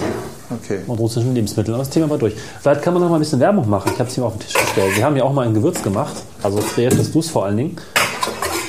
Okay. 0.63 0.81
und 0.87 0.99
russischen 0.99 1.35
Lebensmitteln. 1.35 1.75
Aber 1.75 1.85
das 1.85 1.91
Thema 1.93 2.11
war 2.11 2.19
durch. 2.19 2.35
Vielleicht 2.61 2.83
kann 2.83 2.93
man 2.95 3.03
noch 3.03 3.09
mal 3.09 3.17
ein 3.17 3.21
bisschen 3.21 3.39
Werbung 3.41 3.69
machen. 3.69 3.91
Ich 3.95 3.99
habe 4.01 4.09
es 4.09 4.15
hier 4.15 4.23
mal 4.23 4.29
auf 4.29 4.35
den 4.37 4.41
Tisch 4.41 4.55
gestellt. 4.55 4.97
Wir 4.97 5.05
haben 5.05 5.17
ja 5.17 5.23
auch 5.25 5.33
mal 5.33 5.47
ein 5.47 5.55
Gewürz 5.55 5.83
gemacht. 5.83 6.15
Also 6.43 6.59
kreiertes 6.59 7.13
Dus 7.13 7.31
vor 7.31 7.45
allen 7.47 7.57
Dingen. 7.57 7.77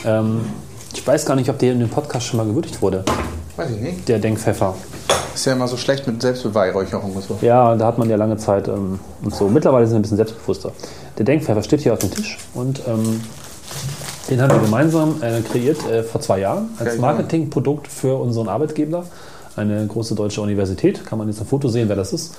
Ähm, 0.06 0.42
ich 0.94 1.06
weiß 1.06 1.26
gar 1.26 1.36
nicht, 1.36 1.50
ob 1.50 1.58
der 1.60 1.72
in 1.74 1.80
dem 1.80 1.90
Podcast 1.90 2.28
schon 2.28 2.38
mal 2.38 2.46
gewürdigt 2.46 2.82
wurde. 2.82 3.04
Weiß 3.56 3.70
ich 3.72 3.82
nicht. 3.82 4.08
Der 4.08 4.20
Denkpfeffer. 4.20 4.76
Ist 5.34 5.46
ja 5.46 5.54
immer 5.54 5.68
so 5.68 5.78
schlecht 5.78 6.06
mit 6.08 6.22
Selbstbeweihräucherung 6.22 7.14
und 7.14 7.24
so. 7.24 7.38
Ja, 7.42 7.74
da 7.76 7.88
hat 7.88 7.98
man 7.98 8.10
ja 8.10 8.18
lange 8.18 8.38
Zeit 8.38 8.68
ähm, 8.68 9.00
und 9.24 9.34
so. 9.34 9.48
Mittlerweile 9.48 9.86
sind 9.88 9.96
wir 9.96 10.00
ein 10.00 10.02
bisschen 10.04 10.18
selbstbewusster. 10.18 10.72
Der 11.18 11.26
Denkpfeffer 11.26 11.64
steht 11.64 11.82
hier 11.82 11.94
auf 11.94 12.00
dem 12.00 12.12
Tisch 12.12 12.38
und 12.54 12.82
ähm, 12.88 13.22
Den 14.32 14.42
haben 14.42 14.52
wir 14.52 14.60
gemeinsam 14.62 15.22
äh, 15.22 15.42
kreiert 15.42 15.86
äh, 15.90 16.04
vor 16.04 16.22
zwei 16.22 16.40
Jahren 16.40 16.70
als. 16.80 16.98
Marketingprodukt 16.98 17.88
für 17.88 18.16
unseren 18.16 18.48
Arbeitgeber. 18.48 19.04
Eine 19.58 19.86
große 19.86 20.16
deutsche 20.16 20.42
Universität. 20.42 21.06
Kann 21.06 21.18
man 21.20 21.28
jetzt 21.28 21.42
ein 21.42 21.46
Foto 21.46 21.68
sehen, 21.68 21.90
wer 21.90 21.98
das 21.98 22.14
ist. 22.14 22.34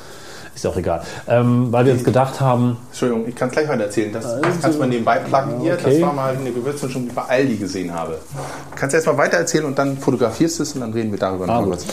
Ist 0.55 0.64
ja 0.64 0.70
auch 0.70 0.76
egal. 0.76 1.03
Ähm, 1.28 1.68
weil 1.70 1.84
wir 1.84 1.93
uns 1.93 2.03
gedacht 2.03 2.40
haben, 2.40 2.78
Entschuldigung, 2.90 3.28
ich 3.28 3.34
kann 3.34 3.49
es 3.49 3.53
gleich 3.55 3.68
weiter 3.68 3.84
erzählen. 3.84 4.11
Das, 4.12 4.24
das 4.24 4.61
kannst 4.62 4.76
du 4.76 4.80
mal 4.80 4.88
nebenbei 4.88 5.18
pluggen 5.18 5.61
hier. 5.61 5.74
Okay. 5.74 5.99
Das 5.99 6.01
war 6.01 6.12
mal 6.14 6.34
eine 6.34 6.51
Gewürzmischung, 6.51 7.03
die 7.03 7.09
ich 7.09 7.14
bei 7.14 7.22
Aldi 7.22 7.57
gesehen 7.57 7.93
habe. 7.93 8.18
Kannst 8.74 8.95
du 8.95 8.97
erst 8.97 9.07
mal 9.07 9.18
weiter 9.18 9.36
erzählen 9.36 9.66
und 9.66 9.78
dann 9.78 9.99
fotografierst 9.99 10.59
du 10.59 10.62
es 10.62 10.72
und 10.72 10.80
dann 10.80 10.95
reden 10.95 11.11
wir 11.12 11.18
darüber 11.18 11.45
Ah, 11.47 11.61
noch 11.61 11.64
gut. 11.64 11.70
kurz. 11.72 11.86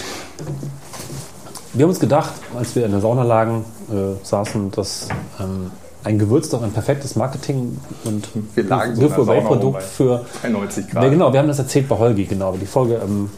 wir 1.73 1.83
haben 1.83 1.89
uns 1.89 1.99
gedacht, 1.99 2.31
als 2.57 2.73
wir 2.75 2.85
in 2.85 2.91
der 2.91 3.01
Sauna 3.01 3.23
lagen, 3.23 3.65
äh, 3.91 4.25
saßen, 4.25 4.71
dass 4.71 5.09
ähm, 5.41 5.71
ein 6.03 6.17
Gewürz 6.17 6.49
doch 6.49 6.61
ein 6.63 6.71
perfektes 6.71 7.15
Marketing 7.15 7.77
und 8.05 8.27
Wir 8.55 8.63
lagen 8.63 8.95
so 8.95 9.25
bei 9.25 9.81
für 9.81 10.25
91 10.43 10.87
Grad. 10.89 11.03
Ja, 11.03 11.09
genau, 11.09 11.33
wir 11.33 11.39
haben 11.39 11.47
das 11.47 11.59
erzählt 11.59 11.89
bei 11.89 11.97
Holgi, 11.97 12.25
genau. 12.25 12.53
Die 12.53 12.65
Folge, 12.65 13.01
ähm, 13.03 13.29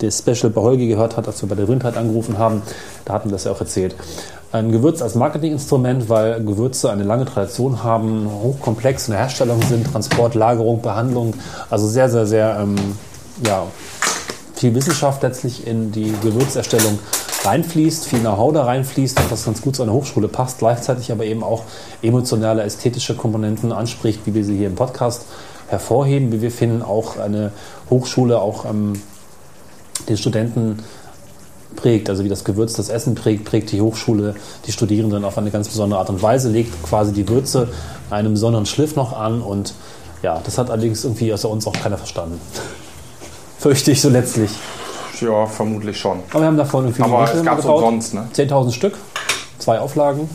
der 0.00 0.10
Special 0.10 0.50
bei 0.50 0.60
Holgi 0.60 0.88
gehört 0.88 1.16
hat, 1.16 1.26
als 1.26 1.42
wir 1.42 1.48
bei 1.48 1.54
der 1.54 1.68
Rindheit 1.68 1.96
angerufen 1.96 2.38
haben, 2.38 2.62
da 3.04 3.14
hatten 3.14 3.28
wir 3.28 3.32
das 3.32 3.44
ja 3.44 3.52
auch 3.52 3.60
erzählt. 3.60 3.96
Ein 4.52 4.72
Gewürz 4.72 5.02
als 5.02 5.14
Marketinginstrument, 5.14 6.08
weil 6.08 6.42
Gewürze 6.42 6.90
eine 6.90 7.02
lange 7.02 7.24
Tradition 7.24 7.82
haben, 7.82 8.30
hochkomplex 8.30 9.08
in 9.08 9.12
der 9.12 9.20
Herstellung 9.20 9.60
sind, 9.62 9.90
Transport, 9.90 10.34
Lagerung, 10.34 10.80
Behandlung, 10.80 11.34
also 11.68 11.86
sehr, 11.86 12.08
sehr, 12.08 12.26
sehr, 12.26 12.58
ähm, 12.60 12.76
ja, 13.44 13.66
viel 14.56 14.74
Wissenschaft 14.74 15.22
letztlich 15.22 15.66
in 15.66 15.92
die 15.92 16.12
Gewürzerstellung 16.22 16.98
reinfließt, 17.44 18.06
viel 18.06 18.20
Know-how 18.20 18.52
da 18.52 18.64
reinfließt 18.64 19.20
und 19.20 19.30
das 19.30 19.44
ganz 19.44 19.60
gut 19.60 19.76
zu 19.76 19.82
einer 19.82 19.92
Hochschule 19.92 20.28
passt, 20.28 20.58
gleichzeitig 20.58 21.12
aber 21.12 21.24
eben 21.24 21.44
auch 21.44 21.64
emotionale, 22.02 22.62
ästhetische 22.62 23.14
Komponenten 23.14 23.70
anspricht, 23.72 24.20
wie 24.24 24.34
wir 24.34 24.44
sie 24.44 24.56
hier 24.56 24.66
im 24.66 24.74
Podcast 24.74 25.26
hervorheben, 25.68 26.32
wie 26.32 26.40
wir 26.40 26.50
finden, 26.50 26.82
auch 26.82 27.18
eine 27.18 27.52
Hochschule 27.90 28.40
auch 28.40 28.64
ähm, 28.64 28.94
den 30.08 30.16
Studenten 30.16 30.78
prägt, 31.74 32.08
also 32.08 32.24
wie 32.24 32.28
das 32.28 32.44
Gewürz 32.44 32.72
das 32.72 32.88
Essen 32.88 33.14
prägt, 33.14 33.44
prägt 33.44 33.70
die 33.72 33.82
Hochschule 33.82 34.34
die 34.66 34.72
Studierenden 34.72 35.24
auf 35.24 35.36
eine 35.36 35.50
ganz 35.50 35.68
besondere 35.68 36.00
Art 36.00 36.08
und 36.08 36.22
Weise, 36.22 36.48
legt 36.48 36.82
quasi 36.82 37.12
die 37.12 37.28
Würze 37.28 37.68
einem 38.08 38.32
besonderen 38.32 38.64
Schliff 38.64 38.96
noch 38.96 39.12
an 39.12 39.42
und 39.42 39.74
ja, 40.22 40.40
das 40.42 40.56
hat 40.56 40.70
allerdings 40.70 41.04
irgendwie 41.04 41.32
außer 41.32 41.50
uns 41.50 41.66
auch 41.66 41.74
keiner 41.74 41.98
verstanden. 41.98 42.40
Fürchte 43.58 43.90
ich 43.92 44.00
so 44.00 44.08
letztlich. 44.08 44.50
Ja, 45.20 45.46
vermutlich 45.46 45.98
schon. 45.98 46.20
Aber 46.30 46.40
wir 46.40 46.46
haben 46.46 46.56
davon 46.56 46.84
irgendwie 46.84 47.02
Aber 47.02 47.24
es 47.32 47.42
gab 47.42 47.58
es 47.58 47.64
umsonst, 47.64 48.14
ne? 48.14 48.28
10.000 48.34 48.72
Stück, 48.72 48.94
zwei 49.58 49.78
Auflagen. 49.80 50.28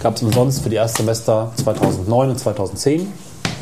Gab 0.00 0.16
es 0.16 0.22
umsonst 0.22 0.62
für 0.62 0.68
die 0.68 0.76
Erstsemester 0.76 1.52
2009 1.56 2.30
und 2.30 2.38
2010 2.38 3.10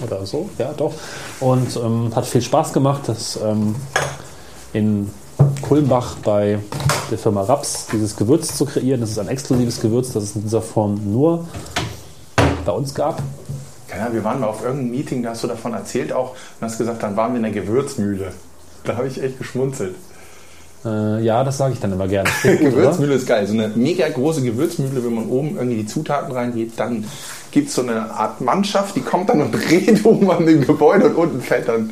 oder 0.04 0.26
so, 0.26 0.50
ja 0.58 0.72
doch. 0.76 0.92
Und 1.38 1.76
ähm, 1.76 2.10
hat 2.14 2.26
viel 2.26 2.42
Spaß 2.42 2.72
gemacht, 2.72 3.02
das 3.06 3.38
ähm, 3.42 3.76
in 4.72 5.10
Kulmbach 5.62 6.16
bei 6.24 6.58
der 7.10 7.18
Firma 7.18 7.42
Raps 7.42 7.86
dieses 7.92 8.16
Gewürz 8.16 8.56
zu 8.56 8.66
kreieren. 8.66 9.00
Das 9.00 9.10
ist 9.10 9.18
ein 9.18 9.28
exklusives 9.28 9.80
Gewürz, 9.80 10.12
das 10.12 10.24
es 10.24 10.36
in 10.36 10.42
dieser 10.42 10.62
Form 10.62 11.00
nur 11.04 11.46
bei 12.64 12.72
uns 12.72 12.94
gab. 12.94 13.22
Ja, 13.96 14.12
wir 14.12 14.24
waren 14.24 14.40
mal 14.40 14.48
auf 14.48 14.64
irgendeinem 14.64 14.90
Meeting, 14.90 15.22
da 15.22 15.30
hast 15.30 15.44
du 15.44 15.46
davon 15.46 15.72
erzählt 15.72 16.12
auch 16.12 16.30
und 16.30 16.66
hast 16.66 16.78
gesagt, 16.78 17.02
dann 17.02 17.16
waren 17.16 17.32
wir 17.32 17.36
in 17.36 17.44
der 17.44 17.52
Gewürzmühle. 17.52 18.32
Da 18.85 18.97
habe 18.97 19.09
ich 19.09 19.22
echt 19.22 19.39
geschmunzelt. 19.39 19.95
Äh, 20.85 21.22
ja, 21.24 21.43
das 21.45 21.57
sage 21.59 21.72
ich 21.74 21.80
dann 21.80 21.93
immer 21.93 22.07
gerne. 22.07 22.28
Oder? 22.45 22.57
Gewürzmühle 22.57 23.14
ist 23.14 23.26
geil. 23.26 23.47
So 23.47 23.55
eine 23.55 23.68
mega 23.68 24.09
große 24.09 24.43
Gewürzmühle, 24.43 25.03
wenn 25.05 25.14
man 25.14 25.28
oben 25.28 25.57
irgendwie 25.57 25.78
die 25.78 25.87
Zutaten 25.87 26.32
reingeht, 26.32 26.72
dann 26.76 27.05
gibt 27.51 27.68
es 27.68 27.74
so 27.74 27.82
eine 27.82 28.11
Art 28.11 28.41
Mannschaft, 28.43 28.95
die 28.97 29.01
kommt 29.01 29.30
dann 29.30 29.41
und 29.41 29.53
dreht 29.68 30.05
oben 30.05 30.30
an 30.30 30.45
dem 30.47 30.66
Gebäude 30.66 31.07
und 31.09 31.16
unten 31.16 31.41
fällt 31.41 31.68
dann. 31.68 31.91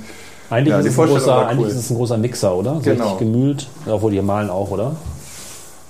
Eigentlich, 0.50 0.72
Ja, 0.72 0.80
ist, 0.80 0.86
es 0.86 0.98
ein 0.98 1.06
großer, 1.06 1.26
war 1.28 1.48
eigentlich 1.48 1.60
cool. 1.66 1.70
ist 1.72 1.76
es 1.78 1.90
ein 1.90 1.96
großer 1.96 2.18
Mixer, 2.18 2.54
oder? 2.54 2.74
So 2.74 2.80
Genau. 2.80 3.04
richtig 3.14 3.18
gemühlt. 3.20 3.66
Obwohl 3.86 4.12
die 4.12 4.20
malen 4.20 4.50
auch, 4.50 4.70
oder? 4.70 4.94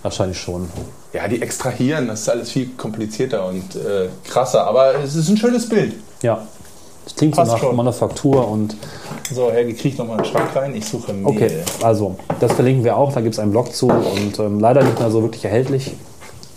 Wahrscheinlich 0.03 0.39
schon. 0.41 0.69
Ja, 1.13 1.27
die 1.27 1.43
extrahieren, 1.43 2.07
das 2.09 2.21
ist 2.23 2.29
alles 2.29 2.51
viel 2.53 2.69
komplizierter 2.77 3.47
und 3.47 3.75
äh, 3.77 4.09
krasser, 4.29 4.65
aber 4.67 4.95
es 5.03 5.15
ist 5.17 5.29
ein 5.29 5.37
schönes 5.37 5.69
Bild. 5.69 5.95
Ja. 6.23 6.47
Das 7.05 7.17
klingt 7.17 7.35
Passt 7.35 7.51
so 7.51 7.57
nach 7.57 7.63
schon. 7.63 7.75
Manufaktur 7.77 8.49
und 8.49 8.77
So, 9.33 9.51
Helge, 9.51 9.74
krieg 9.74 9.97
noch 9.99 10.07
mal 10.07 10.16
einen 10.16 10.24
Schrank 10.24 10.55
rein. 10.55 10.74
Ich 10.74 10.85
suche 10.85 11.12
Mehl. 11.12 11.26
okay, 11.26 11.51
also 11.83 12.16
das 12.41 12.53
verlinken 12.53 12.85
wir 12.85 12.97
auch, 12.97 13.12
da 13.12 13.20
gibt 13.20 13.35
es 13.35 13.39
einen 13.39 13.51
Blog 13.51 13.72
zu 13.74 13.89
und 13.89 14.39
ähm, 14.39 14.61
leider 14.61 14.83
nicht 14.83 14.99
mehr 14.99 15.11
so 15.11 15.22
wirklich 15.22 15.45
erhältlich. 15.45 15.93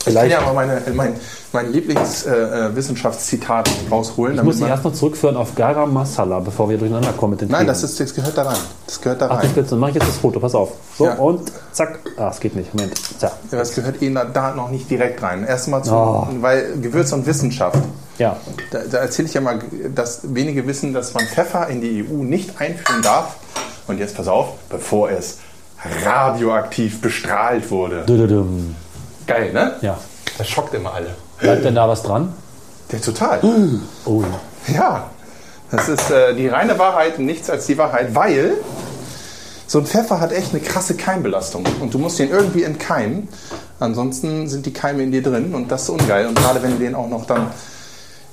Ich 0.08 0.14
kann 0.14 0.24
Vielleicht, 0.24 0.32
ja 0.39 0.41
mal 0.41 0.53
meine, 0.53 0.82
mein, 0.93 1.14
mein 1.51 1.72
Lieblingswissenschaftszitat 1.72 3.70
rausholen. 3.89 4.36
ich 4.38 4.43
muss 4.43 4.58
dich 4.58 4.68
erst 4.68 4.84
noch 4.84 4.93
zurückführen 4.93 5.36
auf 5.36 5.56
Garam 5.56 5.91
Masala, 5.93 6.39
bevor 6.39 6.70
wir 6.70 6.78
durcheinander 6.78 7.12
kommen 7.14 7.32
mit 7.32 7.41
den 7.41 7.49
nein, 7.49 7.66
das, 7.66 7.82
ist, 7.84 7.99
das 7.99 8.14
gehört 8.14 8.38
da 8.38 8.43
rein. 8.43 8.58
Das 8.86 9.01
gehört 9.01 9.22
da 9.22 9.26
Ach, 9.32 9.38
das 9.41 9.45
rein. 9.45 9.56
du, 9.56 9.64
dann 9.64 9.80
mache 9.80 9.89
ich 9.91 9.95
jetzt 9.95 10.08
das 10.08 10.18
Foto, 10.18 10.39
pass 10.39 10.53
auf. 10.53 10.74
So, 10.97 11.06
Ja. 11.06 11.14
und 11.16 11.51
zack. 11.72 11.99
Ah, 12.18 12.30
es 12.32 12.39
geht 12.39 12.56
nicht, 12.56 12.74
Moment. 12.76 12.93
Zack. 13.20 13.32
Ja, 13.51 13.58
das 13.58 13.74
gehört 13.74 14.01
eh 14.01 14.14
da- 14.14 14.26
da 14.26 14.53
noch 14.53 14.70
nicht 14.70 14.89
direkt 14.89 15.24
rein. 15.24 15.43
Erstmal 15.43 15.84
zum, 15.84 15.95
Oh. 15.97 16.28
weil 16.41 16.78
Gewürz 16.80 17.12
und 17.12 17.26
Wissenschaft. 17.26 17.80
Ja, 18.20 18.38
Da, 18.72 18.80
da 18.89 18.97
erzähle 18.99 19.28
ich 19.28 19.34
ja 19.34 19.41
mal, 19.41 19.60
dass 19.93 20.22
wenige 20.36 20.68
wissen, 20.68 20.93
dass 20.93 21.14
man 21.14 21.26
Pfeffer 21.26 21.68
in 21.68 21.82
die 21.82 22.06
EU 22.08 22.24
nicht 22.24 22.62
einführen 22.62 23.01
darf. 23.01 23.38
Und 23.88 23.97
jetzt 23.99 24.16
pass 24.16 24.28
auf, 24.28 24.49
bevor 24.70 25.10
es 25.10 25.39
radioaktiv 26.06 27.01
bestrahlt 27.01 27.70
wurde. 27.72 28.03
Dududum. 28.06 28.76
Geil, 29.28 29.53
ne? 29.53 29.76
ja. 29.82 29.97
Das 30.38 30.49
schockt 30.49 30.73
immer 30.73 30.93
alle. 30.93 31.15
Bleibt 31.39 31.63
denn 31.63 31.76
da 31.76 31.88
was 31.88 32.03
dran? 32.03 32.34
Der 32.91 33.01
total. 33.01 33.39
Oh 34.05 34.21
ja. 34.21 34.73
Ja, 34.73 35.09
das 35.71 35.89
ist 35.89 36.11
äh, 36.11 36.36
die 36.36 36.47
reine 36.47 36.78
Wahrheit 36.78 37.17
und 37.17 37.26
nichts 37.26 37.49
als 37.49 37.65
die 37.65 37.78
Wahrheit, 37.78 38.13
weil 38.15 38.55
so 39.67 39.80
ein 39.80 39.86
Pfeffer 39.86 40.19
hat 40.19 40.32
echt 40.32 40.51
eine 40.51 40.61
krasse 40.61 40.95
Keimbelastung 40.95 41.65
und 41.80 41.93
du 41.93 41.99
musst 41.99 42.19
den 42.19 42.30
irgendwie 42.30 42.63
entkeimen. 42.63 43.28
Ansonsten 43.80 44.47
sind 44.47 44.65
die 44.65 44.73
Keime 44.73 45.03
in 45.03 45.11
dir 45.11 45.23
drin 45.23 45.53
und 45.55 45.71
das 45.71 45.84
ist 45.84 45.89
ungeil. 45.89 46.28
Und 46.28 46.36
gerade 46.36 46.61
wenn 46.61 46.71
du 46.71 46.78
den 46.78 46.95
auch 46.95 47.09
noch 47.09 47.26
dann, 47.26 47.51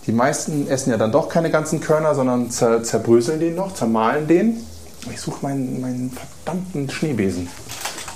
die 0.07 0.13
meisten 0.13 0.69
essen 0.69 0.91
ja 0.91 0.99
dann 0.99 1.11
doch 1.11 1.29
keine 1.29 1.51
ganzen 1.51 1.81
Körner, 1.81 2.15
sondern 2.15 2.51
zer, 2.51 2.83
zerbröseln 2.83 3.41
den 3.41 3.55
noch, 3.55 3.75
zermahlen 3.75 4.27
den. 4.27 4.65
Ich 5.11 5.21
suche 5.21 5.39
meinen, 5.43 5.81
meinen 5.81 6.13
verdammten 6.45 6.89
Schneebesen. 6.91 7.49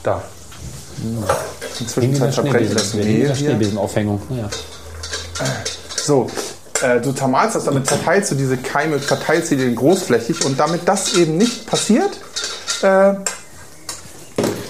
Da. 0.03 0.23
Das 1.61 2.35
Schneebesen- 2.37 2.95
wegen 2.99 3.07
Mehl 3.07 3.21
dieser 3.21 3.35
hier. 3.35 3.51
Schneebesenaufhängung. 3.51 4.23
Naja. 4.29 4.49
So, 5.97 6.29
äh, 6.83 7.01
du 7.01 7.13
zermalst 7.13 7.57
das, 7.57 7.65
damit 7.65 7.87
verteilst 7.87 8.31
du 8.31 8.35
diese 8.35 8.57
Keime, 8.57 8.99
verteilst 8.99 9.49
sie 9.49 9.57
den 9.57 9.75
großflächig 9.75 10.45
und 10.45 10.59
damit 10.59 10.83
das 10.87 11.15
eben 11.15 11.37
nicht 11.37 11.67
passiert, 11.67 12.21
äh, 12.83 13.15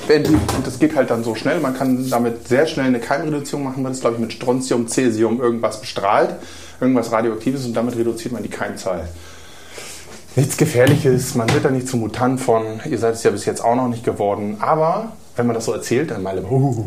wenn 0.08 0.22
die, 0.24 0.30
und 0.30 0.64
das 0.66 0.78
geht 0.78 0.94
halt 0.94 1.10
dann 1.10 1.24
so 1.24 1.34
schnell, 1.34 1.58
man 1.60 1.76
kann 1.76 2.08
damit 2.10 2.46
sehr 2.48 2.66
schnell 2.66 2.86
eine 2.86 3.00
Keimreduzierung 3.00 3.64
machen, 3.64 3.82
weil 3.84 3.90
das 3.90 4.00
glaube 4.00 4.16
ich 4.16 4.20
mit 4.22 4.32
Strontium, 4.32 4.88
Cäsium 4.88 5.40
irgendwas 5.40 5.80
bestrahlt, 5.80 6.30
irgendwas 6.80 7.10
Radioaktives 7.10 7.64
und 7.64 7.74
damit 7.74 7.96
reduziert 7.96 8.32
man 8.32 8.42
die 8.42 8.48
Keimzahl. 8.48 9.08
Nichts 10.36 10.56
Gefährliches, 10.56 11.34
man 11.34 11.52
wird 11.52 11.64
da 11.64 11.70
nicht 11.70 11.88
zum 11.88 12.00
Mutant 12.00 12.40
von, 12.40 12.80
ihr 12.88 12.98
seid 12.98 13.14
es 13.14 13.22
ja 13.22 13.30
bis 13.30 13.46
jetzt 13.46 13.64
auch 13.64 13.74
noch 13.74 13.88
nicht 13.88 14.04
geworden, 14.04 14.58
aber 14.60 15.12
wenn 15.36 15.46
man 15.46 15.54
das 15.54 15.66
so 15.66 15.72
erzählt, 15.72 16.10
dann 16.10 16.22
mal, 16.22 16.42
uh, 16.44 16.84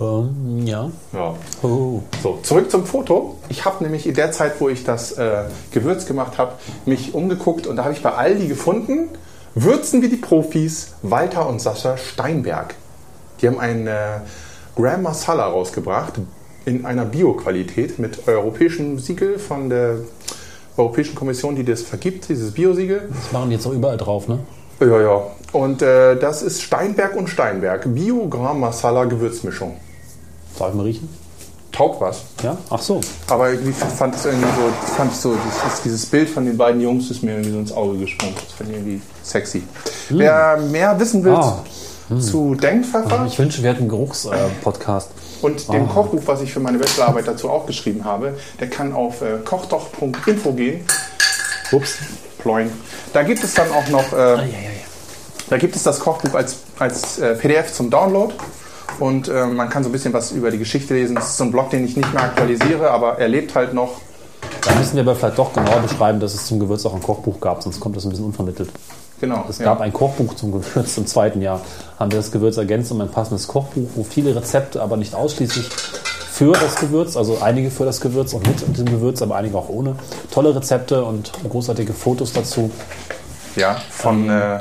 Ähm, 0.00 0.66
ja. 0.66 0.90
ja, 1.12 1.34
Oh. 1.62 2.02
so, 2.22 2.38
zurück 2.42 2.70
zum 2.70 2.86
Foto. 2.86 3.36
Ich 3.48 3.64
habe 3.64 3.84
nämlich 3.84 4.06
in 4.06 4.14
der 4.14 4.32
Zeit, 4.32 4.60
wo 4.60 4.68
ich 4.68 4.84
das 4.84 5.12
äh, 5.12 5.44
Gewürz 5.72 6.06
gemacht 6.06 6.38
habe, 6.38 6.52
mich 6.86 7.14
umgeguckt 7.14 7.66
und 7.66 7.76
da 7.76 7.84
habe 7.84 7.92
ich 7.92 8.02
bei 8.02 8.12
Aldi 8.12 8.48
gefunden, 8.48 9.08
würzen 9.54 10.00
wie 10.02 10.08
die 10.08 10.16
Profis, 10.16 10.94
Walter 11.02 11.48
und 11.48 11.60
Sascha 11.60 11.96
Steinberg. 11.96 12.74
Die 13.40 13.46
haben 13.48 13.58
ein 13.58 13.86
äh, 13.86 14.20
Gram 14.76 15.02
Masala 15.02 15.46
rausgebracht 15.46 16.14
in 16.64 16.84
einer 16.86 17.04
Bio-Qualität 17.04 17.98
mit 17.98 18.26
europäischem 18.28 18.98
Siegel 18.98 19.38
von 19.38 19.68
der 19.68 19.96
Europäischen 20.76 21.14
Kommission, 21.14 21.56
die 21.56 21.64
das 21.64 21.82
vergibt, 21.82 22.28
dieses 22.28 22.52
Biosiegel. 22.52 23.08
Das 23.08 23.32
machen 23.32 23.50
die 23.50 23.56
jetzt 23.56 23.66
auch 23.66 23.72
überall 23.72 23.96
drauf, 23.96 24.28
ne? 24.28 24.38
Ja, 24.80 25.00
ja. 25.00 25.22
Und 25.52 25.82
äh, 25.82 26.16
das 26.16 26.42
ist 26.42 26.62
Steinberg 26.62 27.16
und 27.16 27.28
Steinberg. 27.28 27.82
Bio 27.92 28.26
Gram 28.28 28.60
Masala 28.60 29.04
Gewürzmischung. 29.04 29.76
Darf 30.58 30.68
ich 30.70 30.74
mal 30.74 30.82
riechen? 30.84 31.08
Taugt 31.72 32.00
was. 32.00 32.22
Ja? 32.42 32.56
Ach 32.68 32.80
so. 32.80 33.00
Aber 33.28 33.52
ich 33.52 33.60
fand 33.96 34.14
es 34.14 34.24
irgendwie 34.26 34.46
so, 34.48 34.92
fand 34.96 35.12
ich 35.12 35.18
so 35.18 35.34
dieses, 35.34 35.82
dieses 35.82 36.06
Bild 36.06 36.28
von 36.28 36.44
den 36.44 36.56
beiden 36.56 36.80
Jungs 36.80 37.10
ist 37.10 37.22
mir 37.22 37.32
irgendwie 37.32 37.52
so 37.52 37.58
ins 37.58 37.72
Auge 37.72 37.98
gesprungen. 37.98 38.34
Das 38.34 38.52
finde 38.54 38.72
ich 38.72 38.78
irgendwie 38.78 39.00
sexy. 39.22 39.62
Wer 40.10 40.56
mehr 40.58 40.98
wissen 40.98 41.24
will 41.24 41.32
Ah. 41.34 41.64
zu 42.20 42.56
Denkpfeffer 42.56 43.24
Ich 43.28 43.38
wünsche, 43.38 43.62
wir 43.62 43.70
hätten 43.70 43.82
einen 43.82 43.88
Geruchspodcast. 43.88 45.10
und 45.42 45.72
dem 45.72 45.88
Kochbuch, 45.88 46.22
was 46.26 46.40
ich 46.42 46.52
für 46.52 46.58
meine 46.60 46.78
Bachelorarbeit 46.78 47.28
dazu 47.28 47.48
auch 47.48 47.66
geschrieben 47.66 48.04
habe, 48.04 48.36
der 48.58 48.68
kann 48.68 48.92
auf 48.92 49.22
äh, 49.22 49.38
kochdoch.info 49.44 50.52
gehen. 50.52 50.84
Ups. 51.70 51.98
Ploin. 52.38 52.70
Da 53.12 53.22
gibt 53.22 53.44
es 53.44 53.54
dann 53.54 53.70
auch 53.70 53.86
noch, 53.88 54.12
äh, 54.12 54.38
da 55.50 55.58
gibt 55.58 55.76
es 55.76 55.82
das 55.82 56.00
Kochbuch 56.00 56.34
als, 56.34 56.58
als 56.78 57.18
äh, 57.18 57.34
PDF 57.34 57.72
zum 57.72 57.90
Download. 57.90 58.32
Und 59.00 59.28
äh, 59.28 59.46
man 59.46 59.68
kann 59.68 59.82
so 59.82 59.88
ein 59.88 59.92
bisschen 59.92 60.12
was 60.12 60.30
über 60.30 60.50
die 60.50 60.58
Geschichte 60.58 60.94
lesen. 60.94 61.16
Das 61.16 61.30
ist 61.30 61.36
so 61.38 61.44
ein 61.44 61.50
Blog, 61.50 61.70
den 61.70 61.84
ich 61.84 61.96
nicht 61.96 62.12
mehr 62.14 62.22
aktualisiere, 62.22 62.90
aber 62.90 63.18
er 63.18 63.28
lebt 63.28 63.54
halt 63.54 63.74
noch. 63.74 64.00
Da 64.62 64.74
müssen 64.74 64.94
wir 64.94 65.02
aber 65.02 65.16
vielleicht 65.16 65.38
doch 65.38 65.52
genauer 65.52 65.80
beschreiben, 65.80 66.20
dass 66.20 66.34
es 66.34 66.46
zum 66.46 66.60
Gewürz 66.60 66.86
auch 66.86 66.94
ein 66.94 67.02
Kochbuch 67.02 67.40
gab, 67.40 67.62
sonst 67.62 67.80
kommt 67.80 67.96
das 67.96 68.04
ein 68.04 68.10
bisschen 68.10 68.26
unvermittelt. 68.26 68.70
Genau. 69.20 69.44
Es 69.48 69.58
ja. 69.58 69.64
gab 69.64 69.80
ein 69.80 69.92
Kochbuch 69.92 70.34
zum 70.34 70.52
Gewürz 70.52 70.96
im 70.96 71.06
zweiten 71.06 71.42
Jahr. 71.42 71.60
Haben 71.98 72.12
wir 72.12 72.18
das 72.18 72.30
Gewürz 72.30 72.56
ergänzt 72.56 72.92
um 72.92 73.00
ein 73.00 73.10
passendes 73.10 73.48
Kochbuch, 73.48 73.88
wo 73.96 74.04
viele 74.04 74.34
Rezepte, 74.36 74.80
aber 74.80 74.96
nicht 74.96 75.14
ausschließlich 75.14 75.68
für 75.68 76.52
das 76.52 76.76
Gewürz, 76.76 77.16
also 77.16 77.38
einige 77.42 77.70
für 77.70 77.84
das 77.84 78.00
Gewürz 78.00 78.34
und 78.34 78.46
mit 78.46 78.78
dem 78.78 78.86
Gewürz, 78.86 79.20
aber 79.20 79.36
einige 79.36 79.58
auch 79.58 79.68
ohne. 79.68 79.96
Tolle 80.30 80.54
Rezepte 80.54 81.04
und 81.04 81.32
großartige 81.48 81.92
Fotos 81.92 82.32
dazu. 82.32 82.70
Ja, 83.56 83.80
von. 83.90 84.30
Äh, 84.30 84.60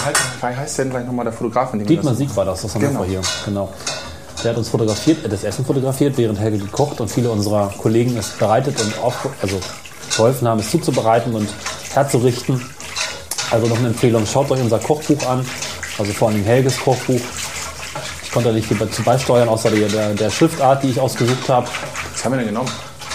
wie, 0.00 0.04
heißt, 0.06 0.20
wie 0.40 0.56
heißt 0.56 0.78
denn 0.78 0.90
gleich 0.90 1.06
nochmal 1.06 1.24
der 1.24 1.32
Fotograf? 1.32 1.72
in 1.72 1.80
dem 1.80 1.88
wir 1.88 1.96
Dietmar 1.96 2.14
Sieg 2.14 2.34
war 2.36 2.44
das, 2.44 2.62
das 2.62 2.74
haben 2.74 2.80
Genau. 2.82 3.00
wir 3.00 3.06
hier. 3.06 3.20
Genau. 3.44 3.72
Der 4.42 4.52
hat 4.52 4.58
uns 4.58 4.68
fotografiert, 4.70 5.24
äh, 5.24 5.28
das 5.28 5.44
Essen 5.44 5.64
fotografiert, 5.64 6.16
während 6.16 6.38
Helge 6.40 6.58
gekocht 6.58 7.00
und 7.00 7.10
viele 7.10 7.30
unserer 7.30 7.72
Kollegen 7.78 8.16
es 8.16 8.30
bereitet 8.30 8.80
und 8.80 8.98
auch, 9.02 9.14
also 9.42 9.60
geholfen 10.16 10.48
haben, 10.48 10.60
es 10.60 10.70
zuzubereiten 10.70 11.34
und 11.34 11.48
herzurichten. 11.92 12.60
Also 13.50 13.66
noch 13.66 13.78
eine 13.78 13.88
Empfehlung, 13.88 14.24
schaut 14.26 14.50
euch 14.50 14.60
unser 14.60 14.78
Kochbuch 14.78 15.26
an, 15.26 15.44
also 15.98 16.12
vor 16.12 16.28
allem 16.28 16.42
Helges 16.44 16.78
Kochbuch. 16.80 17.20
Ich 18.22 18.30
konnte 18.30 18.50
da 18.50 18.54
nicht 18.54 18.68
dazu 18.80 19.02
beisteuern, 19.02 19.48
außer 19.48 19.70
der, 19.70 19.88
der, 19.88 20.14
der 20.14 20.30
Schriftart, 20.30 20.84
die 20.84 20.90
ich 20.90 21.00
ausgesucht 21.00 21.48
habe. 21.48 21.66
Was 22.12 22.24
haben 22.24 22.32
wir 22.32 22.38
denn 22.38 22.46
genommen? 22.48 22.70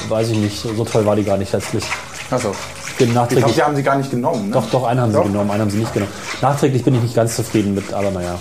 Weiß 0.10 0.30
ich 0.30 0.38
nicht, 0.38 0.62
so 0.62 0.84
toll 0.84 1.06
war 1.06 1.16
die 1.16 1.24
gar 1.24 1.38
nicht 1.38 1.54
letztlich. 1.54 1.86
Achso. 2.30 2.54
Ich 2.96 3.00
bin 3.00 3.10
Ich 3.10 3.14
nachträglich. 3.16 3.44
glaube, 3.44 3.54
die 3.56 3.64
haben 3.64 3.76
sie 3.76 3.84
gar 3.84 3.96
nicht 3.98 4.10
genommen. 4.10 4.46
Ne? 4.50 4.54
Doch, 4.54 4.70
doch, 4.70 4.84
einen 4.86 5.02
haben 5.02 5.12
Doch? 5.12 5.24
sie 5.26 5.32
genommen, 5.32 5.52
einen 5.52 5.62
haben 5.64 5.70
sie 5.70 5.80
nicht 5.80 5.94
genommen. 5.94 6.12
Nachträglich 6.42 6.82
bin 6.84 6.96
ich 6.96 7.02
nicht 7.02 7.16
ganz 7.16 7.36
zufrieden 7.36 7.76
mit, 7.76 7.92
aber 7.94 8.10
naja. 8.10 8.36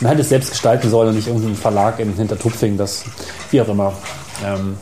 Man 0.00 0.10
hätte 0.10 0.22
es 0.22 0.30
selbst 0.30 0.50
gestalten 0.50 0.88
sollen 0.88 1.10
und 1.10 1.16
nicht 1.16 1.26
irgendein 1.28 1.54
Verlag 1.54 1.98
in 1.98 2.14
Hintertupfing, 2.14 2.78
das, 2.78 3.04
wie 3.50 3.60
auch 3.60 3.68
immer. 3.68 3.92
Ähm, 4.46 4.78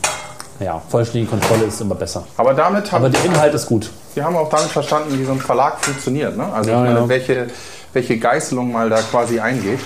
ja, 0.61 0.81
vollständige 0.89 1.29
Kontrolle 1.31 1.65
ist 1.65 1.81
immer 1.81 1.95
besser. 1.95 2.23
Aber 2.37 2.53
damit 2.53 2.89
haben 2.91 3.03
Aber 3.03 3.09
der 3.09 3.25
Inhalt 3.25 3.53
ist 3.53 3.65
gut. 3.65 3.89
wir 4.15 4.23
haben 4.23 4.37
auch 4.37 4.49
damit 4.49 4.67
verstanden, 4.69 5.19
wie 5.19 5.25
so 5.25 5.33
ein 5.33 5.41
Verlag 5.41 5.83
funktioniert. 5.83 6.37
Ne? 6.37 6.45
Also 6.53 6.69
Ja, 6.69 6.77
ich 6.77 6.83
meine, 6.87 6.99
ja. 7.01 7.09
welche, 7.09 7.47
welche 7.93 8.17
Geißelung 8.17 8.71
mal 8.71 8.89
da 8.89 9.01
quasi 9.01 9.39
eingeht. 9.39 9.79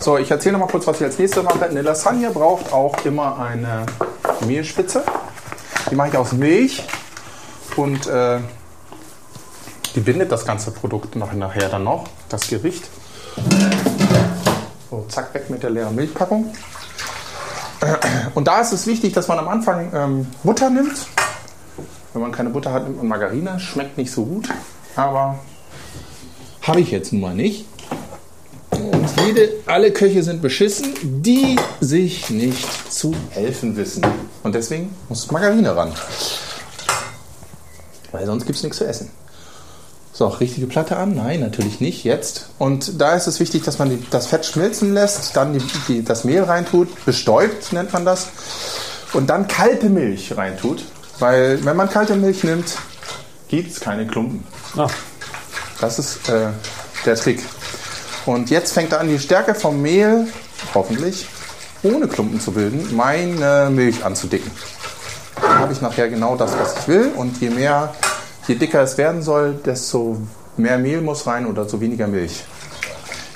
So, 0.00 0.16
ich 0.16 0.30
erzähle 0.30 0.54
noch 0.54 0.60
mal 0.66 0.70
kurz, 0.70 0.86
was 0.86 0.96
ich 0.96 1.04
als 1.04 1.18
nächstes 1.18 1.42
mache. 1.42 1.62
Eine 1.68 1.82
Lasagne 1.82 2.30
braucht 2.30 2.72
auch 2.72 2.96
immer 3.04 3.38
eine 3.38 3.84
Mehlspitze. 4.46 5.02
Die 5.90 5.94
mache 5.94 6.08
ich 6.08 6.16
aus 6.16 6.32
Milch 6.32 6.82
und 7.76 8.06
äh, 8.06 8.38
die 9.94 10.00
bindet 10.00 10.32
das 10.32 10.44
ganze 10.44 10.70
Produkt 10.70 11.16
noch 11.16 11.32
nachher 11.32 11.68
dann 11.68 11.84
noch, 11.84 12.08
das 12.28 12.48
Gericht. 12.48 12.84
So, 14.90 15.04
zack, 15.08 15.34
weg 15.34 15.50
mit 15.50 15.62
der 15.62 15.70
leeren 15.70 15.94
Milchpackung. 15.94 16.52
Und 18.34 18.48
da 18.48 18.60
ist 18.60 18.72
es 18.72 18.86
wichtig, 18.86 19.12
dass 19.12 19.28
man 19.28 19.38
am 19.38 19.48
Anfang 19.48 19.90
ähm, 19.94 20.26
Butter 20.42 20.70
nimmt. 20.70 20.96
Wenn 22.12 22.22
man 22.22 22.32
keine 22.32 22.50
Butter 22.50 22.72
hat, 22.72 22.84
nimmt 22.84 22.98
man 22.98 23.08
Margarine. 23.08 23.60
Schmeckt 23.60 23.98
nicht 23.98 24.10
so 24.10 24.24
gut, 24.24 24.48
aber 24.96 25.38
habe 26.62 26.80
ich 26.80 26.90
jetzt 26.90 27.12
nun 27.12 27.22
mal 27.22 27.34
nicht. 27.34 27.66
Und 28.70 29.08
jede, 29.26 29.50
alle 29.66 29.92
Köche 29.92 30.22
sind 30.22 30.42
beschissen, 30.42 30.94
die 31.02 31.56
sich 31.80 32.30
nicht 32.30 32.92
zu 32.92 33.14
helfen 33.30 33.76
wissen. 33.76 34.04
Und 34.42 34.54
deswegen 34.54 34.94
muss 35.08 35.30
Margarine 35.30 35.76
ran. 35.76 35.92
Weil 38.14 38.26
sonst 38.26 38.46
gibt 38.46 38.56
es 38.56 38.62
nichts 38.62 38.78
zu 38.78 38.86
essen. 38.86 39.10
So, 40.12 40.28
richtige 40.28 40.68
Platte 40.68 40.96
an? 40.96 41.16
Nein, 41.16 41.40
natürlich 41.40 41.80
nicht 41.80 42.04
jetzt. 42.04 42.46
Und 42.60 43.00
da 43.00 43.14
ist 43.14 43.26
es 43.26 43.40
wichtig, 43.40 43.64
dass 43.64 43.80
man 43.80 43.90
die, 43.90 44.06
das 44.08 44.28
Fett 44.28 44.46
schmilzen 44.46 44.94
lässt, 44.94 45.36
dann 45.36 45.52
die, 45.52 45.64
die, 45.88 46.04
das 46.04 46.22
Mehl 46.22 46.44
reintut, 46.44 47.04
bestäubt 47.04 47.72
nennt 47.72 47.92
man 47.92 48.04
das, 48.04 48.28
und 49.14 49.28
dann 49.28 49.48
kalte 49.48 49.88
Milch 49.88 50.36
reintut. 50.36 50.84
Weil 51.18 51.64
wenn 51.64 51.76
man 51.76 51.90
kalte 51.90 52.14
Milch 52.14 52.44
nimmt, 52.44 52.66
gibt 53.48 53.72
es 53.72 53.80
keine 53.80 54.06
Klumpen. 54.06 54.44
Ah, 54.76 54.86
Das 55.80 55.98
ist 55.98 56.28
äh, 56.28 56.50
der 57.04 57.16
Trick. 57.16 57.42
Und 58.26 58.48
jetzt 58.48 58.74
fängt 58.74 58.92
er 58.92 59.00
an, 59.00 59.08
die 59.08 59.18
Stärke 59.18 59.56
vom 59.56 59.82
Mehl, 59.82 60.28
hoffentlich, 60.72 61.26
ohne 61.82 62.06
Klumpen 62.06 62.40
zu 62.40 62.52
bilden, 62.52 62.94
meine 62.94 63.70
Milch 63.72 64.04
anzudicken. 64.04 64.52
Dann 65.40 65.58
habe 65.58 65.72
ich 65.72 65.80
nachher 65.80 66.08
genau 66.08 66.36
das, 66.36 66.52
was 66.58 66.74
ich 66.80 66.88
will. 66.88 67.12
Und 67.16 67.40
je 67.40 67.50
mehr, 67.50 67.94
je 68.46 68.54
dicker 68.54 68.82
es 68.82 68.96
werden 68.98 69.22
soll, 69.22 69.54
desto 69.64 70.18
mehr 70.56 70.78
Mehl 70.78 71.00
muss 71.00 71.26
rein 71.26 71.46
oder 71.46 71.68
so 71.68 71.80
weniger 71.80 72.06
Milch. 72.06 72.44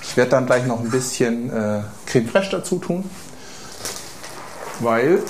Ich 0.03 0.17
werde 0.17 0.31
dann 0.33 0.47
gleich 0.47 0.65
noch 0.67 0.81
ein 0.81 0.91
bisschen 0.91 1.51
äh, 1.51 1.81
Creme 2.07 2.29
Fraiche 2.29 2.51
dazu 2.57 2.79
tun, 2.79 3.05
weil 4.81 5.21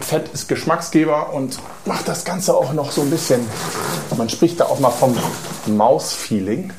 Fett 0.00 0.28
ist 0.32 0.48
Geschmacksgeber 0.48 1.32
und 1.32 1.58
macht 1.84 2.06
das 2.08 2.24
Ganze 2.24 2.54
auch 2.54 2.72
noch 2.72 2.90
so 2.92 3.02
ein 3.02 3.10
bisschen, 3.10 3.40
man 4.16 4.28
spricht 4.28 4.60
da 4.60 4.64
auch 4.66 4.78
mal 4.80 4.90
vom 4.90 5.16
Maus-Feeling. 5.66 6.72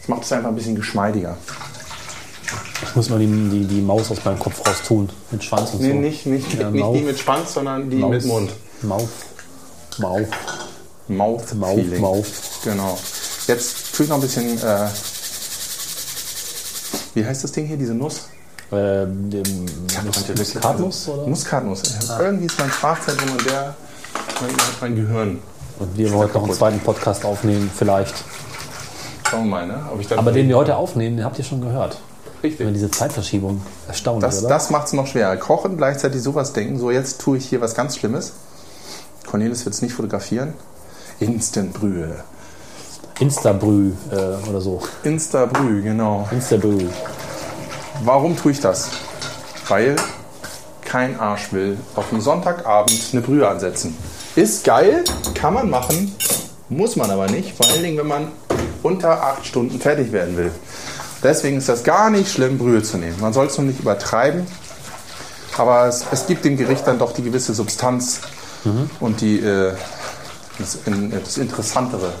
Das 0.00 0.08
macht 0.08 0.22
es 0.22 0.32
einfach 0.32 0.48
ein 0.48 0.54
bisschen 0.54 0.76
geschmeidiger. 0.76 1.36
ich 2.82 2.94
muss 2.96 3.08
mal 3.10 3.18
die, 3.18 3.26
die, 3.26 3.64
die 3.64 3.80
Maus 3.80 4.10
aus 4.10 4.24
meinem 4.24 4.38
Kopf 4.38 4.60
raus 4.66 4.82
tun. 4.86 5.08
Mit 5.30 5.42
Schwanz 5.44 5.72
und 5.74 5.80
Nee, 5.82 5.92
so. 5.92 5.98
nicht, 5.98 6.26
nicht, 6.26 6.54
Ja, 6.54 6.70
nicht 6.70 6.86
die 6.94 7.00
mit 7.02 7.18
Schwanz, 7.18 7.54
sondern 7.54 7.90
die 7.90 7.96
Maus. 7.96 8.10
mit 8.10 8.24
Mund. 8.26 8.50
Mauf. 8.82 9.08
Mouth 11.08 11.54
Mauf, 11.54 11.74
Feeling. 11.74 12.00
Mauf. 12.00 12.60
Genau. 12.64 12.98
Jetzt 13.46 13.94
tue 13.94 14.04
ich 14.04 14.10
noch 14.10 14.16
ein 14.16 14.22
bisschen, 14.22 14.58
äh, 14.58 14.88
wie 17.14 17.24
heißt 17.24 17.44
das 17.44 17.52
Ding 17.52 17.66
hier, 17.66 17.76
diese 17.76 17.94
Nuss? 17.94 18.28
Ähm, 18.72 19.30
dem 19.30 19.44
Muskatnuss, 20.36 21.08
oder? 21.08 21.26
Muskatnuss. 21.28 21.82
Irgendwie 22.18 22.46
ist 22.46 22.58
mein 22.58 22.70
Sprachzentrum 22.70 23.30
und 23.30 23.46
der, 23.46 23.74
mein, 24.40 24.50
mein 24.80 24.96
Gehirn. 24.96 25.38
Und 25.78 25.96
wir 25.96 26.12
heute 26.12 26.34
noch 26.34 26.44
einen 26.44 26.52
zweiten 26.52 26.80
Podcast 26.80 27.24
aufnehmen, 27.24 27.70
vielleicht. 27.74 28.14
Schauen 29.30 29.44
wir 29.44 29.50
mal, 29.50 29.66
ne? 29.66 29.84
Aber 30.16 30.32
den 30.32 30.48
wir 30.48 30.56
heute 30.56 30.76
aufnehmen, 30.76 31.16
den 31.16 31.24
habt 31.24 31.38
ihr 31.38 31.44
schon 31.44 31.60
gehört. 31.60 31.98
Über 32.42 32.42
Richtig. 32.42 32.72
diese 32.74 32.90
Zeitverschiebung. 32.90 33.62
Erstaunlich, 33.88 34.24
Das, 34.28 34.40
oder? 34.40 34.48
das 34.48 34.70
macht 34.70 34.88
es 34.88 34.92
noch 34.92 35.06
schwerer. 35.06 35.36
Kochen, 35.36 35.76
gleichzeitig 35.76 36.22
sowas 36.22 36.52
denken. 36.52 36.78
So, 36.78 36.90
jetzt 36.90 37.20
tue 37.20 37.38
ich 37.38 37.46
hier 37.48 37.60
was 37.60 37.74
ganz 37.74 37.96
Schlimmes. 37.96 38.32
Cornelis 39.36 39.66
wird 39.66 39.74
es 39.74 39.82
nicht 39.82 39.92
fotografieren. 39.92 40.54
Instant-Brühe. 41.20 42.16
Instabrü 43.20 43.92
äh, 44.10 44.48
oder 44.48 44.62
so. 44.62 44.80
Insta-Brühe, 45.02 45.82
genau. 45.82 46.26
Instabrü. 46.30 46.88
Warum 48.02 48.34
tue 48.34 48.52
ich 48.52 48.60
das? 48.60 48.88
Weil 49.68 49.96
kein 50.86 51.20
Arsch 51.20 51.52
will 51.52 51.76
auf 51.96 52.10
einen 52.12 52.22
Sonntagabend 52.22 52.98
eine 53.12 53.20
Brühe 53.20 53.46
ansetzen. 53.46 53.94
Ist 54.36 54.64
geil, 54.64 55.04
kann 55.34 55.52
man 55.52 55.68
machen, 55.68 56.16
muss 56.70 56.96
man 56.96 57.10
aber 57.10 57.26
nicht. 57.26 57.54
Vor 57.54 57.68
allen 57.68 57.82
Dingen, 57.82 57.98
wenn 57.98 58.06
man 58.06 58.32
unter 58.82 59.22
acht 59.22 59.44
Stunden 59.44 59.78
fertig 59.78 60.12
werden 60.12 60.38
will. 60.38 60.50
Deswegen 61.22 61.58
ist 61.58 61.68
das 61.68 61.84
gar 61.84 62.08
nicht 62.08 62.32
schlimm, 62.32 62.56
Brühe 62.56 62.82
zu 62.82 62.96
nehmen. 62.96 63.20
Man 63.20 63.34
soll 63.34 63.48
es 63.48 63.58
nur 63.58 63.66
nicht 63.66 63.80
übertreiben. 63.80 64.46
Aber 65.58 65.86
es, 65.88 66.06
es 66.10 66.26
gibt 66.26 66.46
dem 66.46 66.56
Gericht 66.56 66.86
dann 66.86 66.98
doch 66.98 67.12
die 67.12 67.22
gewisse 67.22 67.52
Substanz 67.52 68.20
und 69.00 69.20
die, 69.20 69.38
äh, 69.40 69.72
das, 70.58 70.78
in, 70.86 71.10
das 71.10 71.38
Interessantere. 71.38 72.12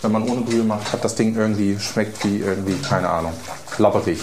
Wenn 0.00 0.12
man 0.12 0.28
ohne 0.28 0.40
Brühe 0.40 0.64
macht, 0.64 0.92
hat 0.92 1.04
das 1.04 1.14
Ding 1.14 1.36
irgendwie, 1.36 1.78
schmeckt 1.78 2.24
wie 2.24 2.38
irgendwie, 2.38 2.74
keine 2.78 3.08
Ahnung, 3.08 3.32
labberig. 3.78 4.18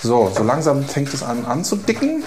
So, 0.00 0.30
so 0.36 0.42
langsam 0.42 0.84
fängt 0.84 1.12
es 1.14 1.22
an 1.22 1.44
anzudicken 1.44 2.24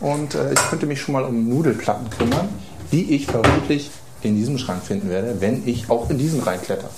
und 0.00 0.34
äh, 0.34 0.52
ich 0.52 0.70
könnte 0.70 0.86
mich 0.86 1.00
schon 1.00 1.12
mal 1.12 1.24
um 1.24 1.48
Nudelplatten 1.48 2.08
kümmern, 2.10 2.48
die 2.92 3.14
ich 3.14 3.26
vermutlich 3.26 3.90
in 4.22 4.36
diesem 4.36 4.58
Schrank 4.58 4.82
finden 4.82 5.10
werde, 5.10 5.40
wenn 5.40 5.66
ich 5.66 5.90
auch 5.90 6.08
in 6.10 6.18
diesen 6.18 6.42
reinkletter. 6.42 6.88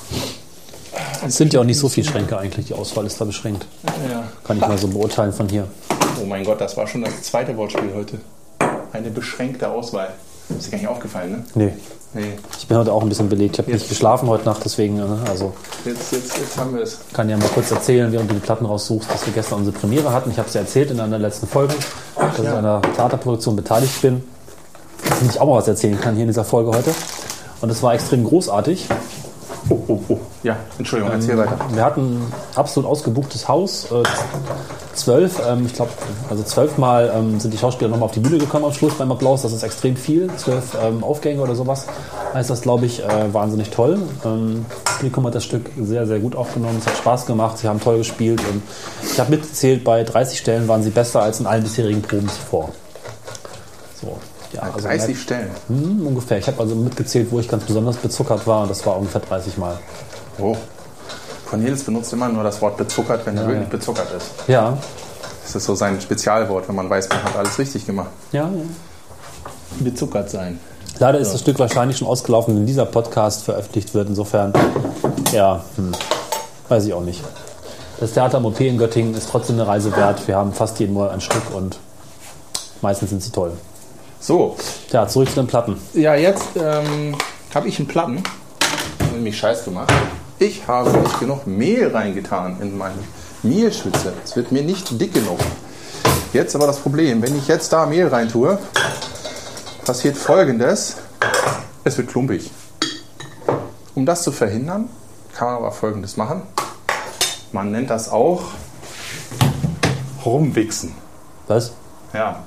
Es 1.26 1.36
sind 1.36 1.52
ja 1.52 1.60
auch 1.60 1.64
nicht 1.64 1.78
so 1.78 1.88
viele 1.88 2.06
Schränke 2.06 2.38
eigentlich, 2.38 2.66
die 2.66 2.74
Auswahl 2.74 3.06
ist 3.06 3.20
da 3.20 3.24
beschränkt. 3.24 3.66
Ja. 4.10 4.24
Kann 4.44 4.56
ich 4.56 4.66
mal 4.66 4.78
so 4.78 4.88
beurteilen 4.88 5.32
von 5.32 5.48
hier. 5.48 5.68
Oh 6.20 6.26
mein 6.26 6.44
Gott, 6.44 6.60
das 6.60 6.76
war 6.76 6.86
schon 6.86 7.02
das 7.02 7.22
zweite 7.22 7.56
Wortspiel 7.56 7.92
heute. 7.94 8.18
Eine 8.92 9.10
beschränkte 9.10 9.68
Auswahl. 9.68 10.10
Ist 10.56 10.66
dir 10.66 10.72
gar 10.72 10.78
nicht 10.78 10.88
aufgefallen, 10.88 11.30
ne? 11.30 11.44
Nee. 11.54 11.72
Nee. 12.14 12.32
Ich 12.58 12.66
bin 12.68 12.76
heute 12.76 12.92
auch 12.92 13.02
ein 13.02 13.08
bisschen 13.08 13.30
belegt. 13.30 13.54
Ich 13.54 13.58
habe 13.64 13.72
nicht 13.72 13.88
geschlafen 13.88 14.28
heute 14.28 14.44
Nacht, 14.44 14.60
deswegen, 14.64 14.98
äh, 14.98 15.30
also 15.30 15.54
Jetzt, 15.86 16.12
jetzt, 16.12 16.36
jetzt 16.36 16.58
haben 16.58 16.74
wir 16.74 16.82
es. 16.82 16.98
kann 17.14 17.30
ja 17.30 17.38
mal 17.38 17.48
kurz 17.48 17.70
erzählen, 17.70 18.12
während 18.12 18.30
du 18.30 18.34
die 18.34 18.40
Platten 18.40 18.66
raussuchst, 18.66 19.10
dass 19.10 19.24
wir 19.24 19.32
gestern 19.32 19.60
unsere 19.60 19.78
Premiere 19.78 20.12
hatten. 20.12 20.30
Ich 20.30 20.36
habe 20.36 20.46
es 20.46 20.52
ja 20.52 20.60
erzählt 20.60 20.90
in 20.90 21.00
einer 21.00 21.18
letzten 21.18 21.46
Folge, 21.46 21.74
dass 22.18 22.38
ich 22.38 22.44
ja. 22.44 22.52
an 22.52 22.58
einer 22.58 22.82
Theaterproduktion 22.82 23.56
beteiligt 23.56 24.02
bin. 24.02 24.22
Und 25.22 25.30
ich 25.30 25.40
auch 25.40 25.46
mal 25.46 25.56
was 25.56 25.68
erzählen 25.68 25.98
kann 25.98 26.14
hier 26.14 26.24
in 26.24 26.28
dieser 26.28 26.44
Folge 26.44 26.70
heute. 26.70 26.90
Und 27.62 27.70
es 27.70 27.82
war 27.82 27.94
extrem 27.94 28.24
großartig. 28.24 28.88
Oh, 29.68 29.78
oh, 29.88 30.00
oh. 30.08 30.18
Ja, 30.42 30.56
Entschuldigung, 30.78 31.12
erzähl 31.14 31.38
weiter. 31.38 31.56
Wir 31.72 31.84
hatten 31.84 32.16
ein 32.16 32.32
absolut 32.56 32.90
ausgebuchtes 32.90 33.46
Haus. 33.48 33.90
Äh, 33.92 34.02
zwölf, 34.94 35.40
ähm, 35.48 35.66
ich 35.66 35.74
glaube, 35.74 35.92
also 36.28 36.42
zwölfmal 36.42 37.12
ähm, 37.14 37.38
sind 37.38 37.54
die 37.54 37.58
Schauspieler 37.58 37.90
nochmal 37.90 38.06
auf 38.06 38.12
die 38.12 38.20
Bühne 38.20 38.38
gekommen 38.38 38.64
am 38.64 38.72
Schluss 38.72 38.94
beim 38.94 39.12
Applaus. 39.12 39.42
Das 39.42 39.52
ist 39.52 39.62
extrem 39.62 39.96
viel. 39.96 40.28
Zwölf 40.36 40.76
ähm, 40.82 41.04
Aufgänge 41.04 41.40
oder 41.40 41.54
sowas. 41.54 41.86
Heißt 42.34 42.50
das, 42.50 42.62
glaube 42.62 42.86
ich, 42.86 43.04
äh, 43.04 43.32
wahnsinnig 43.32 43.70
toll. 43.70 43.98
Ähm, 44.24 44.66
das 44.84 44.94
Publikum 44.94 45.26
hat 45.26 45.34
das 45.34 45.44
Stück 45.44 45.70
sehr, 45.80 46.06
sehr 46.06 46.18
gut 46.18 46.34
aufgenommen. 46.34 46.78
Es 46.78 46.86
hat 46.86 46.96
Spaß 46.96 47.26
gemacht. 47.26 47.58
Sie 47.58 47.68
haben 47.68 47.80
toll 47.80 47.98
gespielt. 47.98 48.40
Und 48.52 48.62
ich 49.02 49.18
habe 49.20 49.30
mitgezählt, 49.30 49.84
bei 49.84 50.02
30 50.02 50.38
Stellen 50.38 50.66
waren 50.66 50.82
sie 50.82 50.90
besser 50.90 51.22
als 51.22 51.40
in 51.40 51.46
allen 51.46 51.62
bisherigen 51.62 52.02
Proben 52.02 52.28
zuvor. 52.28 52.70
So. 54.00 54.18
Ja, 54.52 54.62
also 54.62 54.80
30 54.86 55.08
merk- 55.08 55.18
Stellen. 55.18 55.50
Hm, 55.68 56.06
ungefähr. 56.06 56.38
Ich 56.38 56.46
habe 56.46 56.60
also 56.60 56.74
mitgezählt, 56.74 57.28
wo 57.30 57.40
ich 57.40 57.48
ganz 57.48 57.64
besonders 57.64 57.96
bezuckert 57.96 58.46
war 58.46 58.62
und 58.62 58.70
das 58.70 58.84
war 58.84 58.96
ungefähr 58.96 59.20
30 59.20 59.56
Mal. 59.58 59.78
Oh. 60.38 60.56
Cornelis 61.48 61.84
benutzt 61.84 62.12
immer 62.12 62.28
nur 62.28 62.44
das 62.44 62.60
Wort 62.62 62.76
bezuckert, 62.76 63.24
wenn 63.26 63.36
er 63.36 63.46
wirklich 63.46 63.64
ja. 63.64 63.70
bezuckert 63.70 64.08
ist. 64.16 64.26
Ja, 64.48 64.76
Das 65.42 65.54
ist 65.54 65.64
so 65.64 65.74
sein 65.74 66.00
Spezialwort, 66.00 66.68
wenn 66.68 66.74
man 66.76 66.88
weiß, 66.88 67.08
man 67.10 67.22
hat 67.24 67.36
alles 67.36 67.58
richtig 67.58 67.86
gemacht. 67.86 68.10
ja, 68.32 68.44
ja. 68.44 68.50
Bezuckert 69.80 70.28
sein. 70.30 70.60
Leider 70.98 71.18
ist 71.18 71.32
das 71.32 71.40
Stück 71.40 71.58
wahrscheinlich 71.58 71.96
schon 71.96 72.06
ausgelaufen, 72.06 72.54
wenn 72.54 72.66
dieser 72.66 72.84
Podcast 72.84 73.44
veröffentlicht 73.44 73.94
wird. 73.94 74.08
Insofern, 74.08 74.52
ja, 75.32 75.64
hm, 75.76 75.92
weiß 76.68 76.84
ich 76.86 76.92
auch 76.92 77.00
nicht. 77.02 77.22
Das 77.98 78.12
Theater 78.12 78.36
am 78.36 78.44
OP 78.46 78.60
in 78.60 78.76
Göttingen 78.76 79.14
ist 79.14 79.30
trotzdem 79.30 79.56
eine 79.58 79.66
Reise 79.66 79.96
wert. 79.96 80.26
Wir 80.28 80.36
haben 80.36 80.52
fast 80.52 80.78
jeden 80.80 80.92
Monat 80.92 81.12
ein 81.12 81.20
Stück 81.22 81.54
und 81.54 81.78
meistens 82.82 83.10
sind 83.10 83.22
sie 83.22 83.30
toll. 83.30 83.52
So, 84.22 84.56
Ja, 84.92 85.08
zurück 85.08 85.28
zu 85.30 85.34
den 85.34 85.48
Platten. 85.48 85.76
ja, 85.94 86.14
jetzt 86.14 86.44
ähm, 86.54 87.16
habe 87.52 87.66
ich 87.66 87.78
einen 87.80 87.88
Platten. 87.88 88.22
Nämlich 89.12 89.36
scheiß 89.36 89.64
gemacht. 89.64 89.92
Ich 90.38 90.66
habe 90.68 90.96
nicht 90.96 91.18
genug 91.18 91.44
Mehl 91.46 91.88
reingetan 91.88 92.56
in 92.60 92.78
meine 92.78 92.94
Mehlschwitze. 93.42 94.12
Es 94.24 94.36
wird 94.36 94.52
mir 94.52 94.62
nicht 94.62 95.00
dick 95.00 95.12
genug. 95.12 95.38
Jetzt 96.32 96.54
aber 96.54 96.68
das 96.68 96.78
Problem, 96.78 97.20
wenn 97.20 97.36
ich 97.36 97.48
jetzt 97.48 97.72
da 97.72 97.84
Mehl 97.84 98.06
rein 98.06 98.28
tue, 98.28 98.58
passiert 99.84 100.16
folgendes. 100.16 100.98
Es 101.82 101.98
wird 101.98 102.08
klumpig. 102.08 102.48
Um 103.96 104.06
das 104.06 104.22
zu 104.22 104.30
verhindern, 104.30 104.88
kann 105.34 105.48
man 105.48 105.56
aber 105.56 105.72
folgendes 105.72 106.16
machen. 106.16 106.42
Man 107.50 107.72
nennt 107.72 107.90
das 107.90 108.08
auch 108.08 108.42
rumwichsen. 110.24 110.94
Was? 111.48 111.72
Ja. 112.14 112.44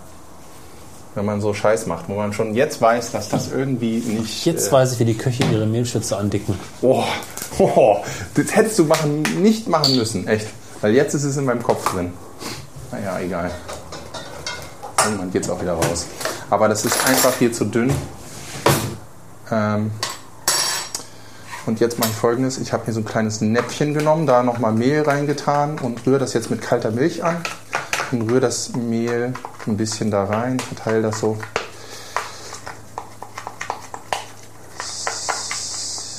Wenn 1.16 1.26
man 1.26 1.40
so 1.40 1.54
Scheiß 1.54 1.86
macht, 1.86 2.10
wo 2.10 2.16
man 2.16 2.34
schon 2.34 2.56
jetzt 2.56 2.82
weiß, 2.82 3.12
dass 3.12 3.30
das 3.30 3.50
irgendwie 3.50 4.00
nicht. 4.00 4.46
Jetzt 4.46 4.68
äh, 4.68 4.72
weiß 4.74 4.94
ich, 4.94 5.00
wie 5.00 5.06
die 5.06 5.18
Köche 5.18 5.46
ihre 5.46 5.66
Mehlschütze 5.66 6.18
andicken. 6.18 6.60
oh, 6.82 7.04
oh, 7.60 7.98
das 8.34 8.54
hättest 8.54 8.78
du 8.80 8.84
machen, 8.84 9.24
nicht 9.42 9.70
machen 9.70 9.96
müssen, 9.96 10.28
echt. 10.28 10.48
Weil 10.82 10.94
jetzt 10.94 11.14
ist 11.14 11.24
es 11.24 11.38
in 11.38 11.46
meinem 11.46 11.64
Kopf 11.64 11.90
drin. 11.94 12.12
Naja, 12.92 13.20
egal. 13.20 13.50
Irgendwann 15.06 15.32
geht 15.32 15.44
es 15.44 15.50
auch 15.50 15.62
wieder 15.62 15.74
raus. 15.74 16.06
Aber 16.50 16.68
das 16.68 16.84
ist 16.84 17.08
einfach 17.08 17.34
hier 17.40 17.54
zu 17.54 17.66
dünn. 17.66 17.94
Ähm, 19.52 19.92
und 21.66 21.80
jetzt 21.80 21.98
mache 21.98 22.10
ich 22.10 22.16
folgendes: 22.16 22.58
Ich 22.58 22.74
habe 22.74 22.86
hier 22.86 22.94
so 22.94 23.00
ein 23.00 23.06
kleines 23.06 23.42
Näpfchen 23.42 23.94
genommen, 23.94 24.28
da 24.28 24.44
nochmal 24.44 24.74
Mehl 24.74 25.02
reingetan 25.02 25.80
und 25.80 26.06
rühre 26.06 26.20
das 26.20 26.34
jetzt 26.34 26.52
mit 26.52 26.62
kalter 26.62 26.92
Milch 26.92 27.24
an. 27.24 27.38
Und 28.12 28.30
rühre 28.30 28.42
das 28.42 28.74
Mehl 28.76 29.34
ein 29.68 29.78
bisschen 29.78 30.12
da 30.12 30.26
rein, 30.26 30.60
verteile 30.60 31.02
das 31.02 31.20
so. 31.20 31.38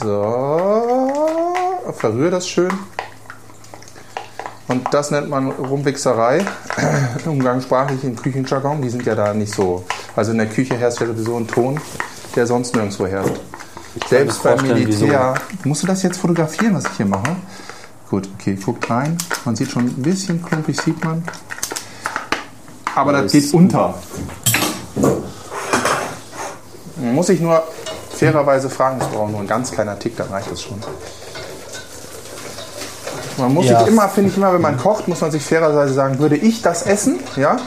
So, 0.02 1.52
verrühre 1.92 2.30
das 2.30 2.48
schön. 2.48 2.72
Und 4.68 4.92
das 4.92 5.10
nennt 5.10 5.30
man 5.30 5.50
Rumwichserei, 5.50 6.44
umgangssprachlich 7.24 8.02
im 8.04 8.16
Küchenjargon. 8.16 8.82
Die 8.82 8.90
sind 8.90 9.06
ja 9.06 9.14
da 9.14 9.32
nicht 9.32 9.54
so. 9.54 9.84
Also 10.14 10.32
in 10.32 10.38
der 10.38 10.48
Küche 10.48 10.76
herrscht 10.76 11.00
ja 11.00 11.06
sowieso 11.06 11.36
ein 11.36 11.46
Ton, 11.46 11.80
der 12.34 12.46
sonst 12.46 12.74
nirgendwo 12.74 13.06
herrscht. 13.06 13.40
Selbst 14.08 14.42
beim 14.42 14.60
Militär. 14.62 15.34
Musst 15.64 15.82
du 15.82 15.86
das 15.86 16.02
jetzt 16.02 16.18
fotografieren, 16.18 16.74
was 16.74 16.84
ich 16.84 16.96
hier 16.96 17.06
mache? 17.06 17.36
Gut, 18.10 18.28
okay, 18.34 18.54
guckt 18.56 18.88
rein. 18.90 19.16
Man 19.44 19.56
sieht 19.56 19.70
schon 19.70 19.86
ein 19.86 20.02
bisschen 20.02 20.42
klumpig, 20.42 20.80
sieht 20.80 21.02
man. 21.04 21.24
Aber 22.96 23.12
das 23.12 23.30
geht 23.30 23.52
unter. 23.54 23.94
Muss 26.96 27.26
sich 27.26 27.40
nur 27.40 27.62
fairerweise 28.16 28.70
fragen, 28.70 28.98
es 29.00 29.06
braucht 29.08 29.30
nur 29.30 29.40
ein 29.40 29.46
ganz 29.46 29.70
kleiner 29.70 29.98
Tick, 29.98 30.16
dann 30.16 30.28
reicht 30.30 30.50
das 30.50 30.62
schon. 30.62 30.82
Man 33.36 33.52
muss 33.52 33.66
Ja. 33.66 33.80
sich 33.80 33.88
immer, 33.88 34.08
finde 34.08 34.30
ich 34.30 34.36
immer, 34.38 34.52
wenn 34.54 34.62
man 34.62 34.78
kocht, 34.78 35.08
muss 35.08 35.20
man 35.20 35.30
sich 35.30 35.42
fairerweise 35.44 35.92
sagen, 35.92 36.18
würde 36.18 36.36
ich 36.36 36.62
das 36.62 36.84
essen, 36.84 37.20
ja? 37.36 37.58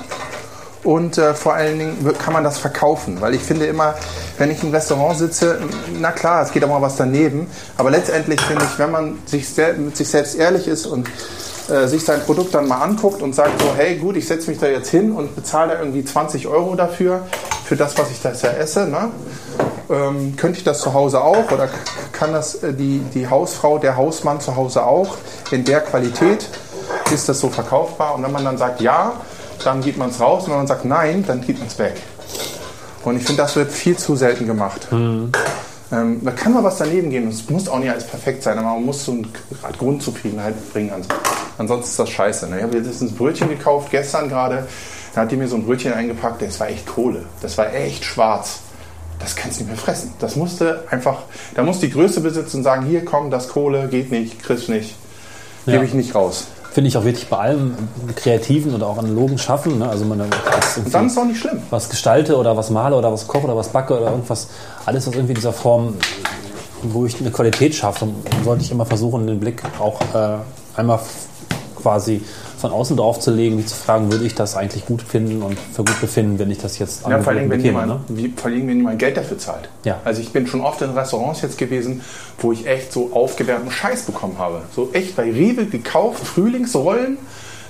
Und 0.83 1.17
äh, 1.19 1.35
vor 1.35 1.53
allen 1.53 1.77
Dingen 1.77 2.17
kann 2.17 2.33
man 2.33 2.43
das 2.43 2.57
verkaufen, 2.57 3.21
weil 3.21 3.35
ich 3.35 3.41
finde 3.41 3.67
immer, 3.67 3.93
wenn 4.39 4.49
ich 4.49 4.63
im 4.63 4.71
Restaurant 4.71 5.19
sitze, 5.19 5.59
na 5.99 6.11
klar, 6.11 6.41
es 6.41 6.51
geht 6.51 6.63
auch 6.63 6.69
mal 6.69 6.81
was 6.81 6.95
daneben, 6.95 7.47
aber 7.77 7.91
letztendlich 7.91 8.41
finde 8.41 8.63
ich, 8.63 8.79
wenn 8.79 8.89
man 8.89 9.19
sich 9.25 9.45
mit 9.77 9.95
sich 9.95 10.07
selbst 10.09 10.35
ehrlich 10.35 10.67
ist 10.67 10.87
und 10.87 11.07
äh, 11.69 11.87
sich 11.87 12.03
sein 12.05 12.21
Produkt 12.21 12.53
dann 12.53 12.67
mal 12.67 12.81
anguckt 12.81 13.21
und 13.21 13.33
sagt 13.35 13.61
so, 13.61 13.67
hey 13.75 13.95
gut, 13.97 14.15
ich 14.17 14.27
setze 14.27 14.49
mich 14.49 14.59
da 14.59 14.67
jetzt 14.67 14.89
hin 14.89 15.11
und 15.11 15.35
bezahle 15.35 15.73
da 15.73 15.79
irgendwie 15.79 16.03
20 16.03 16.47
Euro 16.47 16.75
dafür, 16.75 17.21
für 17.65 17.75
das, 17.75 17.97
was 17.97 18.09
ich 18.11 18.21
da 18.21 18.31
ja 18.31 18.49
esse, 18.57 18.87
ne? 18.87 19.09
ähm, 19.89 20.35
könnte 20.37 20.57
ich 20.59 20.63
das 20.63 20.79
zu 20.81 20.93
Hause 20.93 21.21
auch 21.21 21.51
oder 21.51 21.69
kann 22.11 22.33
das 22.33 22.55
äh, 22.63 22.73
die, 22.73 22.99
die 23.13 23.27
Hausfrau, 23.27 23.77
der 23.77 23.95
Hausmann 23.97 24.39
zu 24.39 24.55
Hause 24.55 24.85
auch 24.85 25.17
in 25.51 25.63
der 25.65 25.81
Qualität? 25.81 26.47
Ist 27.13 27.29
das 27.29 27.39
so 27.39 27.49
verkaufbar? 27.49 28.15
Und 28.15 28.23
wenn 28.23 28.31
man 28.31 28.45
dann 28.45 28.57
sagt 28.57 28.81
ja, 28.81 29.13
dann 29.63 29.81
gibt 29.81 29.97
man 29.97 30.09
es 30.09 30.19
raus 30.19 30.43
und 30.45 30.51
wenn 30.51 30.57
man 30.57 30.67
sagt 30.67 30.85
nein, 30.85 31.23
dann 31.27 31.41
gibt 31.41 31.59
man 31.59 31.67
es 31.67 31.77
weg. 31.79 31.95
Und 33.03 33.17
ich 33.17 33.23
finde, 33.23 33.41
das 33.43 33.55
wird 33.55 33.71
viel 33.71 33.97
zu 33.97 34.15
selten 34.15 34.45
gemacht. 34.45 34.87
Ähm, 34.91 35.31
da 36.23 36.31
kann 36.31 36.53
mal 36.53 36.63
was 36.63 36.77
daneben 36.77 37.09
gehen. 37.09 37.27
Es 37.27 37.49
muss 37.49 37.67
auch 37.67 37.79
nicht 37.79 37.89
alles 37.89 38.05
perfekt 38.05 38.43
sein, 38.43 38.57
aber 38.59 38.69
man 38.73 38.85
muss 38.85 39.05
so 39.05 39.11
eine 39.13 39.23
Grundzufriedenheit 39.77 40.53
bringen. 40.71 40.91
ans- 40.91 41.07
Ansonsten 41.59 41.89
ist 41.91 41.99
das 41.99 42.09
scheiße. 42.09 42.47
Ne? 42.49 42.57
Ich 42.57 42.63
habe 42.63 42.77
jetzt 42.77 43.01
ein 43.01 43.13
Brötchen 43.13 43.49
gekauft, 43.49 43.91
gestern 43.91 44.27
gerade. 44.29 44.67
Da 45.13 45.21
hat 45.21 45.31
die 45.31 45.35
mir 45.35 45.47
so 45.47 45.55
ein 45.57 45.65
Brötchen 45.65 45.93
eingepackt, 45.93 46.41
das 46.41 46.59
war 46.59 46.69
echt 46.69 46.87
Kohle. 46.87 47.25
Das 47.41 47.57
war 47.57 47.71
echt 47.73 48.03
schwarz. 48.03 48.59
Das 49.19 49.35
kannst 49.35 49.59
du 49.59 49.63
nicht 49.63 49.69
mehr 49.73 49.77
fressen. 49.77 50.13
Das 50.19 50.35
musste 50.37 50.85
einfach, 50.89 51.17
da 51.55 51.61
muss 51.63 51.79
die 51.79 51.89
Größe 51.89 52.21
besitzen 52.21 52.57
und 52.57 52.63
sagen, 52.63 52.85
hier 52.85 53.03
komm, 53.03 53.29
das 53.29 53.49
Kohle 53.49 53.87
geht 53.89 54.11
nicht, 54.11 54.41
kriegst 54.41 54.69
nicht, 54.69 54.95
Ja. 55.65 55.73
gebe 55.73 55.85
ich 55.85 55.93
nicht 55.93 56.15
raus. 56.15 56.47
Finde 56.71 56.87
ich 56.87 56.95
auch 56.97 57.03
wirklich 57.03 57.27
bei 57.27 57.37
allem 57.37 57.75
kreativen 58.15 58.73
oder 58.75 58.87
auch 58.87 58.97
analogen 58.99 59.37
Schaffen. 59.37 59.79
Ne? 59.79 59.89
Also 59.89 60.05
man 60.05 60.21
Und 60.21 60.31
dann 60.93 61.07
ist 61.07 61.17
auch 61.17 61.25
nicht 61.25 61.39
schlimm. 61.41 61.59
was 61.71 61.89
gestalte 61.89 62.37
oder 62.37 62.55
was 62.55 62.69
male 62.69 62.95
oder 62.95 63.11
was 63.11 63.27
koche 63.27 63.45
oder 63.45 63.57
was 63.57 63.69
backe 63.69 63.99
oder 63.99 64.11
irgendwas, 64.11 64.47
alles 64.85 65.07
was 65.07 65.13
irgendwie 65.15 65.31
in 65.33 65.37
dieser 65.37 65.51
Form, 65.51 65.95
wo 66.83 67.05
ich 67.05 67.19
eine 67.19 67.31
Qualität 67.31 67.75
schaffe, 67.75 68.07
sollte 68.45 68.63
ich 68.63 68.71
immer 68.71 68.85
versuchen, 68.85 69.27
den 69.27 69.39
Blick 69.39 69.63
auch 69.79 69.99
äh, 70.13 70.37
einmal 70.77 70.99
quasi 71.81 72.21
von 72.57 72.71
außen 72.71 72.97
drauf 72.97 73.19
zu 73.19 73.31
legen, 73.31 73.55
mich 73.55 73.67
zu 73.67 73.75
fragen, 73.75 74.11
würde 74.11 74.25
ich 74.25 74.35
das 74.35 74.55
eigentlich 74.55 74.85
gut 74.85 75.01
finden 75.01 75.41
und 75.41 75.57
für 75.59 75.83
gut 75.83 75.99
befinden, 76.01 76.39
wenn 76.39 76.51
ich 76.51 76.57
das 76.57 76.77
jetzt 76.79 77.07
Ja, 77.07 77.19
vor 77.19 77.33
allem, 77.33 77.49
wenn 77.49 77.49
bekäme, 77.49 77.79
jemand, 77.81 78.09
ne? 78.09 78.17
wie, 78.17 78.33
vor 78.35 78.51
allem, 78.51 78.67
wenn 78.67 78.77
jemand 78.77 78.99
Geld 78.99 79.17
dafür 79.17 79.37
zahlt. 79.37 79.69
Ja. 79.83 79.99
Also 80.03 80.21
ich 80.21 80.31
bin 80.31 80.47
schon 80.47 80.61
oft 80.61 80.81
in 80.81 80.91
Restaurants 80.91 81.41
jetzt 81.41 81.57
gewesen, 81.57 82.01
wo 82.39 82.51
ich 82.51 82.67
echt 82.67 82.91
so 82.91 83.11
aufgewärmten 83.13 83.71
Scheiß 83.71 84.03
bekommen 84.03 84.37
habe. 84.37 84.61
So 84.75 84.89
echt 84.93 85.15
bei 85.15 85.23
Rewe 85.23 85.65
gekauft, 85.65 86.25
Frühlingsrollen, 86.25 87.17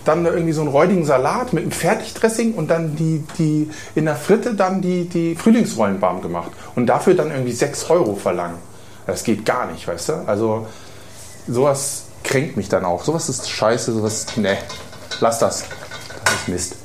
dann 0.05 0.25
irgendwie 0.25 0.53
so 0.53 0.61
einen 0.61 0.69
räudigen 0.69 1.05
Salat 1.05 1.53
mit 1.53 1.63
einem 1.63 1.71
Fertigdressing 1.71 2.53
und 2.53 2.69
dann 2.69 2.95
die, 2.95 3.23
die 3.37 3.69
in 3.95 4.05
der 4.05 4.15
Fritte 4.15 4.55
dann 4.55 4.81
die, 4.81 5.07
die 5.07 5.35
Frühlingsrollen 5.35 6.01
warm 6.01 6.21
gemacht. 6.21 6.51
Und 6.75 6.87
dafür 6.87 7.13
dann 7.13 7.31
irgendwie 7.31 7.51
6 7.51 7.89
Euro 7.89 8.15
verlangen. 8.15 8.57
Das 9.05 9.23
geht 9.23 9.45
gar 9.45 9.71
nicht, 9.71 9.87
weißt 9.87 10.09
du? 10.09 10.13
Also 10.27 10.67
sowas 11.47 12.05
kränkt 12.23 12.57
mich 12.57 12.69
dann 12.69 12.85
auch. 12.85 13.03
Sowas 13.03 13.29
ist 13.29 13.49
scheiße, 13.49 13.93
sowas, 13.93 14.25
ne, 14.37 14.57
lass 15.19 15.39
das. 15.39 15.65
Das 16.25 16.33
ist 16.33 16.47
Mist. 16.47 16.75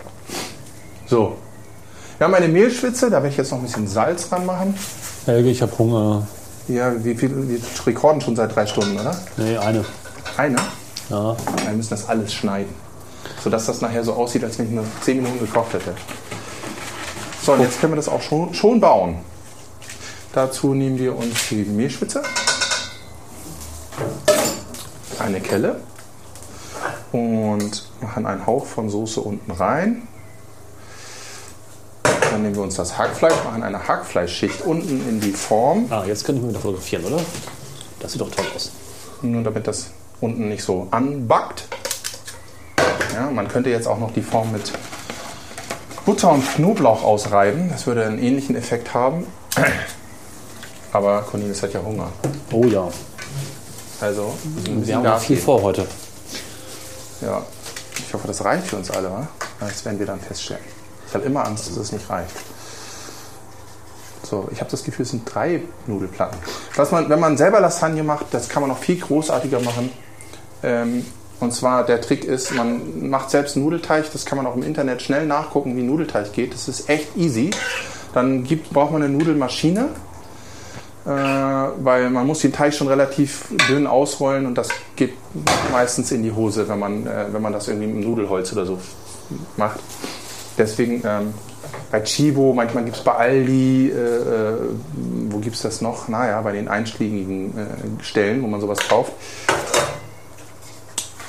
So, 1.07 1.37
wir 2.19 2.27
haben 2.27 2.35
eine 2.35 2.49
Mehlschwitze, 2.49 3.11
da 3.11 3.17
werde 3.17 3.29
ich 3.29 3.37
jetzt 3.37 3.51
noch 3.51 3.59
ein 3.59 3.65
bisschen 3.65 3.89
Salz 3.89 4.29
dran 4.29 4.47
machen. 4.47 4.75
Helge, 5.27 5.51
ich 5.51 5.61
habe 5.63 5.77
Hunger. 5.79 6.27
Ja, 6.69 6.93
wie 7.05 7.15
viel, 7.15 7.49
wir 7.49 7.59
rekorden 7.87 8.21
schon 8.21 8.37
seit 8.37 8.55
drei 8.55 8.67
Stunden, 8.67 8.99
oder? 8.99 9.17
Nee, 9.37 9.57
eine. 9.59 9.85
Eine? 10.37 10.57
Ja. 11.11 11.37
Wir 11.65 11.73
müssen 11.73 11.91
das 11.91 12.09
alles 12.09 12.33
schneiden. 12.33 12.75
Sodass 13.43 13.67
das 13.67 13.81
nachher 13.81 14.05
so 14.05 14.15
aussieht, 14.15 14.45
als 14.45 14.59
wenn 14.59 14.67
ich 14.67 14.73
nur 14.73 14.85
10 15.03 15.23
Minuten 15.23 15.41
gekocht 15.41 15.75
hätte. 15.75 15.95
So, 17.43 17.53
und 17.53 17.61
jetzt 17.61 17.81
können 17.81 17.93
wir 17.93 17.97
das 17.97 18.09
auch 18.09 18.23
schon, 18.23 18.55
schon 18.55 18.81
bauen. 18.81 19.19
Dazu 20.33 20.73
nehmen 20.73 20.99
wir 20.99 21.17
uns 21.17 21.49
die 21.51 21.65
Mehlschwitze, 21.65 22.23
eine 25.25 25.41
Kelle 25.41 25.81
und 27.13 27.89
machen 28.01 28.27
einen 28.27 28.47
Hauch 28.47 28.67
von 28.67 28.89
Soße 28.89 29.21
unten 29.21 29.51
rein. 29.51 30.07
Dann 32.03 32.43
nehmen 32.43 32.57
wir 32.57 32.63
uns 32.63 32.75
das 32.75 32.99
Hackfleisch, 32.99 33.45
machen 33.45 33.63
eine 33.63 33.87
Hackfleischschicht 33.87 34.63
unten 34.63 35.09
in 35.09 35.21
die 35.21 35.33
Form. 35.33 35.87
Ah, 35.91 36.05
jetzt 36.05 36.25
könnte 36.25 36.41
ich 36.41 36.47
mich 36.47 36.55
wieder 36.55 36.61
fotografieren, 36.61 37.05
oder? 37.05 37.21
Das 38.01 38.13
sieht 38.13 38.21
doch 38.21 38.31
toll 38.31 38.45
aus. 38.55 38.73
Nur 39.23 39.43
damit 39.43 39.67
das 39.67 39.91
unten 40.21 40.49
nicht 40.49 40.63
so 40.63 40.89
anbackt. 40.91 41.65
Ja, 43.15 43.31
man 43.31 43.49
könnte 43.49 43.71
jetzt 43.71 43.87
auch 43.87 43.99
noch 43.99 44.13
die 44.13 44.23
Form 44.23 44.53
mit 44.53 44.73
Butter 46.05 46.33
und 46.33 46.45
Knoblauch 46.55 47.03
ausreiben. 47.03 47.71
Das 47.71 47.87
würde 47.87 48.05
einen 48.05 48.19
ähnlichen 48.19 48.57
Effekt 48.57 48.93
haben. 48.93 49.27
Aber 50.93 51.23
Cornelis 51.23 51.63
hat 51.63 51.73
ja 51.73 51.81
Hunger. 51.83 52.13
Oh 52.53 52.65
ja. 52.65 52.89
Also, 54.05 54.35
müssen 54.55 54.87
Wir 54.87 54.97
haben 54.97 55.03
noch 55.03 55.19
viel 55.19 55.39
vor 55.39 55.63
heute. 55.63 55.87
Ja. 57.23 57.43
Ich 58.07 58.13
hoffe, 58.13 58.27
das 58.27 58.45
reicht 58.45 58.67
für 58.67 58.77
uns 58.77 58.91
alle, 58.91 59.11
wa? 59.11 59.27
Das 59.61 59.83
werden 59.87 59.99
wir 59.99 60.05
dann 60.05 60.21
feststellen. 60.21 60.63
Ich 61.09 61.15
habe 61.15 61.25
immer 61.25 61.47
Angst, 61.47 61.71
dass 61.71 61.77
es 61.79 61.91
nicht 61.91 62.11
reicht. 62.11 62.35
So, 64.23 64.47
ich 64.53 64.61
habe 64.61 64.71
das 64.71 64.85
Gefühl, 64.85 65.05
es 65.05 65.11
sind 65.11 65.23
drei 65.25 65.63
Nudelplatten. 65.87 66.39
Was 66.77 66.91
man, 66.91 67.09
wenn 67.09 67.19
man 67.19 67.39
selber 67.39 67.61
Lasagne 67.61 68.03
macht, 68.03 68.27
das 68.33 68.51
kann 68.51 68.61
man 68.61 68.69
noch 68.69 68.79
viel 68.79 69.01
großartiger 69.01 69.61
machen. 69.61 69.91
Ähm, 70.63 71.07
und 71.41 71.55
zwar 71.55 71.87
der 71.87 72.03
Trick 72.03 72.25
ist, 72.25 72.53
man 72.53 73.09
macht 73.09 73.31
selbst 73.31 73.57
Nudelteig. 73.57 74.13
Das 74.13 74.27
kann 74.27 74.37
man 74.37 74.47
auch 74.47 74.55
im 74.55 74.65
Internet 74.65 75.01
schnell 75.01 75.25
nachgucken, 75.25 75.79
wie 75.79 75.83
Nudelteig 75.83 76.35
geht. 76.35 76.53
Das 76.53 76.69
ist 76.69 76.91
echt 76.91 77.17
easy. 77.17 77.53
Dann 78.13 78.45
gibt, 78.45 78.71
braucht 78.71 78.93
man 78.93 79.03
eine 79.03 79.13
Nudelmaschine, 79.13 79.89
weil 81.07 82.09
man 82.11 82.27
muss 82.27 82.41
den 82.41 82.53
Teig 82.53 82.75
schon 82.75 82.89
relativ 82.89 83.47
dünn 83.69 83.87
ausrollen 83.87 84.47
und 84.47 84.57
das 84.57 84.69
geht 84.97 85.13
meistens 85.71 86.11
in 86.13 86.23
die 86.23 86.33
Hose, 86.33 86.67
wenn 86.69 86.79
man, 86.79 87.07
äh, 87.07 87.27
wenn 87.31 87.43
man 87.43 87.53
das 87.53 87.69
irgendwie 87.69 87.89
mit 87.89 88.05
Nudelholz 88.05 88.53
oder 88.53 88.65
so 88.65 88.79
macht. 89.57 89.81
Deswegen 90.57 91.03
ähm, 91.05 91.35
bei 91.91 92.01
Chibo, 92.01 92.55
manchmal 92.55 92.85
gibt 92.85 92.97
es 92.97 93.05
bei 93.05 93.13
Aldi, 93.13 93.91
äh, 93.91 93.95
äh 93.95 94.57
wo 95.29 95.39
gibt 95.39 95.57
es 95.57 95.63
das 95.63 95.81
noch? 95.81 96.09
Naja, 96.09 96.41
bei 96.41 96.53
den 96.53 96.69
einschlägigen 96.69 97.57
äh, 97.57 98.03
Stellen, 98.03 98.43
wo 98.43 98.47
man 98.47 98.61
sowas 98.61 98.79
kauft, 98.89 99.13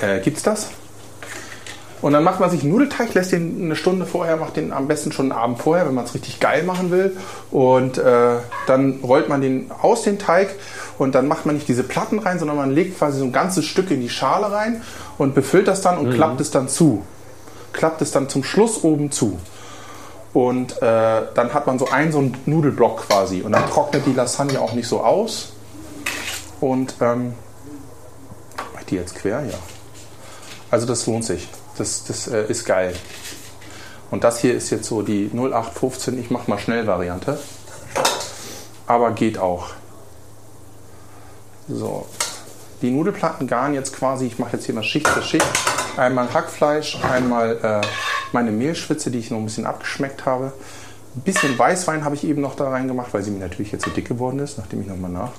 äh, 0.00 0.20
es 0.30 0.42
das. 0.42 0.70
Und 2.02 2.12
dann 2.12 2.24
macht 2.24 2.40
man 2.40 2.50
sich 2.50 2.62
einen 2.62 2.72
Nudelteig, 2.72 3.14
lässt 3.14 3.32
den 3.32 3.62
eine 3.62 3.76
Stunde 3.76 4.04
vorher, 4.04 4.36
macht 4.36 4.56
den 4.56 4.72
am 4.72 4.86
besten 4.86 5.12
schon 5.12 5.32
einen 5.32 5.40
Abend 5.40 5.58
vorher, 5.58 5.86
wenn 5.86 5.94
man 5.94 6.04
es 6.04 6.14
richtig 6.14 6.40
geil 6.40 6.62
machen 6.62 6.90
will. 6.90 7.16
Und 7.50 7.98
äh, 7.98 8.36
dann 8.66 9.00
rollt 9.02 9.28
man 9.28 9.40
den 9.40 9.70
aus 9.80 10.02
den 10.02 10.18
Teig 10.18 10.54
und 10.98 11.14
dann 11.14 11.26
macht 11.26 11.46
man 11.46 11.54
nicht 11.54 11.68
diese 11.68 11.82
Platten 11.82 12.18
rein, 12.18 12.38
sondern 12.38 12.56
man 12.56 12.70
legt 12.70 12.98
quasi 12.98 13.18
so 13.18 13.24
ein 13.24 13.32
ganzes 13.32 13.64
Stück 13.64 13.90
in 13.90 14.00
die 14.00 14.10
Schale 14.10 14.52
rein 14.52 14.82
und 15.16 15.34
befüllt 15.34 15.68
das 15.68 15.80
dann 15.80 15.98
und 15.98 16.08
mhm. 16.08 16.14
klappt 16.14 16.40
es 16.40 16.50
dann 16.50 16.68
zu. 16.68 17.02
Klappt 17.72 18.02
es 18.02 18.10
dann 18.10 18.28
zum 18.28 18.44
Schluss 18.44 18.84
oben 18.84 19.10
zu. 19.10 19.38
Und 20.32 20.82
äh, 20.82 21.22
dann 21.34 21.54
hat 21.54 21.66
man 21.66 21.78
so 21.78 21.88
einen, 21.88 22.12
so 22.12 22.18
einen 22.18 22.36
Nudelblock 22.44 23.08
quasi. 23.08 23.40
Und 23.40 23.52
dann 23.52 23.66
trocknet 23.70 24.04
die 24.04 24.12
Lasagne 24.12 24.60
auch 24.60 24.74
nicht 24.74 24.86
so 24.86 25.00
aus. 25.00 25.52
Und 26.60 26.94
ähm, 27.00 27.32
ich 28.80 28.86
die 28.86 28.96
jetzt 28.96 29.16
quer? 29.16 29.42
Ja. 29.44 29.58
Also 30.70 30.86
das 30.86 31.06
lohnt 31.06 31.24
sich. 31.24 31.48
Das, 31.78 32.04
das 32.04 32.28
äh, 32.28 32.46
ist 32.46 32.64
geil. 32.64 32.94
Und 34.10 34.24
das 34.24 34.40
hier 34.40 34.54
ist 34.54 34.70
jetzt 34.70 34.86
so 34.86 35.02
die 35.02 35.30
0815, 35.32 36.18
ich 36.18 36.30
mache 36.30 36.50
mal 36.50 36.58
schnell 36.58 36.86
Variante. 36.86 37.38
Aber 38.86 39.12
geht 39.12 39.38
auch. 39.38 39.68
So. 41.68 42.06
Die 42.82 42.90
Nudelplatten 42.90 43.46
garen 43.46 43.74
jetzt 43.74 43.96
quasi, 43.96 44.26
ich 44.26 44.38
mache 44.38 44.56
jetzt 44.56 44.66
hier 44.66 44.74
mal 44.74 44.84
Schicht 44.84 45.08
für 45.08 45.22
Schicht. 45.22 45.46
Einmal 45.96 46.32
Hackfleisch, 46.32 47.02
einmal 47.02 47.58
äh, 47.62 47.80
meine 48.32 48.52
Mehlschwitze, 48.52 49.10
die 49.10 49.18
ich 49.18 49.30
noch 49.30 49.38
ein 49.38 49.46
bisschen 49.46 49.66
abgeschmeckt 49.66 50.26
habe. 50.26 50.52
Ein 51.16 51.22
bisschen 51.22 51.58
Weißwein 51.58 52.04
habe 52.04 52.14
ich 52.14 52.24
eben 52.24 52.42
noch 52.42 52.54
da 52.54 52.68
reingemacht, 52.68 53.14
weil 53.14 53.22
sie 53.22 53.30
mir 53.30 53.38
natürlich 53.38 53.72
jetzt 53.72 53.86
so 53.86 53.90
dick 53.90 54.06
geworden 54.06 54.38
ist, 54.38 54.58
nachdem 54.58 54.82
ich 54.82 54.86
nochmal 54.86 55.10
nachgelegt 55.10 55.34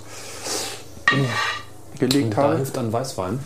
habe. 2.36 2.54
Da 2.54 2.58
hilft 2.58 2.76
dann 2.76 2.92
Weißwein? 2.92 3.40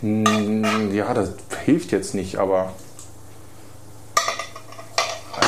Hm, 0.00 0.94
ja, 0.94 1.12
das 1.12 1.30
hilft 1.64 1.92
jetzt 1.92 2.14
nicht, 2.14 2.36
aber. 2.36 2.72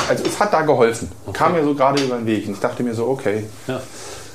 Also 0.09 0.25
es 0.25 0.39
hat 0.39 0.51
da 0.51 0.61
geholfen. 0.61 1.09
Okay. 1.25 1.37
Kam 1.37 1.53
mir 1.53 1.63
so 1.63 1.73
gerade 1.73 2.03
über 2.03 2.17
den 2.17 2.25
Weg. 2.25 2.47
Und 2.47 2.53
ich 2.53 2.59
dachte 2.59 2.83
mir 2.83 2.93
so, 2.93 3.07
okay. 3.07 3.45
Ja. 3.67 3.81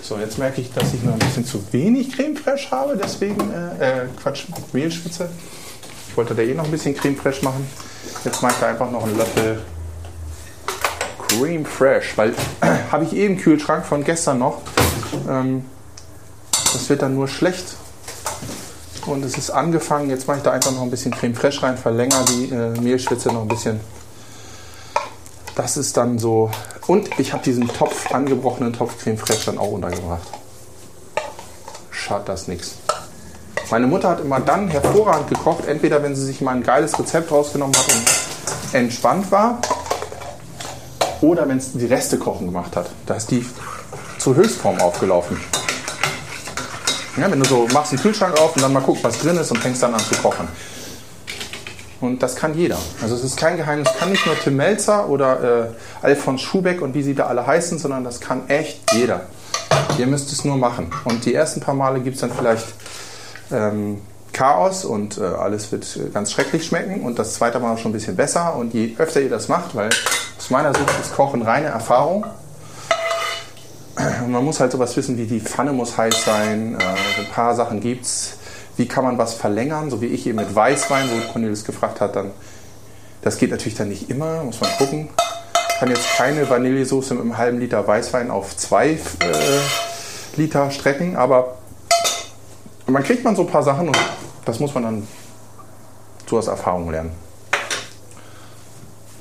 So, 0.02 0.16
jetzt 0.18 0.38
merke 0.38 0.60
ich, 0.60 0.72
dass 0.72 0.94
ich 0.94 1.02
noch 1.02 1.14
ein 1.14 1.18
bisschen 1.18 1.44
zu 1.44 1.60
wenig 1.72 2.14
Creme 2.14 2.36
Fraiche 2.36 2.70
habe, 2.70 2.96
deswegen, 2.96 3.52
äh, 3.52 4.04
äh, 4.04 4.06
Quatsch, 4.22 4.44
Mehlspitze. 4.72 5.28
Ich 6.08 6.16
wollte 6.16 6.34
da 6.34 6.42
eh 6.42 6.54
noch 6.54 6.64
ein 6.64 6.70
bisschen 6.70 6.94
Creme 6.94 7.16
Fraiche 7.16 7.44
machen. 7.44 7.66
Jetzt 8.24 8.40
mache 8.40 8.52
ich 8.52 8.60
da 8.60 8.68
einfach 8.68 8.90
noch 8.90 9.02
einen 9.02 9.18
Löffel 9.18 9.60
Cream 11.18 11.64
Fresh, 11.64 12.16
weil 12.16 12.30
äh, 12.60 12.66
habe 12.90 13.04
ich 13.04 13.12
eben 13.14 13.36
Kühlschrank 13.36 13.84
von 13.84 14.04
gestern 14.04 14.38
noch. 14.38 14.62
Ähm, 15.28 15.64
das 16.52 16.88
wird 16.88 17.02
dann 17.02 17.14
nur 17.14 17.28
schlecht, 17.28 17.76
und 19.06 19.24
es 19.24 19.36
ist 19.36 19.50
angefangen. 19.50 20.10
Jetzt 20.10 20.26
mache 20.26 20.38
ich 20.38 20.42
da 20.42 20.52
einfach 20.52 20.72
noch 20.72 20.82
ein 20.82 20.90
bisschen 20.90 21.12
Creme 21.12 21.34
Fraiche 21.34 21.62
rein, 21.62 21.76
verlängere 21.76 22.24
die 22.24 22.50
äh, 22.50 22.80
Mehlschwitze 22.80 23.28
noch 23.28 23.42
ein 23.42 23.48
bisschen. 23.48 23.80
Das 25.54 25.76
ist 25.76 25.96
dann 25.96 26.18
so. 26.18 26.50
Und 26.86 27.08
ich 27.18 27.32
habe 27.32 27.42
diesen 27.42 27.68
Topf, 27.68 28.12
angebrochenen 28.12 28.72
Topf 28.72 29.02
Creme 29.02 29.18
Fraiche 29.18 29.46
dann 29.46 29.58
auch 29.58 29.72
untergebracht. 29.72 30.28
Schadet 31.90 32.28
das 32.28 32.48
nichts. 32.48 32.76
Meine 33.70 33.86
Mutter 33.86 34.10
hat 34.10 34.20
immer 34.20 34.38
dann 34.38 34.68
hervorragend 34.68 35.28
gekocht, 35.28 35.66
entweder 35.66 36.02
wenn 36.02 36.14
sie 36.14 36.24
sich 36.24 36.40
mal 36.40 36.54
ein 36.54 36.62
geiles 36.62 36.96
Rezept 36.98 37.32
rausgenommen 37.32 37.74
hat 37.76 37.86
und 37.92 38.74
entspannt 38.74 39.32
war, 39.32 39.60
oder 41.20 41.48
wenn 41.48 41.58
es 41.58 41.72
die 41.72 41.86
Reste 41.86 42.18
kochen 42.18 42.46
gemacht 42.46 42.76
hat. 42.76 42.90
Da 43.06 43.14
ist 43.14 43.30
die 43.30 43.44
zur 44.18 44.36
Höchstform 44.36 44.80
aufgelaufen. 44.80 45.40
Ja, 47.16 47.30
wenn 47.30 47.40
du 47.40 47.46
so 47.46 47.66
machst 47.72 47.92
einen 47.92 48.00
Kühlschrank 48.00 48.38
auf 48.38 48.54
und 48.56 48.62
dann 48.62 48.72
mal 48.72 48.80
guckst, 48.80 49.02
was 49.02 49.18
drin 49.18 49.36
ist 49.36 49.50
und 49.50 49.58
fängst 49.58 49.82
dann 49.82 49.94
an 49.94 50.00
zu 50.00 50.14
kochen. 50.16 50.46
Und 52.00 52.22
das 52.22 52.36
kann 52.36 52.54
jeder. 52.54 52.76
Also 53.02 53.14
es 53.14 53.24
ist 53.24 53.38
kein 53.38 53.56
Geheimnis, 53.56 53.88
kann 53.98 54.10
nicht 54.10 54.26
nur 54.26 54.38
Tim 54.38 54.56
Melzer 54.56 55.08
oder 55.08 55.70
äh, 56.02 56.04
Alfons 56.04 56.42
Schubeck 56.42 56.82
und 56.82 56.94
wie 56.94 57.02
sie 57.02 57.14
da 57.14 57.26
alle 57.26 57.46
heißen, 57.46 57.78
sondern 57.78 58.04
das 58.04 58.20
kann 58.20 58.48
echt 58.48 58.92
jeder. 58.92 59.22
Ihr 59.98 60.06
müsst 60.06 60.30
es 60.30 60.44
nur 60.44 60.58
machen. 60.58 60.90
Und 61.04 61.24
die 61.24 61.34
ersten 61.34 61.60
paar 61.60 61.74
Male 61.74 62.00
gibt 62.00 62.16
es 62.16 62.20
dann 62.20 62.30
vielleicht 62.30 62.66
ähm, 63.50 64.02
Chaos 64.34 64.84
und 64.84 65.16
äh, 65.16 65.22
alles 65.22 65.72
wird 65.72 65.98
ganz 66.12 66.32
schrecklich 66.32 66.66
schmecken 66.66 67.00
und 67.00 67.18
das 67.18 67.34
zweite 67.34 67.58
Mal 67.58 67.78
schon 67.78 67.92
ein 67.92 67.94
bisschen 67.94 68.16
besser. 68.16 68.56
Und 68.56 68.74
je 68.74 68.94
öfter 68.98 69.22
ihr 69.22 69.30
das 69.30 69.48
macht, 69.48 69.74
weil 69.74 69.88
aus 70.38 70.50
meiner 70.50 70.74
Sicht 70.74 70.90
ist 71.00 71.14
Kochen 71.14 71.40
reine 71.40 71.68
Erfahrung, 71.68 72.26
man 74.28 74.44
muss 74.44 74.60
halt 74.60 74.72
sowas 74.72 74.96
wissen 74.96 75.16
wie 75.16 75.26
die 75.26 75.40
Pfanne 75.40 75.72
muss 75.72 75.96
heiß 75.96 76.24
sein, 76.24 76.74
äh, 76.78 77.20
ein 77.20 77.30
paar 77.32 77.54
Sachen 77.54 77.80
gibt's. 77.80 78.38
Wie 78.76 78.86
kann 78.86 79.04
man 79.04 79.16
was 79.16 79.34
verlängern, 79.34 79.90
so 79.90 80.00
wie 80.02 80.06
ich 80.06 80.26
eben 80.26 80.36
mit 80.36 80.54
Weißwein, 80.54 81.08
wo 81.10 81.32
Cornelis 81.32 81.64
gefragt 81.64 82.00
hat, 82.00 82.16
dann, 82.16 82.32
das 83.22 83.38
geht 83.38 83.50
natürlich 83.50 83.76
dann 83.76 83.88
nicht 83.88 84.10
immer, 84.10 84.44
muss 84.44 84.60
man 84.60 84.70
gucken. 84.76 85.08
Ich 85.70 85.78
kann 85.78 85.88
jetzt 85.88 86.16
keine 86.16 86.48
Vanillesoße 86.48 87.14
mit 87.14 87.22
einem 87.22 87.38
halben 87.38 87.58
Liter 87.58 87.86
Weißwein 87.86 88.30
auf 88.30 88.56
zwei 88.56 88.90
äh, 88.90 88.98
Liter 90.36 90.70
strecken, 90.70 91.16
aber 91.16 91.56
man 92.86 93.02
kriegt 93.02 93.24
man 93.24 93.34
so 93.34 93.42
ein 93.42 93.48
paar 93.48 93.62
Sachen 93.62 93.88
und 93.88 93.98
das 94.44 94.60
muss 94.60 94.74
man 94.74 94.82
dann 94.82 95.08
so 96.28 96.38
aus 96.38 96.48
Erfahrung 96.48 96.90
lernen. 96.90 97.25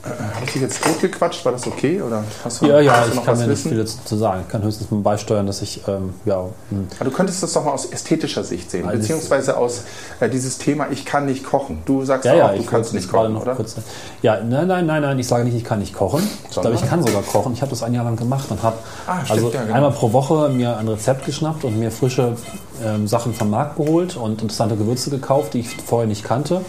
Habe 0.05 0.45
ich 0.45 0.53
dich 0.53 0.61
jetzt 0.61 0.83
totgequatscht? 0.83 1.43
War 1.45 1.53
das 1.53 1.65
okay? 1.65 1.99
Oder 1.99 2.23
hast 2.43 2.61
du, 2.61 2.67
ja, 2.67 2.79
ja, 2.79 2.97
hast 2.97 3.13
du 3.13 3.19
ich 3.19 3.25
kann 3.25 3.37
mir 3.39 3.47
nicht 3.47 3.63
viel 3.63 3.77
dazu 3.77 4.15
sagen. 4.15 4.41
Ich 4.45 4.51
kann 4.51 4.61
höchstens 4.61 4.91
mal 4.91 5.01
beisteuern, 5.01 5.47
dass 5.47 5.63
ich, 5.63 5.81
ähm, 5.87 6.13
ja. 6.25 6.45
Hm. 6.69 6.87
Aber 6.99 7.09
du 7.09 7.15
könntest 7.15 7.41
das 7.41 7.53
doch 7.53 7.65
mal 7.65 7.71
aus 7.71 7.85
ästhetischer 7.85 8.43
Sicht 8.43 8.69
sehen, 8.69 8.87
also 8.87 8.99
beziehungsweise 8.99 9.57
aus 9.57 9.83
äh, 10.19 10.29
dieses 10.29 10.59
Thema, 10.59 10.87
ich 10.91 11.05
kann 11.05 11.25
nicht 11.25 11.43
kochen. 11.43 11.81
Du 11.85 12.05
sagst 12.05 12.25
ja, 12.25 12.33
auch, 12.33 12.37
ja, 12.37 12.53
du 12.53 12.63
kannst 12.63 12.93
nicht 12.93 13.09
kochen, 13.09 13.35
oder? 13.35 13.55
Kurz, 13.55 13.75
ja, 14.21 14.39
nein, 14.41 14.67
nein, 14.67 14.85
nein, 14.85 15.01
nein, 15.01 15.17
ich 15.17 15.27
sage 15.27 15.43
nicht, 15.43 15.55
ich 15.55 15.63
kann 15.63 15.79
nicht 15.79 15.95
kochen. 15.95 16.21
Sondern? 16.51 16.73
Ich 16.73 16.79
glaube, 16.79 16.85
ich 16.85 16.89
kann 16.89 17.03
sogar 17.03 17.23
kochen. 17.23 17.53
Ich 17.53 17.61
habe 17.61 17.71
das 17.71 17.81
ein 17.81 17.93
Jahr 17.95 18.03
lang 18.03 18.15
gemacht 18.15 18.51
und 18.51 18.61
habe 18.61 18.77
ah, 19.07 19.21
also 19.27 19.49
ja, 19.49 19.61
genau. 19.63 19.73
einmal 19.73 19.91
pro 19.91 20.13
Woche 20.13 20.49
mir 20.49 20.77
ein 20.77 20.87
Rezept 20.87 21.25
geschnappt 21.25 21.63
und 21.63 21.79
mir 21.79 21.89
frische 21.89 22.35
ähm, 22.83 23.07
Sachen 23.07 23.33
vom 23.33 23.49
Markt 23.49 23.77
geholt 23.77 24.17
und 24.17 24.43
interessante 24.43 24.75
Gewürze 24.75 25.09
gekauft, 25.09 25.55
die 25.55 25.61
ich 25.61 25.75
vorher 25.77 26.07
nicht 26.07 26.23
kannte 26.23 26.61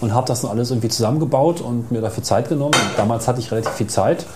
und 0.00 0.14
habe 0.14 0.26
das 0.26 0.42
dann 0.42 0.50
alles 0.50 0.70
irgendwie 0.70 0.88
zusammengebaut 0.88 1.60
und 1.60 1.90
mir 1.90 2.00
dafür 2.00 2.22
Zeit 2.22 2.48
genommen. 2.48 2.74
Und 2.74 2.98
damals 2.98 3.28
hatte 3.28 3.40
ich 3.40 3.50
relativ 3.50 3.72
viel 3.72 3.86
Zeit. 3.86 4.26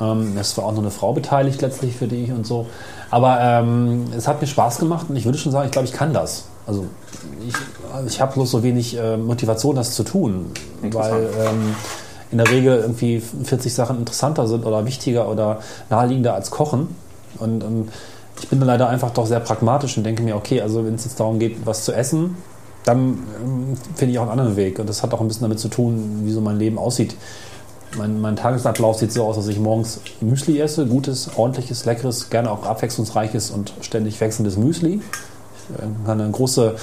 Ähm, 0.00 0.36
es 0.38 0.56
war 0.56 0.64
auch 0.64 0.72
noch 0.72 0.78
eine 0.78 0.90
Frau 0.90 1.12
beteiligt 1.12 1.60
letztlich 1.62 1.96
für 1.96 2.06
die 2.06 2.32
und 2.32 2.46
so. 2.46 2.66
Aber 3.10 3.40
ähm, 3.40 4.06
es 4.16 4.28
hat 4.28 4.40
mir 4.40 4.46
Spaß 4.46 4.78
gemacht 4.78 5.06
und 5.08 5.16
ich 5.16 5.24
würde 5.24 5.38
schon 5.38 5.52
sagen, 5.52 5.66
ich 5.66 5.72
glaube, 5.72 5.88
ich 5.88 5.92
kann 5.94 6.12
das. 6.12 6.44
Also 6.66 6.86
ich, 7.46 7.54
ich 8.06 8.20
habe 8.20 8.34
bloß 8.34 8.50
so 8.50 8.62
wenig 8.62 8.96
äh, 8.96 9.16
Motivation, 9.16 9.74
das 9.74 9.94
zu 9.94 10.04
tun, 10.04 10.52
weil 10.82 11.28
ähm, 11.38 11.74
in 12.30 12.38
der 12.38 12.48
Regel 12.48 12.78
irgendwie 12.78 13.20
40 13.20 13.74
Sachen 13.74 13.98
interessanter 13.98 14.46
sind 14.46 14.64
oder 14.64 14.86
wichtiger 14.86 15.28
oder 15.28 15.58
naheliegender 15.88 16.34
als 16.34 16.50
Kochen. 16.50 16.94
Und 17.38 17.64
ähm, 17.64 17.88
ich 18.40 18.48
bin 18.48 18.60
dann 18.60 18.68
leider 18.68 18.88
einfach 18.88 19.10
doch 19.10 19.26
sehr 19.26 19.40
pragmatisch 19.40 19.96
und 19.96 20.04
denke 20.04 20.22
mir, 20.22 20.36
okay, 20.36 20.60
also 20.60 20.84
wenn 20.84 20.94
es 20.94 21.04
jetzt 21.04 21.18
darum 21.18 21.38
geht, 21.38 21.66
was 21.66 21.84
zu 21.84 21.92
essen, 21.92 22.36
dann 22.84 23.18
ähm, 23.42 23.76
finde 23.94 24.12
ich 24.12 24.18
auch 24.18 24.22
einen 24.22 24.32
anderen 24.32 24.56
Weg. 24.56 24.78
Und 24.78 24.88
das 24.88 25.02
hat 25.02 25.12
auch 25.12 25.20
ein 25.20 25.28
bisschen 25.28 25.42
damit 25.42 25.60
zu 25.60 25.68
tun, 25.68 26.22
wie 26.24 26.32
so 26.32 26.40
mein 26.40 26.58
Leben 26.58 26.78
aussieht. 26.78 27.14
Mein, 27.98 28.20
mein 28.20 28.36
Tagesablauf 28.36 28.98
sieht 28.98 29.12
so 29.12 29.24
aus, 29.24 29.36
dass 29.36 29.48
ich 29.48 29.58
morgens 29.58 30.00
Müsli 30.20 30.60
esse, 30.60 30.86
gutes, 30.86 31.30
ordentliches, 31.36 31.84
leckeres, 31.86 32.30
gerne 32.30 32.50
auch 32.50 32.64
abwechslungsreiches 32.64 33.50
und 33.50 33.72
ständig 33.80 34.20
wechselndes 34.20 34.56
Müsli. 34.56 35.00
Ich 35.70 35.84
äh, 35.84 36.06
kann 36.06 36.20
eine 36.20 36.30
große 36.30 36.76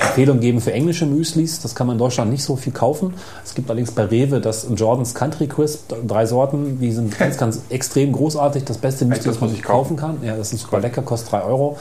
Empfehlung 0.00 0.40
geben 0.40 0.60
für 0.60 0.72
englische 0.72 1.06
Müslis. 1.06 1.60
Das 1.60 1.74
kann 1.74 1.86
man 1.86 1.94
in 1.94 1.98
Deutschland 1.98 2.30
nicht 2.30 2.44
so 2.44 2.56
viel 2.56 2.72
kaufen. 2.72 3.14
Es 3.44 3.54
gibt 3.54 3.68
allerdings 3.68 3.90
bei 3.90 4.04
Rewe 4.04 4.40
das 4.40 4.66
Jordans 4.74 5.14
Country 5.14 5.48
Crisp, 5.48 5.92
drei 6.06 6.24
Sorten. 6.26 6.80
Die 6.80 6.92
sind 6.92 7.16
ganz, 7.18 7.36
ganz 7.36 7.60
extrem 7.68 8.12
großartig. 8.12 8.64
Das 8.64 8.78
beste 8.78 9.04
Müsli, 9.04 9.24
das 9.24 9.40
man 9.40 9.50
sich 9.50 9.62
kaufen 9.62 9.96
kann. 9.96 10.18
Ja, 10.22 10.36
das 10.36 10.52
ist 10.52 10.62
super 10.62 10.80
lecker, 10.80 11.02
kostet 11.02 11.32
3 11.32 11.42
Euro. 11.42 11.76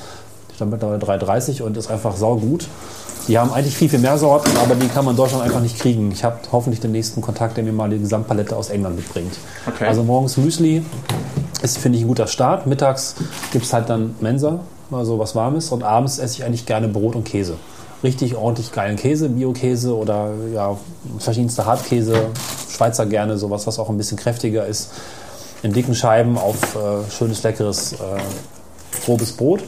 Ich 0.50 0.58
stand 0.58 0.72
mittlerweile 0.72 1.00
3,30 1.00 1.64
und 1.64 1.78
ist 1.78 1.90
einfach 1.90 2.16
saugut. 2.16 2.68
Die 3.28 3.40
haben 3.40 3.54
eigentlich 3.54 3.76
viel, 3.78 3.88
viel 3.88 4.00
mehr 4.00 4.18
Sorten, 4.18 4.52
aber 4.58 4.76
die 4.76 4.88
kann 4.88 5.06
man 5.06 5.14
in 5.14 5.18
Deutschland 5.18 5.44
einfach 5.44 5.62
nicht 5.62 5.80
kriegen. 5.80 6.12
Ich 6.12 6.24
habe 6.24 6.40
hoffentlich 6.52 6.82
den 6.82 6.92
nächsten 6.92 7.22
Kontakt, 7.22 7.56
der 7.56 7.64
mir 7.64 7.72
mal 7.72 7.90
die 7.90 8.00
Gesamtpalette 8.00 8.56
aus 8.56 8.70
England 8.70 8.98
mitbringt. 8.98 9.34
Okay. 9.66 9.86
Also 9.86 10.04
morgens 10.04 10.36
Müsli, 10.36 10.84
Ist, 11.62 11.78
finde 11.78 11.98
ich, 11.98 12.04
ein 12.04 12.10
guter 12.10 12.28
Start. 12.28 12.68
Mittags 12.68 13.16
gibt 13.54 13.64
es 13.64 13.72
halt 13.72 13.90
dann 13.90 14.16
Mensa, 14.20 14.60
also 14.92 15.18
was 15.20 15.36
Warmes. 15.36 15.72
Und 15.72 15.84
abends 15.84 16.20
esse 16.20 16.36
ich 16.36 16.44
eigentlich 16.44 16.66
gerne 16.66 16.90
Brot 16.90 17.16
und 17.16 17.24
Käse. 17.24 17.56
Richtig 18.04 18.36
ordentlich 18.36 18.74
geilen 18.74 18.98
Käse, 18.98 19.30
Bio-Käse 19.30 19.96
oder 19.96 20.32
ja, 20.54 20.76
verschiedenste 21.20 21.66
Hartkäse. 21.66 22.26
Schweizer 22.70 23.06
gerne, 23.06 23.38
sowas, 23.38 23.66
was 23.66 23.80
auch 23.80 23.90
ein 23.90 23.98
bisschen 23.98 24.18
kräftiger 24.18 24.66
ist. 24.66 24.92
In 25.62 25.72
dicken 25.72 25.96
Scheiben 25.96 26.38
auf 26.38 26.76
äh, 26.76 27.10
schönes, 27.10 27.42
leckeres, 27.44 27.94
äh, 27.94 27.96
grobes 29.06 29.32
Brot. 29.32 29.64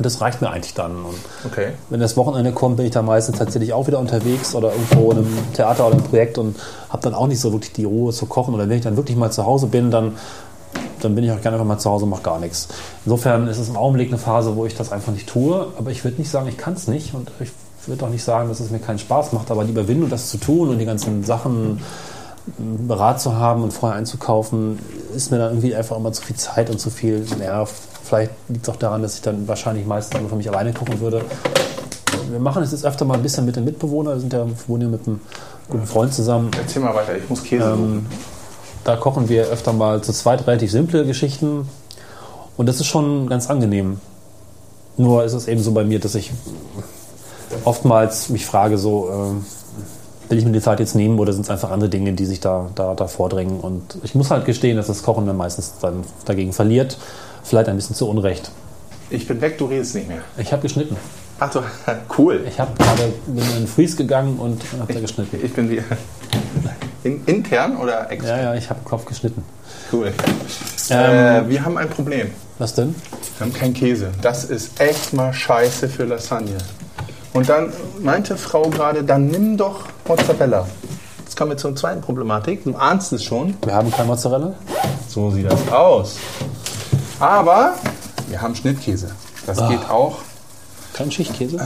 Und 0.00 0.04
das 0.06 0.22
reicht 0.22 0.40
mir 0.40 0.48
eigentlich 0.48 0.72
dann. 0.72 0.92
Und 1.04 1.14
Okay. 1.44 1.72
wenn 1.90 2.00
das 2.00 2.16
Wochenende 2.16 2.52
kommt, 2.52 2.78
bin 2.78 2.86
ich 2.86 2.90
dann 2.92 3.04
meistens 3.04 3.36
tatsächlich 3.38 3.74
auch 3.74 3.86
wieder 3.86 3.98
unterwegs 3.98 4.54
oder 4.54 4.72
irgendwo 4.72 5.12
in 5.12 5.18
einem 5.18 5.38
Theater 5.52 5.86
oder 5.86 5.96
einem 5.96 6.04
Projekt 6.04 6.38
und 6.38 6.56
habe 6.88 7.02
dann 7.02 7.12
auch 7.12 7.26
nicht 7.26 7.38
so 7.38 7.52
wirklich 7.52 7.74
die 7.74 7.84
Ruhe 7.84 8.10
zu 8.14 8.24
kochen. 8.24 8.54
Oder 8.54 8.66
wenn 8.70 8.78
ich 8.78 8.82
dann 8.82 8.96
wirklich 8.96 9.18
mal 9.18 9.30
zu 9.30 9.44
Hause 9.44 9.66
bin, 9.66 9.90
dann, 9.90 10.16
dann 11.02 11.14
bin 11.14 11.22
ich 11.24 11.30
auch 11.32 11.42
gerne 11.42 11.56
einfach 11.58 11.66
mal 11.68 11.76
zu 11.76 11.90
Hause 11.90 12.04
und 12.04 12.10
mache 12.10 12.22
gar 12.22 12.38
nichts. 12.38 12.68
Insofern 13.04 13.46
ist 13.46 13.58
es 13.58 13.68
im 13.68 13.76
Augenblick 13.76 14.08
eine 14.08 14.16
Phase, 14.16 14.56
wo 14.56 14.64
ich 14.64 14.74
das 14.74 14.90
einfach 14.90 15.12
nicht 15.12 15.28
tue. 15.28 15.66
Aber 15.76 15.90
ich 15.90 16.02
würde 16.02 16.16
nicht 16.16 16.30
sagen, 16.30 16.48
ich 16.48 16.56
kann 16.56 16.72
es 16.72 16.88
nicht. 16.88 17.12
Und 17.12 17.30
ich 17.40 17.50
würde 17.86 18.06
auch 18.06 18.10
nicht 18.10 18.24
sagen, 18.24 18.48
dass 18.48 18.60
es 18.60 18.70
mir 18.70 18.78
keinen 18.78 18.98
Spaß 18.98 19.34
macht. 19.34 19.50
Aber 19.50 19.64
die 19.64 19.70
Überwindung, 19.72 20.08
das 20.08 20.30
zu 20.30 20.38
tun 20.38 20.70
und 20.70 20.78
die 20.78 20.86
ganzen 20.86 21.24
Sachen 21.24 21.82
Berat 22.56 23.20
zu 23.20 23.36
haben 23.36 23.62
und 23.62 23.72
vorher 23.74 23.98
einzukaufen, 23.98 24.78
ist 25.14 25.30
mir 25.30 25.36
dann 25.36 25.50
irgendwie 25.50 25.74
einfach 25.74 25.98
immer 25.98 26.10
zu 26.10 26.22
viel 26.22 26.36
Zeit 26.36 26.70
und 26.70 26.80
zu 26.80 26.88
viel 26.88 27.26
Nerv. 27.38 27.70
Vielleicht 28.04 28.32
liegt 28.48 28.64
es 28.64 28.68
auch 28.68 28.76
daran, 28.76 29.02
dass 29.02 29.14
ich 29.16 29.22
dann 29.22 29.46
wahrscheinlich 29.46 29.86
meistens 29.86 30.20
nur 30.20 30.30
für 30.30 30.36
mich 30.36 30.48
alleine 30.48 30.72
kochen 30.72 31.00
würde. 31.00 31.22
Wir 32.30 32.40
machen 32.40 32.62
es 32.62 32.72
jetzt 32.72 32.84
öfter 32.84 33.04
mal 33.04 33.14
ein 33.14 33.22
bisschen 33.22 33.44
mit 33.44 33.56
den 33.56 33.64
Mitbewohnern. 33.64 34.14
Wir 34.14 34.20
sind 34.20 34.32
ja, 34.32 34.46
wohnen 34.66 34.82
ja 34.82 34.88
mit 34.88 35.06
einem 35.06 35.20
guten 35.68 35.86
Freund 35.86 36.12
zusammen. 36.14 36.50
Erzähl 36.58 36.82
mal 36.82 36.94
weiter, 36.94 37.16
ich 37.16 37.28
muss 37.28 37.42
Käse 37.42 37.64
Ähm, 37.64 37.70
suchen. 37.76 38.06
da 38.84 38.96
kochen 38.96 39.28
wir 39.28 39.46
öfter 39.48 39.72
mal 39.72 40.00
zu 40.02 40.12
zweit 40.12 40.46
relativ 40.46 40.70
simple 40.70 41.04
Geschichten. 41.04 41.68
Und 42.56 42.66
das 42.66 42.76
ist 42.76 42.86
schon 42.86 43.28
ganz 43.28 43.48
angenehm. 43.48 44.00
Nur 44.96 45.24
ist 45.24 45.32
es 45.32 45.48
eben 45.48 45.62
so 45.62 45.72
bei 45.72 45.84
mir, 45.84 45.98
dass 45.98 46.14
ich 46.14 46.30
oftmals 47.64 48.28
mich 48.28 48.46
frage, 48.46 48.78
so, 48.78 49.08
äh, 49.08 50.30
will 50.30 50.38
ich 50.38 50.44
mir 50.44 50.52
die 50.52 50.60
Zeit 50.60 50.78
jetzt 50.80 50.94
nehmen 50.94 51.18
oder 51.18 51.32
sind 51.32 51.42
es 51.42 51.50
einfach 51.50 51.70
andere 51.70 51.90
Dinge, 51.90 52.12
die 52.12 52.26
sich 52.26 52.40
da, 52.40 52.68
da, 52.74 52.94
da 52.94 53.06
vordrängen? 53.08 53.60
Und 53.60 53.98
ich 54.02 54.14
muss 54.14 54.30
halt 54.30 54.44
gestehen, 54.44 54.76
dass 54.76 54.86
das 54.86 55.02
Kochen 55.02 55.26
dann 55.26 55.36
meistens 55.36 55.74
dann 55.80 56.04
dagegen 56.24 56.52
verliert. 56.52 56.98
Vielleicht 57.42 57.68
ein 57.68 57.76
bisschen 57.76 57.96
zu 57.96 58.08
Unrecht. 58.08 58.50
Ich 59.10 59.26
bin 59.26 59.40
weg, 59.40 59.58
du 59.58 59.66
redest 59.66 59.94
nicht 59.94 60.08
mehr. 60.08 60.20
Ich 60.36 60.52
habe 60.52 60.62
geschnitten. 60.62 60.96
Ach 61.40 61.50
so, 61.50 61.62
cool. 62.18 62.44
Ich 62.46 62.60
habe 62.60 62.70
gerade 62.76 63.12
bin 63.26 63.42
in 63.42 63.54
den 63.54 63.66
Freeze 63.66 63.96
gegangen 63.96 64.38
und 64.38 64.62
habe 64.78 64.92
da 64.92 65.00
geschnitten. 65.00 65.38
Ich 65.42 65.52
bin 65.52 65.70
wie. 65.70 65.82
In, 67.02 67.24
intern 67.24 67.78
oder 67.78 68.10
extern? 68.10 68.38
Ja, 68.38 68.44
ja, 68.44 68.54
ich 68.54 68.68
habe 68.68 68.80
Kopf 68.84 69.06
geschnitten. 69.06 69.42
Cool. 69.90 70.12
Ähm, 70.90 71.46
äh, 71.46 71.48
wir 71.48 71.64
haben 71.64 71.78
ein 71.78 71.88
Problem. 71.88 72.30
Was 72.58 72.74
denn? 72.74 72.94
Wir 73.38 73.46
haben 73.46 73.54
keinen 73.54 73.72
Käse. 73.72 74.10
Das 74.20 74.44
ist 74.44 74.78
echt 74.78 75.14
mal 75.14 75.32
scheiße 75.32 75.88
für 75.88 76.04
Lasagne. 76.04 76.58
Und 77.32 77.48
dann 77.48 77.72
meinte 78.00 78.36
Frau 78.36 78.68
gerade, 78.68 79.02
dann 79.02 79.28
nimm 79.28 79.56
doch 79.56 79.84
Mozzarella. 80.06 80.66
Jetzt 81.20 81.36
kommen 81.36 81.52
wir 81.52 81.56
zur 81.56 81.74
zweiten 81.74 82.02
Problematik. 82.02 82.64
Du 82.64 82.74
ahnst 82.74 83.12
es 83.12 83.24
schon. 83.24 83.54
Wir 83.64 83.74
haben 83.74 83.90
kein 83.90 84.06
Mozzarella. 84.06 84.54
So 85.08 85.30
sieht 85.30 85.50
das 85.50 85.68
aus. 85.72 86.16
Aber 87.20 87.74
wir 88.28 88.40
haben 88.42 88.54
Schnittkäse. 88.54 89.10
Das 89.46 89.58
geht 89.68 89.88
auch. 89.90 90.18
Kein 90.92 91.10
Schichtkäse? 91.10 91.56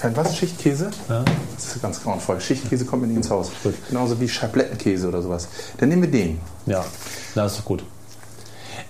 Kein 0.00 0.16
was? 0.16 0.36
Schichtkäse? 0.36 0.90
Ja. 1.08 1.24
Das 1.56 1.74
ist 1.76 1.82
ganz 1.82 2.02
grauenvoll. 2.02 2.40
Schichtkäse 2.40 2.84
kommt 2.84 3.02
mir 3.02 3.08
nicht 3.08 3.16
ins 3.18 3.30
Haus. 3.30 3.50
Gut. 3.62 3.74
Genauso 3.88 4.20
wie 4.20 4.28
Schablettenkäse 4.28 5.08
oder 5.08 5.20
sowas. 5.20 5.48
Dann 5.78 5.88
nehmen 5.88 6.02
wir 6.02 6.10
den. 6.10 6.40
Ja, 6.66 6.84
das 7.34 7.52
ist 7.52 7.58
doch 7.60 7.64
gut. 7.64 7.82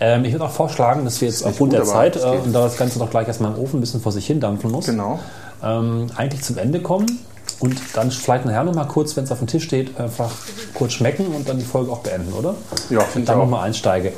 Ähm, 0.00 0.24
ich 0.24 0.32
würde 0.32 0.44
auch 0.44 0.50
vorschlagen, 0.52 1.04
dass 1.04 1.20
wir 1.20 1.28
jetzt 1.28 1.42
aufgrund 1.44 1.70
gut, 1.72 1.78
der 1.80 1.86
Zeit 1.86 2.16
äh, 2.16 2.20
und 2.20 2.52
da 2.52 2.62
das 2.64 2.76
Ganze 2.76 2.98
doch 2.98 3.10
gleich 3.10 3.26
erstmal 3.26 3.52
im 3.52 3.58
Ofen 3.58 3.78
ein 3.78 3.80
bisschen 3.80 4.00
vor 4.00 4.12
sich 4.12 4.26
hin 4.26 4.38
dampfen 4.40 4.70
muss, 4.70 4.84
Genau. 4.86 5.18
ähm, 5.62 6.06
eigentlich 6.16 6.42
zum 6.42 6.58
Ende 6.58 6.80
kommen 6.80 7.18
und 7.58 7.80
dann 7.94 8.10
vielleicht 8.12 8.44
nachher 8.44 8.62
nochmal 8.62 8.86
kurz, 8.86 9.16
wenn 9.16 9.24
es 9.24 9.32
auf 9.32 9.38
dem 9.38 9.48
Tisch 9.48 9.64
steht, 9.64 9.98
einfach 9.98 10.30
kurz 10.74 10.92
schmecken 10.92 11.26
und 11.34 11.48
dann 11.48 11.58
die 11.58 11.64
Folge 11.64 11.90
auch 11.90 12.00
beenden, 12.00 12.32
oder? 12.34 12.54
Ja, 12.90 13.00
finde 13.00 13.14
Und 13.14 13.20
ich 13.22 13.24
dann 13.26 13.36
auch. 13.36 13.44
nochmal 13.44 13.64
einsteige. 13.66 14.12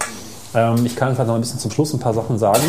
Ähm, 0.54 0.84
ich 0.84 0.96
kann 0.96 1.14
vielleicht 1.14 1.28
noch 1.28 1.34
ein 1.34 1.40
bisschen 1.40 1.60
zum 1.60 1.70
Schluss 1.70 1.92
ein 1.92 2.00
paar 2.00 2.14
Sachen 2.14 2.38
sagen, 2.38 2.62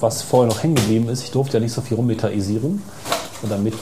was 0.00 0.22
vorher 0.22 0.52
noch 0.52 0.62
hängen 0.62 0.74
geblieben 0.74 1.08
ist. 1.08 1.22
Ich 1.22 1.30
durfte 1.30 1.58
ja 1.58 1.60
nicht 1.60 1.72
so 1.72 1.80
viel 1.80 1.96
rummetaisieren. 1.96 2.82
Oder 3.42 3.58
mit, 3.58 3.74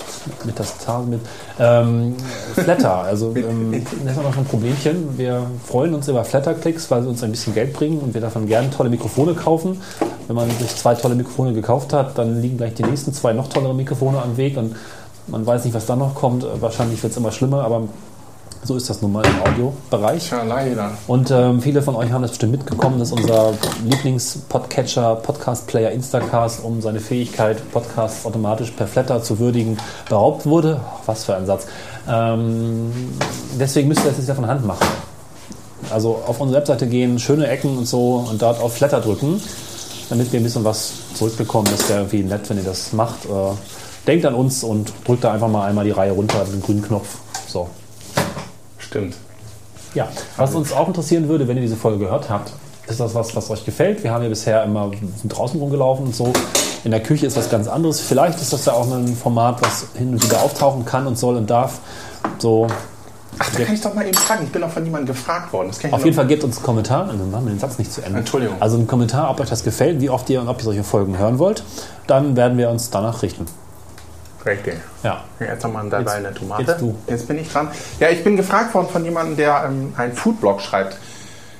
mit 0.44 0.58
das 0.58 0.78
Tal 0.78 1.04
mit. 1.04 1.20
Ähm, 1.60 2.16
Flatter, 2.54 2.96
also 2.96 3.32
ähm, 3.36 3.84
das 4.04 4.16
ist 4.16 4.22
noch 4.22 4.36
ein 4.36 4.44
Problemchen. 4.44 5.16
Wir 5.16 5.46
freuen 5.64 5.94
uns 5.94 6.08
über 6.08 6.24
Flatter-Klicks, 6.24 6.90
weil 6.90 7.02
sie 7.02 7.08
uns 7.08 7.22
ein 7.22 7.30
bisschen 7.30 7.54
Geld 7.54 7.72
bringen 7.72 8.00
und 8.00 8.12
wir 8.12 8.20
davon 8.20 8.46
gerne 8.46 8.70
tolle 8.70 8.90
Mikrofone 8.90 9.34
kaufen. 9.34 9.80
Wenn 10.26 10.34
man 10.34 10.50
sich 10.50 10.74
zwei 10.74 10.94
tolle 10.94 11.14
Mikrofone 11.14 11.52
gekauft 11.52 11.92
hat, 11.92 12.18
dann 12.18 12.40
liegen 12.40 12.56
gleich 12.56 12.74
die 12.74 12.82
nächsten 12.82 13.12
zwei 13.12 13.32
noch 13.34 13.48
tollere 13.48 13.74
Mikrofone 13.74 14.20
am 14.20 14.36
Weg 14.36 14.56
und 14.56 14.74
man 15.28 15.46
weiß 15.46 15.64
nicht, 15.64 15.74
was 15.74 15.86
dann 15.86 16.00
noch 16.00 16.16
kommt. 16.16 16.44
Wahrscheinlich 16.60 17.00
wird 17.02 17.12
es 17.12 17.16
immer 17.16 17.30
schlimmer, 17.30 17.64
aber 17.64 17.82
so 18.64 18.76
ist 18.76 18.88
das 18.88 19.02
nun 19.02 19.12
mal 19.12 19.24
im 19.26 19.42
Audiobereich. 19.42 20.28
Tja, 20.28 20.44
leider. 20.44 20.92
Und 21.08 21.30
ähm, 21.32 21.60
viele 21.60 21.82
von 21.82 21.96
euch 21.96 22.12
haben 22.12 22.22
das 22.22 22.30
bestimmt 22.30 22.52
mitgekommen, 22.52 22.98
dass 22.98 23.10
unser 23.10 23.54
Lieblings-Podcatcher, 23.84 25.16
Podcast-Player 25.16 25.90
Instacast, 25.90 26.62
um 26.62 26.80
seine 26.80 27.00
Fähigkeit, 27.00 27.60
Podcasts 27.72 28.24
automatisch 28.24 28.70
per 28.70 28.86
Flatter 28.86 29.22
zu 29.22 29.40
würdigen, 29.40 29.78
beraubt 30.08 30.46
wurde. 30.46 30.80
Oh, 30.80 31.00
was 31.06 31.24
für 31.24 31.34
ein 31.34 31.44
Satz. 31.46 31.66
Ähm, 32.08 32.92
deswegen 33.58 33.88
müsst 33.88 34.04
ihr 34.04 34.10
das 34.10 34.18
jetzt 34.18 34.28
ja 34.28 34.34
von 34.34 34.46
Hand 34.46 34.64
machen. 34.64 34.86
Also 35.90 36.22
auf 36.26 36.40
unsere 36.40 36.60
Webseite 36.60 36.86
gehen, 36.86 37.18
schöne 37.18 37.48
Ecken 37.48 37.76
und 37.76 37.86
so 37.86 38.24
und 38.30 38.40
dort 38.40 38.60
auf 38.60 38.74
Flatter 38.76 39.00
drücken, 39.00 39.42
damit 40.08 40.32
wir 40.32 40.38
ein 40.38 40.44
bisschen 40.44 40.64
was 40.64 40.92
zurückbekommen. 41.14 41.68
Das 41.70 41.88
wäre 41.88 42.00
irgendwie 42.00 42.22
nett, 42.22 42.48
wenn 42.48 42.58
ihr 42.58 42.64
das 42.64 42.92
macht. 42.92 43.24
Äh, 43.24 43.28
denkt 44.06 44.24
an 44.24 44.34
uns 44.34 44.62
und 44.62 44.92
drückt 45.04 45.24
da 45.24 45.32
einfach 45.32 45.48
mal 45.48 45.66
einmal 45.66 45.84
die 45.84 45.90
Reihe 45.90 46.12
runter, 46.12 46.44
den 46.44 46.62
grünen 46.62 46.82
Knopf. 46.82 47.08
So. 47.48 47.68
Stimmt. 48.92 49.16
Ja, 49.94 50.08
was 50.36 50.54
uns 50.54 50.70
auch 50.70 50.86
interessieren 50.86 51.28
würde, 51.28 51.48
wenn 51.48 51.56
ihr 51.56 51.62
diese 51.62 51.76
Folge 51.76 51.98
gehört 51.98 52.28
habt, 52.28 52.52
ist 52.86 53.00
das 53.00 53.14
was, 53.14 53.34
was 53.34 53.48
euch 53.48 53.64
gefällt? 53.64 54.04
Wir 54.04 54.12
haben 54.12 54.22
ja 54.22 54.28
bisher 54.28 54.62
immer 54.64 54.90
draußen 55.24 55.58
rumgelaufen 55.58 56.06
und 56.06 56.14
so. 56.14 56.30
In 56.84 56.90
der 56.90 57.02
Küche 57.02 57.26
ist 57.26 57.36
was 57.36 57.48
ganz 57.48 57.68
anderes. 57.68 58.00
Vielleicht 58.00 58.38
ist 58.40 58.52
das 58.52 58.66
ja 58.66 58.74
auch 58.74 58.90
ein 58.90 59.16
Format, 59.16 59.62
was 59.62 59.86
hin 59.96 60.10
und 60.10 60.22
wieder 60.22 60.42
auftauchen 60.42 60.84
kann 60.84 61.06
und 61.06 61.16
soll 61.16 61.36
und 61.36 61.48
darf. 61.48 61.78
So, 62.38 62.66
Ach, 63.38 63.50
da 63.50 63.64
kann 63.64 63.74
ich 63.74 63.80
doch 63.80 63.94
mal 63.94 64.06
eben 64.06 64.18
fragen. 64.18 64.44
Ich 64.44 64.52
bin 64.52 64.62
auch 64.62 64.70
von 64.70 64.84
jemandem 64.84 65.14
gefragt 65.14 65.54
worden. 65.54 65.68
Das 65.68 65.78
kann 65.78 65.88
ich 65.88 65.94
auf 65.94 66.04
jeden 66.04 66.14
Fall 66.14 66.26
gebt 66.26 66.44
uns 66.44 66.58
einen 66.58 66.66
Kommentar. 66.66 67.08
Also 67.08 67.24
machen 67.24 67.46
wir 67.46 67.54
den 67.54 67.58
Satz 67.58 67.78
nicht 67.78 67.90
zu 67.90 68.02
Ende. 68.02 68.18
Entschuldigung. 68.18 68.56
Also 68.60 68.76
einen 68.76 68.86
Kommentar, 68.86 69.30
ob 69.30 69.40
euch 69.40 69.48
das 69.48 69.64
gefällt, 69.64 70.02
wie 70.02 70.10
oft 70.10 70.28
ihr 70.28 70.42
und 70.42 70.48
ob 70.48 70.58
ihr 70.58 70.64
solche 70.64 70.84
Folgen 70.84 71.16
hören 71.16 71.38
wollt. 71.38 71.64
Dann 72.06 72.36
werden 72.36 72.58
wir 72.58 72.68
uns 72.68 72.90
danach 72.90 73.22
richten. 73.22 73.46
Richtig. 74.44 74.74
Ja. 75.02 75.24
Jetzt 75.38 75.62
nochmal 75.62 75.88
dabei 75.88 76.12
eine 76.12 76.34
Tomate. 76.34 76.62
jetzt 76.62 76.80
du. 76.80 76.98
Jetzt 77.06 77.28
bin 77.28 77.38
ich 77.38 77.50
dran. 77.50 77.68
Ja, 78.00 78.08
ich 78.08 78.24
bin 78.24 78.36
gefragt 78.36 78.74
worden 78.74 78.88
von 78.88 79.04
jemandem, 79.04 79.36
der 79.36 79.64
ähm, 79.66 79.92
einen 79.96 80.12
Foodblog 80.12 80.60
schreibt. 80.60 80.96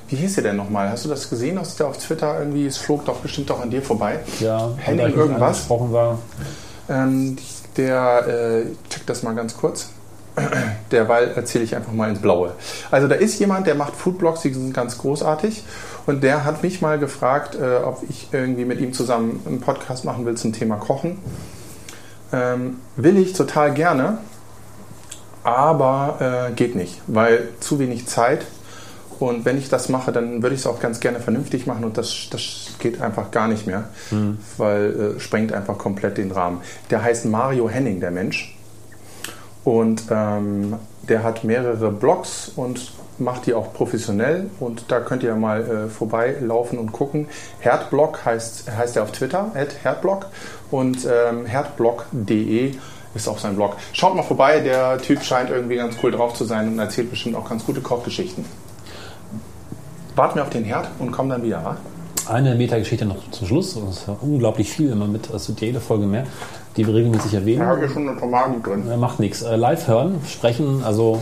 Wie 0.09 0.15
hieß 0.17 0.35
der 0.35 0.43
denn 0.43 0.57
nochmal? 0.57 0.89
Hast 0.89 1.05
du 1.05 1.09
das 1.09 1.29
gesehen, 1.29 1.55
dass 1.55 1.75
der 1.75 1.87
auf 1.87 1.97
Twitter 1.97 2.37
irgendwie, 2.37 2.67
es 2.67 2.77
flog 2.77 3.05
doch 3.05 3.17
bestimmt 3.17 3.49
auch 3.51 3.61
an 3.61 3.69
dir 3.69 3.81
vorbei? 3.81 4.19
Ja, 4.39 4.71
Henning 4.77 5.15
irgendwas? 5.15 5.41
angesprochen 5.41 5.93
war. 5.93 6.19
Ähm, 6.89 7.37
der, 7.77 8.27
äh, 8.27 8.65
check 8.89 9.05
das 9.07 9.23
mal 9.23 9.33
ganz 9.33 9.57
kurz. 9.57 9.89
Derweil 10.91 11.31
erzähle 11.35 11.63
ich 11.63 11.75
einfach 11.75 11.93
mal 11.93 12.09
ins 12.09 12.19
Blaue. 12.19 12.53
Also 12.91 13.07
da 13.07 13.15
ist 13.15 13.39
jemand, 13.39 13.67
der 13.67 13.75
macht 13.75 13.95
Foodblogs, 13.95 14.41
die 14.41 14.53
sind 14.53 14.73
ganz 14.73 14.97
großartig. 14.97 15.63
Und 16.05 16.23
der 16.23 16.43
hat 16.43 16.63
mich 16.63 16.81
mal 16.81 16.99
gefragt, 16.99 17.55
äh, 17.55 17.77
ob 17.77 18.03
ich 18.09 18.27
irgendwie 18.31 18.65
mit 18.65 18.79
ihm 18.79 18.93
zusammen 18.93 19.41
einen 19.45 19.61
Podcast 19.61 20.05
machen 20.05 20.25
will 20.25 20.35
zum 20.35 20.51
Thema 20.53 20.75
Kochen. 20.75 21.19
Ähm, 22.33 22.77
will 22.95 23.17
ich 23.17 23.33
total 23.33 23.73
gerne, 23.73 24.17
aber 25.43 26.49
äh, 26.49 26.53
geht 26.53 26.75
nicht, 26.75 27.01
weil 27.07 27.49
zu 27.59 27.79
wenig 27.79 28.07
Zeit. 28.07 28.45
Und 29.19 29.45
wenn 29.45 29.57
ich 29.57 29.69
das 29.69 29.87
mache, 29.87 30.11
dann 30.11 30.41
würde 30.41 30.55
ich 30.55 30.61
es 30.61 30.67
auch 30.67 30.79
ganz 30.79 30.99
gerne 30.99 31.19
vernünftig 31.19 31.67
machen 31.67 31.85
und 31.85 31.97
das, 31.97 32.27
das 32.31 32.71
geht 32.79 32.99
einfach 33.01 33.31
gar 33.31 33.47
nicht 33.47 33.67
mehr, 33.67 33.85
weil 34.57 35.15
äh, 35.15 35.19
sprengt 35.19 35.53
einfach 35.53 35.77
komplett 35.77 36.17
den 36.17 36.31
Rahmen. 36.31 36.61
Der 36.89 37.03
heißt 37.03 37.25
Mario 37.25 37.69
Henning, 37.69 37.99
der 37.99 38.11
Mensch. 38.11 38.57
Und 39.63 40.03
ähm, 40.09 40.75
der 41.07 41.23
hat 41.23 41.43
mehrere 41.43 41.91
Blogs 41.91 42.51
und 42.55 42.91
macht 43.17 43.45
die 43.45 43.53
auch 43.53 43.73
professionell. 43.73 44.49
Und 44.59 44.91
da 44.91 44.99
könnt 44.99 45.23
ihr 45.23 45.35
mal 45.35 45.61
äh, 45.61 45.89
vorbeilaufen 45.89 46.79
und 46.79 46.91
gucken. 46.91 47.27
Herdblog 47.59 48.25
heißt, 48.25 48.71
heißt 48.75 48.97
er 48.97 49.03
auf 49.03 49.11
Twitter, 49.11 49.51
Herdblog. 49.83 50.25
Und 50.73 51.05
ähm, 51.05 51.45
herdblog.de 51.45 52.73
ist 53.13 53.27
auch 53.27 53.37
sein 53.37 53.55
Blog. 53.55 53.75
Schaut 53.91 54.15
mal 54.15 54.23
vorbei, 54.23 54.59
der 54.59 54.97
Typ 54.97 55.21
scheint 55.21 55.51
irgendwie 55.51 55.75
ganz 55.75 55.97
cool 56.01 56.09
drauf 56.09 56.33
zu 56.33 56.45
sein 56.45 56.67
und 56.67 56.79
erzählt 56.79 57.11
bestimmt 57.11 57.35
auch 57.35 57.47
ganz 57.47 57.63
gute 57.63 57.79
Kochgeschichten. 57.79 58.43
Warten 60.15 60.35
wir 60.35 60.41
auf 60.41 60.49
den 60.49 60.63
Herd 60.63 60.89
und 60.97 61.11
kommen 61.11 61.29
dann 61.29 61.43
wieder, 61.43 61.63
wa? 61.63 61.77
Eine 62.27 62.55
Metageschichte 62.55 63.05
noch 63.05 63.17
zum 63.29 63.45
Schluss. 63.45 63.75
Das 63.75 63.97
ist 63.97 64.07
ja 64.07 64.17
unglaublich 64.19 64.71
viel 64.71 64.89
immer 64.89 65.05
mit, 65.05 65.31
das 65.31 65.47
wird 65.47 65.61
jede 65.61 65.79
Folge 65.79 66.07
mehr, 66.07 66.25
die 66.75 66.87
wir 66.87 66.95
regelmäßig 66.95 67.35
erwähnen. 67.35 67.59
Da 67.59 67.67
habe 67.67 67.85
ich 67.85 67.91
schon 67.91 68.09
eine 68.09 68.19
Tomate 68.19 68.59
drin. 68.61 68.99
Macht 68.99 69.19
nichts. 69.19 69.43
Äh, 69.43 69.55
live 69.55 69.87
hören, 69.87 70.21
sprechen, 70.27 70.83
also 70.83 71.21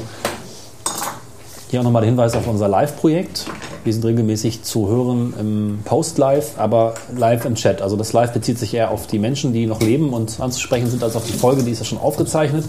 hier 1.70 1.82
auch 1.82 1.84
nochmal 1.84 2.04
der 2.04 2.10
Hinweis 2.12 2.36
auf 2.36 2.48
unser 2.48 2.70
Live-Projekt. 2.70 3.48
Wir 3.84 3.94
sind 3.94 4.06
regelmäßig 4.06 4.62
zu 4.62 4.88
hören 4.88 5.34
im 5.40 5.80
Post-Live, 5.84 6.60
aber 6.60 6.94
live 7.16 7.46
im 7.46 7.56
Chat. 7.56 7.82
Also 7.82 7.98
das 7.98 8.14
Live 8.14 8.32
bezieht 8.32 8.60
sich 8.60 8.76
eher 8.76 8.92
auf 8.92 9.08
die 9.08 9.18
Menschen, 9.18 9.54
die 9.54 9.66
noch 9.66 9.82
leben 9.82 10.14
und 10.14 10.40
anzusprechen 10.40 10.88
sind, 10.88 11.04
als 11.04 11.16
auf 11.16 11.26
die 11.26 11.34
Folge, 11.34 11.64
die 11.64 11.72
ist 11.72 11.80
ja 11.80 11.86
schon 11.86 11.98
aufgezeichnet. 11.98 12.66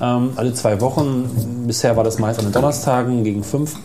Ähm, 0.00 0.32
alle 0.34 0.54
zwei 0.54 0.80
Wochen, 0.80 1.64
bisher 1.66 1.96
war 1.96 2.02
das 2.02 2.18
meist 2.18 2.40
an 2.40 2.46
den 2.46 2.52
Donnerstagen 2.52 3.22
gegen 3.22 3.44
fünf, 3.44 3.76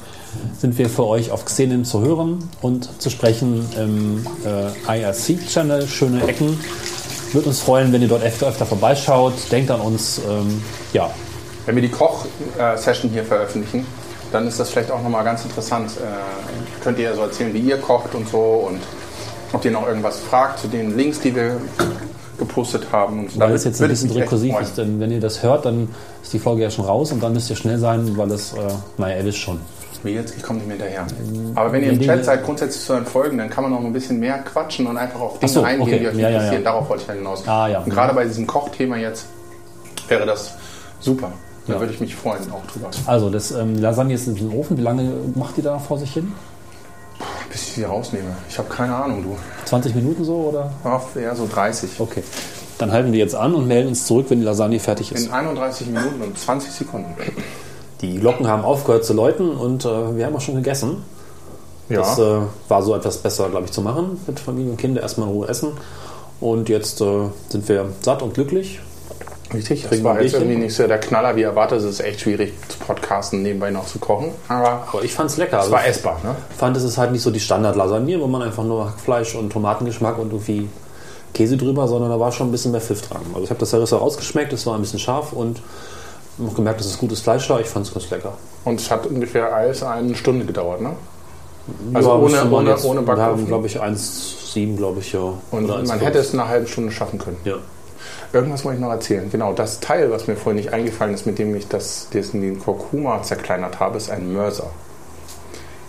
sind 0.58 0.78
wir 0.80 0.90
für 0.90 1.06
euch 1.06 1.30
auf 1.30 1.46
Xenin 1.46 1.86
zu 1.86 2.02
hören 2.02 2.50
und 2.62 2.90
zu 3.00 3.12
sprechen 3.12 3.64
im 3.78 4.26
äh, 4.44 5.02
IRC-Channel, 5.02 5.88
schöne 5.88 6.26
Ecken. 6.28 6.58
Würde 7.32 7.48
uns 7.48 7.60
freuen, 7.60 7.94
wenn 7.94 8.02
ihr 8.02 8.08
dort 8.08 8.24
öfter, 8.24 8.48
öfter 8.48 8.66
vorbeischaut. 8.66 9.34
Denkt 9.52 9.72
an 9.72 9.82
uns. 9.82 10.20
Ähm, 10.30 10.62
ja. 10.94 11.10
Wenn 11.66 11.76
wir 11.76 11.82
die 11.82 11.90
Koch-Session 11.90 13.12
hier 13.12 13.24
veröffentlichen, 13.24 13.86
dann 14.32 14.48
ist 14.48 14.60
das 14.60 14.70
vielleicht 14.70 14.92
auch 14.92 15.02
nochmal 15.02 15.24
ganz 15.24 15.44
interessant. 15.44 15.92
Äh, 15.98 16.84
könnt 16.84 16.98
ihr 16.98 17.06
ja 17.06 17.16
so 17.16 17.22
erzählen, 17.22 17.54
wie 17.54 17.60
ihr 17.60 17.78
kocht 17.78 18.16
und 18.16 18.28
so 18.30 18.68
und 18.70 18.80
ob 19.54 19.66
ihr 19.66 19.72
noch 19.72 19.88
irgendwas 19.88 20.20
fragt 20.20 20.60
zu 20.60 20.68
den 20.68 20.96
Links, 20.96 21.20
die 21.20 21.36
wir 21.36 21.58
gepostet 22.38 22.88
haben. 22.92 23.26
Und 23.26 23.40
weil 23.40 23.54
es 23.54 23.64
jetzt 23.64 23.82
ein 23.82 23.90
bisschen 23.90 24.12
rekursiv 24.12 24.60
ist, 24.60 24.78
denn 24.78 25.00
wenn 25.00 25.12
ihr 25.12 25.20
das 25.20 25.44
hört, 25.44 25.66
dann 25.66 25.90
ist 26.24 26.34
die 26.34 26.40
Folge 26.40 26.64
ja 26.64 26.72
schon 26.72 26.86
raus 26.86 27.12
und 27.12 27.22
dann 27.22 27.34
müsst 27.34 27.50
ihr 27.50 27.56
schnell 27.56 27.78
sein, 27.78 28.18
weil 28.18 28.32
es, 28.32 28.54
äh, 28.54 28.58
naja, 28.98 29.18
ihr 29.18 29.26
wisst 29.26 29.40
schon. 29.40 29.60
Wie 30.04 30.14
jetzt? 30.14 30.36
Ich 30.36 30.42
komme 30.42 30.58
nicht 30.58 30.68
mehr 30.68 30.78
hinterher. 30.78 31.06
Aber 31.54 31.72
wenn 31.72 31.84
ihr 31.84 31.92
im 31.92 32.02
Chat 32.02 32.26
seid, 32.26 32.44
grundsätzlich 32.44 32.84
zu 32.84 32.94
den 32.94 33.06
Folgen, 33.06 33.38
dann 33.38 33.52
kann 33.52 33.64
man 33.64 33.72
noch 33.72 33.82
ein 33.82 33.94
bisschen 33.94 34.20
mehr 34.20 34.40
quatschen 34.40 34.88
und 34.88 34.98
einfach 34.98 35.20
auf 35.20 35.38
Dinge 35.38 35.52
so, 35.52 35.62
eingehen, 35.62 35.82
okay. 35.84 36.00
die 36.00 36.08
euch 36.08 36.16
ja, 36.16 36.28
interessieren. 36.30 36.54
Ja, 36.54 36.60
ja. 36.60 36.64
Darauf 36.64 36.90
wollte 36.90 37.04
ich 37.04 37.08
ja 37.08 37.14
hinaus. 37.14 37.48
Ah, 37.48 37.68
ja. 37.68 37.80
Und 37.82 37.90
gerade 37.92 38.14
bei 38.16 38.24
diesem 38.24 38.48
Kochthema 38.48 38.98
jetzt 38.98 39.28
wäre 40.08 40.26
das 40.26 40.56
super. 41.00 41.32
Da 41.68 41.80
würde 41.80 41.94
ich 41.94 42.00
mich 42.00 42.16
freuen 42.16 42.52
auch 42.52 42.66
drüber. 42.72 42.90
Also, 43.06 43.30
das 43.30 43.52
ähm, 43.52 43.76
Lasagne 43.80 44.14
ist 44.14 44.28
in 44.28 44.36
den 44.36 44.52
Ofen. 44.52 44.78
Wie 44.78 44.82
lange 44.82 45.12
macht 45.36 45.58
ihr 45.58 45.64
da 45.64 45.78
vor 45.80 45.98
sich 45.98 46.14
hin? 46.14 46.32
Bis 47.52 47.64
ich 47.64 47.74
sie 47.74 47.84
rausnehme. 47.84 48.36
Ich 48.50 48.58
habe 48.58 48.70
keine 48.70 48.96
Ahnung, 48.96 49.24
du. 49.24 49.38
20 49.66 49.94
Minuten 49.96 50.24
so 50.24 50.36
oder? 50.36 50.72
Ja, 51.16 51.36
so 51.36 51.48
30. 51.48 52.00
Okay. 52.00 52.24
Dann 52.78 52.92
halten 52.92 53.12
wir 53.12 53.20
jetzt 53.20 53.36
an 53.36 53.54
und 53.54 53.68
melden 53.68 53.90
uns 53.90 54.08
zurück, 54.08 54.28
wenn 54.30 54.40
die 54.40 54.46
Lasagne 54.46 54.80
fertig 54.80 55.12
ist. 55.12 55.28
In 55.28 55.32
31 55.32 55.88
Minuten 55.88 56.22
und 56.22 56.38
20 56.38 56.72
Sekunden. 56.72 57.14
Die 58.02 58.20
Glocken 58.20 58.48
haben 58.48 58.64
aufgehört 58.64 59.06
zu 59.06 59.14
läuten 59.14 59.52
und 59.52 59.86
äh, 59.86 60.16
wir 60.16 60.26
haben 60.26 60.36
auch 60.36 60.42
schon 60.42 60.56
gegessen. 60.56 61.04
Ja. 61.90 62.00
Das 62.00 62.18
äh, 62.18 62.40
war 62.70 62.82
so 62.82 62.96
etwas 62.96 63.18
besser, 63.18 63.50
glaube 63.50 63.66
ich, 63.66 63.72
zu 63.72 63.82
machen. 63.82 64.20
Mit 64.26 64.40
Familie 64.40 64.72
und 64.72 64.78
Kinder 64.78 65.02
erstmal 65.02 65.28
in 65.28 65.34
Ruhe 65.34 65.48
essen. 65.48 65.74
Und 66.40 66.70
jetzt 66.70 67.02
äh, 67.02 67.28
sind 67.50 67.70
wir 67.70 67.90
satt 68.02 68.24
und 68.24 68.34
glücklich 68.34 68.80
Richtig, 69.54 69.88
das 69.90 70.04
war 70.04 70.22
jetzt 70.22 70.34
irgendwie 70.34 70.56
nicht 70.56 70.74
so 70.74 70.88
der 70.88 71.00
Knaller 71.00 71.36
wie 71.36 71.42
erwartet. 71.42 71.80
Es 71.80 71.86
ist 71.86 72.00
echt 72.00 72.22
schwierig 72.22 72.54
zu 72.68 72.80
podcasten, 72.80 73.42
nebenbei 73.42 73.72
noch 73.72 73.86
zu 73.86 74.00
kochen. 74.00 74.32
Aber, 74.48 74.88
aber 74.92 75.04
ich 75.04 75.14
fand 75.14 75.30
es 75.30 75.38
lecker. 75.38 75.58
Es 75.58 75.64
also 75.64 75.72
war 75.74 75.86
essbar. 75.86 76.20
Ne? 76.24 76.36
fand, 76.58 76.78
es 76.78 76.84
ist 76.84 76.98
halt 76.98 77.12
nicht 77.12 77.22
so 77.22 77.32
die 77.32 77.40
Standard-Lasagne, 77.40 78.20
wo 78.20 78.28
man 78.28 78.42
einfach 78.42 78.64
nur 78.64 78.86
Hackfleisch 78.86 79.36
und 79.36 79.52
Tomatengeschmack 79.52 80.18
und 80.18 80.32
irgendwie 80.32 80.70
Käse 81.34 81.58
drüber, 81.58 81.88
sondern 81.88 82.10
da 82.10 82.20
war 82.20 82.32
schon 82.32 82.50
ein 82.50 82.52
bisschen 82.52 82.72
mehr 82.72 82.82
Pfiff 82.82 83.02
dran. 83.02 83.22
Also 83.34 83.44
ich 83.44 83.50
habe 83.50 83.60
das 83.60 83.70
Sarissa 83.70 83.98
rausgeschmeckt, 83.98 84.54
es 84.54 84.66
war 84.66 84.76
ein 84.76 84.82
bisschen 84.82 85.00
scharf 85.00 85.34
und 85.34 85.62
habe 86.40 86.56
gemerkt, 86.56 86.80
dass 86.80 86.88
es 86.88 86.98
gutes 86.98 87.22
Fleisch 87.22 87.50
war. 87.50 87.60
Ich 87.60 87.68
fand 87.68 87.86
es 87.86 87.94
ganz 87.94 88.10
lecker. 88.10 88.34
Und 88.66 88.80
es 88.80 88.90
hat 88.90 89.06
ungefähr 89.06 89.54
alles 89.54 89.84
eine 89.84 90.16
Stunde 90.16 90.46
gedauert, 90.46 90.82
ne? 90.82 90.92
Also 91.94 92.10
ja, 92.10 92.16
ohne, 92.16 92.52
ohne, 92.52 92.84
ohne 92.84 93.02
Backofen? 93.02 93.18
Wir 93.18 93.24
haben, 93.24 93.48
glaube 93.48 93.68
ich, 93.68 93.82
1,7, 93.82 94.78
glaube 94.78 95.00
ich, 95.00 95.14
ja. 95.14 95.34
Und 95.52 95.68
man 95.68 96.00
hätte 96.00 96.20
es 96.20 96.34
in 96.34 96.40
einer 96.40 96.50
halben 96.50 96.68
Stunde 96.68 96.92
schaffen 96.92 97.20
können. 97.20 97.38
Ja. 97.46 97.56
Irgendwas 98.34 98.64
wollte 98.64 98.78
ich 98.78 98.82
noch 98.82 98.92
erzählen. 98.92 99.30
Genau, 99.30 99.54
das 99.54 99.80
Teil, 99.82 100.10
was 100.12 100.28
mir 100.28 100.36
vorhin 100.36 100.58
nicht 100.58 100.72
eingefallen 100.74 101.14
ist, 101.14 101.26
mit 101.26 101.38
dem 101.38 101.54
ich 101.56 101.68
das, 101.68 102.08
den 102.12 102.60
Kurkuma 102.60 103.22
zerkleinert 103.24 103.80
habe, 103.80 103.98
ist 103.98 104.10
ein 104.10 104.32
Mörser. 104.32 104.70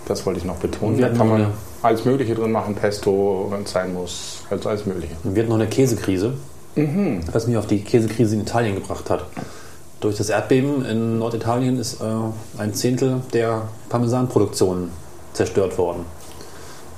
Das 0.06 0.27
wollte 0.27 0.40
ich 0.40 0.44
noch 0.44 0.56
betonen. 0.56 1.01
Da 1.01 1.10
kann 1.10 1.28
man 1.28 1.47
alles 1.82 2.05
Mögliche 2.05 2.35
drin 2.35 2.51
machen, 2.51 2.74
Pesto, 2.74 3.47
wenn 3.51 3.62
es 3.62 3.70
sein 3.70 3.94
muss, 3.94 4.43
also 4.51 4.69
alles 4.69 4.86
Mögliche. 4.86 5.14
Und 5.23 5.35
wir 5.35 5.43
hatten 5.43 5.51
noch 5.51 5.59
eine 5.59 5.69
Käsekrise, 5.69 6.35
mhm. 6.74 7.20
was 7.32 7.47
mich 7.47 7.56
auf 7.56 7.66
die 7.66 7.82
Käsekrise 7.82 8.35
in 8.35 8.43
Italien 8.43 8.74
gebracht 8.74 9.09
hat. 9.09 9.24
Durch 10.01 10.16
das 10.16 10.31
Erdbeben 10.31 10.85
in 10.85 11.19
Norditalien 11.20 11.78
ist 11.78 12.01
äh, 12.01 12.05
ein 12.59 12.74
Zehntel 12.74 13.20
der 13.32 13.69
Parmesanproduktion 13.89 14.90
zerstört 15.32 15.78
worden. 15.78 16.05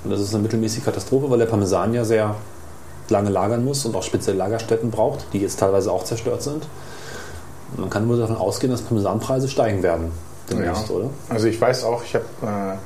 Und 0.03 0.09
das 0.11 0.19
ist 0.19 0.33
eine 0.33 0.43
mittelmäßige 0.43 0.83
Katastrophe, 0.83 1.29
weil 1.29 1.37
der 1.37 1.45
Parmesan 1.45 1.93
ja 1.93 2.03
sehr 2.03 2.35
lange 3.09 3.29
lagern 3.29 3.63
muss 3.63 3.85
und 3.85 3.95
auch 3.95 4.03
spezielle 4.03 4.37
Lagerstätten 4.37 4.91
braucht, 4.91 5.25
die 5.33 5.39
jetzt 5.39 5.59
teilweise 5.59 5.91
auch 5.91 6.03
zerstört 6.03 6.43
sind. 6.43 6.67
Man 7.77 7.89
kann 7.89 8.07
wohl 8.07 8.17
davon 8.17 8.37
ausgehen, 8.37 8.71
dass 8.71 8.81
Parmesanpreise 8.81 9.47
steigen 9.47 9.83
werden 9.83 10.11
demnächst, 10.49 10.89
ja. 10.89 10.95
oder? 10.95 11.09
Also 11.29 11.47
ich 11.47 11.59
weiß 11.59 11.83
auch, 11.83 12.03
ich 12.03 12.15
habe, 12.15 12.25
äh, 12.43 12.77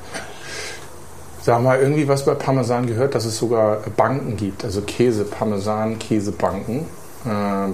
sag 1.42 1.62
mal, 1.62 1.80
irgendwie 1.80 2.08
was 2.08 2.26
bei 2.26 2.34
Parmesan 2.34 2.88
gehört, 2.88 3.16
dass 3.16 3.26
es 3.26 3.38
sogar 3.38 3.78
Banken 3.96 4.38
gibt, 4.38 4.64
also 4.64 4.82
Käse, 4.82 5.26
Parmesan, 5.26 6.00
Käsebanken 6.00 6.86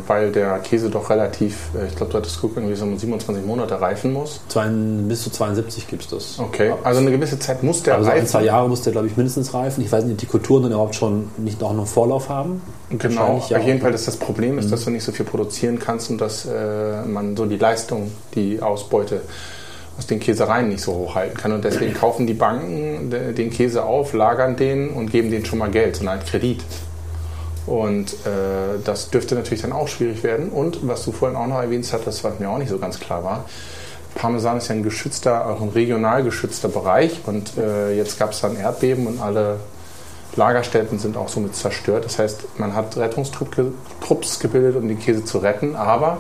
weil 0.08 0.32
der 0.32 0.60
Käse 0.60 0.90
doch 0.90 1.10
relativ, 1.10 1.70
äh, 1.80 1.88
ich 1.88 1.96
glaube, 1.96 2.12
du 2.12 2.18
hattest 2.18 2.36
geguckt, 2.38 2.58
irgendwie 2.58 2.76
so 2.76 2.86
27 2.86 3.46
Monate 3.46 3.80
reifen 3.80 4.12
muss. 4.12 4.42
Zwei, 4.48 4.68
bis 4.70 5.24
zu 5.24 5.30
72 5.30 5.88
gibt 5.88 6.04
es 6.04 6.10
das. 6.10 6.40
Okay, 6.40 6.74
also 6.84 7.00
eine 7.00 7.12
gewisse 7.12 7.38
Zeit 7.38 7.62
muss 7.62 7.84
der 7.84 7.96
also 7.96 8.10
reifen. 8.10 8.22
Also 8.22 8.38
ein, 8.38 8.42
zwei 8.42 8.48
Jahre 8.48 8.68
muss 8.68 8.82
der, 8.82 8.92
glaube 8.92 9.08
ich, 9.08 9.18
mindestens 9.18 9.54
reifen. 9.54 9.84
Ich 9.84 9.92
weiß 9.92 10.04
nicht, 10.06 10.14
ob 10.14 10.20
die 10.20 10.26
Kulturen 10.26 10.64
dann 10.64 10.72
überhaupt 10.72 10.96
schon 10.96 11.30
nicht 11.38 11.62
auch 11.62 11.74
noch 11.74 11.88
Vorlauf 11.88 12.30
haben. 12.30 12.62
Genau, 12.90 13.38
auf 13.38 13.66
jeden 13.66 13.82
Fall, 13.82 13.92
dass 13.92 14.06
das 14.06 14.18
Problem 14.18 14.58
ist, 14.58 14.66
mhm. 14.66 14.72
dass 14.72 14.86
du 14.86 14.92
nicht 14.92 15.04
so 15.04 15.12
viel 15.12 15.26
produzieren 15.26 15.80
kannst 15.80 16.10
und 16.10 16.20
dass 16.20 16.46
äh, 16.46 17.04
man 17.06 17.36
so 17.36 17.46
die 17.46 17.58
Leistung, 17.58 18.12
die 18.34 18.62
Ausbeute 18.62 19.22
aus 19.98 20.08
den 20.08 20.20
Käsereien 20.20 20.70
nicht 20.70 20.82
so 20.82 20.94
hochhalten 20.94 21.38
kann. 21.38 21.52
Und 21.52 21.64
deswegen 21.64 21.94
kaufen 22.00 22.28
die 22.28 22.34
Banken 22.34 23.12
den 23.12 23.50
Käse 23.50 23.84
auf, 23.84 24.14
lagern 24.14 24.56
den 24.56 24.90
und 24.90 25.12
geben 25.12 25.30
den 25.30 25.46
schon 25.46 25.60
mal 25.60 25.70
Geld, 25.70 25.96
so 25.98 26.02
eine 26.02 26.12
Art 26.12 26.26
Kredit. 26.26 26.64
Und 27.68 28.14
äh, 28.26 28.80
das 28.84 29.10
dürfte 29.10 29.36
natürlich 29.36 29.62
dann 29.62 29.72
auch 29.72 29.88
schwierig 29.88 30.24
werden. 30.24 30.50
Und 30.50 30.88
was 30.88 31.04
du 31.04 31.12
vorhin 31.12 31.38
auch 31.38 31.48
noch 31.48 31.62
erwähnt 31.62 31.92
hattest, 31.92 32.24
was 32.24 32.40
mir 32.40 32.50
auch 32.50 32.58
nicht 32.58 32.70
so 32.70 32.78
ganz 32.78 33.00
klar 33.00 33.24
war, 33.24 33.46
Parmesan 34.14 34.58
ist 34.58 34.70
ja 34.70 34.76
ein 34.76 34.84
geschützter, 34.84 35.48
auch 35.48 35.62
ein 35.62 35.70
regional 35.70 36.24
geschützter 36.24 36.70
Bereich. 36.70 37.22
Und 37.26 37.58
äh, 37.58 37.96
jetzt 37.96 38.18
gab 38.20 38.32
es 38.32 38.42
dann 38.42 38.56
Erdbeben 38.56 39.08
und 39.08 39.22
alle 39.22 39.60
Lagerstätten 40.36 41.00
sind 41.00 41.18
auch 41.18 41.28
somit 41.28 41.56
zerstört. 41.56 42.06
Das 42.06 42.20
heißt, 42.20 42.60
man 42.60 42.76
hat 42.76 42.98
Rettungstrupps 42.98 44.40
gebildet, 44.40 44.76
um 44.76 44.88
den 44.88 45.00
Käse 45.00 45.26
zu 45.26 45.40
retten. 45.40 45.76
Aber, 45.76 46.20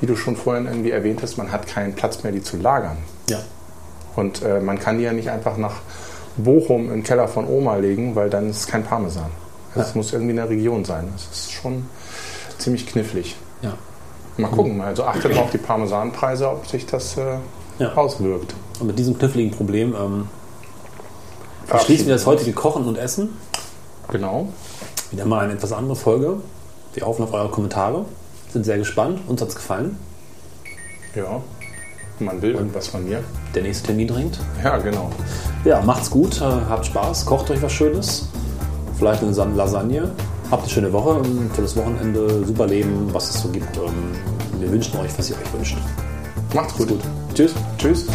wie 0.00 0.06
du 0.06 0.16
schon 0.16 0.36
vorhin 0.36 0.66
irgendwie 0.66 0.90
erwähnt 0.90 1.20
hast, 1.22 1.36
man 1.36 1.52
hat 1.52 1.66
keinen 1.66 1.94
Platz 1.94 2.22
mehr, 2.22 2.32
die 2.32 2.42
zu 2.42 2.56
lagern. 2.56 2.96
Ja. 3.28 3.40
Und 4.16 4.42
äh, 4.42 4.60
man 4.60 4.78
kann 4.78 4.98
die 4.98 5.04
ja 5.04 5.12
nicht 5.12 5.30
einfach 5.30 5.56
nach 5.56 5.76
Bochum 6.36 6.92
im 6.92 7.02
Keller 7.02 7.28
von 7.28 7.46
Oma 7.46 7.76
legen, 7.76 8.14
weil 8.14 8.30
dann 8.30 8.50
ist 8.50 8.60
es 8.60 8.66
kein 8.66 8.84
Parmesan. 8.84 9.30
Es 9.74 9.94
muss 9.94 10.12
irgendwie 10.12 10.30
in 10.30 10.36
der 10.36 10.48
Region 10.48 10.84
sein. 10.84 11.08
Das 11.12 11.24
ist 11.30 11.52
schon 11.52 11.86
ziemlich 12.58 12.86
knifflig. 12.86 13.36
Ja. 13.62 13.74
Mal 14.36 14.50
gucken. 14.50 14.80
Also 14.80 15.04
achtet 15.04 15.34
mal 15.34 15.42
auf 15.42 15.50
die 15.50 15.58
Parmesanpreise, 15.58 16.48
ob 16.48 16.66
sich 16.66 16.86
das 16.86 17.16
äh, 17.16 17.38
ja. 17.78 17.94
auswirkt. 17.94 18.54
Und 18.80 18.86
mit 18.86 18.98
diesem 18.98 19.18
kniffligen 19.18 19.50
Problem 19.50 19.94
ähm, 19.94 20.28
verschließen 21.66 22.06
wir 22.06 22.14
das 22.14 22.26
heutige 22.26 22.52
Kochen 22.52 22.86
und 22.86 22.96
Essen. 22.96 23.30
Genau. 24.10 24.48
Wieder 25.10 25.26
mal 25.26 25.44
eine 25.44 25.54
etwas 25.54 25.72
andere 25.72 25.96
Folge. 25.96 26.40
Wir 26.94 27.06
hoffen 27.06 27.24
auf 27.24 27.32
eure 27.32 27.50
Kommentare. 27.50 28.04
Sind 28.52 28.64
sehr 28.64 28.78
gespannt. 28.78 29.20
Uns 29.26 29.40
hat 29.40 29.48
es 29.48 29.56
gefallen. 29.56 29.98
Ja. 31.14 31.42
Man 32.20 32.42
will 32.42 32.52
irgendwas 32.52 32.88
von 32.88 33.04
mir. 33.04 33.22
Der 33.54 33.62
nächste 33.62 33.88
Termin 33.88 34.08
dringt. 34.08 34.40
Ja, 34.64 34.78
genau. 34.78 35.10
Ja, 35.64 35.80
macht's 35.82 36.10
gut, 36.10 36.40
äh, 36.40 36.44
habt 36.44 36.86
Spaß, 36.86 37.26
kocht 37.26 37.50
euch 37.50 37.62
was 37.62 37.72
Schönes 37.72 38.28
vielleicht 38.98 39.22
eine 39.22 39.32
Lasagne. 39.54 40.10
Habt 40.50 40.62
eine 40.62 40.70
schöne 40.70 40.92
Woche, 40.92 41.20
ein 41.22 41.50
tolles 41.54 41.76
Wochenende, 41.76 42.44
super 42.44 42.66
Leben, 42.66 43.08
was 43.12 43.30
es 43.30 43.42
so 43.42 43.48
gibt. 43.48 43.76
Ähm, 43.76 44.60
wir 44.60 44.70
wünschen 44.70 44.98
euch, 44.98 45.16
was 45.16 45.30
ihr 45.30 45.36
euch 45.36 45.52
wünscht. 45.52 45.76
Macht's 46.54 46.74
gut. 46.74 46.88
gut. 46.88 47.00
Tschüss. 47.34 47.54
Tschüss. 47.78 48.06